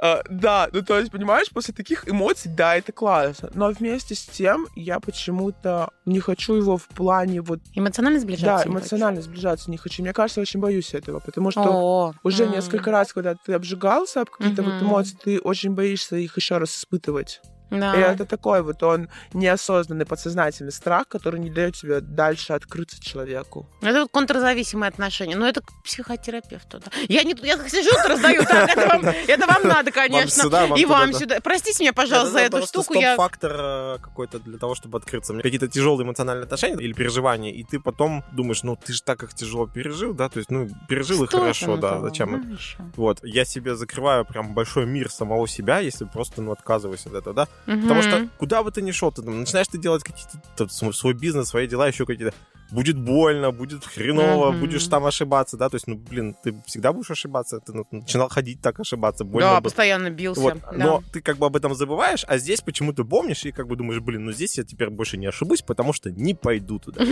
А, 0.00 0.22
да, 0.28 0.68
ну, 0.72 0.82
то 0.82 0.98
есть, 0.98 1.10
понимаешь, 1.10 1.50
после 1.50 1.72
таких 1.74 2.08
эмоций, 2.08 2.50
да, 2.54 2.76
это 2.76 2.92
классно. 2.92 3.50
Но 3.54 3.70
вместе 3.70 4.14
с 4.14 4.24
тем 4.24 4.66
я 4.74 5.00
почему-то 5.00 5.90
не 6.04 6.20
хочу 6.20 6.54
его 6.54 6.76
в 6.76 6.88
плане 6.88 7.40
вот... 7.40 7.60
Эмоционально 7.74 8.18
Да, 8.18 8.22
сближаться. 8.24 8.68
не 8.68 8.74
эмоционально 8.74 9.22
сближаться 9.22 9.70
не 9.70 9.76
хочу. 9.76 10.02
Мне 10.02 10.12
кажется, 10.12 10.40
очень 10.40 10.60
боюсь 10.60 10.94
этого, 10.94 11.20
потому 11.20 11.50
хочу. 11.50 11.60
что 11.60 11.62
О, 11.72 12.12
уже 12.22 12.44
м. 12.44 12.50
несколько 12.50 12.90
раз, 12.90 13.12
когда 13.12 13.34
ты 13.34 13.52
обжигался 13.54 14.22
об 14.22 14.30
какие-то 14.30 14.62
вот 14.62 14.74
Мгм. 14.74 14.84
эмоции, 14.84 15.16
ты 15.22 15.40
очень 15.40 15.74
боишься 15.74 16.16
их 16.16 16.36
еще 16.36 16.58
раз 16.58 16.76
испытывать. 16.76 17.40
Да. 17.70 17.94
И 17.94 18.00
это 18.00 18.24
такой 18.24 18.62
вот 18.62 18.82
он 18.82 19.08
неосознанный 19.32 20.06
подсознательный 20.06 20.72
страх, 20.72 21.08
который 21.08 21.40
не 21.40 21.50
дает 21.50 21.74
тебе 21.74 22.00
дальше 22.00 22.52
открыться 22.52 23.02
человеку. 23.02 23.68
Это 23.82 24.02
вот 24.02 24.10
контрзависимые 24.10 24.88
отношения. 24.88 25.36
Но 25.36 25.48
это 25.48 25.60
к 25.60 25.72
психотерапевту. 25.84 26.78
Да. 26.78 26.90
Я 27.08 27.22
не 27.24 27.34
я 27.42 27.56
сижу, 27.68 27.90
раздаю. 28.08 28.44
Так, 28.44 28.70
это 28.70 28.88
вам, 28.88 29.04
это 29.04 29.46
вам 29.46 29.62
надо, 29.64 29.90
конечно. 29.90 30.44
сюда, 30.44 30.66
вам 30.66 30.78
И 30.78 30.82
туда, 30.82 30.98
вам 30.98 31.12
да. 31.12 31.18
сюда. 31.18 31.38
Простите 31.42 31.84
меня, 31.84 31.92
пожалуйста, 31.92 32.32
за 32.32 32.40
Это 32.40 32.58
эту 32.58 32.66
штуку. 32.66 32.94
Я... 32.94 33.14
стоп-фактор 33.14 33.52
э, 33.58 33.98
какой-то 34.00 34.38
для 34.38 34.58
того, 34.58 34.74
чтобы 34.74 34.98
открыться. 34.98 35.32
Мне 35.32 35.42
Какие-то 35.42 35.68
тяжелые 35.68 36.04
эмоциональные 36.06 36.44
отношения 36.44 36.82
или 36.82 36.92
переживания, 36.92 37.52
и 37.52 37.64
ты 37.64 37.80
потом 37.80 38.24
думаешь, 38.32 38.62
ну 38.62 38.76
ты 38.76 38.92
же 38.92 39.02
так 39.02 39.22
их 39.22 39.34
тяжело 39.34 39.66
пережил, 39.66 40.14
да, 40.14 40.28
то 40.28 40.38
есть, 40.38 40.50
ну, 40.50 40.68
пережил 40.88 41.24
и 41.24 41.26
Что 41.26 41.40
хорошо, 41.40 41.76
да, 41.76 42.00
зачем 42.00 42.34
это? 42.34 42.46
Ну, 42.46 42.54
еще. 42.54 42.76
Вот, 42.96 43.18
я 43.22 43.44
себе 43.44 43.74
закрываю 43.74 44.24
прям 44.24 44.54
большой 44.54 44.86
мир 44.86 45.10
самого 45.10 45.48
себя, 45.48 45.80
если 45.80 46.04
просто, 46.04 46.42
ну, 46.42 46.52
отказываюсь 46.52 47.06
от 47.06 47.14
этого, 47.14 47.34
да. 47.34 47.48
Потому 47.64 48.02
что 48.02 48.28
куда 48.38 48.62
бы 48.62 48.70
ты 48.70 48.82
ни 48.82 48.90
шел, 48.90 49.10
ты 49.10 49.22
там 49.22 49.40
начинаешь 49.40 49.68
ты 49.68 49.78
делать 49.78 50.04
какие-то 50.04 50.68
свой 50.92 51.14
бизнес, 51.14 51.48
свои 51.48 51.66
дела, 51.66 51.88
еще 51.88 52.04
какие-то. 52.06 52.34
Будет 52.70 52.98
больно, 52.98 53.52
будет 53.52 53.84
хреново, 53.84 54.50
Мгм. 54.50 54.60
будешь 54.60 54.86
там 54.86 55.06
ошибаться, 55.06 55.56
да, 55.56 55.68
то 55.68 55.76
есть, 55.76 55.86
ну, 55.86 55.96
блин, 55.96 56.34
ты 56.42 56.54
всегда 56.66 56.92
будешь 56.92 57.10
ошибаться, 57.10 57.60
ты 57.60 57.72
начинал 57.90 58.28
ходить 58.28 58.60
так 58.60 58.80
ошибаться, 58.80 59.24
больно 59.24 59.48
Да, 59.48 59.54
было. 59.54 59.64
постоянно 59.64 60.10
бился. 60.10 60.40
Вот, 60.40 60.54
да. 60.60 60.72
Но 60.72 61.02
ты 61.12 61.20
как 61.20 61.36
бы 61.38 61.46
об 61.46 61.56
этом 61.56 61.74
забываешь, 61.74 62.24
а 62.26 62.38
здесь 62.38 62.60
почему-то 62.60 63.04
помнишь 63.04 63.44
и 63.44 63.52
как 63.52 63.68
бы 63.68 63.76
думаешь, 63.76 64.00
блин, 64.00 64.24
ну 64.24 64.32
здесь 64.32 64.58
я 64.58 64.64
теперь 64.64 64.90
больше 64.90 65.16
не 65.16 65.26
ошибусь, 65.26 65.62
потому 65.62 65.92
что 65.92 66.10
не 66.10 66.34
пойду 66.34 66.78
туда. 66.78 67.04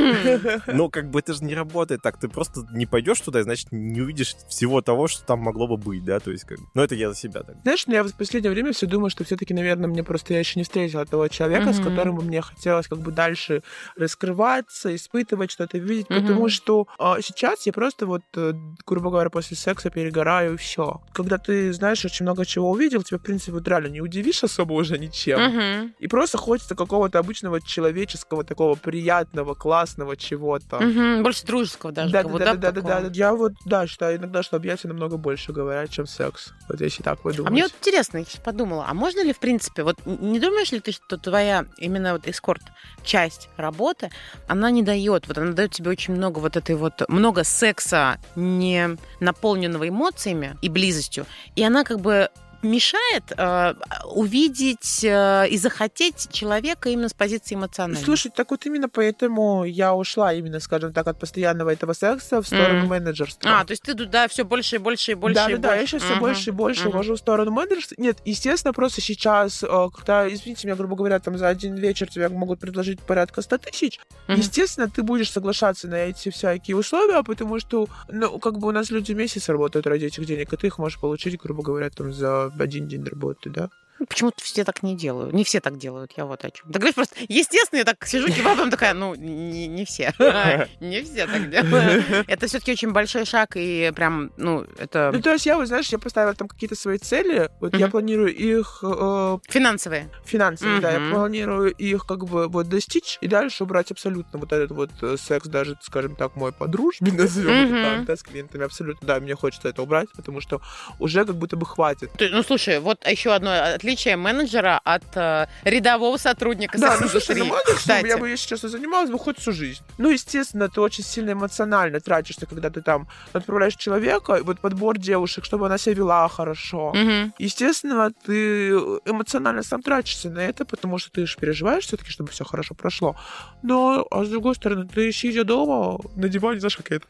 Но 0.66 0.88
как 0.88 1.10
бы 1.10 1.20
это 1.20 1.34
же 1.34 1.44
не 1.44 1.54
работает 1.54 2.02
так. 2.02 2.18
Ты 2.18 2.28
просто 2.28 2.66
не 2.72 2.86
пойдешь 2.86 3.20
туда, 3.20 3.40
и 3.40 3.42
значит 3.42 3.68
не 3.70 4.00
увидишь 4.00 4.34
всего 4.48 4.80
того, 4.82 5.06
что 5.08 5.24
там 5.24 5.40
могло 5.40 5.66
бы 5.68 5.76
быть, 5.76 6.04
да, 6.04 6.20
то 6.20 6.30
есть 6.30 6.44
как... 6.44 6.58
Ну 6.74 6.82
это 6.82 6.94
я 6.94 7.10
за 7.10 7.16
себя 7.16 7.42
так. 7.42 7.56
Знаешь, 7.62 7.86
ну, 7.86 7.94
я 7.94 8.02
в 8.04 8.12
последнее 8.14 8.50
время 8.50 8.72
все 8.72 8.86
думаю, 8.86 9.10
что 9.10 9.24
все-таки, 9.24 9.54
наверное, 9.54 9.88
мне 9.88 10.02
просто 10.02 10.32
я 10.34 10.38
еще 10.40 10.58
не 10.58 10.64
встретила 10.64 11.04
того 11.06 11.28
человека, 11.28 11.72
с 11.72 11.80
которым 11.80 12.16
мне 12.16 12.40
хотелось 12.42 12.88
как 12.88 12.98
бы 12.98 13.12
дальше 13.12 13.62
раскрываться, 13.96 14.94
испытывать 14.94 15.43
что-то, 15.50 15.78
видеть, 15.78 16.10
Мгм. 16.10 16.22
потому 16.22 16.48
что 16.48 16.86
а, 16.98 17.20
сейчас 17.20 17.66
я 17.66 17.72
просто 17.72 18.06
вот, 18.06 18.22
э, 18.36 18.52
грубо 18.86 19.10
говоря, 19.10 19.30
после 19.30 19.56
секса 19.56 19.90
перегораю 19.90 20.54
и 20.54 20.56
все. 20.56 21.00
Когда 21.12 21.38
ты, 21.38 21.72
знаешь, 21.72 22.04
очень 22.04 22.24
много 22.24 22.44
чего 22.44 22.70
увидел, 22.70 23.02
тебя, 23.02 23.18
в 23.18 23.22
принципе, 23.22 23.52
вот 23.52 23.68
реально 23.68 23.88
не 23.88 24.00
удивишь 24.00 24.44
особо 24.44 24.72
уже 24.74 24.98
ничем. 24.98 25.40
Мгм. 25.42 25.94
И 25.98 26.06
просто 26.08 26.38
хочется 26.38 26.74
какого-то 26.74 27.18
обычного 27.18 27.60
человеческого, 27.60 28.44
такого 28.44 28.74
приятного, 28.74 29.54
классного 29.54 30.16
чего-то. 30.16 30.80
Мгм. 30.80 31.22
Больше 31.22 31.44
дружеского 31.46 31.92
даже. 31.92 32.12
Да, 32.12 32.22
да, 32.22 32.30
да, 32.30 32.38
да, 32.38 32.44
да, 32.44 32.56
да, 32.56 32.72
такого? 32.72 33.00
да. 33.02 33.10
Я 33.12 33.32
вот, 33.34 33.52
да, 33.64 33.86
считаю 33.86 34.18
иногда, 34.18 34.42
что 34.42 34.56
объятия 34.56 34.88
намного 34.88 35.16
больше 35.16 35.52
говорят, 35.52 35.90
чем 35.90 36.06
секс. 36.06 36.52
Вот 36.68 36.80
если 36.80 37.02
так 37.02 37.20
подумать. 37.22 37.48
А 37.48 37.50
мне 37.50 37.62
вот 37.62 37.72
интересно, 37.78 38.18
я 38.18 38.24
сейчас 38.24 38.40
подумала, 38.40 38.86
а 38.88 38.94
можно 38.94 39.22
ли, 39.24 39.32
в 39.32 39.38
принципе, 39.38 39.82
вот 39.82 39.96
не 40.06 40.40
думаешь 40.40 40.72
ли 40.72 40.80
ты, 40.80 40.92
что 40.92 41.18
твоя 41.18 41.66
именно 41.78 42.12
вот 42.12 42.26
эскорт 42.26 42.62
часть 43.02 43.48
работы, 43.56 44.10
она 44.46 44.70
не 44.70 44.82
дает, 44.82 45.28
вот 45.28 45.33
она 45.38 45.52
дает 45.52 45.72
тебе 45.72 45.90
очень 45.90 46.14
много 46.14 46.38
вот 46.38 46.56
этой 46.56 46.76
вот, 46.76 47.08
много 47.08 47.44
секса, 47.44 48.18
не 48.36 48.96
наполненного 49.20 49.88
эмоциями 49.88 50.56
и 50.62 50.68
близостью, 50.68 51.26
и 51.56 51.62
она 51.62 51.84
как 51.84 52.00
бы 52.00 52.30
мешает 52.64 53.32
э, 53.36 53.74
увидеть 54.06 55.04
э, 55.04 55.48
и 55.48 55.56
захотеть 55.58 56.28
человека 56.32 56.88
именно 56.88 57.08
с 57.08 57.14
позиции 57.14 57.54
эмоциональной. 57.54 58.04
Слушай, 58.04 58.32
так 58.34 58.50
вот 58.50 58.66
именно 58.66 58.88
поэтому 58.88 59.64
я 59.64 59.94
ушла 59.94 60.32
именно, 60.32 60.60
скажем 60.60 60.92
так, 60.92 61.06
от 61.06 61.18
постоянного 61.18 61.70
этого 61.70 61.92
секса 61.92 62.40
в 62.40 62.46
сторону 62.46 62.80
Мгм. 62.80 62.88
менеджерства. 62.88 63.60
А, 63.60 63.64
то 63.64 63.72
есть 63.72 63.82
ты 63.82 63.94
туда 63.94 64.28
все 64.28 64.44
больше 64.44 64.76
и 64.76 64.78
больше 64.78 65.12
и 65.12 65.14
больше 65.14 65.34
да, 65.34 65.50
и 65.50 65.54
да, 65.56 65.58
да, 65.58 65.68
больше. 65.68 65.80
я 65.80 65.86
сейчас 65.86 66.02
все 66.02 66.14
Мгм. 66.14 66.20
больше 66.20 66.50
и 66.50 66.52
больше 66.52 66.88
ухожу 66.88 67.14
в 67.14 67.18
сторону 67.18 67.50
менеджерства. 67.50 67.94
Нет, 67.98 68.18
естественно, 68.24 68.72
просто 68.72 69.00
сейчас, 69.00 69.62
э, 69.62 69.66
когда, 69.94 70.32
извините 70.32 70.66
меня, 70.66 70.76
грубо 70.76 70.96
говоря, 70.96 71.18
там 71.20 71.36
за 71.38 71.48
один 71.48 71.74
вечер 71.76 72.08
тебе 72.08 72.28
могут 72.28 72.60
предложить 72.60 73.00
порядка 73.00 73.42
100 73.42 73.58
тысяч, 73.58 74.00
Мгм. 74.28 74.38
естественно, 74.40 74.88
ты 74.88 75.02
будешь 75.02 75.30
соглашаться 75.30 75.88
на 75.88 75.96
эти 75.96 76.30
всякие 76.30 76.76
условия, 76.76 77.22
потому 77.22 77.60
что, 77.60 77.86
ну, 78.08 78.38
как 78.38 78.58
бы 78.58 78.68
у 78.68 78.72
нас 78.72 78.90
люди 78.90 79.12
месяц 79.12 79.48
работают 79.48 79.86
ради 79.86 80.06
этих 80.06 80.24
денег, 80.26 80.52
и 80.52 80.56
ты 80.56 80.66
их 80.68 80.78
можешь 80.78 80.98
получить, 80.98 81.38
грубо 81.40 81.62
говоря, 81.62 81.90
там 81.90 82.12
за 82.12 82.50
один 82.58 82.88
день 82.88 83.04
работы, 83.04 83.50
да? 83.50 83.70
Ну, 83.98 84.06
Почему-то 84.06 84.42
все 84.42 84.64
так 84.64 84.82
не 84.82 84.96
делают. 84.96 85.32
Не 85.32 85.44
все 85.44 85.60
так 85.60 85.78
делают, 85.78 86.12
я 86.16 86.24
вот 86.24 86.44
о 86.44 86.50
чем. 86.50 86.66
Да 86.68 86.78
говоришь 86.78 86.94
просто, 86.94 87.16
естественно, 87.28 87.78
я 87.78 87.84
так 87.84 88.06
сижу, 88.06 88.28
киваю, 88.28 88.56
потом 88.56 88.70
такая, 88.70 88.94
ну, 88.94 89.14
не, 89.14 89.66
не 89.66 89.84
все. 89.84 90.12
Не 90.80 91.02
все 91.02 91.26
так 91.26 91.50
делают. 91.50 92.04
Это 92.26 92.46
все-таки 92.46 92.72
очень 92.72 92.92
большой 92.92 93.24
шаг, 93.24 93.56
и 93.56 93.92
прям, 93.94 94.30
ну, 94.36 94.54
Ну, 94.54 94.66
это 94.78 95.20
то 95.22 95.32
есть 95.32 95.46
я, 95.46 95.56
вот, 95.56 95.66
знаешь, 95.68 95.88
я 95.88 95.98
поставила 95.98 96.34
там 96.34 96.48
какие-то 96.48 96.76
свои 96.76 96.98
цели, 96.98 97.50
вот 97.60 97.76
я 97.76 97.88
планирую 97.88 98.34
их 98.34 98.80
э, 98.82 99.38
финансовые. 99.48 100.08
финансово, 100.24 100.80
да, 100.80 100.92
я 100.92 101.10
планирую 101.10 101.72
их 101.72 102.06
как 102.06 102.24
бы 102.24 102.48
вот 102.48 102.68
достичь 102.68 103.18
и 103.20 103.26
дальше 103.26 103.64
убрать 103.64 103.90
абсолютно 103.90 104.38
вот 104.38 104.52
этот 104.52 104.70
вот 104.72 104.90
э, 105.02 105.16
секс, 105.16 105.48
даже, 105.48 105.76
скажем 105.82 106.14
так, 106.16 106.36
мой 106.36 106.52
по 106.52 106.66
дружбе, 106.68 107.12
назовем 107.16 107.70
так, 107.82 108.04
да, 108.04 108.16
с 108.16 108.22
клиентами, 108.22 108.64
абсолютно, 108.64 109.06
да, 109.06 109.20
мне 109.20 109.34
хочется 109.34 109.68
это 109.68 109.82
убрать, 109.82 110.08
потому 110.14 110.40
что 110.40 110.60
уже 110.98 111.24
как 111.24 111.36
будто 111.36 111.56
бы 111.56 111.66
хватит. 111.66 112.10
Ну, 112.18 112.42
слушай, 112.42 112.78
вот 112.80 113.06
еще 113.06 113.32
одно 113.32 113.76
отличие 113.84 114.16
менеджера 114.16 114.80
от 114.82 115.04
э, 115.14 115.46
рядового 115.64 116.16
сотрудника 116.16 116.78
Да, 116.78 116.96
ну 117.00 117.08
слушай, 117.08 117.36
ну, 117.36 117.44
молодец, 117.44 117.76
Кстати. 117.76 118.06
я 118.06 118.16
бы, 118.16 118.30
если 118.30 118.48
честно, 118.48 118.68
занималась 118.70 119.10
бы 119.10 119.18
хоть 119.18 119.38
всю 119.38 119.52
жизнь. 119.52 119.82
Ну, 119.98 120.10
естественно, 120.10 120.68
ты 120.68 120.80
очень 120.80 121.04
сильно 121.04 121.32
эмоционально 121.32 122.00
тратишься, 122.00 122.46
когда 122.46 122.70
ты 122.70 122.80
там 122.80 123.06
отправляешь 123.34 123.76
человека, 123.76 124.36
и 124.36 124.42
вот 124.42 124.60
подбор 124.60 124.98
девушек, 124.98 125.44
чтобы 125.44 125.66
она 125.66 125.78
себя 125.78 125.94
вела 125.96 126.28
хорошо. 126.28 126.92
Мгм. 126.94 127.34
Естественно, 127.38 128.10
ты 128.10 128.70
эмоционально 129.04 129.62
сам 129.62 129.82
тратишься 129.82 130.30
на 130.30 130.40
это, 130.40 130.64
потому 130.64 130.98
что 130.98 131.10
ты 131.10 131.26
же 131.26 131.36
переживаешь 131.36 131.84
все-таки, 131.84 132.10
чтобы 132.10 132.30
все 132.30 132.44
хорошо 132.44 132.74
прошло. 132.74 133.16
Но, 133.62 134.06
а 134.10 134.24
с 134.24 134.28
другой 134.28 134.54
стороны, 134.54 134.88
ты 134.88 135.12
сидя 135.12 135.44
дома 135.44 135.98
на 136.16 136.28
диване, 136.28 136.60
знаешь, 136.60 136.76
как 136.76 136.90
это? 136.90 137.06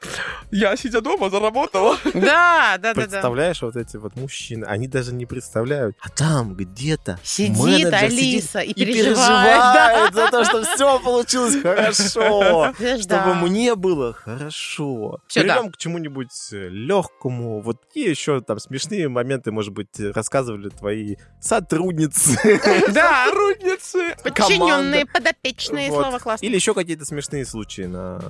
Я, 0.51 0.77
сидя 0.77 1.01
дома, 1.01 1.31
заработала. 1.31 1.97
Да, 2.15 2.79
да, 2.79 2.79
да, 2.79 2.95
да. 2.95 2.95
Представляешь, 2.95 3.63
вот 3.63 3.77
эти 3.77 3.97
вот 3.97 4.17
мужчины, 4.17 4.65
они 4.65 4.89
даже 4.89 5.15
не 5.15 5.27
представляют. 5.27 5.97
А 6.01 6.09
там, 6.09 6.55
где-то 6.65 7.19
Сидит 7.23 7.59
менеджер 7.59 7.95
Алиса 7.95 8.61
и 8.61 8.71
и 8.71 8.75
переживает. 8.75 9.15
переживает 9.15 10.15
за 10.15 10.31
то, 10.31 10.45
что 10.45 10.63
все 10.65 10.99
получилось 11.01 11.61
хорошо. 11.63 12.73
Знаешь, 12.79 13.01
Чтобы 13.03 13.25
да. 13.25 13.35
мне 13.35 13.75
было 13.75 14.13
хорошо. 14.13 15.19
Да. 15.35 15.41
Перейдем 15.43 15.71
к 15.73 15.77
чему-нибудь 15.77 16.31
легкому. 16.53 17.61
Вот 17.61 17.81
какие 17.87 18.11
еще 18.11 18.41
там 18.41 18.59
смешные 18.59 19.09
моменты, 19.09 19.53
может 19.53 19.73
быть, 19.73 19.99
рассказывали 19.99 20.69
твои 20.69 21.17
сотрудницы, 21.41 22.39
Да, 22.93 23.27
Сотрудницы. 23.27 24.17
подчиненные, 24.23 25.07
подопечные, 25.07 25.91
Вот. 25.91 26.03
слово 26.03 26.19
классно. 26.19 26.45
или 26.45 26.55
еще 26.55 26.75
какие-то 26.75 27.05
смешные 27.05 27.45
случаи 27.45 27.83
на 27.83 28.21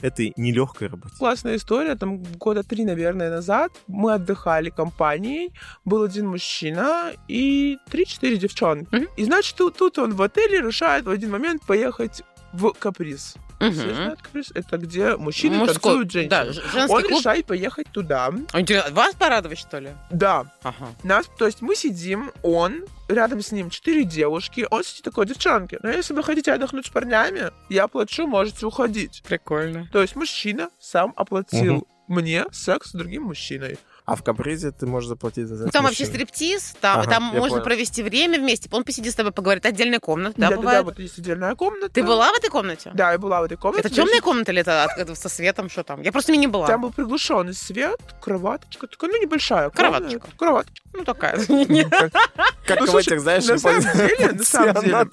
этой 0.00 0.32
нелегкой 0.36 0.88
работе. 0.88 1.14
Классная 1.18 1.56
история, 1.56 1.94
там 1.94 2.22
года 2.22 2.62
три, 2.62 2.84
наверное, 2.84 3.30
назад. 3.30 3.72
Мы 3.86 4.12
отдыхали 4.14 4.70
компанией, 4.70 5.52
был 5.84 6.02
один 6.02 6.28
мужчина 6.28 7.12
и 7.26 7.78
три-четыре 7.90 8.36
девчонки. 8.36 8.94
Мгм. 8.94 9.06
И 9.16 9.24
значит, 9.24 9.56
тут, 9.56 9.76
тут 9.76 9.98
он 9.98 10.14
в 10.14 10.22
отеле 10.22 10.60
решает 10.60 11.04
в 11.04 11.10
один 11.10 11.30
момент 11.30 11.62
поехать 11.66 12.22
в 12.52 12.72
каприз. 12.72 13.36
Все 13.58 13.94
знают 13.94 14.22
каприз? 14.22 14.50
Это 14.54 14.78
где 14.78 15.16
мужчины 15.16 15.56
Мужской- 15.58 15.74
танцуют 15.82 16.12
женщин. 16.12 16.28
Да, 16.30 16.44
женский 16.52 16.78
Он 16.94 17.02
клуб. 17.02 17.18
решает 17.18 17.46
поехать 17.46 17.88
туда. 17.90 18.30
А, 18.52 18.60
Интересно, 18.60 18.94
вас 18.94 19.14
порадовать, 19.14 19.58
что 19.58 19.78
ли? 19.80 19.90
Да, 20.10 20.46
Ага. 20.62 20.88
нас, 21.02 21.26
то 21.38 21.46
есть 21.46 21.60
мы 21.60 21.74
сидим, 21.74 22.30
он, 22.42 22.84
рядом 23.08 23.40
с 23.42 23.50
ним 23.52 23.70
четыре 23.70 24.04
девушки, 24.04 24.66
он 24.70 24.84
сидит 24.84 25.02
такой, 25.04 25.26
девчонки, 25.26 25.78
ну 25.82 25.90
если 25.90 26.14
вы 26.14 26.22
хотите 26.22 26.52
отдохнуть 26.52 26.86
с 26.86 26.90
парнями, 26.90 27.50
я 27.68 27.88
плачу, 27.88 28.26
можете 28.26 28.64
уходить. 28.66 29.22
Прикольно. 29.26 29.88
То 29.92 30.02
есть 30.02 30.14
мужчина 30.16 30.70
сам 30.78 31.12
оплатил 31.16 31.86
мне 32.06 32.46
секс 32.52 32.90
с 32.90 32.92
другим 32.92 33.24
мужчиной. 33.24 33.78
А 34.08 34.16
в 34.16 34.22
капризе 34.22 34.70
ты 34.70 34.86
можешь 34.86 35.08
заплатить 35.08 35.48
за 35.48 35.54
Ну, 35.56 35.60
секс 35.64 35.72
там 35.72 35.84
вообще 35.84 36.06
стриптиз, 36.06 36.74
там, 36.80 37.00
Ага, 37.00 37.10
там 37.10 37.22
можно 37.24 37.50
понял. 37.56 37.64
провести 37.64 38.02
время 38.02 38.38
вместе. 38.38 38.66
Он 38.72 38.82
посидит 38.82 39.12
с 39.12 39.16
тобой, 39.16 39.32
поговорит. 39.32 39.66
Отдельная 39.66 40.00
комната, 40.00 40.34
да, 40.40 40.48
Да, 40.48 40.56
бывает? 40.56 40.78
да, 40.78 40.82
вот 40.84 40.98
есть 40.98 41.18
отдельная 41.18 41.54
комната. 41.54 41.90
Ты 41.90 42.02
была 42.02 42.32
в 42.32 42.36
этой 42.38 42.48
комнате? 42.48 42.90
Да, 42.94 43.12
я 43.12 43.18
была 43.18 43.42
в 43.42 43.44
этой 43.44 43.58
комнате. 43.58 43.86
Это 43.86 43.94
темная 43.94 44.22
комната 44.22 44.52
или 44.52 44.62
это, 44.62 44.88
это 44.96 45.14
со 45.14 45.28
светом, 45.28 45.68
что 45.68 45.82
там? 45.82 46.00
Я 46.00 46.10
просто 46.10 46.34
не 46.34 46.46
была. 46.46 46.66
Там 46.66 46.80
был 46.80 46.90
приглушенный 46.90 47.52
свет, 47.52 48.00
кроваточка, 48.22 48.86
такая, 48.86 49.10
ну, 49.10 49.20
небольшая. 49.22 49.68
Кроваточка. 49.70 50.26
Кроваточка. 50.38 50.86
Ну, 50.94 51.04
такая. 51.04 51.36
Как, 51.90 52.12
как 52.66 52.80
Ну, 52.80 52.86
в 52.86 52.90
слушай, 52.90 53.08
этих, 53.08 53.20
знаешь, 53.20 53.44
на 53.46 53.58
самом 53.58 53.82
деле, 53.82 54.32
на 54.32 54.44
самом 54.44 54.82
деле. 54.82 54.98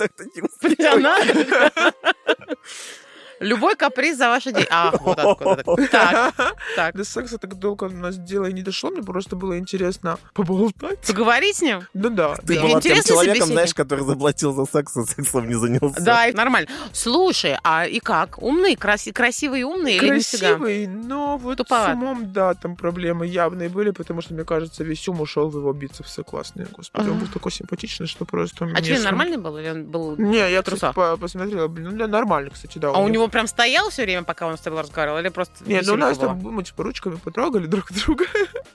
Любой 3.39 3.75
каприз 3.75 4.17
за 4.17 4.29
ваши 4.29 4.51
деньги. 4.51 4.67
А, 4.71 4.91
вот 4.91 5.19
откуда. 5.19 5.63
Так, 5.91 6.33
так. 6.75 6.95
До 6.95 7.03
секса 7.03 7.37
так 7.37 7.55
долго 7.55 7.85
у 7.85 7.89
нас 7.89 8.17
дело 8.17 8.45
и 8.45 8.53
не 8.53 8.61
дошло, 8.61 8.89
мне 8.89 9.01
просто 9.03 9.35
было 9.35 9.57
интересно 9.59 10.17
поболтать. 10.33 10.99
Поговорить 11.07 11.57
с 11.57 11.61
ним? 11.61 11.81
Ну 11.93 12.09
да, 12.09 12.35
Ты 12.35 12.55
была 12.59 12.67
тем 12.69 12.77
Интересный 12.93 13.09
человеком, 13.13 13.47
знаешь, 13.47 13.73
который 13.73 14.05
заплатил 14.05 14.53
за 14.53 14.65
секс, 14.65 14.95
а 14.97 15.03
сексом 15.05 15.47
не 15.47 15.55
занялся. 15.55 16.01
Да, 16.01 16.27
нормально. 16.33 16.69
Слушай, 16.93 17.57
а 17.63 17.85
и 17.85 17.99
как? 17.99 18.41
Умный, 18.41 18.75
краси- 18.75 19.11
красивый 19.11 19.61
и 19.61 19.63
умный 19.63 19.95
или 19.95 20.15
нифига? 20.15 20.47
Красивый, 20.57 20.87
но 20.87 21.37
вот 21.37 21.59
с 21.67 21.89
умом, 21.93 22.31
да, 22.31 22.53
там 22.53 22.75
проблемы 22.75 23.27
явные 23.27 23.69
были, 23.69 23.91
потому 23.91 24.21
что, 24.21 24.33
мне 24.33 24.43
кажется, 24.43 24.83
весь 24.83 25.07
ум 25.07 25.21
ушел 25.21 25.49
в 25.49 25.57
его 25.57 25.73
бицепсы 25.73 26.23
классные. 26.23 26.67
Господи, 26.71 27.09
он 27.09 27.19
был 27.19 27.27
такой 27.27 27.51
симпатичный, 27.51 28.07
что 28.07 28.25
просто... 28.25 28.65
А 28.75 28.81
член 28.81 29.03
нормальный 29.03 29.37
был 29.37 29.57
или 29.57 29.69
он 29.69 29.85
был... 29.85 30.15
Не, 30.17 30.51
я, 30.51 30.61
кстати, 30.61 30.93
по- 30.93 31.17
посмотрела, 31.17 31.67
блин, 31.67 31.95
ну, 31.97 32.07
нормально, 32.07 32.49
кстати, 32.49 32.77
да. 32.77 32.89
А 32.89 32.99
у 32.99 33.07
него 33.07 33.24
прям 33.29 33.47
стоял 33.47 33.89
все 33.89 34.03
время, 34.03 34.23
пока 34.23 34.47
он 34.47 34.57
с 34.57 34.61
тобой 34.61 34.81
разговаривал, 34.81 35.19
или 35.19 35.29
просто 35.29 35.53
Нет, 35.65 35.85
ну 35.85 35.93
у 35.93 35.97
нас 35.97 36.17
там 36.17 36.37
мы 36.37 36.63
типа 36.63 36.83
ручками 36.83 37.15
потрогали 37.15 37.65
друг 37.67 37.91
друга 37.91 38.25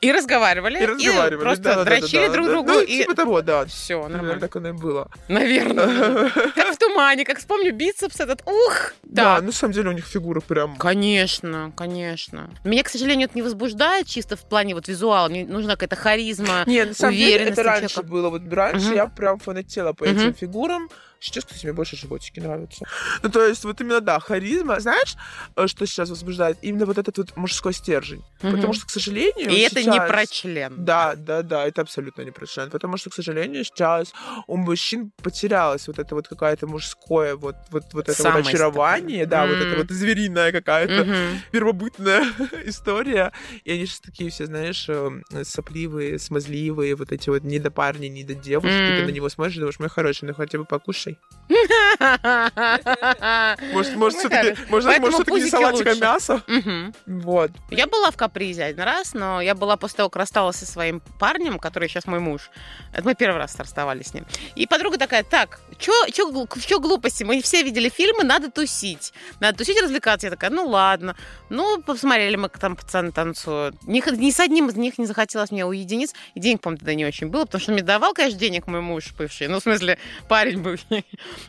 И 0.01 0.13
разговаривали, 0.13 0.83
и 0.83 0.87
разговаривали. 0.87 1.43
просто 1.43 1.63
да, 1.63 1.85
дрочили 1.85 2.27
да, 2.27 2.33
друг 2.33 2.47
да. 2.47 2.53
другу, 2.53 2.71
Ну, 2.71 2.81
и... 2.83 2.99
типа 3.03 3.15
того, 3.15 3.43
да. 3.43 3.65
Все, 3.67 3.95
Наверное, 3.97 4.17
нормально. 4.17 4.41
так 4.41 4.57
оно 4.57 4.69
и 4.69 4.73
было. 4.73 5.09
Наверное. 5.29 6.31
Как 6.55 6.75
в 6.75 6.79
тумане, 6.79 7.25
как 7.25 7.39
вспомню 7.39 7.73
бицепс 7.75 8.21
этот. 8.21 8.43
Ух! 8.47 8.93
Да, 9.03 9.37
Да. 9.37 9.43
на 9.43 9.53
самом 9.53 9.73
деле 9.73 9.91
у 9.91 9.93
них 9.93 10.07
фигура 10.07 10.41
прям... 10.41 10.77
Конечно, 10.77 11.73
конечно. 11.77 12.51
Меня, 12.65 12.83
к 12.83 12.89
сожалению, 12.89 13.27
это 13.29 13.37
не 13.37 13.43
возбуждает 13.43 14.07
чисто 14.07 14.37
в 14.37 14.45
плане 14.49 14.75
вот 14.75 14.89
визуала. 14.89 15.29
Мне 15.29 15.45
нужна 15.45 15.75
какая-то 15.75 15.97
харизма. 15.97 16.65
Нет, 16.67 16.89
на 16.89 16.95
самом 16.95 17.15
деле 17.17 17.45
это 17.47 17.63
раньше 17.63 18.03
было. 18.03 18.31
Вот 18.31 18.43
раньше 18.53 18.95
я 18.95 19.07
прям 19.07 19.39
фанатела 19.39 19.93
по 19.93 20.05
этим 20.05 20.35
фигурам. 20.35 20.89
Сейчас, 21.23 21.45
кстати, 21.45 21.67
мне 21.67 21.75
больше 21.75 21.97
животики 21.97 22.41
нравятся. 22.41 22.87
Ну, 23.23 23.29
то 23.29 23.47
есть, 23.47 23.63
вот 23.65 23.79
именно, 23.83 24.01
да, 24.01 24.19
харизма. 24.21 24.81
Знаешь, 24.81 25.17
э, 25.55 25.67
что 25.67 25.87
сейчас 25.87 26.09
возбуждает? 26.09 26.57
Именно 26.63 26.87
вот 26.87 26.97
этот 26.97 27.19
вот 27.19 27.37
мужской 27.37 27.75
стержень. 27.75 28.25
Мгм. 28.41 28.57
Потому 28.57 28.73
что, 28.73 28.87
к 28.87 28.91
сожалению, 28.91 29.51
И 29.51 29.59
это 29.61 29.81
не 29.81 29.85
сейчас- 29.93 30.09
про 30.09 30.27
член. 30.27 30.83
Да, 30.83 31.15
да, 31.17 31.43
да, 31.43 31.67
это 31.67 31.83
абсолютно 31.83 32.23
не 32.23 32.31
про 32.31 32.47
член. 32.47 32.71
Потому 32.71 32.97
что, 32.97 33.11
к 33.11 33.15
сожалению, 33.15 33.65
сейчас 33.65 34.15
у 34.47 34.57
мужчин 34.57 35.13
потерялась 35.23 35.87
вот 35.89 35.99
это 35.99 36.15
вот 36.15 36.27
какая-то 36.27 36.67
мужское, 36.67 37.37
вот, 37.37 37.57
вот, 37.71 37.85
вот 37.93 38.09
это 38.09 38.23
вот 38.23 38.33
Самость 38.33 38.49
очарование, 38.49 39.27
да, 39.27 39.47
вот 39.47 39.57
это 39.59 39.77
вот 39.77 39.91
звериная 39.91 40.53
какая-то 40.53 41.05
Мгм. 41.05 41.43
первобытная 41.53 42.23
история. 42.65 43.31
И 43.65 43.71
они 43.73 43.85
же 43.85 44.01
такие 44.01 44.31
все, 44.31 44.47
знаешь, 44.47 44.87
э, 44.89 45.11
сопливые, 45.45 46.19
смазливые, 46.19 46.95
вот 46.97 47.13
эти 47.13 47.29
вот 47.29 47.45
недопарни, 47.45 48.07
недодевушки. 48.07 48.71
Ты 48.97 49.01
М. 49.03 49.07
на 49.07 49.11
него 49.11 49.29
смотришь, 49.29 49.57
думаешь, 49.57 49.79
мой 49.79 49.91
хороший, 49.91 50.25
ну 50.25 50.33
хотя 50.35 50.57
бы 50.57 50.65
покушай. 50.65 51.10
Может, 53.73 53.97
может, 53.97 54.23
Ну, 54.23 54.29
все-таки, 54.29 54.57
может, 54.71 54.99
может, 55.01 55.15
все-таки 55.15 55.41
не 55.43 55.51
салатик, 55.51 55.87
а 55.87 55.95
мясо. 55.95 56.43
Мгм. 56.47 56.95
Вот. 57.07 57.51
Я 57.71 57.87
была 57.87 58.11
в 58.11 58.17
капризе 58.17 58.65
один 58.65 58.85
раз, 58.85 59.15
но 59.15 59.41
я 59.41 59.55
была 59.55 59.77
после 59.77 59.99
того, 59.99 60.09
как 60.11 60.21
рассталась 60.21 60.57
со 60.57 60.67
своим 60.67 61.01
парнем, 61.19 61.59
который 61.59 61.89
сейчас 61.89 62.07
мой 62.07 62.21
муж. 62.21 62.51
Это 62.93 63.05
мы 63.05 63.15
первый 63.15 63.39
раз 63.39 63.57
расставались 63.57 64.09
с 64.09 64.15
ним. 64.15 64.27
И 64.55 64.67
подруга 64.67 64.99
такая, 64.99 65.23
так, 65.25 65.61
чё, 65.79 65.93
чё, 66.13 66.31
гл- 66.31 66.49
чё 66.61 66.79
глупости? 66.81 67.25
Мы 67.25 67.41
все 67.43 67.63
видели 67.63 67.89
фильмы, 67.89 68.25
надо 68.25 68.51
тусить. 68.51 69.13
Надо 69.41 69.59
тусить, 69.59 69.81
развлекаться. 69.83 70.27
Я 70.29 70.31
такая, 70.31 70.51
ну 70.51 70.67
ладно. 70.67 71.17
Ну, 71.49 71.83
посмотрели 71.83 72.37
мы, 72.37 72.49
там 72.49 72.77
пацаны 72.77 73.13
танцуют. 73.13 73.77
Ни, 73.87 74.03
ни 74.17 74.31
с 74.31 74.41
одним 74.41 74.69
из 74.69 74.77
них 74.77 74.99
не 74.99 75.07
захотелось 75.07 75.51
мне 75.51 75.65
уединиться. 75.67 76.15
И 76.35 76.41
денег, 76.41 76.61
по-моему, 76.61 76.79
тогда 76.79 76.95
не 76.95 77.05
очень 77.07 77.29
было, 77.29 77.45
потому 77.45 77.61
что 77.61 77.73
он 77.73 77.75
мне 77.75 77.83
давал, 77.85 78.13
конечно, 78.15 78.39
денег 78.39 78.67
мой 78.67 78.81
муж 78.81 79.13
бывший. 79.19 79.49
Ну, 79.49 79.59
в 79.59 79.63
смысле, 79.63 79.99
парень 80.29 80.61
бывший. 80.63 81.00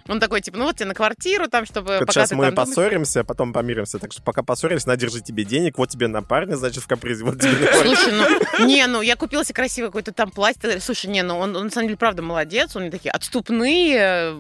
Он 0.08 0.20
такой, 0.20 0.42
типа, 0.42 0.58
ну 0.58 0.66
вот 0.66 0.76
тебе 0.76 0.88
на 0.88 0.94
квартиру, 0.94 1.48
там, 1.48 1.66
чтобы... 1.66 1.94
Вот 1.94 2.00
пока 2.02 2.14
сейчас 2.14 2.30
ты 2.30 2.36
мы 2.36 2.46
там 2.46 2.56
думаешь». 2.56 2.70
поссоримся, 2.70 3.24
потом 3.24 3.54
помиримся. 3.54 4.00
Так 4.00 4.12
что 4.12 4.22
пока 4.22 4.44
поссорились, 4.44 4.86
на, 4.86 4.96
держи 4.98 5.22
тебе 5.22 5.44
денег, 5.44 5.78
вот 5.78 5.90
тебе 5.90 6.08
на 6.08 6.22
парня, 6.24 6.56
значит, 6.56 6.84
в 6.84 6.88
капризе, 6.88 7.24
вот 7.24 7.40
тебе 7.40 7.52
на. 7.52 7.74
Слушай, 7.74 8.14
ну, 8.14 8.66
не, 8.66 8.86
ну, 8.88 9.02
я 9.02 9.16
купила 9.16 9.44
себе 9.44 9.56
красивый 9.56 9.90
какой-то 9.90 10.12
там 10.12 10.32
платье. 10.32 10.80
Слушай, 10.80 11.08
не, 11.08 11.24
ну, 11.24 11.38
он, 11.38 11.56
он, 11.56 11.66
на 11.66 11.70
самом 11.70 11.88
деле, 11.88 11.98
правда, 11.98 12.22
молодец. 12.22 12.76
Он 12.76 12.84
не 12.84 12.92
такие 12.92 13.12
отступные, 13.12 13.96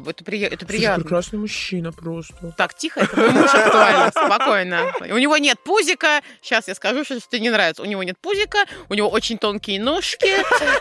это, 0.06 0.24
прия- 0.24 0.48
это 0.48 0.66
Слушай, 0.66 0.68
приятно. 0.68 1.04
прекрасный 1.04 1.40
мужчина 1.40 1.92
просто. 1.92 2.54
Так, 2.58 2.74
тихо, 2.76 3.02
это 3.02 3.18
мой 3.18 3.32
муж 3.32 3.54
актуально, 3.54 4.12
спокойно. 4.12 4.94
У 5.02 5.18
него 5.18 5.38
нет 5.38 5.60
пузика. 5.64 6.22
Сейчас 6.42 6.68
я 6.68 6.76
скажу, 6.76 7.04
что 7.04 7.20
тебе 7.20 7.40
не 7.40 7.50
нравится. 7.50 7.82
У 7.82 7.86
него 7.86 8.04
нет 8.04 8.18
пузика, 8.20 8.60
у 8.90 8.94
него 8.94 9.10
очень 9.10 9.38
тонкие 9.38 9.82
ножки, 9.82 10.32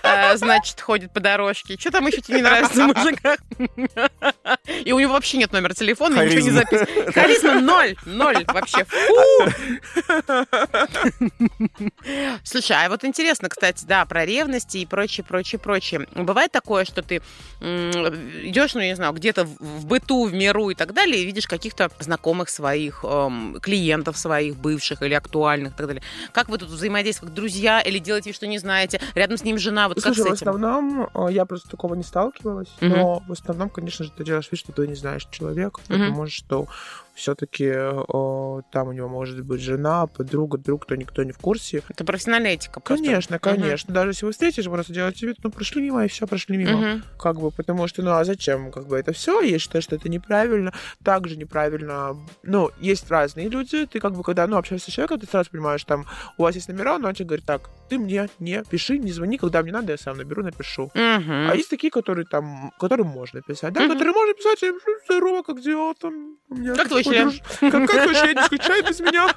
э, 0.02 0.36
значит, 0.36 0.80
ходит 0.80 1.12
по 1.12 1.20
дорожке. 1.20 1.76
Что 1.78 1.90
там 1.90 2.06
еще 2.06 2.20
тебе 2.20 2.36
не 2.38 2.42
нравится 2.42 2.84
в 2.84 2.96
мужиках? 2.96 3.38
И 4.84 4.92
у 4.92 4.98
него 5.00 5.12
вообще 5.14 5.38
нет 5.38 5.52
номера 5.52 5.74
телефона, 5.74 6.24
ничего 6.24 6.40
не 6.40 6.50
Харизма. 6.50 6.60
записано. 6.60 7.12
Харизма 7.12 7.60
ноль, 7.60 7.96
ноль 8.06 8.44
вообще. 8.46 8.84
Фу! 8.84 9.46
Слушай, 12.44 12.76
а 12.84 12.88
вот 12.88 13.04
интересно, 13.04 13.48
кстати, 13.48 13.84
да, 13.84 14.04
про 14.04 14.24
ревности 14.24 14.78
и 14.78 14.86
прочее, 14.86 15.24
прочее, 15.24 15.58
прочее. 15.58 16.06
Бывает 16.14 16.52
такое, 16.52 16.84
что 16.84 17.02
ты 17.02 17.22
идешь, 17.60 18.74
ну, 18.74 18.80
я 18.80 18.88
не 18.88 18.96
знаю, 18.96 19.12
где-то 19.12 19.44
в- 19.44 19.56
в 19.60 19.86
быту, 19.86 20.24
в 20.26 20.32
миру 20.34 20.70
и 20.70 20.74
так 20.74 20.92
далее, 20.94 21.22
и 21.22 21.26
видишь 21.26 21.46
каких-то 21.46 21.90
знакомых 21.98 22.48
своих, 22.48 23.04
эм, 23.04 23.58
клиентов 23.60 24.16
своих, 24.18 24.56
бывших 24.56 25.02
или 25.02 25.14
актуальных 25.14 25.74
и 25.74 25.76
так 25.76 25.86
далее. 25.86 26.02
Как 26.32 26.48
вы 26.48 26.58
тут 26.58 26.68
взаимодействуете, 26.68 27.26
как 27.30 27.34
друзья, 27.34 27.80
или 27.80 27.98
делаете, 27.98 28.30
вид, 28.30 28.36
что 28.36 28.46
не 28.46 28.58
знаете, 28.58 29.00
рядом 29.14 29.36
с 29.36 29.44
ним 29.44 29.58
жена, 29.58 29.88
вот 29.88 29.96
как 30.00 30.14
Слушай, 30.14 30.20
с 30.20 30.24
в 30.24 30.26
этим? 30.34 30.48
основном 30.48 31.08
э, 31.14 31.32
я 31.32 31.44
просто 31.44 31.68
такого 31.68 31.94
не 31.94 32.02
сталкивалась, 32.02 32.68
Мгм. 32.80 32.90
но 32.92 33.22
в 33.26 33.32
основном, 33.32 33.68
конечно 33.70 34.04
же, 34.04 34.09
ты 34.16 34.24
делаешь 34.24 34.48
вид, 34.50 34.60
что 34.60 34.72
ты 34.72 34.86
не 34.86 34.94
знаешь 34.94 35.26
человека, 35.30 35.80
потому 35.88 36.26
что 36.28 36.68
все-таки 37.20 37.72
там 38.72 38.88
у 38.88 38.92
него 38.92 39.08
может 39.08 39.44
быть 39.44 39.60
жена, 39.60 40.06
подруга, 40.06 40.58
друг, 40.58 40.84
кто 40.84 40.94
никто 40.96 41.22
не 41.22 41.32
в 41.32 41.38
курсе. 41.38 41.82
Это 41.88 42.04
профессиональная 42.04 42.52
этика 42.52 42.80
просто. 42.80 43.04
Конечно, 43.04 43.38
конечно. 43.38 43.92
Даже 43.94 44.10
если 44.10 44.26
вы 44.26 44.32
встретишь, 44.32 44.64
просто 44.64 44.92
делаете 44.92 45.26
вид, 45.26 45.36
ну, 45.42 45.50
прошли 45.50 45.82
мимо, 45.82 46.04
и 46.04 46.08
все, 46.08 46.26
прошли 46.26 46.56
мимо. 46.56 46.78
Мгм. 46.78 47.02
Как 47.18 47.38
бы, 47.38 47.50
потому 47.50 47.86
что, 47.88 48.02
ну, 48.02 48.12
а 48.12 48.24
зачем, 48.24 48.72
как 48.72 48.86
бы, 48.86 48.98
это 48.98 49.12
все, 49.12 49.40
я 49.42 49.58
считаю, 49.58 49.82
что 49.82 49.96
это 49.96 50.08
неправильно. 50.08 50.72
Также 51.04 51.36
неправильно, 51.36 52.16
ну, 52.42 52.70
есть 52.80 53.10
разные 53.10 53.48
люди, 53.48 53.86
ты, 53.86 54.00
как 54.00 54.14
бы, 54.14 54.22
когда, 54.22 54.46
ну, 54.46 54.56
общаешься 54.56 54.90
с 54.90 54.94
человеком, 54.94 55.20
ты 55.20 55.26
сразу 55.26 55.50
понимаешь, 55.50 55.84
там, 55.84 56.06
у 56.38 56.42
вас 56.42 56.54
есть 56.54 56.68
номера, 56.68 56.98
но 56.98 57.08
он 57.08 57.14
тебе 57.14 57.26
говорит, 57.26 57.46
так, 57.46 57.70
ты 57.88 57.98
мне 57.98 58.28
не 58.38 58.62
пиши, 58.64 58.98
не 58.98 59.12
звони, 59.12 59.36
когда 59.38 59.62
мне 59.62 59.72
надо, 59.72 59.92
я 59.92 59.98
сам 59.98 60.16
наберу, 60.16 60.42
напишу. 60.42 60.90
Мгм. 60.94 61.50
А 61.50 61.54
есть 61.54 61.70
такие, 61.70 61.90
которые 61.90 62.24
там, 62.26 62.72
которым 62.78 63.08
можно 63.08 63.42
писать, 63.42 63.72
да, 63.74 63.80
Мгм. 63.82 63.92
которые 63.92 64.14
можно 64.14 64.34
писать, 64.34 64.62
им, 64.62 64.78
здорово, 65.04 65.42
как 65.42 65.60
дела 65.60 65.94
там, 66.00 66.36
Как 66.76 66.88
твой 66.88 67.04
член? 67.04 67.32
Как, 67.60 67.70
как 67.70 68.02
твой 68.02 68.14
член, 68.14 68.36
не 68.36 68.42
скучай 68.44 68.82
без 68.82 69.00
меня? 69.00 69.28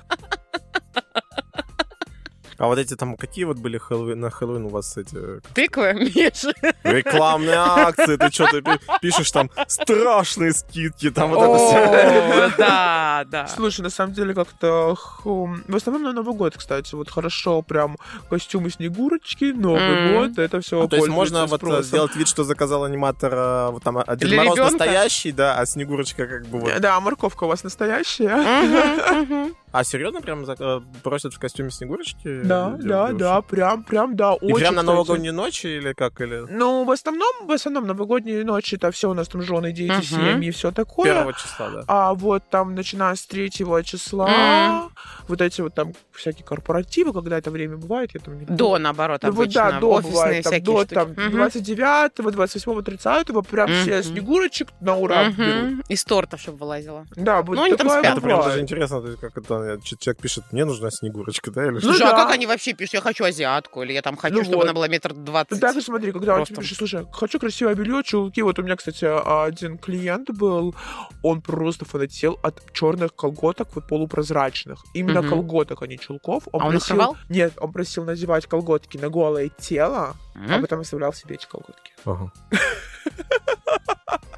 А 2.58 2.68
вот 2.68 2.78
эти 2.78 2.96
там, 2.96 3.16
какие 3.18 3.46
вот 3.46 3.58
были 3.58 3.78
Хэллоуин, 3.78 4.20
на 4.20 4.30
Хэллоуин 4.30 4.66
у 4.66 4.70
вас 4.70 4.98
эти 4.98 5.18
Тыквы, 5.54 5.94
Миша. 6.16 6.54
рекламные 6.84 7.56
акции? 7.58 8.16
Ты 8.18 8.32
что, 8.32 8.46
ты 8.48 8.62
пи- 8.62 8.80
пишешь 9.02 9.32
там 9.32 9.50
страшные 9.68 10.54
скидки, 10.54 11.10
там 11.10 11.32
вот 11.32 11.42
это 11.42 11.58
все. 11.58 12.46
О, 12.46 12.52
да, 12.58 13.24
да. 13.28 13.48
Слушай, 13.48 13.82
на 13.82 13.90
самом 13.90 14.14
деле 14.14 14.34
как-то 14.34 14.96
хм, 14.96 15.64
в 15.68 15.76
основном 15.76 16.04
на 16.04 16.14
Новый 16.14 16.36
год, 16.36 16.56
кстати, 16.58 16.96
вот 16.96 17.10
хорошо, 17.10 17.62
прям 17.62 17.98
костюмы 18.30 18.70
Снегурочки, 18.70 19.46
Новый 19.46 20.14
год, 20.14 20.38
это 20.38 20.62
все 20.62 20.84
А, 20.84 20.88
То 20.88 20.96
есть 20.98 21.08
можно 21.10 21.46
вот 21.46 21.64
э, 21.64 21.84
сделать 21.84 22.16
вид, 22.16 22.28
что 22.28 22.44
заказал 22.44 22.84
аниматор, 22.84 23.34
э, 23.34 23.70
вот 23.72 23.84
там 23.84 24.04
Дед 24.18 24.32
Мороз 24.36 24.58
настоящий, 24.58 25.32
да, 25.32 25.58
а 25.58 25.66
Снегурочка 25.66 26.28
как 26.28 26.46
бы 26.46 26.60
вот. 26.60 26.80
Да, 26.80 27.00
морковка 27.00 27.46
у 27.46 27.48
вас 27.48 27.64
настоящая. 27.64 29.54
А 29.74 29.84
серьезно 29.84 30.22
прям 30.22 30.46
э, 30.48 30.82
просят 31.02 31.34
в 31.34 31.40
костюме 31.40 31.72
Снегурочки? 31.72 32.44
Да, 32.44 32.78
да, 32.80 33.12
да, 33.12 33.42
прям, 33.42 33.84
прям, 33.84 34.16
да, 34.16 34.34
И 34.40 34.46
очень, 34.46 34.56
прям 34.58 34.76
на 34.76 34.82
кстати. 34.82 34.86
новогоднюю 34.96 35.34
ночь 35.34 35.66
или 35.66 35.94
как? 35.94 36.22
Или 36.22 36.46
Ну, 36.48 36.84
в 36.84 36.92
основном, 36.92 37.48
в 37.48 37.52
основном 37.52 37.88
новогодние 37.88 38.44
ночи, 38.46 38.76
это 38.76 38.92
все 38.92 39.10
у 39.10 39.16
нас 39.16 39.28
там 39.28 39.42
жены, 39.42 39.72
дети, 39.72 40.00
семьи 40.04 40.50
и 40.50 40.52
все 40.52 40.72
такое. 40.72 41.12
первого 41.12 41.34
числа, 41.34 41.70
да? 41.72 41.84
А 41.88 42.14
вот 42.14 42.44
там, 42.52 42.76
начиная 42.76 43.16
с 43.16 43.26
третьего 43.26 43.84
числа, 43.84 44.90
вот 45.28 45.42
эти 45.42 45.62
вот 45.62 45.74
там 45.74 45.94
всякие 46.12 46.46
корпоративы, 46.46 47.12
когда 47.12 47.40
это 47.40 47.50
время 47.50 47.78
бывает, 47.78 48.12
я 48.14 48.20
там 48.20 48.38
не 48.38 48.46
До, 48.46 48.78
наоборот, 48.78 49.24
Ну 49.24 49.32
вот 49.32 49.44
обычно. 49.46 49.72
да, 49.72 49.80
до 49.80 49.90
офисные 49.94 50.14
бывает, 50.14 50.44
там, 50.44 50.64
до 50.64 50.78
штуки. 50.82 50.94
там 50.94 51.10
Мгм. 51.14 51.32
29, 51.32 52.32
28, 52.32 52.82
30, 52.84 53.48
прям 53.50 53.70
все 53.72 54.04
снегурочек 54.04 54.68
на 54.82 54.98
ура 54.98 55.30
берут. 55.32 55.80
Из 55.90 56.04
торта, 56.06 56.38
чтобы 56.38 56.60
вылазила. 56.60 57.06
Да, 57.16 57.42
будет 57.42 57.58
Ну, 57.58 57.64
они 57.64 57.76
там 57.76 57.90
спят. 57.90 58.06
Это 58.06 58.22
прям 58.22 58.40
даже 58.44 58.62
интересно, 58.62 59.02
как 59.20 59.36
это 59.36 59.63
ч- 59.84 59.96
человек 59.98 60.22
пишет, 60.22 60.44
мне 60.52 60.66
нужна 60.66 60.90
Снегурочка, 60.92 61.52
да, 61.52 61.64
или 61.66 61.72
Ну 61.74 61.80
что? 61.80 61.88
Слушай, 61.90 62.08
а 62.08 62.12
да. 62.12 62.18
как 62.24 62.32
они 62.32 62.46
вообще 62.48 62.74
пишут? 62.74 62.94
Я 62.96 63.02
хочу 63.02 63.24
азиатку, 63.24 63.84
или 63.84 63.94
я 63.94 64.02
там 64.02 64.16
хочу, 64.18 64.36
Ну 64.36 64.44
чтобы 64.44 64.58
вот. 64.58 64.64
она 64.66 64.74
была 64.74 64.88
метр 64.88 65.14
двадцать. 65.14 65.60
Да, 65.60 65.74
ты 65.74 65.82
смотри, 65.82 66.12
когда 66.12 66.34
он 66.34 66.38
Просто. 66.40 66.54
тебе 66.56 66.62
пишет, 66.64 66.78
слушай, 66.78 67.08
хочу 67.12 67.40
красивое 67.40 67.76
белье, 67.76 68.04
чулки. 68.04 68.42
Вот 68.42 68.60
у 68.60 68.64
меня, 68.64 68.76
кстати, 68.76 69.06
один 69.06 69.78
клиент 69.78 70.30
был, 70.32 70.76
он 71.22 71.42
просто 71.42 71.86
фанател 71.86 72.40
от 72.44 72.62
черных 72.74 73.16
колготок 73.16 73.70
вот 73.76 73.88
полупрозрачных. 73.88 74.84
Именно 74.94 75.22
Мгм. 75.22 75.30
колготок, 75.30 75.82
а 75.82 75.88
не 75.88 75.98
чулков. 75.98 76.48
А 76.52 76.58
он 76.58 76.64
их 76.76 76.80
просил... 76.80 76.96
рвал? 76.96 77.18
Нет, 77.30 77.54
он 77.58 77.72
просил 77.72 78.04
надевать 78.04 78.46
колготки 78.48 78.98
на 78.98 79.10
голое 79.10 79.50
тело, 79.58 80.16
а 80.36 80.56
М? 80.56 80.62
потом 80.62 80.82
оставлял 80.82 81.14
себе 81.14 81.36
эти 81.36 81.46
колготки. 81.48 81.93
Ага. 82.06 82.32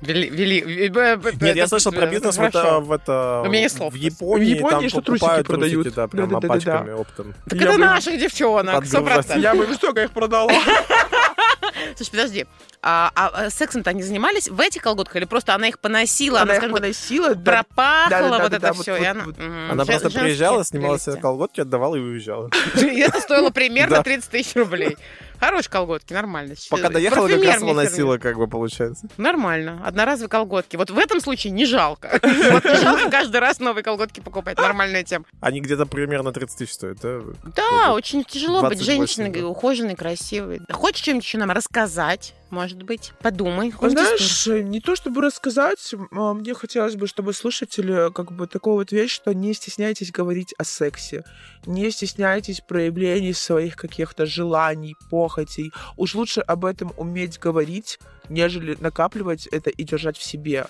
Вели, 0.01 0.29
вели, 0.29 0.87
э, 0.87 1.17
Нет, 1.41 1.55
я 1.55 1.67
слышал 1.67 1.91
про 1.91 2.05
бизнес 2.05 2.35
в 2.35 2.37
хорошо. 2.37 2.59
это, 2.59 2.79
в 2.79 2.91
это 2.91 3.41
У 3.43 3.49
меня 3.49 3.61
есть 3.61 3.77
слов. 3.77 3.93
в 3.93 3.95
Японии, 3.95 4.53
В 4.53 4.57
Японии, 4.57 4.79
там 4.81 4.89
что 4.89 5.01
трусики 5.01 5.43
продают. 5.43 5.93
да, 5.95 6.07
прямо 6.07 6.41
пачками 6.41 6.91
оптом. 6.91 7.33
Так 7.49 7.59
это 7.59 7.77
наших 7.77 8.19
девчонок, 8.19 8.85
сто 8.85 8.97
Подгружать. 8.99 9.25
процентов. 9.27 9.43
Я 9.43 9.55
бы 9.55 9.73
столько 9.73 10.03
их 10.03 10.11
продала. 10.11 10.51
Слушай, 11.95 12.11
подожди. 12.11 12.45
А, 12.81 13.11
а, 13.15 13.27
а 13.45 13.49
сексом-то 13.49 13.89
они 13.89 14.03
занимались 14.03 14.47
в 14.47 14.59
этих 14.59 14.81
колготках 14.83 15.15
или 15.15 15.25
просто 15.25 15.55
она 15.55 15.67
их 15.69 15.79
поносила, 15.79 16.41
Она 16.41 16.55
она, 16.55 16.65
их 16.67 16.71
поносила, 16.71 17.33
да. 17.33 17.63
пропахла 17.63 18.09
Да-да-да-да-да, 18.09 18.43
вот 18.43 18.53
это 18.53 18.73
вот- 18.73 18.81
все, 18.83 18.95
и 18.95 18.99
вот- 18.99 19.07
она... 19.07 19.23
вот. 19.25 19.37
Мгм. 19.39 19.71
Она 19.71 19.85
просто 19.85 20.09
приезжала, 20.11 20.63
снимала 20.63 20.99
себе 20.99 21.15
колготки, 21.15 21.61
отдавала 21.61 21.95
и 21.95 21.99
уезжала. 21.99 22.49
И 22.75 22.99
это 22.99 23.19
стоило 23.21 23.49
примерно 23.49 23.97
Да. 23.97 24.03
30 24.03 24.29
тысяч 24.29 24.55
рублей. 24.55 24.97
Хорошие 25.39 25.71
колготки, 25.71 26.13
нормально. 26.13 26.55
Пока 26.69 26.89
доехала, 26.89 27.27
как 27.27 27.43
раз 27.43 27.61
поносила, 27.61 28.17
как 28.17 28.37
бы, 28.37 28.47
получается. 28.47 29.07
Нормально. 29.17 29.81
Одноразовые 29.85 30.29
колготки. 30.29 30.75
Вот 30.75 30.89
в 30.89 30.97
этом 30.97 31.19
случае 31.19 31.51
не 31.51 31.65
жалко. 31.65 32.19
Вот 32.55 32.63
не 32.63 32.75
жалко 32.75 33.09
каждый 33.09 33.39
раз 33.39 33.59
новые 33.59 33.83
колготки 33.83 34.19
покупать. 34.19 34.57
Нормальная 34.57 35.03
тема. 35.03 35.25
Они 35.41 35.61
где-то 35.61 35.85
примерно 35.85 36.31
30 36.31 36.57
тысяч 36.57 36.73
стоят, 36.73 36.99
да? 37.01 37.21
Да, 37.55 37.93
очень 37.93 38.23
тяжело 38.23 38.61
быть 38.61 38.77
28, 38.77 38.85
женщиной, 38.85 39.43
ухоженной, 39.43 39.95
красивой. 39.95 40.61
Хочешь 40.71 41.01
что-нибудь 41.01 41.23
еще 41.23 41.37
нам 41.37 41.51
рассказать? 41.51 42.33
Может 42.49 42.83
быть, 42.83 43.11
подумай. 43.21 43.73
Знаешь, 43.81 44.47
не 44.47 44.79
то 44.79 44.95
чтобы 44.95 45.21
рассказать, 45.21 45.93
а, 46.11 46.33
мне 46.33 46.53
хотелось 46.53 46.95
бы, 46.95 47.07
чтобы 47.07 47.33
слушатели 47.33 48.11
как 48.13 48.31
бы 48.31 48.47
такую 48.47 48.75
вот 48.75 48.91
вещь, 48.91 49.11
что 49.11 49.33
не 49.33 49.53
стесняйтесь 49.53 50.11
говорить 50.11 50.53
о 50.57 50.63
сексе, 50.63 51.23
не 51.65 51.89
стесняйтесь 51.89 52.61
проявлений 52.61 53.33
своих 53.33 53.75
каких-то 53.75 54.25
желаний, 54.25 54.95
похотей. 55.25 55.73
Уж 55.97 56.15
лучше 56.15 56.41
об 56.41 56.65
этом 56.65 56.93
уметь 56.97 57.39
говорить, 57.39 57.99
нежели 58.29 58.77
накапливать 58.79 59.47
это 59.47 59.69
и 59.69 59.83
держать 59.83 60.17
в 60.17 60.23
себе. 60.23 60.67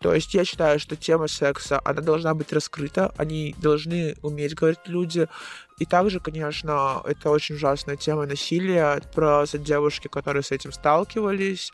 То 0.00 0.12
есть 0.12 0.34
я 0.34 0.44
считаю, 0.44 0.80
что 0.80 0.96
тема 0.96 1.28
секса, 1.28 1.80
она 1.84 2.00
должна 2.00 2.34
быть 2.34 2.52
раскрыта, 2.52 3.14
они 3.16 3.54
должны 3.62 4.16
уметь 4.22 4.54
говорить 4.54 4.80
люди. 4.86 5.28
И 5.78 5.84
также, 5.84 6.18
конечно, 6.18 7.02
это 7.04 7.30
очень 7.30 7.54
ужасная 7.54 7.96
тема 7.96 8.26
насилия, 8.26 9.00
просто 9.14 9.58
девушки, 9.58 10.08
которые 10.08 10.42
с 10.42 10.50
этим 10.50 10.72
сталкивались, 10.72 11.72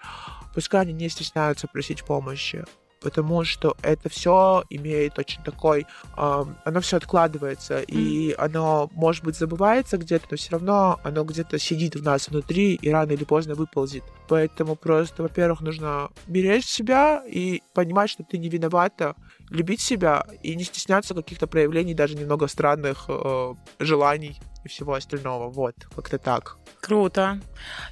пускай 0.54 0.82
они 0.82 0.92
не 0.92 1.08
стесняются 1.08 1.68
просить 1.68 2.04
помощи, 2.04 2.64
потому 3.00 3.44
что 3.44 3.76
это 3.82 4.08
все 4.08 4.64
имеет 4.70 5.18
очень 5.18 5.42
такой, 5.42 5.86
ам, 6.16 6.56
оно 6.64 6.80
все 6.80 6.96
откладывается, 6.96 7.80
и 7.80 8.34
оно, 8.38 8.90
может 8.94 9.24
быть, 9.24 9.36
забывается 9.36 9.98
где-то, 9.98 10.26
но 10.30 10.36
все 10.36 10.52
равно 10.52 11.00
оно 11.04 11.24
где-то 11.24 11.58
сидит 11.58 11.96
в 11.96 12.02
нас 12.02 12.28
внутри 12.28 12.74
и 12.74 12.90
рано 12.90 13.12
или 13.12 13.24
поздно 13.24 13.54
выползет. 13.54 14.04
Поэтому 14.28 14.76
просто, 14.76 15.22
во-первых, 15.22 15.60
нужно 15.60 16.10
беречь 16.26 16.66
себя 16.66 17.22
и 17.26 17.62
понимать, 17.74 18.10
что 18.10 18.24
ты 18.24 18.38
не 18.38 18.48
виновата, 18.48 19.14
любить 19.50 19.80
себя 19.80 20.26
и 20.42 20.54
не 20.54 20.64
стесняться 20.64 21.14
каких-то 21.14 21.46
проявлений, 21.46 21.94
даже 21.94 22.16
немного 22.16 22.46
странных 22.48 23.06
э, 23.08 23.54
желаний 23.78 24.38
и 24.64 24.68
всего 24.68 24.94
остального. 24.94 25.48
Вот, 25.48 25.74
как-то 25.94 26.18
так. 26.18 26.56
Круто. 26.80 27.40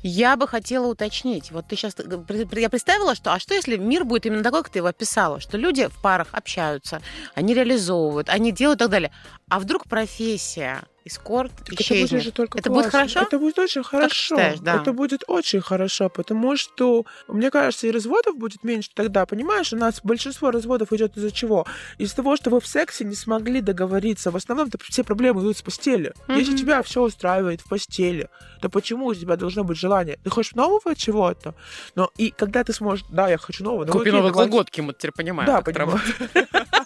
Я 0.03 0.37
бы 0.37 0.47
хотела 0.49 0.87
уточнить. 0.87 1.51
Вот 1.51 1.69
ты 1.69 1.77
сейчас... 1.77 1.97
Я 2.53 2.71
представила, 2.71 3.15
что... 3.15 3.33
А 3.33 3.39
что, 3.39 3.55
если 3.55 3.77
мир 3.77 4.05
будет 4.05 4.27
именно 4.27 4.43
такой, 4.43 4.63
как 4.63 4.73
ты 4.73 4.79
его 4.79 4.89
описала? 4.89 5.41
Что 5.41 5.57
люди 5.57 5.89
в 5.89 6.01
парах 6.01 6.29
общаются, 6.33 7.01
они 7.35 7.55
реализовывают, 7.55 8.29
они 8.29 8.53
делают 8.53 8.81
и 8.81 8.85
так 8.85 8.91
далее. 8.91 9.13
А 9.49 9.61
вдруг 9.61 9.87
профессия 9.87 10.83
эскорт 11.05 11.53
Так 11.59 11.67
это 11.75 11.75
будет 11.75 11.81
исчезнет? 11.81 12.23
же 12.25 12.33
только 12.33 12.59
Это 12.59 12.69
будет 12.69 12.87
хорошо? 12.87 13.21
Это 13.21 13.39
будет 13.39 13.57
очень 13.61 13.85
хорошо. 13.85 14.09
считаешь, 14.13 14.59
да? 14.59 14.81
Это 14.81 14.93
будет 14.93 15.23
очень 15.29 15.61
хорошо, 15.61 16.09
потому 16.09 16.57
что, 16.57 17.07
мне 17.29 17.53
кажется, 17.53 17.87
и 17.87 17.93
разводов 17.93 18.37
будет 18.37 18.65
меньше 18.65 18.91
тогда. 18.93 19.25
Понимаешь, 19.25 19.73
у 19.73 19.77
нас 19.77 20.01
большинство 20.03 20.51
разводов 20.51 20.93
идет 20.93 21.17
из-за 21.17 21.31
чего? 21.31 21.65
Из-за 21.99 22.17
того, 22.17 22.35
что 22.35 22.51
вы 22.51 22.61
в 22.61 22.67
сексе 22.67 23.05
не 23.05 23.15
смогли 23.15 23.61
договориться. 23.61 24.33
В 24.33 24.37
основном 24.37 24.69
все 24.83 25.05
проблемы 25.05 25.43
идут 25.43 25.57
с 25.57 25.63
постели. 25.63 26.13
Если 26.27 26.51
Мгм. 26.51 26.59
тебя 26.59 26.83
все 26.83 27.03
устраивает 27.03 27.61
в 27.61 27.69
постели, 27.69 28.29
то 28.61 28.69
почему 28.69 29.07
у 29.07 29.15
тебя 29.15 29.37
должно 29.37 29.63
быть 29.63 29.79
желание? 29.79 30.19
Ты 30.25 30.31
хочешь 30.31 30.57
нового 30.57 30.97
чего-то? 30.97 31.55
Но 31.95 32.11
и 32.17 32.33
когда 32.33 32.65
ты 32.65 32.73
сможешь, 32.73 33.07
да, 33.11 33.29
я 33.29 33.39
хочу 33.39 33.63
нового, 33.63 33.85
но 33.85 33.93
Купи 33.93 34.11
новые 34.11 34.33
колготки, 34.33 34.81
мы 34.81 34.93
теперь 34.93 35.13
понимаем. 35.13 35.47
Да, 35.47 35.63
как 35.63 35.73
понимаю. 35.73 36.01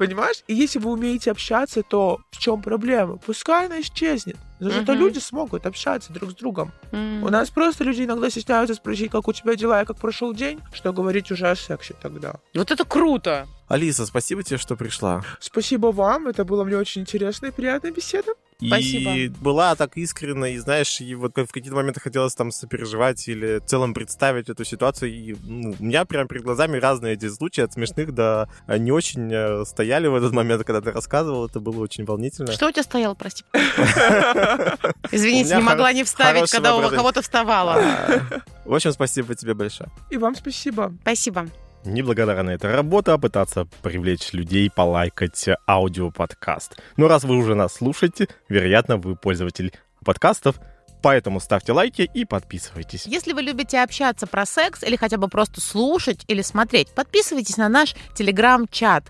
Понимаешь? 0.00 0.44
И 0.46 0.54
если 0.54 0.78
вы 0.78 0.92
умеете 0.92 1.30
общаться, 1.30 1.82
то 1.82 2.20
в 2.30 2.38
чем 2.38 2.62
проблема? 2.62 3.18
Пускай 3.18 3.66
она 3.66 3.82
исчезнет. 3.82 4.38
Но 4.58 4.70
зато 4.70 4.92
Мгм. 4.92 5.00
люди 5.02 5.18
смогут 5.18 5.66
общаться 5.66 6.10
друг 6.10 6.30
с 6.30 6.34
другом. 6.34 6.72
М. 6.92 7.22
У 7.22 7.28
нас 7.28 7.50
просто 7.50 7.84
люди 7.84 8.04
иногда 8.04 8.30
стесняются 8.30 8.74
спросить, 8.74 9.10
как 9.10 9.28
у 9.28 9.32
тебя 9.34 9.56
дела 9.56 9.82
и 9.82 9.84
как 9.84 9.98
прошел 9.98 10.32
день, 10.32 10.58
что 10.72 10.94
говорить 10.94 11.30
уже 11.30 11.48
о 11.50 11.54
сексе 11.54 11.94
тогда. 12.00 12.36
Вот 12.54 12.70
это 12.70 12.86
круто. 12.86 13.46
Алиса, 13.68 14.06
спасибо 14.06 14.42
тебе, 14.42 14.56
что 14.56 14.74
пришла. 14.74 15.22
Спасибо 15.38 15.88
вам, 15.88 16.28
это 16.28 16.46
была 16.46 16.64
мне 16.64 16.78
очень 16.78 17.02
интересная 17.02 17.50
и 17.50 17.52
приятная 17.52 17.92
беседа. 17.92 18.32
И 18.60 18.66
Спасибо. 18.66 19.38
была 19.40 19.74
так 19.74 19.96
искренна, 19.96 20.52
и 20.52 20.58
знаешь, 20.58 21.00
и 21.00 21.14
вот 21.14 21.36
в 21.36 21.46
какие-то 21.46 21.74
моменты 21.74 22.00
хотелось 22.00 22.34
там 22.34 22.50
сопереживать 22.50 23.26
или 23.28 23.58
в 23.58 23.66
целом 23.66 23.94
представить 23.94 24.48
эту 24.48 24.64
ситуацию. 24.64 25.10
И 25.12 25.36
ну, 25.42 25.74
у 25.78 25.84
меня 25.84 26.04
прям 26.04 26.28
перед 26.28 26.42
глазами 26.42 26.78
разные 26.78 27.14
эти 27.14 27.28
случаи, 27.28 27.62
от 27.62 27.72
смешных 27.72 28.12
до 28.12 28.48
э, 28.66 28.78
не 28.78 28.92
очень 28.92 29.30
э, 29.32 29.64
стояли 29.64 30.08
в 30.08 30.14
этот 30.14 30.32
момент, 30.32 30.64
когда 30.64 30.80
ты 30.80 30.92
рассказывал. 30.92 31.46
Это 31.46 31.60
было 31.60 31.80
очень 31.80 32.04
волнительно. 32.04 32.52
Что 32.52 32.68
у 32.68 32.70
тебя 32.70 32.82
стояло, 32.82 33.14
прости? 33.14 33.44
Извините, 35.10 35.56
не 35.56 35.62
могла 35.62 35.92
не 35.92 36.04
вставить, 36.04 36.50
когда 36.50 36.76
у 36.76 36.90
кого-то 36.90 37.22
вставала. 37.22 37.80
В 38.64 38.74
общем, 38.74 38.92
спасибо 38.92 39.34
тебе 39.34 39.54
большое. 39.54 39.90
И 40.10 40.16
вам 40.16 40.34
спасибо. 40.34 40.92
Спасибо. 41.02 41.48
Неблагодарная 41.84 42.56
эта 42.56 42.70
работа, 42.70 43.16
пытаться 43.16 43.66
привлечь 43.82 44.32
людей, 44.32 44.70
полайкать 44.70 45.48
аудиоподкаст. 45.66 46.78
Но 46.96 47.08
раз 47.08 47.24
вы 47.24 47.36
уже 47.36 47.54
нас 47.54 47.74
слушаете, 47.74 48.28
вероятно, 48.48 48.98
вы 48.98 49.16
пользователь 49.16 49.72
подкастов, 50.04 50.56
поэтому 51.02 51.40
ставьте 51.40 51.72
лайки 51.72 52.02
и 52.12 52.26
подписывайтесь. 52.26 53.06
Если 53.06 53.32
вы 53.32 53.40
любите 53.42 53.80
общаться 53.80 54.26
про 54.26 54.44
секс 54.44 54.82
или 54.82 54.96
хотя 54.96 55.16
бы 55.16 55.28
просто 55.28 55.62
слушать 55.62 56.24
или 56.28 56.42
смотреть, 56.42 56.94
подписывайтесь 56.94 57.56
на 57.56 57.70
наш 57.70 57.94
телеграм-чат. 58.14 59.04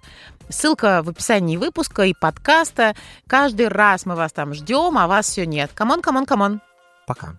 Ссылка 0.49 1.03
в 1.03 1.09
описании 1.09 1.57
выпуска 1.57 2.03
и 2.05 2.15
подкаста. 2.15 2.95
Каждый 3.27 3.69
раз 3.69 4.07
мы 4.07 4.15
вас 4.15 4.33
там 4.33 4.55
ждем, 4.55 4.97
а 4.97 5.09
вас 5.09 5.27
все 5.29 5.45
нет. 5.45 5.71
Come 5.75 5.91
on, 5.91 6.03
come 6.03 6.16
on, 6.16 6.27
come 6.27 6.46
on. 6.46 6.61
Пока. 7.07 7.35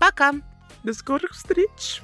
Пока. 0.00 0.32
До 0.82 0.92
скорых 0.92 1.32
встреч. 1.32 2.02